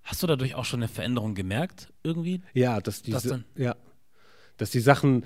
Hast 0.02 0.22
du 0.22 0.26
dadurch 0.26 0.54
auch 0.56 0.64
schon 0.64 0.80
eine 0.80 0.88
Veränderung 0.88 1.34
gemerkt, 1.34 1.92
irgendwie? 2.02 2.42
Ja, 2.54 2.80
dass 2.80 3.02
diese, 3.02 3.28
Das 3.28 3.40
ja, 3.56 3.76
dass 4.56 4.70
die 4.70 4.80
Sachen 4.80 5.24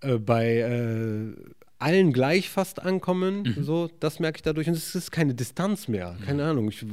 äh, 0.00 0.18
bei 0.18 0.56
äh, 0.58 1.34
allen 1.82 2.12
gleich 2.12 2.48
fast 2.48 2.80
ankommen, 2.82 3.42
Mhm. 3.56 3.62
so, 3.64 3.90
das 4.00 4.20
merke 4.20 4.36
ich 4.38 4.42
dadurch. 4.42 4.68
Und 4.68 4.74
es 4.74 4.94
ist 4.94 5.10
keine 5.10 5.34
Distanz 5.34 5.88
mehr. 5.88 6.16
Keine 6.24 6.44
Ahnung. 6.44 6.68
Ich, 6.68 6.84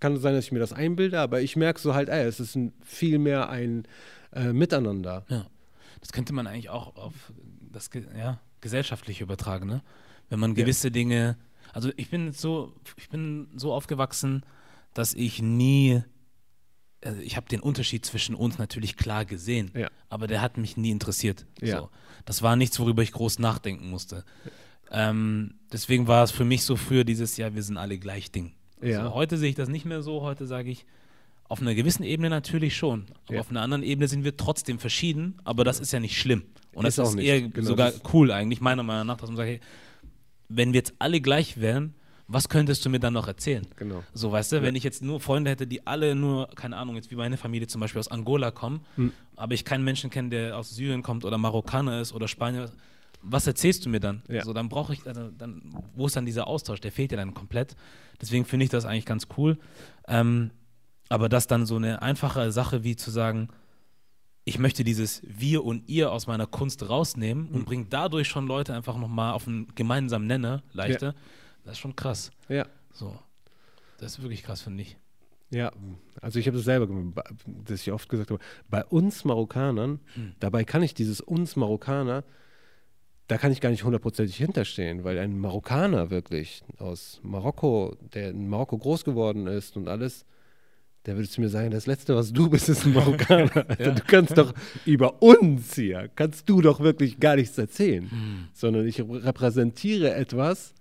kann 0.00 0.16
sein, 0.16 0.34
dass 0.34 0.46
ich 0.46 0.52
mir 0.52 0.58
das 0.58 0.72
einbilde, 0.72 1.20
aber 1.20 1.40
ich 1.40 1.56
merke 1.56 1.80
so 1.80 1.94
halt, 1.94 2.08
ey, 2.08 2.24
es 2.24 2.40
ist 2.40 2.56
ein, 2.56 2.72
viel 2.82 3.18
mehr 3.18 3.48
ein 3.50 3.84
äh, 4.32 4.52
Miteinander. 4.52 5.24
Ja. 5.28 5.46
Das 6.00 6.12
könnte 6.12 6.32
man 6.32 6.46
eigentlich 6.46 6.70
auch 6.70 6.96
auf 6.96 7.12
das 7.72 7.90
ja, 8.16 8.40
gesellschaftliche 8.60 9.22
übertragen, 9.24 9.66
ne? 9.68 9.82
Wenn 10.28 10.40
man 10.40 10.54
gewisse 10.54 10.90
Dinge, 10.90 11.36
also 11.72 11.90
ich 11.96 12.08
bin 12.10 12.32
so, 12.32 12.72
ich 12.96 13.08
bin 13.10 13.48
so 13.56 13.72
aufgewachsen, 13.72 14.44
dass 14.94 15.12
ich 15.14 15.42
nie, 15.42 16.02
also 17.04 17.20
ich 17.20 17.36
habe 17.36 17.48
den 17.48 17.60
Unterschied 17.60 18.04
zwischen 18.04 18.34
uns 18.34 18.58
natürlich 18.58 18.96
klar 18.96 19.24
gesehen, 19.24 19.70
Ja. 19.74 19.88
aber 20.08 20.26
der 20.26 20.40
hat 20.42 20.56
mich 20.58 20.76
nie 20.76 20.90
interessiert. 20.90 21.46
Ja. 21.60 21.80
So. 21.80 21.90
Das 22.24 22.42
war 22.42 22.56
nichts, 22.56 22.78
worüber 22.78 23.02
ich 23.02 23.12
groß 23.12 23.38
nachdenken 23.38 23.88
musste. 23.90 24.24
Ähm, 24.90 25.54
deswegen 25.72 26.08
war 26.08 26.24
es 26.24 26.30
für 26.30 26.44
mich 26.44 26.64
so 26.64 26.76
früher 26.76 27.04
dieses 27.04 27.36
Jahr, 27.36 27.54
wir 27.54 27.62
sind 27.62 27.76
alle 27.76 27.98
gleich 27.98 28.30
Ding. 28.32 28.52
Ja. 28.82 29.04
So, 29.04 29.14
heute 29.14 29.36
sehe 29.38 29.50
ich 29.50 29.54
das 29.54 29.68
nicht 29.68 29.84
mehr 29.84 30.02
so, 30.02 30.22
heute 30.22 30.46
sage 30.46 30.70
ich, 30.70 30.84
auf 31.48 31.60
einer 31.60 31.74
gewissen 31.74 32.04
Ebene 32.04 32.30
natürlich 32.30 32.76
schon, 32.76 33.06
aber 33.28 33.40
auf 33.40 33.50
einer 33.50 33.62
anderen 33.62 33.82
Ebene 33.82 34.06
sind 34.08 34.22
wir 34.24 34.36
trotzdem 34.36 34.78
verschieden, 34.78 35.36
aber 35.44 35.64
das 35.64 35.80
ist 35.80 35.92
ja 35.92 35.98
nicht 36.00 36.18
schlimm. 36.18 36.44
Und 36.72 36.86
Ist 36.86 36.98
das 36.98 37.10
ist 37.10 37.14
nicht. 37.16 37.26
eher 37.26 37.42
Genau, 37.42 37.66
sogar 37.66 37.92
cool 38.12 38.30
eigentlich, 38.30 38.60
meiner 38.60 38.84
Meinung 38.84 39.08
nach, 39.08 39.16
dass 39.16 39.28
man 39.28 39.36
sagt, 39.36 39.48
hey, 39.48 39.60
wenn 40.48 40.72
wir 40.72 40.78
jetzt 40.78 40.94
alle 41.00 41.20
gleich 41.20 41.60
wären, 41.60 41.94
was 42.32 42.48
könntest 42.48 42.84
du 42.84 42.90
mir 42.90 43.00
dann 43.00 43.12
noch 43.14 43.26
erzählen? 43.26 43.66
Genau. 43.76 44.04
So, 44.14 44.30
weißt 44.30 44.52
du, 44.52 44.62
wenn 44.62 44.76
ich 44.76 44.84
jetzt 44.84 45.02
nur 45.02 45.18
Freunde 45.20 45.50
hätte, 45.50 45.66
die 45.66 45.86
alle 45.86 46.14
nur, 46.14 46.48
keine 46.54 46.76
Ahnung, 46.76 46.94
jetzt 46.96 47.10
wie 47.10 47.16
meine 47.16 47.36
Familie 47.36 47.66
zum 47.66 47.80
Beispiel 47.80 47.98
aus 47.98 48.08
Angola 48.08 48.50
kommen, 48.50 48.80
Hm. 48.96 49.12
aber 49.36 49.54
ich 49.54 49.64
keinen 49.64 49.82
Menschen 49.84 50.10
kenne, 50.10 50.28
der 50.30 50.56
aus 50.56 50.70
Syrien 50.70 51.02
kommt 51.02 51.24
oder 51.24 51.38
Marokkaner 51.38 52.00
ist 52.00 52.12
oder 52.12 52.28
Spanier, 52.28 52.70
was 53.22 53.46
erzählst 53.46 53.84
du 53.84 53.88
mir 53.90 54.00
dann? 54.00 54.22
Ja. 54.28 54.44
So, 54.44 54.52
dann 54.52 54.68
brauche 54.68 54.92
ich, 54.94 55.06
also, 55.06 55.28
dann, 55.36 55.62
wo 55.94 56.06
ist 56.06 56.14
dann 56.16 56.24
dieser 56.24 56.46
Austausch? 56.46 56.80
Der 56.80 56.92
fehlt 56.92 57.10
ja 57.12 57.18
dann 57.18 57.34
komplett. 57.34 57.74
Deswegen 58.20 58.44
finde 58.44 58.64
ich 58.64 58.70
das 58.70 58.84
eigentlich 58.86 59.06
ganz 59.06 59.26
cool. 59.36 59.58
Ähm, 60.08 60.50
aber 61.08 61.28
das 61.28 61.46
dann 61.48 61.66
so 61.66 61.76
eine 61.76 62.00
einfache 62.02 62.52
Sache 62.52 62.84
wie 62.84 62.94
zu 62.96 63.10
sagen, 63.10 63.48
ich 64.44 64.58
möchte 64.58 64.84
dieses 64.84 65.22
Wir 65.26 65.64
und 65.64 65.88
Ihr 65.88 66.12
aus 66.12 66.26
meiner 66.26 66.46
Kunst 66.46 66.88
rausnehmen 66.88 67.48
Hm. 67.48 67.54
und 67.56 67.64
bringe 67.66 67.86
dadurch 67.90 68.28
schon 68.28 68.46
Leute 68.46 68.72
einfach 68.74 68.96
nochmal 68.96 69.32
auf 69.34 69.46
einen 69.48 69.66
gemeinsamen 69.74 70.26
Nenner 70.26 70.62
leichter. 70.72 71.14
Das 71.70 71.76
ist 71.76 71.82
schon 71.82 71.94
krass. 71.94 72.32
Ja. 72.48 72.66
So. 72.92 73.16
Das 73.98 74.12
ist 74.14 74.22
wirklich 74.22 74.42
krass, 74.42 74.60
finde 74.62 74.82
ich. 74.82 74.96
Ja, 75.50 75.70
also 76.20 76.40
ich 76.40 76.46
habe 76.48 76.56
das 76.56 76.64
selber 76.64 76.88
gemacht, 76.88 77.14
dass 77.46 77.80
ich 77.80 77.92
oft 77.92 78.08
gesagt 78.08 78.30
habe, 78.32 78.42
bei 78.68 78.84
uns 78.84 79.24
Marokkanern, 79.24 80.00
Hm. 80.14 80.32
dabei 80.40 80.64
kann 80.64 80.82
ich 80.82 80.94
dieses 80.94 81.20
uns 81.20 81.54
Marokkaner, 81.54 82.24
da 83.28 83.38
kann 83.38 83.52
ich 83.52 83.60
gar 83.60 83.70
nicht 83.70 83.84
hundertprozentig 83.84 84.36
hinterstehen, 84.36 85.04
weil 85.04 85.16
ein 85.20 85.38
Marokkaner 85.38 86.10
wirklich 86.10 86.62
aus 86.78 87.20
Marokko, 87.22 87.96
der 88.14 88.30
in 88.30 88.48
Marokko 88.48 88.78
groß 88.78 89.04
geworden 89.04 89.46
ist 89.46 89.76
und 89.76 89.86
alles, 89.86 90.24
der 91.06 91.14
würde 91.16 91.28
zu 91.28 91.40
mir 91.40 91.48
sagen, 91.48 91.70
das 91.70 91.86
Letzte, 91.86 92.16
was 92.16 92.32
du 92.32 92.50
bist, 92.50 92.68
ist 92.68 92.84
ein 92.84 92.94
Marokkaner. 92.94 93.54
Alter, 93.68 93.92
Du 93.92 94.02
kannst 94.06 94.36
doch 94.36 94.52
über 94.86 95.22
uns 95.22 95.76
hier, 95.76 96.10
kannst 96.16 96.48
du 96.48 96.60
doch 96.62 96.80
wirklich 96.80 97.20
gar 97.20 97.36
nichts 97.36 97.56
erzählen, 97.58 98.10
Hm. 98.10 98.48
sondern 98.52 98.86
ich 98.88 99.00
repräsentiere 99.00 100.12
etwas, 100.14 100.74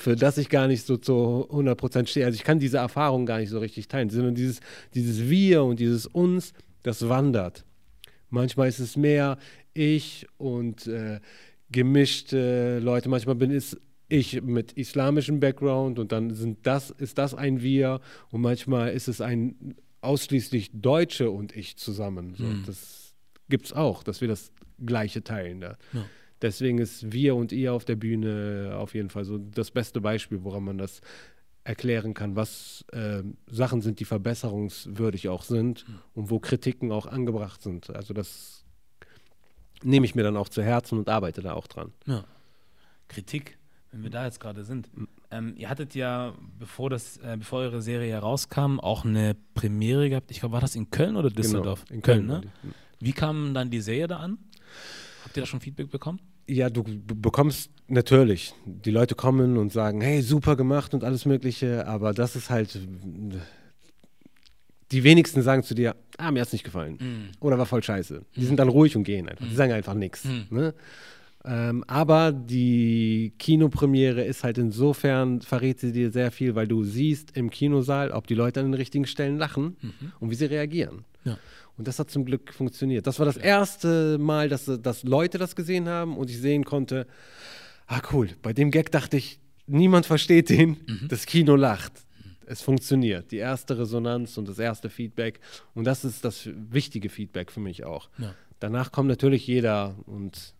für 0.00 0.16
das 0.16 0.38
ich 0.38 0.48
gar 0.48 0.66
nicht 0.66 0.86
so 0.86 0.96
zu 0.96 1.46
100% 1.50 2.06
stehe. 2.06 2.24
Also 2.24 2.36
ich 2.36 2.44
kann 2.44 2.58
diese 2.58 2.78
Erfahrung 2.78 3.26
gar 3.26 3.38
nicht 3.38 3.50
so 3.50 3.58
richtig 3.58 3.86
teilen, 3.86 4.08
sondern 4.08 4.34
dieses, 4.34 4.60
dieses 4.94 5.28
Wir 5.28 5.62
und 5.62 5.78
dieses 5.78 6.06
Uns, 6.06 6.54
das 6.82 7.08
wandert. 7.08 7.64
Manchmal 8.30 8.68
ist 8.68 8.78
es 8.78 8.96
mehr 8.96 9.38
ich 9.74 10.26
und 10.38 10.86
äh, 10.86 11.20
gemischte 11.70 12.78
Leute. 12.78 13.08
Manchmal 13.08 13.34
bin 13.34 13.50
es 13.50 13.76
ich 14.08 14.42
mit 14.42 14.72
islamischem 14.72 15.38
Background 15.38 15.98
und 15.98 16.12
dann 16.12 16.34
sind 16.34 16.66
das, 16.66 16.90
ist 16.90 17.18
das 17.18 17.34
ein 17.34 17.62
Wir 17.62 18.00
und 18.30 18.40
manchmal 18.40 18.92
ist 18.92 19.06
es 19.06 19.20
ein 19.20 19.76
ausschließlich 20.00 20.70
Deutsche 20.72 21.30
und 21.30 21.54
ich 21.54 21.76
zusammen. 21.76 22.34
So, 22.36 22.44
Mhm. 22.44 22.64
Das 22.66 23.12
gibt 23.48 23.66
es 23.66 23.72
auch, 23.74 24.02
dass 24.02 24.20
wir 24.20 24.28
das 24.28 24.50
Gleiche 24.84 25.22
teilen. 25.22 25.60
Da. 25.60 25.76
Ja. 25.92 26.06
Deswegen 26.42 26.78
ist 26.78 27.12
wir 27.12 27.34
und 27.34 27.52
ihr 27.52 27.74
auf 27.74 27.84
der 27.84 27.96
Bühne 27.96 28.76
auf 28.76 28.94
jeden 28.94 29.10
Fall 29.10 29.24
so 29.24 29.38
das 29.38 29.70
beste 29.70 30.00
Beispiel, 30.00 30.42
woran 30.42 30.64
man 30.64 30.78
das 30.78 31.00
erklären 31.64 32.14
kann, 32.14 32.36
was 32.36 32.84
äh, 32.92 33.22
Sachen 33.50 33.82
sind, 33.82 34.00
die 34.00 34.04
verbesserungswürdig 34.04 35.28
auch 35.28 35.42
sind 35.42 35.84
und 36.14 36.30
wo 36.30 36.38
Kritiken 36.38 36.90
auch 36.90 37.06
angebracht 37.06 37.62
sind. 37.62 37.94
Also 37.94 38.14
das 38.14 38.64
nehme 39.82 40.06
ich 40.06 40.14
mir 40.14 40.22
dann 40.22 40.36
auch 40.36 40.48
zu 40.48 40.62
Herzen 40.62 40.98
und 40.98 41.08
arbeite 41.08 41.42
da 41.42 41.52
auch 41.52 41.66
dran. 41.66 41.92
Ja. 42.06 42.24
Kritik, 43.08 43.58
wenn 43.90 44.02
wir 44.02 44.10
da 44.10 44.24
jetzt 44.24 44.40
gerade 44.40 44.64
sind. 44.64 44.90
Ähm, 45.30 45.54
ihr 45.56 45.68
hattet 45.68 45.94
ja, 45.94 46.34
bevor, 46.58 46.90
das, 46.90 47.18
äh, 47.18 47.36
bevor 47.38 47.60
eure 47.60 47.82
Serie 47.82 48.12
herauskam, 48.12 48.80
auch 48.80 49.04
eine 49.04 49.36
Premiere 49.54 50.08
gehabt. 50.08 50.30
Ich 50.30 50.40
glaube, 50.40 50.54
war 50.54 50.60
das 50.60 50.74
in 50.74 50.90
Köln 50.90 51.16
oder 51.16 51.28
Düsseldorf? 51.28 51.84
Genau, 51.84 51.96
in 51.96 52.02
Köln. 52.02 52.26
ne? 52.26 52.32
war 52.34 52.40
die. 52.40 52.48
Wie 53.00 53.12
kam 53.12 53.54
dann 53.54 53.70
die 53.70 53.80
Serie 53.80 54.08
da 54.08 54.18
an? 54.18 54.38
Habt 55.24 55.36
ihr 55.36 55.42
da 55.42 55.46
schon 55.46 55.60
Feedback 55.60 55.90
bekommen? 55.90 56.20
Ja, 56.46 56.68
du 56.70 56.82
bekommst 56.84 57.70
natürlich, 57.88 58.54
die 58.64 58.90
Leute 58.90 59.14
kommen 59.14 59.56
und 59.56 59.72
sagen, 59.72 60.00
hey, 60.00 60.22
super 60.22 60.56
gemacht 60.56 60.94
und 60.94 61.04
alles 61.04 61.26
Mögliche, 61.26 61.86
aber 61.86 62.12
das 62.12 62.36
ist 62.36 62.50
halt, 62.50 62.78
die 64.92 65.04
wenigsten 65.04 65.42
sagen 65.42 65.62
zu 65.62 65.74
dir, 65.74 65.94
ah, 66.18 66.30
mir 66.30 66.40
hat's 66.40 66.52
nicht 66.52 66.64
gefallen 66.64 67.30
oder 67.40 67.58
war 67.58 67.66
voll 67.66 67.82
scheiße. 67.82 68.22
Die 68.36 68.44
sind 68.44 68.58
dann 68.58 68.68
ruhig 68.68 68.96
und 68.96 69.04
gehen 69.04 69.28
einfach, 69.28 69.46
die 69.46 69.54
sagen 69.54 69.72
einfach 69.72 69.94
nichts. 69.94 70.24
Ne? 70.50 70.74
Ähm, 71.44 71.84
aber 71.86 72.32
die 72.32 73.32
Kinopremiere 73.38 74.22
ist 74.24 74.44
halt 74.44 74.58
insofern, 74.58 75.40
verrät 75.40 75.80
sie 75.80 75.92
dir 75.92 76.10
sehr 76.10 76.30
viel, 76.30 76.54
weil 76.54 76.68
du 76.68 76.84
siehst 76.84 77.36
im 77.36 77.50
Kinosaal, 77.50 78.10
ob 78.10 78.26
die 78.26 78.34
Leute 78.34 78.60
an 78.60 78.66
den 78.66 78.74
richtigen 78.74 79.06
Stellen 79.06 79.38
lachen 79.38 79.76
und 80.20 80.30
wie 80.30 80.34
sie 80.34 80.46
reagieren. 80.46 81.04
Ja. 81.24 81.38
Und 81.80 81.88
das 81.88 81.98
hat 81.98 82.10
zum 82.10 82.26
Glück 82.26 82.52
funktioniert. 82.52 83.06
Das 83.06 83.18
war 83.20 83.24
das 83.24 83.38
erste 83.38 84.18
Mal, 84.18 84.50
dass, 84.50 84.70
dass 84.82 85.02
Leute 85.02 85.38
das 85.38 85.56
gesehen 85.56 85.88
haben 85.88 86.18
und 86.18 86.28
ich 86.28 86.38
sehen 86.38 86.62
konnte, 86.62 87.06
ah 87.86 88.02
cool, 88.12 88.28
bei 88.42 88.52
dem 88.52 88.70
Gag 88.70 88.90
dachte 88.90 89.16
ich, 89.16 89.40
niemand 89.66 90.04
versteht 90.04 90.50
den, 90.50 90.76
das 91.08 91.24
Kino 91.24 91.56
lacht. 91.56 91.92
Es 92.44 92.60
funktioniert. 92.60 93.30
Die 93.30 93.38
erste 93.38 93.78
Resonanz 93.78 94.36
und 94.36 94.46
das 94.46 94.58
erste 94.58 94.90
Feedback. 94.90 95.40
Und 95.74 95.84
das 95.84 96.04
ist 96.04 96.22
das 96.22 96.50
wichtige 96.52 97.08
Feedback 97.08 97.50
für 97.50 97.60
mich 97.60 97.82
auch. 97.82 98.10
Ja. 98.18 98.34
Danach 98.58 98.92
kommt 98.92 99.08
natürlich 99.08 99.46
jeder 99.46 99.96
und 100.04 100.52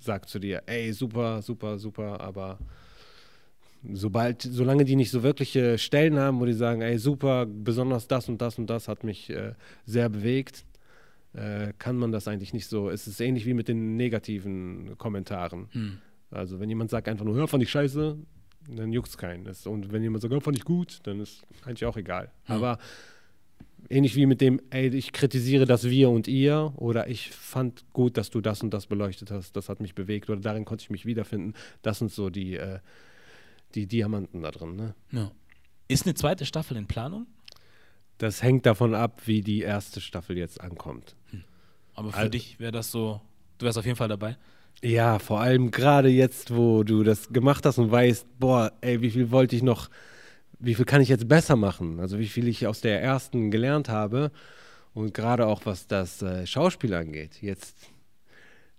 sagt 0.00 0.28
zu 0.28 0.40
dir, 0.40 0.64
ey, 0.66 0.92
super, 0.92 1.40
super, 1.40 1.78
super, 1.78 2.20
aber 2.20 2.58
sobald, 3.92 4.42
solange 4.42 4.84
die 4.84 4.96
nicht 4.96 5.10
so 5.10 5.22
wirkliche 5.22 5.78
Stellen 5.78 6.18
haben, 6.18 6.40
wo 6.40 6.44
die 6.46 6.52
sagen, 6.52 6.82
ey, 6.82 6.98
super, 6.98 7.46
besonders 7.46 8.08
das 8.08 8.28
und 8.28 8.40
das 8.42 8.58
und 8.58 8.68
das 8.68 8.88
hat 8.88 9.04
mich 9.04 9.30
äh, 9.30 9.52
sehr 9.86 10.08
bewegt, 10.08 10.64
äh, 11.34 11.72
kann 11.78 11.96
man 11.96 12.10
das 12.12 12.26
eigentlich 12.28 12.52
nicht 12.52 12.66
so. 12.66 12.90
Es 12.90 13.06
ist 13.06 13.20
ähnlich 13.20 13.46
wie 13.46 13.54
mit 13.54 13.68
den 13.68 13.96
negativen 13.96 14.96
Kommentaren. 14.98 15.68
Hm. 15.72 15.98
Also 16.30 16.60
wenn 16.60 16.68
jemand 16.68 16.90
sagt 16.90 17.08
einfach 17.08 17.24
nur, 17.24 17.34
hör, 17.36 17.48
fand 17.48 17.62
ich 17.62 17.70
scheiße, 17.70 18.16
dann 18.70 18.92
juckt 18.92 19.08
es 19.08 19.16
keinen. 19.18 19.44
Das- 19.44 19.66
Und 19.66 19.92
wenn 19.92 20.02
jemand 20.02 20.22
sagt, 20.22 20.32
hör, 20.34 20.40
fand 20.40 20.56
ich 20.58 20.64
gut, 20.64 20.98
dann 21.04 21.20
ist 21.20 21.42
eigentlich 21.64 21.86
auch 21.86 21.96
egal. 21.96 22.30
Ja. 22.48 22.56
Aber 22.56 22.78
ähnlich 23.88 24.16
wie 24.16 24.26
mit 24.26 24.40
dem, 24.40 24.60
ey, 24.70 24.88
ich 24.88 25.12
kritisiere 25.12 25.64
das 25.64 25.84
Wir 25.88 26.10
und 26.10 26.28
Ihr 26.28 26.72
oder 26.76 27.08
ich 27.08 27.30
fand 27.30 27.84
gut, 27.92 28.16
dass 28.16 28.30
du 28.30 28.40
das 28.40 28.62
und 28.62 28.70
das 28.74 28.86
beleuchtet 28.86 29.30
hast, 29.30 29.52
das 29.56 29.68
hat 29.68 29.80
mich 29.80 29.94
bewegt 29.94 30.28
oder 30.28 30.40
darin 30.40 30.64
konnte 30.64 30.82
ich 30.82 30.90
mich 30.90 31.06
wiederfinden. 31.06 31.54
Das 31.82 31.98
sind 31.98 32.10
so 32.10 32.28
die, 32.28 32.56
äh, 32.56 32.80
die 33.74 33.86
Diamanten 33.86 34.42
da 34.42 34.50
drin. 34.50 34.76
Ne? 34.76 34.94
Ja. 35.12 35.30
Ist 35.88 36.04
eine 36.06 36.14
zweite 36.14 36.44
Staffel 36.46 36.76
in 36.76 36.86
Planung? 36.86 37.26
Das 38.18 38.42
hängt 38.42 38.66
davon 38.66 38.94
ab, 38.94 39.22
wie 39.26 39.42
die 39.42 39.60
erste 39.62 40.00
Staffel 40.00 40.36
jetzt 40.36 40.60
ankommt. 40.60 41.14
Aber 41.94 42.10
für 42.10 42.18
Also- 42.18 42.30
dich 42.30 42.58
wäre 42.60 42.72
das 42.72 42.90
so, 42.90 43.20
du 43.58 43.66
wärst 43.66 43.78
auf 43.78 43.84
jeden 43.86 43.96
Fall 43.96 44.08
dabei. 44.08 44.36
Ja, 44.82 45.18
vor 45.18 45.40
allem 45.40 45.70
gerade 45.70 46.08
jetzt, 46.08 46.54
wo 46.54 46.84
du 46.84 47.02
das 47.02 47.28
gemacht 47.32 47.64
hast 47.66 47.78
und 47.78 47.90
weißt, 47.90 48.26
boah, 48.38 48.72
ey, 48.80 49.00
wie 49.02 49.10
viel 49.10 49.30
wollte 49.32 49.56
ich 49.56 49.62
noch, 49.62 49.88
wie 50.60 50.74
viel 50.74 50.84
kann 50.84 51.00
ich 51.00 51.08
jetzt 51.08 51.26
besser 51.28 51.56
machen? 51.56 51.98
Also 52.00 52.18
wie 52.18 52.28
viel 52.28 52.46
ich 52.48 52.66
aus 52.66 52.80
der 52.80 53.02
ersten 53.02 53.50
gelernt 53.50 53.88
habe 53.88 54.30
und 54.94 55.14
gerade 55.14 55.46
auch 55.46 55.66
was 55.66 55.86
das 55.88 56.22
äh, 56.22 56.46
Schauspiel 56.46 56.94
angeht. 56.94 57.40
Jetzt 57.42 57.76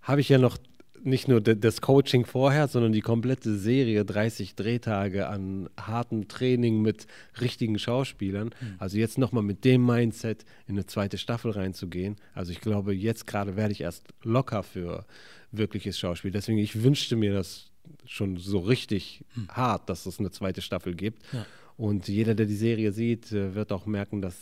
habe 0.02 0.22
ich 0.22 0.30
ja 0.30 0.38
noch 0.38 0.58
nicht 1.04 1.28
nur 1.28 1.42
das 1.42 1.82
Coaching 1.82 2.26
vorher, 2.26 2.68
sondern 2.68 2.92
die 2.92 3.02
komplette 3.02 3.58
Serie, 3.58 4.06
30 4.06 4.56
Drehtage 4.56 5.28
an 5.28 5.70
hartem 5.80 6.28
Training 6.28 6.82
mit 6.82 7.08
richtigen 7.40 7.80
Schauspielern. 7.80 8.52
Also 8.78 8.98
jetzt 8.98 9.18
nochmal 9.18 9.44
mit 9.44 9.66
dem 9.66 9.86
Mindset 9.86 10.46
in 10.68 10.76
eine 10.76 10.86
zweite 10.86 11.18
Staffel 11.18 11.52
reinzugehen. 11.52 12.16
Also 12.34 12.52
ich 12.52 12.62
glaube, 12.62 12.94
jetzt 12.94 13.28
gerade 13.28 13.56
werde 13.56 13.72
ich 13.72 13.82
erst 13.82 14.08
locker 14.24 14.64
für 14.64 15.06
wirkliches 15.52 15.98
Schauspiel. 15.98 16.32
Deswegen, 16.32 16.58
ich 16.58 16.84
wünschte 16.84 17.16
mir 17.16 17.34
das 17.34 17.72
schon 18.06 18.38
so 18.38 18.60
richtig 18.60 19.26
Hm. 19.34 19.48
hart, 19.50 19.90
dass 19.90 20.06
es 20.06 20.20
eine 20.20 20.32
zweite 20.32 20.62
Staffel 20.62 20.96
gibt. 20.96 21.24
Ja. 21.34 21.46
Und 21.78 22.08
jeder, 22.08 22.36
der 22.36 22.46
die 22.46 22.56
Serie 22.56 22.92
sieht, 22.92 23.32
äh, 23.32 23.56
wird 23.56 23.72
auch 23.72 23.86
merken, 23.86 24.22
dass 24.22 24.36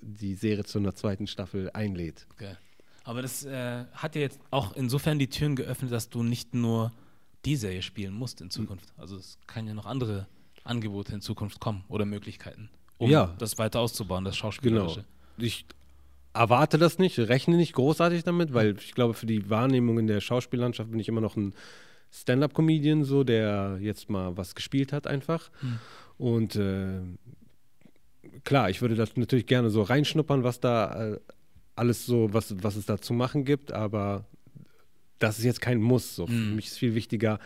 die 0.00 0.34
Serie 0.34 0.64
zu 0.64 0.78
einer 0.78 0.94
zweiten 0.94 1.26
Staffel 1.26 1.70
einlädt. 1.72 2.26
Geil. 2.36 2.56
Aber 3.04 3.22
das 3.22 3.44
äh, 3.44 3.84
hat 3.92 4.14
ja 4.14 4.22
jetzt 4.22 4.40
auch 4.50 4.74
insofern 4.74 5.18
die 5.18 5.28
Türen 5.28 5.56
geöffnet, 5.56 5.92
dass 5.92 6.08
du 6.08 6.22
nicht 6.22 6.54
nur 6.54 6.90
die 7.44 7.56
Serie 7.56 7.82
spielen 7.82 8.14
musst 8.14 8.40
in 8.40 8.50
Zukunft. 8.50 8.92
Also 8.96 9.16
es 9.16 9.38
kann 9.46 9.66
ja 9.66 9.74
noch 9.74 9.84
andere 9.86 10.26
Angebote 10.64 11.12
in 11.14 11.20
Zukunft 11.20 11.60
kommen 11.60 11.84
oder 11.88 12.06
Möglichkeiten, 12.06 12.70
um 12.96 13.10
Ja. 13.10 13.34
das 13.38 13.58
weiter 13.58 13.80
auszubauen, 13.80 14.24
das 14.24 14.34
Genau. 14.36 14.40
Schauspielerische. 14.52 15.04
Ich 15.36 15.66
erwarte 16.32 16.78
das 16.78 16.98
nicht, 16.98 17.18
rechne 17.18 17.56
nicht 17.56 17.74
großartig 17.74 18.24
damit, 18.24 18.54
weil 18.54 18.76
ich 18.78 18.94
glaube, 18.94 19.12
für 19.14 19.26
die 19.26 19.50
Wahrnehmung 19.50 19.98
in 19.98 20.06
der 20.06 20.20
Schauspiellandschaft 20.22 20.90
bin 20.90 20.98
ich 20.98 21.08
immer 21.08 21.20
noch 21.20 21.36
ein 21.36 21.52
Stand-up-Comedian, 22.10 23.04
so 23.04 23.22
der 23.24 23.76
jetzt 23.80 24.08
mal 24.08 24.36
was 24.36 24.54
gespielt 24.54 24.92
hat 24.94 25.06
einfach. 25.06 25.50
Und 26.16 26.56
äh, 26.56 27.00
klar, 28.44 28.70
ich 28.70 28.80
würde 28.80 28.94
das 28.94 29.16
natürlich 29.16 29.46
gerne 29.46 29.68
so 29.68 29.82
reinschnuppern, 29.82 30.44
was 30.44 30.60
da 30.60 31.12
äh, 31.14 31.20
alles 31.76 32.06
so, 32.06 32.32
was, 32.32 32.54
was 32.62 32.76
es 32.76 32.86
da 32.86 32.98
zu 33.00 33.12
machen 33.12 33.44
gibt, 33.44 33.72
aber 33.72 34.26
das 35.18 35.38
ist 35.38 35.44
jetzt 35.44 35.60
kein 35.60 35.80
Muss. 35.80 36.14
So. 36.16 36.26
Für 36.26 36.32
Mhm. 36.32 36.56
mich 36.56 36.66
ist 36.66 36.78
viel 36.78 36.94
wichtiger, 36.94 37.38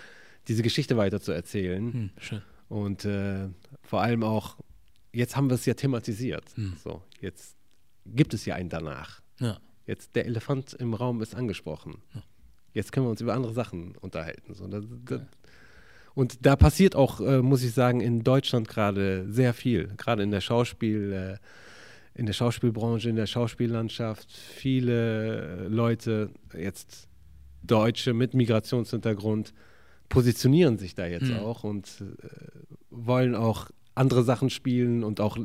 diese 0.48 0.62
Geschichte 0.62 0.96
weiter 0.96 1.20
zu 1.20 1.32
erzählen. 1.32 1.92
Hm. 1.92 2.40
Und 2.68 3.04
äh, 3.04 3.48
vor 3.82 4.02
allem 4.02 4.22
auch, 4.22 4.56
jetzt 5.12 5.36
haben 5.36 5.48
wir 5.50 5.54
es 5.54 5.66
ja 5.66 5.74
thematisiert. 5.74 6.44
Hm. 6.56 6.74
So, 6.82 7.02
jetzt 7.20 7.56
gibt 8.06 8.34
es 8.34 8.44
ja 8.44 8.54
ein 8.54 8.68
danach. 8.68 9.20
Ja. 9.40 9.58
Jetzt 9.86 10.16
der 10.16 10.26
Elefant 10.26 10.74
im 10.74 10.92
Raum 10.94 11.22
ist 11.22 11.34
angesprochen. 11.34 11.96
Jetzt 12.74 12.92
können 12.92 13.06
wir 13.06 13.10
uns 13.10 13.20
über 13.22 13.34
andere 13.34 13.54
Sachen 13.54 13.96
unterhalten. 13.96 14.52
So, 14.54 14.66
das, 14.66 14.84
das, 15.06 15.20
und 16.14 16.44
da 16.44 16.56
passiert 16.56 16.94
auch, 16.96 17.20
äh, 17.20 17.40
muss 17.40 17.62
ich 17.62 17.72
sagen, 17.72 18.00
in 18.00 18.22
Deutschland 18.24 18.68
gerade 18.68 19.26
sehr 19.32 19.54
viel. 19.54 19.88
Gerade 19.96 20.22
in 20.22 20.30
der 20.30 20.40
Schauspiel, 20.42 21.12
äh, 21.12 21.38
in 22.18 22.26
der 22.26 22.32
Schauspielbranche, 22.32 23.08
in 23.08 23.16
der 23.16 23.26
Schauspiellandschaft. 23.26 24.30
Viele 24.32 25.68
Leute, 25.68 26.30
jetzt 26.52 27.08
Deutsche 27.62 28.12
mit 28.12 28.34
Migrationshintergrund, 28.34 29.54
positionieren 30.08 30.78
sich 30.78 30.94
da 30.94 31.06
jetzt 31.06 31.28
Mhm. 31.30 31.38
auch 31.38 31.62
und 31.64 31.86
äh, 32.00 32.28
wollen 32.90 33.34
auch 33.36 33.70
andere 33.94 34.24
Sachen 34.24 34.50
spielen 34.50 35.04
und 35.04 35.20
auch 35.20 35.38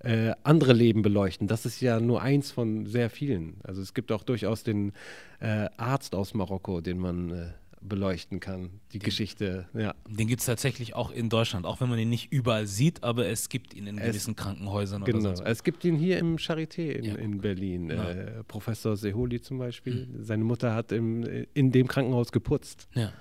äh, 0.00 0.32
andere 0.44 0.72
Leben 0.72 1.02
beleuchten. 1.02 1.48
Das 1.48 1.66
ist 1.66 1.80
ja 1.80 1.98
nur 1.98 2.22
eins 2.22 2.50
von 2.52 2.86
sehr 2.86 3.10
vielen. 3.10 3.56
Also 3.64 3.82
es 3.82 3.92
gibt 3.92 4.12
auch 4.12 4.22
durchaus 4.22 4.62
den 4.62 4.92
äh, 5.40 5.68
Arzt 5.76 6.14
aus 6.14 6.34
Marokko, 6.34 6.80
den 6.80 6.98
man 6.98 7.30
äh, 7.30 7.46
beleuchten 7.82 8.40
kann. 8.40 8.70
Die 8.92 8.98
Geschichte, 8.98 9.68
ja. 9.74 9.94
Den 10.08 10.28
gibt 10.28 10.40
es 10.40 10.46
tatsächlich 10.46 10.94
auch 10.94 11.10
in 11.10 11.28
Deutschland, 11.28 11.66
auch 11.66 11.80
wenn 11.80 11.88
man 11.88 11.98
ihn 11.98 12.08
nicht 12.08 12.32
überall 12.32 12.66
sieht, 12.66 13.02
aber 13.02 13.26
es 13.26 13.48
gibt 13.48 13.74
ihn 13.74 13.86
in 13.86 13.98
Es- 13.98 14.06
gewissen 14.06 14.36
Krankenhäusern 14.36 15.02
oder 15.02 15.12
Genau. 15.12 15.22
sonst 15.24 15.40
was. 15.40 15.48
Es 15.48 15.62
gibt 15.64 15.84
ihn 15.84 15.96
hier 15.96 16.18
im 16.18 16.36
Charité 16.36 16.90
in, 16.92 17.04
Ja. 17.04 17.14
in 17.16 17.40
Berlin. 17.40 17.90
Ja. 17.90 18.10
Äh, 18.10 18.44
Professor 18.44 18.96
Seholi 18.96 19.40
zum 19.40 19.58
Beispiel. 19.58 20.08
Seine 20.20 20.44
Mutter 20.44 20.74
hat 20.74 20.92
im, 20.92 21.24
in 21.54 21.72
dem 21.72 21.88
Krankenhaus 21.88 22.32
geputzt. 22.32 22.88
Ja. 22.94 23.12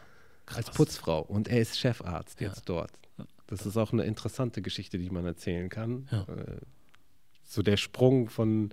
Als 0.46 0.66
Krass. 0.68 0.76
Putzfrau. 0.76 1.22
Und 1.22 1.48
er 1.48 1.62
ist 1.62 1.80
Chefarzt 1.80 2.42
jetzt 2.42 2.68
dort. 2.70 2.92
Das 3.48 3.66
ist 3.66 3.78
auch 3.78 3.92
eine 3.94 4.04
interessante 4.04 4.62
Geschichte, 4.62 4.98
die 4.98 5.10
man 5.10 5.26
erzählen 5.26 5.70
kann. 5.70 6.08
Äh, 6.12 6.58
so 7.44 7.62
der 7.62 7.78
Sprung 7.78 8.30
von 8.30 8.70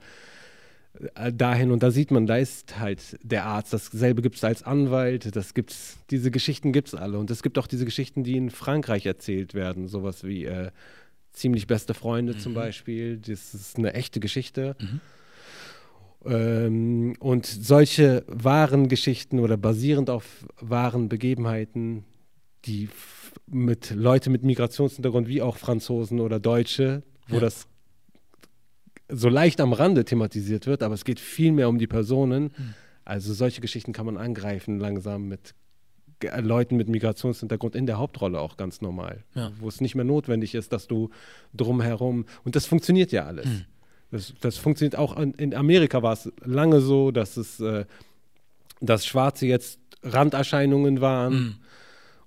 dahin 1.33 1.71
und 1.71 1.83
da 1.83 1.91
sieht 1.91 2.11
man, 2.11 2.27
da 2.27 2.37
ist 2.37 2.79
halt 2.79 3.19
der 3.23 3.45
Arzt. 3.45 3.73
Dasselbe 3.73 4.21
gibt 4.23 4.37
es 4.37 4.45
als 4.45 4.63
Anwalt. 4.63 5.35
Das 5.37 5.55
gibt's, 5.55 5.99
diese 6.11 6.31
Geschichten 6.31 6.73
gibt 6.73 6.89
es 6.89 6.95
alle. 6.95 7.19
Und 7.19 7.31
es 7.31 7.43
gibt 7.43 7.59
auch 7.59 7.67
diese 7.67 7.85
Geschichten, 7.85 8.25
die 8.25 8.37
in 8.37 8.51
Frankreich 8.51 9.07
erzählt 9.07 9.55
werden. 9.55 9.87
Sowas 9.89 10.25
wie 10.25 10.45
äh, 10.45 10.71
ziemlich 11.33 11.67
beste 11.67 11.95
Freunde 11.95 12.37
zum 12.37 12.55
Beispiel. 12.55 13.19
Das 13.19 13.55
ist 13.55 13.79
eine 13.79 13.95
echte 13.95 14.19
Geschichte. 14.19 14.77
Ähm, 16.25 17.15
und 17.21 17.47
solche 17.47 18.25
wahren 18.27 18.89
Geschichten 18.89 19.39
oder 19.39 19.57
basierend 19.57 20.11
auf 20.11 20.47
wahren 20.61 21.09
Begebenheiten, 21.09 22.05
die 22.65 22.89
mit 23.47 23.91
Leute 23.95 24.31
mit 24.31 24.43
Migrationshintergrund 24.43 25.29
wie 25.29 25.43
auch 25.43 25.57
Franzosen 25.57 26.19
oder 26.21 26.41
Deutsche, 26.41 27.03
wo 27.29 27.37
Ja. 27.37 27.41
das 27.43 27.69
so 29.11 29.29
leicht 29.29 29.61
am 29.61 29.73
Rande 29.73 30.05
thematisiert 30.05 30.67
wird, 30.67 30.83
aber 30.83 30.95
es 30.95 31.05
geht 31.05 31.21
viel 31.21 31.53
mehr 31.53 31.69
um 31.69 31.79
die 31.79 31.87
Personen. 31.87 32.51
Also 33.05 33.33
solche 33.33 33.61
Geschichten 33.61 33.93
kann 33.93 34.07
man 34.07 34.17
angreifen 34.19 34.79
langsam 34.79 35.29
mit 35.29 35.55
äh, 36.23 36.41
Leuten 36.41 36.77
mit 36.77 36.89
Migrationshintergrund 36.89 37.75
in 37.75 37.87
der 37.87 37.99
Hauptrolle 37.99 38.39
auch 38.41 38.57
ganz 38.57 38.81
normal, 38.83 39.25
Ja. 39.35 39.51
wo 39.61 39.69
es 39.69 39.81
nicht 39.81 39.95
mehr 39.95 40.05
notwendig 40.05 40.55
ist, 40.55 40.73
dass 40.73 40.89
du 40.89 41.09
drumherum 41.55 42.27
und 42.45 42.55
das 42.57 42.67
funktioniert 42.67 43.13
ja 43.13 43.25
alles. 43.25 43.47
Das, 44.11 44.35
das 44.41 44.57
funktioniert 44.59 44.97
auch 44.97 45.17
an, 45.17 45.33
in 45.35 45.55
Amerika 45.55 46.03
war 46.03 46.13
es 46.15 46.31
lange 46.45 46.81
so, 46.81 47.11
dass 47.11 47.37
es 47.37 47.61
äh, 47.61 47.85
dass 48.81 49.07
Schwarze 49.07 49.47
jetzt 49.47 49.81
Randerscheinungen 50.03 51.01
waren. 51.01 51.35
Mhm. 51.35 51.55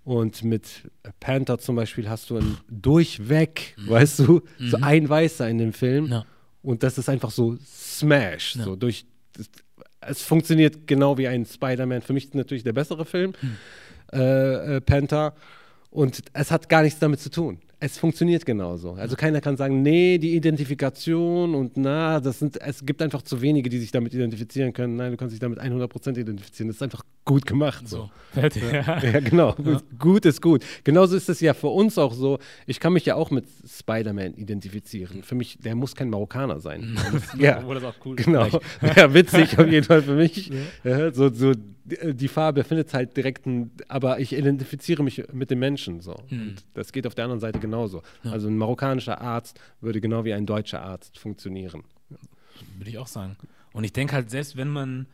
Und 0.04 0.44
mit 0.44 0.90
Panther 1.20 1.60
zum 1.60 1.76
Beispiel 1.76 2.10
hast 2.10 2.30
du 2.32 2.38
ein 2.38 2.58
durchweg, 2.70 3.76
weißt 3.88 4.20
du, 4.20 4.42
so 4.60 4.78
ein 4.82 5.08
Weißer 5.08 5.48
in 5.48 5.60
dem 5.60 5.74
Film. 5.74 6.06
Mhm. 6.06 6.12
Ja. 6.12 6.26
Und 6.62 6.84
das 6.84 6.98
ist 6.98 7.10
einfach 7.10 7.32
so 7.32 7.58
Smash. 7.66 8.56
Ja. 8.56 8.64
So 8.64 8.76
durch, 8.76 9.06
das, 9.34 9.50
es 10.02 10.22
funktioniert 10.22 10.88
genau 10.88 11.18
wie 11.18 11.28
ein 11.28 11.46
Spider-Man. 11.46 12.02
Für 12.02 12.14
mich 12.14 12.34
natürlich 12.34 12.64
der 12.64 12.74
bessere 12.74 13.06
Film, 13.06 13.34
Hm. 13.40 13.58
äh, 14.14 14.76
äh, 14.78 14.82
Panther. 14.82 15.34
Und 15.90 16.24
es 16.34 16.52
hat 16.52 16.70
gar 16.70 16.84
nichts 16.84 17.00
damit 17.00 17.20
zu 17.20 17.30
tun. 17.30 17.60
Es 17.84 17.98
funktioniert 17.98 18.46
genauso. 18.46 18.92
Also 18.92 19.16
keiner 19.16 19.42
kann 19.42 19.58
sagen, 19.58 19.82
nee, 19.82 20.20
die 20.20 20.36
Identifikation 20.36 21.56
und 21.56 21.78
na, 21.78 22.20
das 22.20 22.38
sind, 22.38 22.62
es 22.62 22.86
gibt 22.86 23.02
einfach 23.02 23.24
zu 23.24 23.42
wenige, 23.42 23.72
die 23.72 23.80
sich 23.80 23.92
damit 23.92 24.14
identifizieren 24.14 24.72
können. 24.72 24.98
Nein, 24.98 25.10
du 25.10 25.18
kannst 25.18 25.34
dich 25.34 25.40
damit 25.40 25.60
100% 25.60 26.16
identifizieren. 26.16 26.68
Das 26.68 26.76
ist 26.76 26.84
einfach 26.84 27.02
gut 27.26 27.48
gemacht. 27.48 27.90
So. 27.90 28.12
Fertig. 28.34 28.62
Ja. 28.72 29.00
Ja, 29.02 29.20
genau. 29.20 29.56
Gut 29.98 30.28
ist 30.28 30.44
gut. 30.44 30.64
Genauso 30.84 31.16
ist 31.16 31.28
es 31.28 31.40
ja 31.40 31.56
für 31.56 31.70
uns 31.70 31.98
auch 31.98 32.14
so. 32.14 32.38
Ich 32.68 32.80
kann 32.80 32.94
mich 32.94 33.06
ja 33.08 33.16
auch 33.16 33.32
mit 33.32 33.46
Spider-Man 33.68 34.36
identifizieren. 34.36 35.24
Für 35.24 35.34
mich, 35.34 35.58
der 35.58 35.74
muss 35.74 35.96
kein 35.96 36.12
Marokkaner 36.12 36.60
sein. 36.60 37.00
ja, 37.40 37.62
Obwohl 37.62 37.76
das 37.76 37.84
auch 37.84 37.96
cool 38.06 38.20
ist. 38.20 38.26
genau. 38.26 38.48
Ja, 38.96 39.12
witzig 39.12 39.58
auf 39.58 39.68
jeden 39.68 39.86
Fall 39.86 40.04
für 40.04 40.14
mich. 40.14 40.52
Ja, 40.84 41.12
so, 41.12 41.32
so 41.34 41.54
die 41.84 42.14
die 42.14 42.28
Farbe 42.28 42.64
findet 42.64 42.94
halt 42.94 43.16
direkt 43.18 43.46
ein, 43.46 43.72
aber 43.88 44.20
ich 44.20 44.34
identifiziere 44.34 45.04
mich 45.04 45.24
mit 45.34 45.52
dem 45.52 45.60
Menschen 45.60 46.02
so. 46.02 46.16
Und 46.30 46.58
das 46.74 46.92
geht 46.92 47.08
auf 47.08 47.16
der 47.16 47.26
anderen 47.26 47.40
Seite 47.40 47.60
genauso. 47.60 48.04
Also 48.24 48.48
ein 48.48 48.58
marokkanischer 48.58 49.20
Arzt 49.22 49.60
würde 49.82 50.02
genau 50.02 50.26
wie 50.26 50.34
ein 50.34 50.46
deutscher 50.46 50.82
Arzt 50.82 51.18
funktionieren. 51.18 51.84
Würde 52.78 52.90
ich 52.90 52.98
auch 52.98 53.08
sagen. 53.08 53.36
Und 53.74 53.84
ich 53.84 53.94
denke 53.94 54.14
halt, 54.14 54.30
selbst 54.30 54.58
wenn 54.58 54.70
man, 54.70 55.08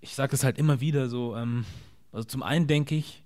ich 0.00 0.14
sage 0.14 0.34
es 0.34 0.44
halt 0.44 0.58
immer 0.58 0.80
wieder 0.80 1.08
so, 1.08 1.36
ähm, 1.36 1.64
also 2.12 2.24
zum 2.24 2.42
einen 2.42 2.66
denke 2.66 2.94
ich, 2.94 3.22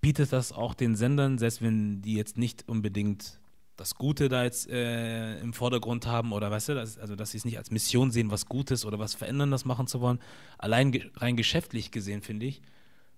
bietet 0.00 0.32
das 0.32 0.52
auch 0.52 0.74
den 0.74 0.94
Sendern, 0.94 1.38
selbst 1.38 1.62
wenn 1.62 2.02
die 2.02 2.14
jetzt 2.14 2.38
nicht 2.38 2.68
unbedingt 2.68 3.40
das 3.76 3.94
Gute 3.94 4.28
da 4.28 4.44
jetzt 4.44 4.68
äh, 4.70 5.38
im 5.40 5.52
Vordergrund 5.52 6.06
haben 6.06 6.32
oder 6.32 6.50
weißt 6.50 6.70
du, 6.70 6.74
das, 6.74 6.98
also 6.98 7.14
dass 7.14 7.32
sie 7.32 7.38
es 7.38 7.44
nicht 7.44 7.58
als 7.58 7.70
Mission 7.70 8.10
sehen, 8.10 8.30
was 8.30 8.46
Gutes 8.46 8.84
oder 8.84 8.98
was 8.98 9.14
Veränderndes 9.14 9.64
machen 9.64 9.86
zu 9.86 10.00
wollen. 10.00 10.18
Allein 10.58 10.92
ge 10.92 11.10
rein 11.16 11.36
geschäftlich 11.36 11.90
gesehen, 11.90 12.22
finde 12.22 12.46
ich, 12.46 12.62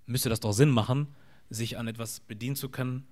müsste 0.06 0.28
das 0.28 0.40
doch 0.40 0.52
Sinn 0.52 0.70
machen, 0.70 1.08
sich 1.48 1.78
an 1.78 1.86
etwas 1.86 2.20
bedienen 2.20 2.56
zu 2.56 2.68
können, 2.68 3.06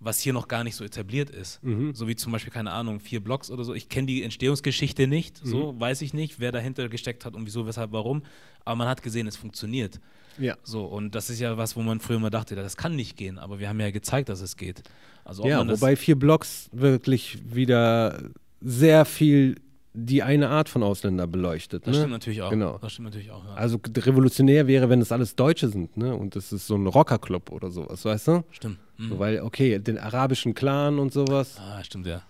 was 0.00 0.18
hier 0.18 0.32
noch 0.32 0.48
gar 0.48 0.64
nicht 0.64 0.76
so 0.76 0.84
etabliert 0.84 1.30
ist. 1.30 1.60
So 1.94 2.08
wie 2.08 2.16
zum 2.16 2.32
Beispiel, 2.32 2.52
keine 2.52 2.72
Ahnung, 2.72 3.00
vier 3.00 3.22
Blocks 3.22 3.50
oder 3.50 3.64
so. 3.64 3.74
Ich 3.74 3.88
kenne 3.88 4.06
die 4.06 4.22
Entstehungsgeschichte 4.22 5.06
nicht, 5.06 5.36
so 5.44 5.78
weiß 5.78 6.02
ich 6.02 6.14
nicht, 6.14 6.40
wer 6.40 6.52
dahinter 6.52 6.88
gesteckt 6.88 7.24
hat 7.24 7.34
und 7.36 7.46
wieso, 7.46 7.66
weshalb, 7.66 7.92
warum. 7.92 8.22
Aber 8.64 8.76
man 8.76 8.88
hat 8.88 9.02
gesehen, 9.02 9.26
es 9.26 9.36
funktioniert. 9.36 10.00
Ja. 10.40 10.56
So, 10.62 10.84
und 10.84 11.14
das 11.14 11.30
ist 11.30 11.38
ja 11.40 11.56
was, 11.56 11.76
wo 11.76 11.82
man 11.82 12.00
früher 12.00 12.18
mal 12.18 12.30
dachte, 12.30 12.54
das 12.56 12.76
kann 12.76 12.96
nicht 12.96 13.16
gehen, 13.16 13.38
aber 13.38 13.58
wir 13.60 13.68
haben 13.68 13.78
ja 13.80 13.90
gezeigt, 13.90 14.28
dass 14.28 14.40
es 14.40 14.56
geht. 14.56 14.82
Also 15.24 15.46
Ja, 15.46 15.66
wobei 15.68 15.96
vier 15.96 16.16
Blocks 16.16 16.68
wirklich 16.72 17.38
wieder 17.54 18.18
sehr 18.60 19.04
viel 19.04 19.56
die 19.92 20.22
eine 20.22 20.48
Art 20.48 20.68
von 20.68 20.82
Ausländer 20.84 21.26
beleuchtet. 21.26 21.84
das 21.86 21.92
ne? 21.94 22.00
stimmt 22.00 22.12
natürlich 22.12 22.42
auch. 22.42 22.50
Genau. 22.50 22.78
Das 22.78 22.92
stimmt 22.92 23.06
natürlich 23.06 23.30
auch, 23.32 23.44
ja. 23.44 23.54
Also 23.54 23.78
revolutionär 23.96 24.66
wäre, 24.68 24.88
wenn 24.88 25.00
es 25.00 25.10
alles 25.10 25.34
Deutsche 25.34 25.68
sind, 25.68 25.96
ne? 25.96 26.14
Und 26.14 26.36
das 26.36 26.52
ist 26.52 26.66
so 26.68 26.76
ein 26.76 26.86
Rockerclub 26.86 27.50
oder 27.50 27.70
sowas, 27.70 28.04
weißt 28.04 28.28
du? 28.28 28.44
stimmt. 28.52 28.78
Mhm. 28.98 29.08
So, 29.08 29.18
weil, 29.18 29.40
okay, 29.40 29.78
den 29.80 29.98
arabischen 29.98 30.54
Clan 30.54 30.98
und 31.00 31.12
sowas, 31.12 31.56
Ah, 31.58 31.82
stimmt, 31.82 32.06
ja. 32.06 32.22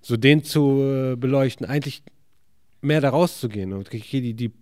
so 0.00 0.16
den 0.16 0.42
zu 0.44 0.80
äh, 0.82 1.16
beleuchten, 1.16 1.66
eigentlich 1.66 2.02
mehr 2.80 3.00
da 3.02 3.10
rauszugehen. 3.10 3.72
Und 3.74 3.86
okay, 3.88 4.02
die, 4.22 4.32
die 4.34 4.52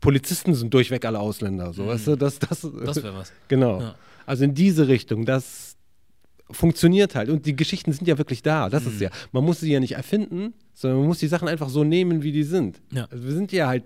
Polizisten 0.00 0.54
sind 0.54 0.72
durchweg 0.72 1.04
alle 1.04 1.18
Ausländer, 1.18 1.72
so, 1.72 1.86
weißt 1.86 2.06
du? 2.08 2.16
Das, 2.16 2.38
das, 2.38 2.62
Mhm. 2.64 2.84
Das 2.84 3.02
wäre 3.02 3.14
was. 3.14 3.32
genau. 3.48 3.80
Ja. 3.80 3.94
Also 4.26 4.44
in 4.44 4.54
diese 4.54 4.88
Richtung, 4.88 5.24
das 5.24 5.76
funktioniert 6.50 7.14
halt. 7.14 7.28
Und 7.28 7.46
die 7.46 7.56
Geschichten 7.56 7.92
sind 7.92 8.06
ja 8.08 8.16
wirklich 8.18 8.42
da, 8.42 8.68
das 8.70 8.84
Mhm. 8.84 8.88
ist 8.92 9.00
ja. 9.00 9.10
Man 9.32 9.44
muss 9.44 9.60
sie 9.60 9.70
ja 9.72 9.80
nicht 9.80 9.92
erfinden, 9.92 10.54
sondern 10.74 11.00
man 11.00 11.08
muss 11.08 11.18
die 11.18 11.26
Sachen 11.28 11.48
einfach 11.48 11.68
so 11.68 11.84
nehmen, 11.84 12.22
wie 12.22 12.32
die 12.32 12.42
sind. 12.44 12.80
Ja. 12.92 13.06
Also 13.10 13.24
wir 13.24 13.32
sind 13.34 13.52
ja 13.52 13.68
halt 13.68 13.84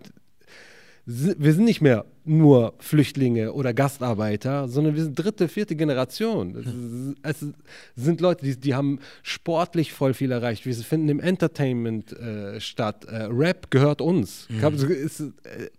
wir 1.04 1.52
sind 1.52 1.64
nicht 1.64 1.80
mehr 1.80 2.04
nur 2.24 2.74
Flüchtlinge 2.78 3.52
oder 3.52 3.74
Gastarbeiter, 3.74 4.68
sondern 4.68 4.94
wir 4.94 5.02
sind 5.02 5.18
dritte, 5.18 5.48
vierte 5.48 5.74
Generation. 5.74 7.16
Es, 7.22 7.42
es 7.42 7.48
sind 7.96 8.20
Leute, 8.20 8.44
die, 8.44 8.56
die 8.56 8.74
haben 8.74 9.00
sportlich 9.24 9.92
voll 9.92 10.14
viel 10.14 10.30
erreicht. 10.30 10.64
Wir 10.64 10.74
finden 10.74 11.08
im 11.08 11.18
Entertainment 11.18 12.12
äh, 12.12 12.60
statt. 12.60 13.04
Äh, 13.06 13.24
Rap 13.24 13.70
gehört 13.72 14.00
uns. 14.00 14.46
Mhm. 14.48 14.90
Ist, 14.90 15.20
äh, 15.20 15.26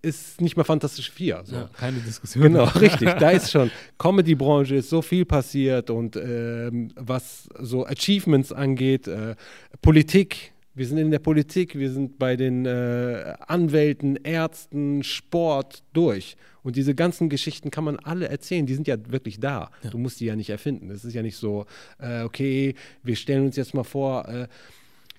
ist 0.02 0.42
nicht 0.42 0.58
mehr 0.58 0.66
Fantastisch 0.66 1.10
4. 1.12 1.44
So. 1.46 1.56
Ja, 1.56 1.70
keine 1.74 2.00
Diskussion. 2.00 2.44
Genau, 2.44 2.64
richtig. 2.82 3.10
Da 3.18 3.30
ist 3.30 3.50
schon. 3.50 3.72
Comedy-Branche 3.98 4.76
ist 4.76 4.90
so 4.90 5.02
viel 5.02 5.24
passiert 5.24 5.90
und 5.90 6.18
ähm, 6.18 6.92
was 6.96 7.48
so 7.60 7.86
Achievements 7.86 8.52
angeht, 8.52 9.08
äh, 9.08 9.36
Politik 9.82 10.54
wir 10.76 10.88
sind 10.88 10.98
in 10.98 11.12
der 11.12 11.20
Politik, 11.20 11.78
wir 11.78 11.92
sind 11.92 12.18
bei 12.18 12.36
den 12.36 12.66
äh, 12.66 13.36
Anwälten, 13.48 14.16
Ärzten, 14.18 15.04
Sport 15.04 15.84
durch. 15.94 16.36
Und 16.64 16.76
diese 16.76 16.96
ganzen 16.96 17.30
Geschichten 17.30 17.70
kann 17.70 17.84
man 17.84 17.98
alle 17.98 18.28
erzählen, 18.28 18.66
die 18.66 18.74
sind 18.74 18.88
ja 18.88 18.96
wirklich 19.10 19.40
da. 19.40 19.70
Ja. 19.84 19.90
Du 19.92 19.98
musst 19.98 20.20
die 20.20 20.26
ja 20.26 20.36
nicht 20.36 20.50
erfinden. 20.50 20.90
Es 20.90 21.06
ist 21.06 21.14
ja 21.14 21.22
nicht 21.22 21.38
so, 21.38 21.66
äh, 22.00 22.24
okay, 22.24 22.74
wir 23.04 23.16
stellen 23.16 23.46
uns 23.46 23.56
jetzt 23.56 23.74
mal 23.74 23.84
vor, 23.84 24.28
äh, 24.28 24.48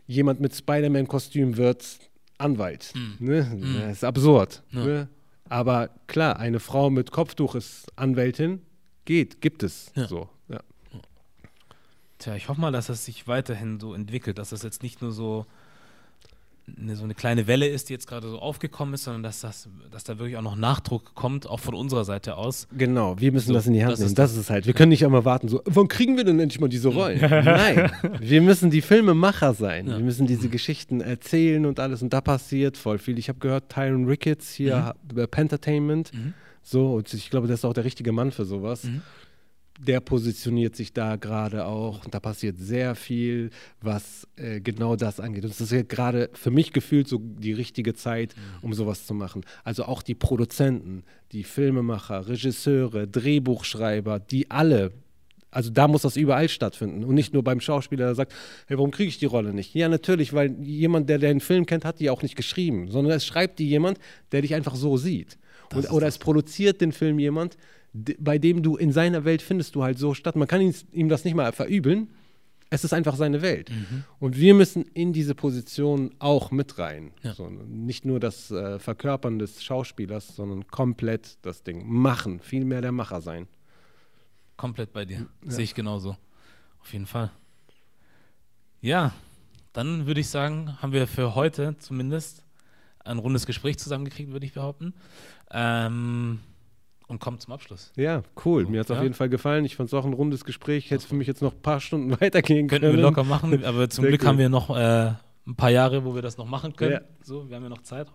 jemand 0.07 0.41
mit 0.41 0.55
Spider-Man-Kostüm 0.55 1.57
wird 1.57 1.99
Anwalt. 2.39 2.93
Mhm. 2.95 3.27
Ne? 3.27 3.43
Mhm. 3.55 3.81
Das 3.81 3.93
ist 3.99 4.05
absurd. 4.05 4.63
Ja. 4.73 4.85
Ne? 4.85 5.09
Aber 5.49 5.91
klar, 6.07 6.39
eine 6.39 6.59
Frau 6.59 6.91
mit 6.91 7.13
Kopftuch 7.13 7.55
ist 7.55 7.87
Anwältin, 7.97 8.63
geht, 9.05 9.41
gibt 9.41 9.63
es 9.63 9.93
ja. 9.95 10.09
so. 10.09 10.29
Tja, 12.19 12.37
ich 12.37 12.49
hoffe 12.49 12.61
mal, 12.61 12.73
dass 12.73 12.87
das 12.87 13.05
sich 13.05 13.27
weiterhin 13.27 13.81
so 13.81 13.95
entwickelt, 13.95 14.39
dass 14.39 14.51
das 14.51 14.63
jetzt 14.63 14.83
nicht 14.83 15.03
nur 15.03 15.13
so 15.13 15.47
eine, 16.79 16.97
so 16.97 17.05
eine 17.05 17.15
kleine 17.15 17.47
Welle 17.47 17.67
ist, 17.67 17.89
die 17.89 17.93
jetzt 17.93 18.07
gerade 18.07 18.29
so 18.29 18.39
aufgekommen 18.39 18.95
ist, 18.95 19.05
sondern 19.05 19.23
dass, 19.23 19.41
das, 19.41 19.69
dass 19.91 20.05
da 20.05 20.19
wirklich 20.19 20.37
auch 20.37 20.43
noch 20.43 20.57
Nachdruck 20.57 21.15
kommt, 21.15 21.47
auch 21.47 21.61
von 21.61 21.75
unserer 21.75 22.05
Seite 22.05 22.37
aus. 22.37 22.67
Genau, 22.77 23.21
wir 23.21 23.33
müssen 23.33 23.49
so, 23.49 23.55
das 23.55 23.67
in 23.67 23.75
die 23.75 23.83
Hand 23.83 23.93
das 23.93 24.01
nehmen. 24.01 24.09
Ist 24.09 24.19
das 24.19 24.33
ist 24.33 24.39
es 24.39 24.51
halt. 24.51 24.67
Wir 24.67 24.73
können 24.73 24.89
nicht 24.89 25.05
einmal 25.05 25.25
warten, 25.25 25.49
so, 25.49 25.61
wann 25.67 25.89
kriegen 25.89 26.17
wir 26.17 26.25
denn 26.25 26.41
endlich 26.41 26.61
mal 26.61 26.69
diese 26.69 26.89
Rollen? 26.89 27.21
Nein, 27.21 27.91
wir 28.19 28.41
müssen 28.41 28.71
die 28.71 28.81
Filmemacher 28.81 29.55
sein. 29.55 29.89
Ja. 29.89 29.99
Wir 29.99 30.05
müssen 30.05 30.27
diese 30.27 30.49
Geschichten 30.49 31.01
erzählen 31.01 31.67
und 31.67 31.81
alles. 31.81 32.03
Und 32.03 32.13
da 32.13 32.21
passiert 32.21 32.77
voll 32.77 32.99
viel. 32.99 33.19
Ich 33.19 33.29
habe 33.29 33.39
gehört, 33.39 33.69
Tyron 33.69 34.07
Ricketts 34.07 34.53
hier, 34.53 34.95
mhm. 35.13 35.27
Pentertainment. 35.31 36.15
Mhm. 36.15 36.35
So, 36.63 36.95
und 36.95 37.13
ich 37.13 37.29
glaube, 37.29 37.47
das 37.47 37.61
ist 37.61 37.65
auch 37.67 37.75
der 37.75 37.85
richtige 37.85 38.13
Mann 38.13 38.31
für 38.31 38.47
sowas. 38.47 38.85
Mhm 38.85 39.03
der 39.79 40.01
positioniert 40.01 40.77
sich 40.77 40.93
da 40.93 41.17
gerade 41.17 41.67
auch. 41.67 42.05
Und 42.05 42.15
da 42.15 42.21
passiert 42.21 42.59
sehr 42.59 42.95
viel, 42.95 43.51
was 43.81 44.27
äh, 44.37 44.61
genau 44.61 44.97
das 44.97 45.21
angeht. 45.21 45.45
Und 45.45 45.51
es 45.51 45.61
ist 45.61 45.89
gerade 45.89 46.31
für 46.35 46.51
mich 46.51 46.73
gefühlt 46.73 47.09
so 47.09 47.19
die 47.19 47.53
richtige 47.53 47.95
Zeit, 47.95 48.35
um 48.63 48.73
sowas 48.73 49.07
zu 49.07 49.15
machen. 49.15 49.45
Also 49.65 49.85
auch 49.85 50.03
die 50.03 50.15
Produzenten, 50.15 51.05
die 51.33 51.45
Filmemacher, 51.45 52.29
Regisseure, 52.29 53.09
Drehbuchschreiber, 53.09 54.21
die 54.21 54.51
alle. 54.51 54.93
Also 55.51 55.71
da 55.71 55.87
muss 55.87 56.03
das 56.03 56.17
überall 56.17 56.49
stattfinden 56.49 57.05
und 57.05 57.15
nicht 57.15 57.33
nur 57.33 57.45
beim 57.45 57.61
Schauspieler, 57.61 58.07
der 58.07 58.15
sagt, 58.17 58.33
hey, 58.67 58.77
warum 58.77 58.91
kriege 58.91 59.09
ich 59.09 59.19
die 59.19 59.27
Rolle 59.27 59.55
nicht? 59.55 59.73
Ja, 59.73 59.89
natürlich, 59.89 60.33
weil 60.33 60.53
jemand, 60.61 61.09
der 61.09 61.19
den 61.19 61.39
Film 61.39 61.65
kennt, 61.65 61.85
hat 61.85 62.01
die 62.01 62.11
auch 62.11 62.23
nicht 62.23 62.35
geschrieben, 62.35 62.91
sondern 62.91 63.13
es 63.13 63.25
schreibt 63.25 63.61
die 63.61 63.69
jemand, 63.69 63.99
der 64.33 64.43
dich 64.43 64.55
einfach 64.55 64.75
so 64.75 64.97
sieht. 64.97 65.39
Und, 65.73 65.91
oder 65.93 66.09
es 66.09 66.19
produziert 66.19 66.81
den 66.81 66.91
Film 66.91 67.21
jemand, 67.21 67.57
bei 67.95 68.39
dem 68.39 68.63
du 68.63 68.77
in 68.77 68.93
seiner 68.93 69.25
Welt 69.25 69.41
findest 69.41 69.75
du 69.75 69.85
halt 69.85 69.99
so 69.99 70.15
statt. 70.15 70.35
Man 70.37 70.49
kann 70.49 70.61
ihn, 70.61 70.75
ihm 70.93 71.09
das 71.09 71.25
nicht 71.25 71.35
mal 71.35 71.53
verübeln. 71.53 72.11
Es 72.71 72.83
ist 72.83 72.93
einfach 72.93 73.15
seine 73.15 73.41
Welt. 73.41 73.71
Mhm. 73.71 74.05
Und 74.19 74.37
wir 74.37 74.53
müssen 74.53 74.83
in 74.95 75.13
diese 75.13 75.37
Position 75.37 76.11
auch 76.19 76.51
mit 76.51 76.79
rein. 76.79 77.13
Ja. 77.23 77.33
So, 77.35 77.49
nicht 77.49 78.05
nur 78.05 78.19
das 78.19 78.51
äh, 78.51 78.81
Verkörpern 78.81 79.39
des 79.39 79.63
Schauspielers, 79.63 80.35
sondern 80.35 80.67
komplett 80.67 81.39
das 81.43 81.63
Ding 81.63 81.87
machen. 81.87 82.41
Viel 82.41 82.65
mehr 82.65 82.81
der 82.81 82.91
Macher 82.91 83.21
sein. 83.21 83.47
Komplett 84.57 84.93
bei 84.93 85.05
dir. 85.05 85.27
Ja. 85.45 85.51
Sehe 85.51 85.65
ich 85.65 85.75
genauso. 85.75 86.17
Auf 86.81 86.93
jeden 86.93 87.07
Fall. 87.07 87.31
Ja, 88.81 89.15
dann 89.73 90.07
würde 90.07 90.21
ich 90.21 90.29
sagen, 90.29 90.77
haben 90.83 90.93
wir 90.93 91.07
für 91.07 91.35
heute 91.37 91.77
zumindest 91.79 92.45
ein 93.05 93.19
rundes 93.19 93.47
Gespräch 93.47 93.79
zusammengekriegt, 93.79 94.33
würde 94.33 94.47
ich 94.47 94.53
behaupten. 94.53 94.95
Ähm, 95.51 96.41
und 97.07 97.21
kommt 97.21 97.43
zum 97.43 97.53
Abschluss. 97.53 97.93
Ja, 97.97 98.23
cool. 98.45 98.67
Mir 98.67 98.81
hat 98.81 98.87
es 98.87 98.91
ja. 98.91 98.97
auf 98.97 99.03
jeden 99.03 99.15
Fall 99.15 99.29
gefallen. 99.29 99.65
Ich 99.65 99.77
fand 99.77 99.89
es 99.89 99.95
auch 99.95 100.05
ein 100.05 100.13
rundes 100.13 100.45
Gespräch. 100.45 100.91
Hätte 100.91 101.07
für 101.07 101.15
mich 101.15 101.27
jetzt 101.27 101.43
noch 101.43 101.55
ein 101.55 101.63
paar 101.63 101.81
Stunden 101.81 102.11
weitergehen 102.21 102.69
können. 102.69 102.83
Könnten 102.83 102.97
wir 102.97 103.03
locker 103.03 103.25
machen, 103.25 103.65
aber 103.65 103.89
zum 103.91 104.03
Sehr 104.03 104.11
Glück 104.11 104.23
cool. 104.23 104.29
haben 104.29 104.39
wir 104.39 104.49
noch 104.49 104.71
äh, 104.71 105.13
ein 105.47 105.57
paar 105.57 105.71
Jahre, 105.71 106.05
wo 106.05 106.15
wir 106.15 106.23
das 106.23 106.37
noch 106.39 106.47
machen 106.47 106.75
können. 106.77 106.93
Ja. 106.93 107.01
So, 107.23 107.49
wir 107.49 107.57
haben 107.57 107.63
ja 107.63 107.69
noch 107.69 107.83
Zeit. 107.83 108.11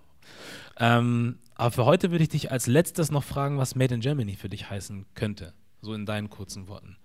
Ähm, 0.78 1.38
aber 1.56 1.72
für 1.72 1.86
heute 1.86 2.12
würde 2.12 2.24
ich 2.24 2.30
dich 2.30 2.52
als 2.52 2.68
letztes 2.68 3.12
noch 3.12 3.24
fragen, 3.24 3.58
was 3.58 3.76
Made 3.76 3.94
in 3.94 4.02
Germany 4.02 4.36
für 4.36 4.50
dich 4.50 4.70
heißen 4.70 5.06
könnte. 5.14 5.54
So 5.82 5.94
in 5.94 6.06
deinen 6.06 6.30
kurzen 6.30 6.68
Worten. 6.68 6.98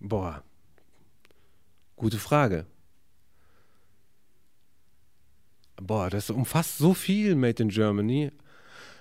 Boah. 0.00 0.42
Gute 1.96 2.18
Frage. 2.18 2.66
Boah, 5.76 6.10
das 6.10 6.30
umfasst 6.30 6.78
so 6.78 6.94
viel 6.94 7.34
Made 7.34 7.62
in 7.62 7.68
Germany. 7.70 8.32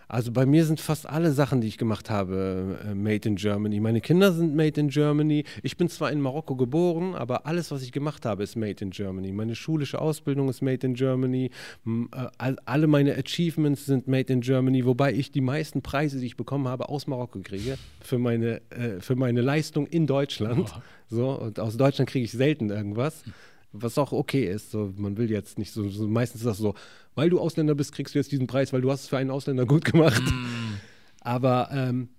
Also 0.09 0.31
bei 0.31 0.47
mir 0.47 0.65
sind 0.65 0.79
fast 0.79 1.07
alle 1.07 1.31
Sachen, 1.31 1.61
die 1.61 1.67
ich 1.67 1.77
gemacht 1.77 2.09
habe, 2.09 2.79
äh, 2.83 2.95
made 2.95 3.29
in 3.29 3.35
Germany. 3.35 3.79
Meine 3.79 4.01
Kinder 4.01 4.33
sind 4.33 4.55
made 4.55 4.79
in 4.81 4.89
Germany. 4.89 5.43
Ich 5.61 5.77
bin 5.77 5.87
zwar 5.87 6.11
in 6.11 6.19
Marokko 6.19 6.55
geboren, 6.55 7.13
aber 7.13 7.45
alles, 7.45 7.69
was 7.69 7.83
ich 7.83 7.91
gemacht 7.91 8.25
habe, 8.25 8.41
ist 8.41 8.55
made 8.55 8.83
in 8.83 8.89
Germany. 8.89 9.31
Meine 9.31 9.53
schulische 9.53 10.01
Ausbildung 10.01 10.49
ist 10.49 10.63
made 10.63 10.85
in 10.85 10.95
Germany. 10.95 11.51
Äh, 11.85 12.53
alle 12.65 12.87
meine 12.87 13.15
Achievements 13.15 13.85
sind 13.85 14.07
made 14.07 14.33
in 14.33 14.41
Germany, 14.41 14.83
wobei 14.83 15.13
ich 15.13 15.31
die 15.31 15.41
meisten 15.41 15.83
Preise, 15.83 16.19
die 16.19 16.25
ich 16.25 16.37
bekommen 16.37 16.67
habe, 16.67 16.89
aus 16.89 17.05
Marokko 17.05 17.41
kriege 17.43 17.77
für 18.01 18.17
meine, 18.17 18.61
äh, 18.71 18.99
für 19.01 19.15
meine 19.15 19.41
Leistung 19.41 19.85
in 19.85 20.07
Deutschland. 20.07 20.73
So, 21.07 21.31
und 21.39 21.59
aus 21.59 21.77
Deutschland 21.77 22.09
kriege 22.09 22.25
ich 22.25 22.31
selten 22.31 22.71
irgendwas 22.71 23.23
was 23.71 23.97
auch 23.97 24.11
okay 24.11 24.45
ist. 24.45 24.71
So, 24.71 24.93
man 24.97 25.17
will 25.17 25.29
jetzt 25.29 25.57
nicht 25.57 25.71
so, 25.71 25.87
so, 25.89 26.07
meistens 26.07 26.41
ist 26.41 26.47
das 26.47 26.57
so, 26.57 26.75
weil 27.15 27.29
du 27.29 27.39
Ausländer 27.39 27.75
bist, 27.75 27.93
kriegst 27.93 28.15
du 28.15 28.19
jetzt 28.19 28.31
diesen 28.31 28.47
Preis, 28.47 28.73
weil 28.73 28.81
du 28.81 28.91
hast 28.91 29.03
es 29.03 29.07
für 29.07 29.17
einen 29.17 29.31
Ausländer 29.31 29.65
gut 29.65 29.85
gemacht. 29.85 30.23
Mm. 30.23 30.75
Aber 31.21 31.69
ähm, 31.71 32.09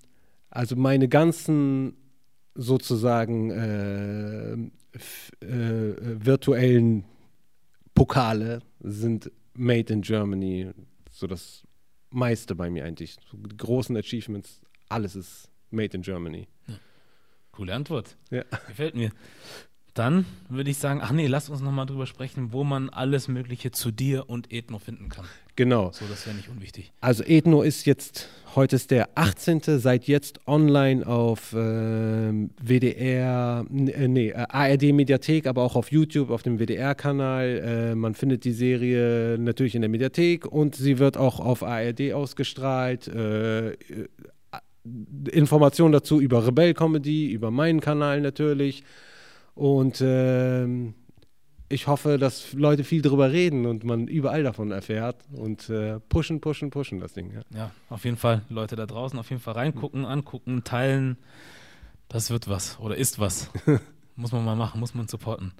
also 0.50 0.76
meine 0.76 1.08
ganzen 1.08 1.94
sozusagen 2.54 3.50
äh, 3.50 4.52
äh, 5.44 5.94
virtuellen 6.24 7.04
Pokale 7.94 8.60
sind 8.80 9.30
made 9.54 9.92
in 9.92 10.02
Germany. 10.02 10.70
So 11.10 11.26
das 11.26 11.64
meiste 12.10 12.54
bei 12.54 12.70
mir 12.70 12.84
eigentlich. 12.84 13.16
So 13.30 13.36
die 13.36 13.56
großen 13.56 13.96
Achievements, 13.96 14.60
alles 14.88 15.16
ist 15.16 15.50
made 15.70 15.96
in 15.96 16.02
Germany. 16.02 16.48
Ja. 16.66 16.74
Coole 17.52 17.74
Antwort. 17.74 18.16
Ja. 18.30 18.42
Gefällt 18.68 18.94
mir. 18.94 19.10
Dann 19.94 20.24
würde 20.48 20.70
ich 20.70 20.78
sagen, 20.78 21.00
ach 21.02 21.10
nee, 21.10 21.26
lass 21.26 21.48
uns 21.48 21.60
nochmal 21.60 21.86
drüber 21.86 22.06
sprechen, 22.06 22.52
wo 22.52 22.62
man 22.62 22.90
alles 22.90 23.26
Mögliche 23.26 23.72
zu 23.72 23.90
dir 23.90 24.30
und 24.30 24.52
Ethno 24.52 24.78
finden 24.78 25.08
kann. 25.08 25.24
Genau. 25.56 25.90
So, 25.92 26.04
das 26.08 26.26
wäre 26.26 26.36
nicht 26.36 26.48
unwichtig. 26.48 26.92
Also 27.00 27.24
Ethno 27.24 27.62
ist 27.62 27.84
jetzt, 27.86 28.28
heute 28.54 28.76
ist 28.76 28.90
der 28.92 29.10
18. 29.16 29.60
seit 29.78 30.04
jetzt 30.04 30.46
online 30.46 31.06
auf 31.06 31.52
äh, 31.52 32.32
WDR, 32.62 33.66
äh, 33.68 34.08
nee, 34.08 34.28
äh, 34.30 34.46
ARD 34.48 34.92
Mediathek, 34.92 35.46
aber 35.46 35.62
auch 35.62 35.76
auf 35.76 35.90
YouTube, 35.90 36.30
auf 36.30 36.42
dem 36.42 36.58
WDR-Kanal. 36.58 37.90
Äh, 37.92 37.94
man 37.94 38.14
findet 38.14 38.44
die 38.44 38.52
Serie 38.52 39.38
natürlich 39.38 39.74
in 39.74 39.82
der 39.82 39.90
Mediathek 39.90 40.46
und 40.46 40.76
sie 40.76 40.98
wird 40.98 41.16
auch 41.16 41.40
auf 41.40 41.62
ARD 41.62 42.12
ausgestrahlt. 42.12 43.08
Äh, 43.08 43.76
Informationen 45.30 45.92
dazu 45.92 46.20
über 46.20 46.46
Rebell 46.46 46.74
Comedy, 46.74 47.30
über 47.32 47.50
meinen 47.50 47.80
Kanal 47.80 48.20
natürlich. 48.20 48.84
Und 49.60 50.00
ähm, 50.00 50.94
ich 51.68 51.86
hoffe, 51.86 52.16
dass 52.16 52.54
Leute 52.54 52.82
viel 52.82 53.02
darüber 53.02 53.30
reden 53.30 53.66
und 53.66 53.84
man 53.84 54.08
überall 54.08 54.42
davon 54.42 54.70
erfährt 54.70 55.16
und 55.32 55.68
äh, 55.68 56.00
pushen, 56.00 56.40
pushen, 56.40 56.70
pushen 56.70 56.98
das 56.98 57.12
Ding. 57.12 57.34
Ja. 57.34 57.42
ja, 57.54 57.70
auf 57.90 58.06
jeden 58.06 58.16
Fall. 58.16 58.40
Leute 58.48 58.74
da 58.74 58.86
draußen 58.86 59.18
auf 59.18 59.28
jeden 59.28 59.42
Fall 59.42 59.52
reingucken, 59.52 60.06
angucken, 60.06 60.64
teilen. 60.64 61.18
Das 62.08 62.30
wird 62.30 62.48
was 62.48 62.80
oder 62.80 62.96
ist 62.96 63.18
was. 63.18 63.50
muss 64.16 64.32
man 64.32 64.46
mal 64.46 64.56
machen, 64.56 64.80
muss 64.80 64.94
man 64.94 65.08
supporten. 65.08 65.52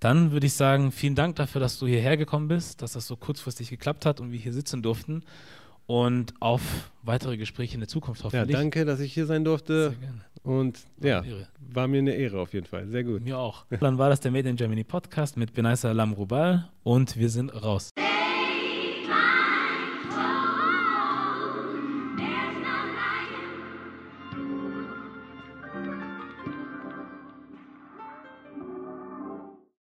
Dann 0.00 0.32
würde 0.32 0.46
ich 0.46 0.52
sagen, 0.52 0.92
vielen 0.92 1.14
Dank 1.14 1.36
dafür, 1.36 1.62
dass 1.62 1.78
du 1.78 1.86
hierher 1.86 2.18
gekommen 2.18 2.48
bist, 2.48 2.82
dass 2.82 2.92
das 2.92 3.06
so 3.06 3.16
kurzfristig 3.16 3.70
geklappt 3.70 4.04
hat 4.04 4.20
und 4.20 4.32
wir 4.32 4.38
hier 4.38 4.52
sitzen 4.52 4.82
durften 4.82 5.22
und 5.90 6.34
auf 6.38 6.92
weitere 7.02 7.36
Gespräche 7.36 7.74
in 7.74 7.80
der 7.80 7.88
Zukunft 7.88 8.22
hoffentlich. 8.22 8.54
Ja, 8.54 8.60
danke, 8.60 8.84
dass 8.84 9.00
ich 9.00 9.12
hier 9.12 9.26
sein 9.26 9.42
durfte. 9.42 9.90
Sehr 9.90 9.98
gerne. 9.98 10.20
Und 10.44 10.78
ja, 11.02 11.24
war 11.58 11.88
mir 11.88 11.98
eine 11.98 12.14
Ehre 12.14 12.38
auf 12.38 12.54
jeden 12.54 12.66
Fall. 12.66 12.86
Sehr 12.86 13.02
gut. 13.02 13.24
Mir 13.24 13.36
auch. 13.36 13.66
Dann 13.80 13.98
war 13.98 14.08
das 14.08 14.20
der 14.20 14.30
Made 14.30 14.48
in 14.48 14.54
Germany 14.54 14.84
Podcast 14.84 15.36
mit 15.36 15.52
Benaisa 15.52 15.90
Lamrubal 15.90 16.70
und 16.84 17.16
wir 17.16 17.28
sind 17.28 17.50
raus. 17.50 17.90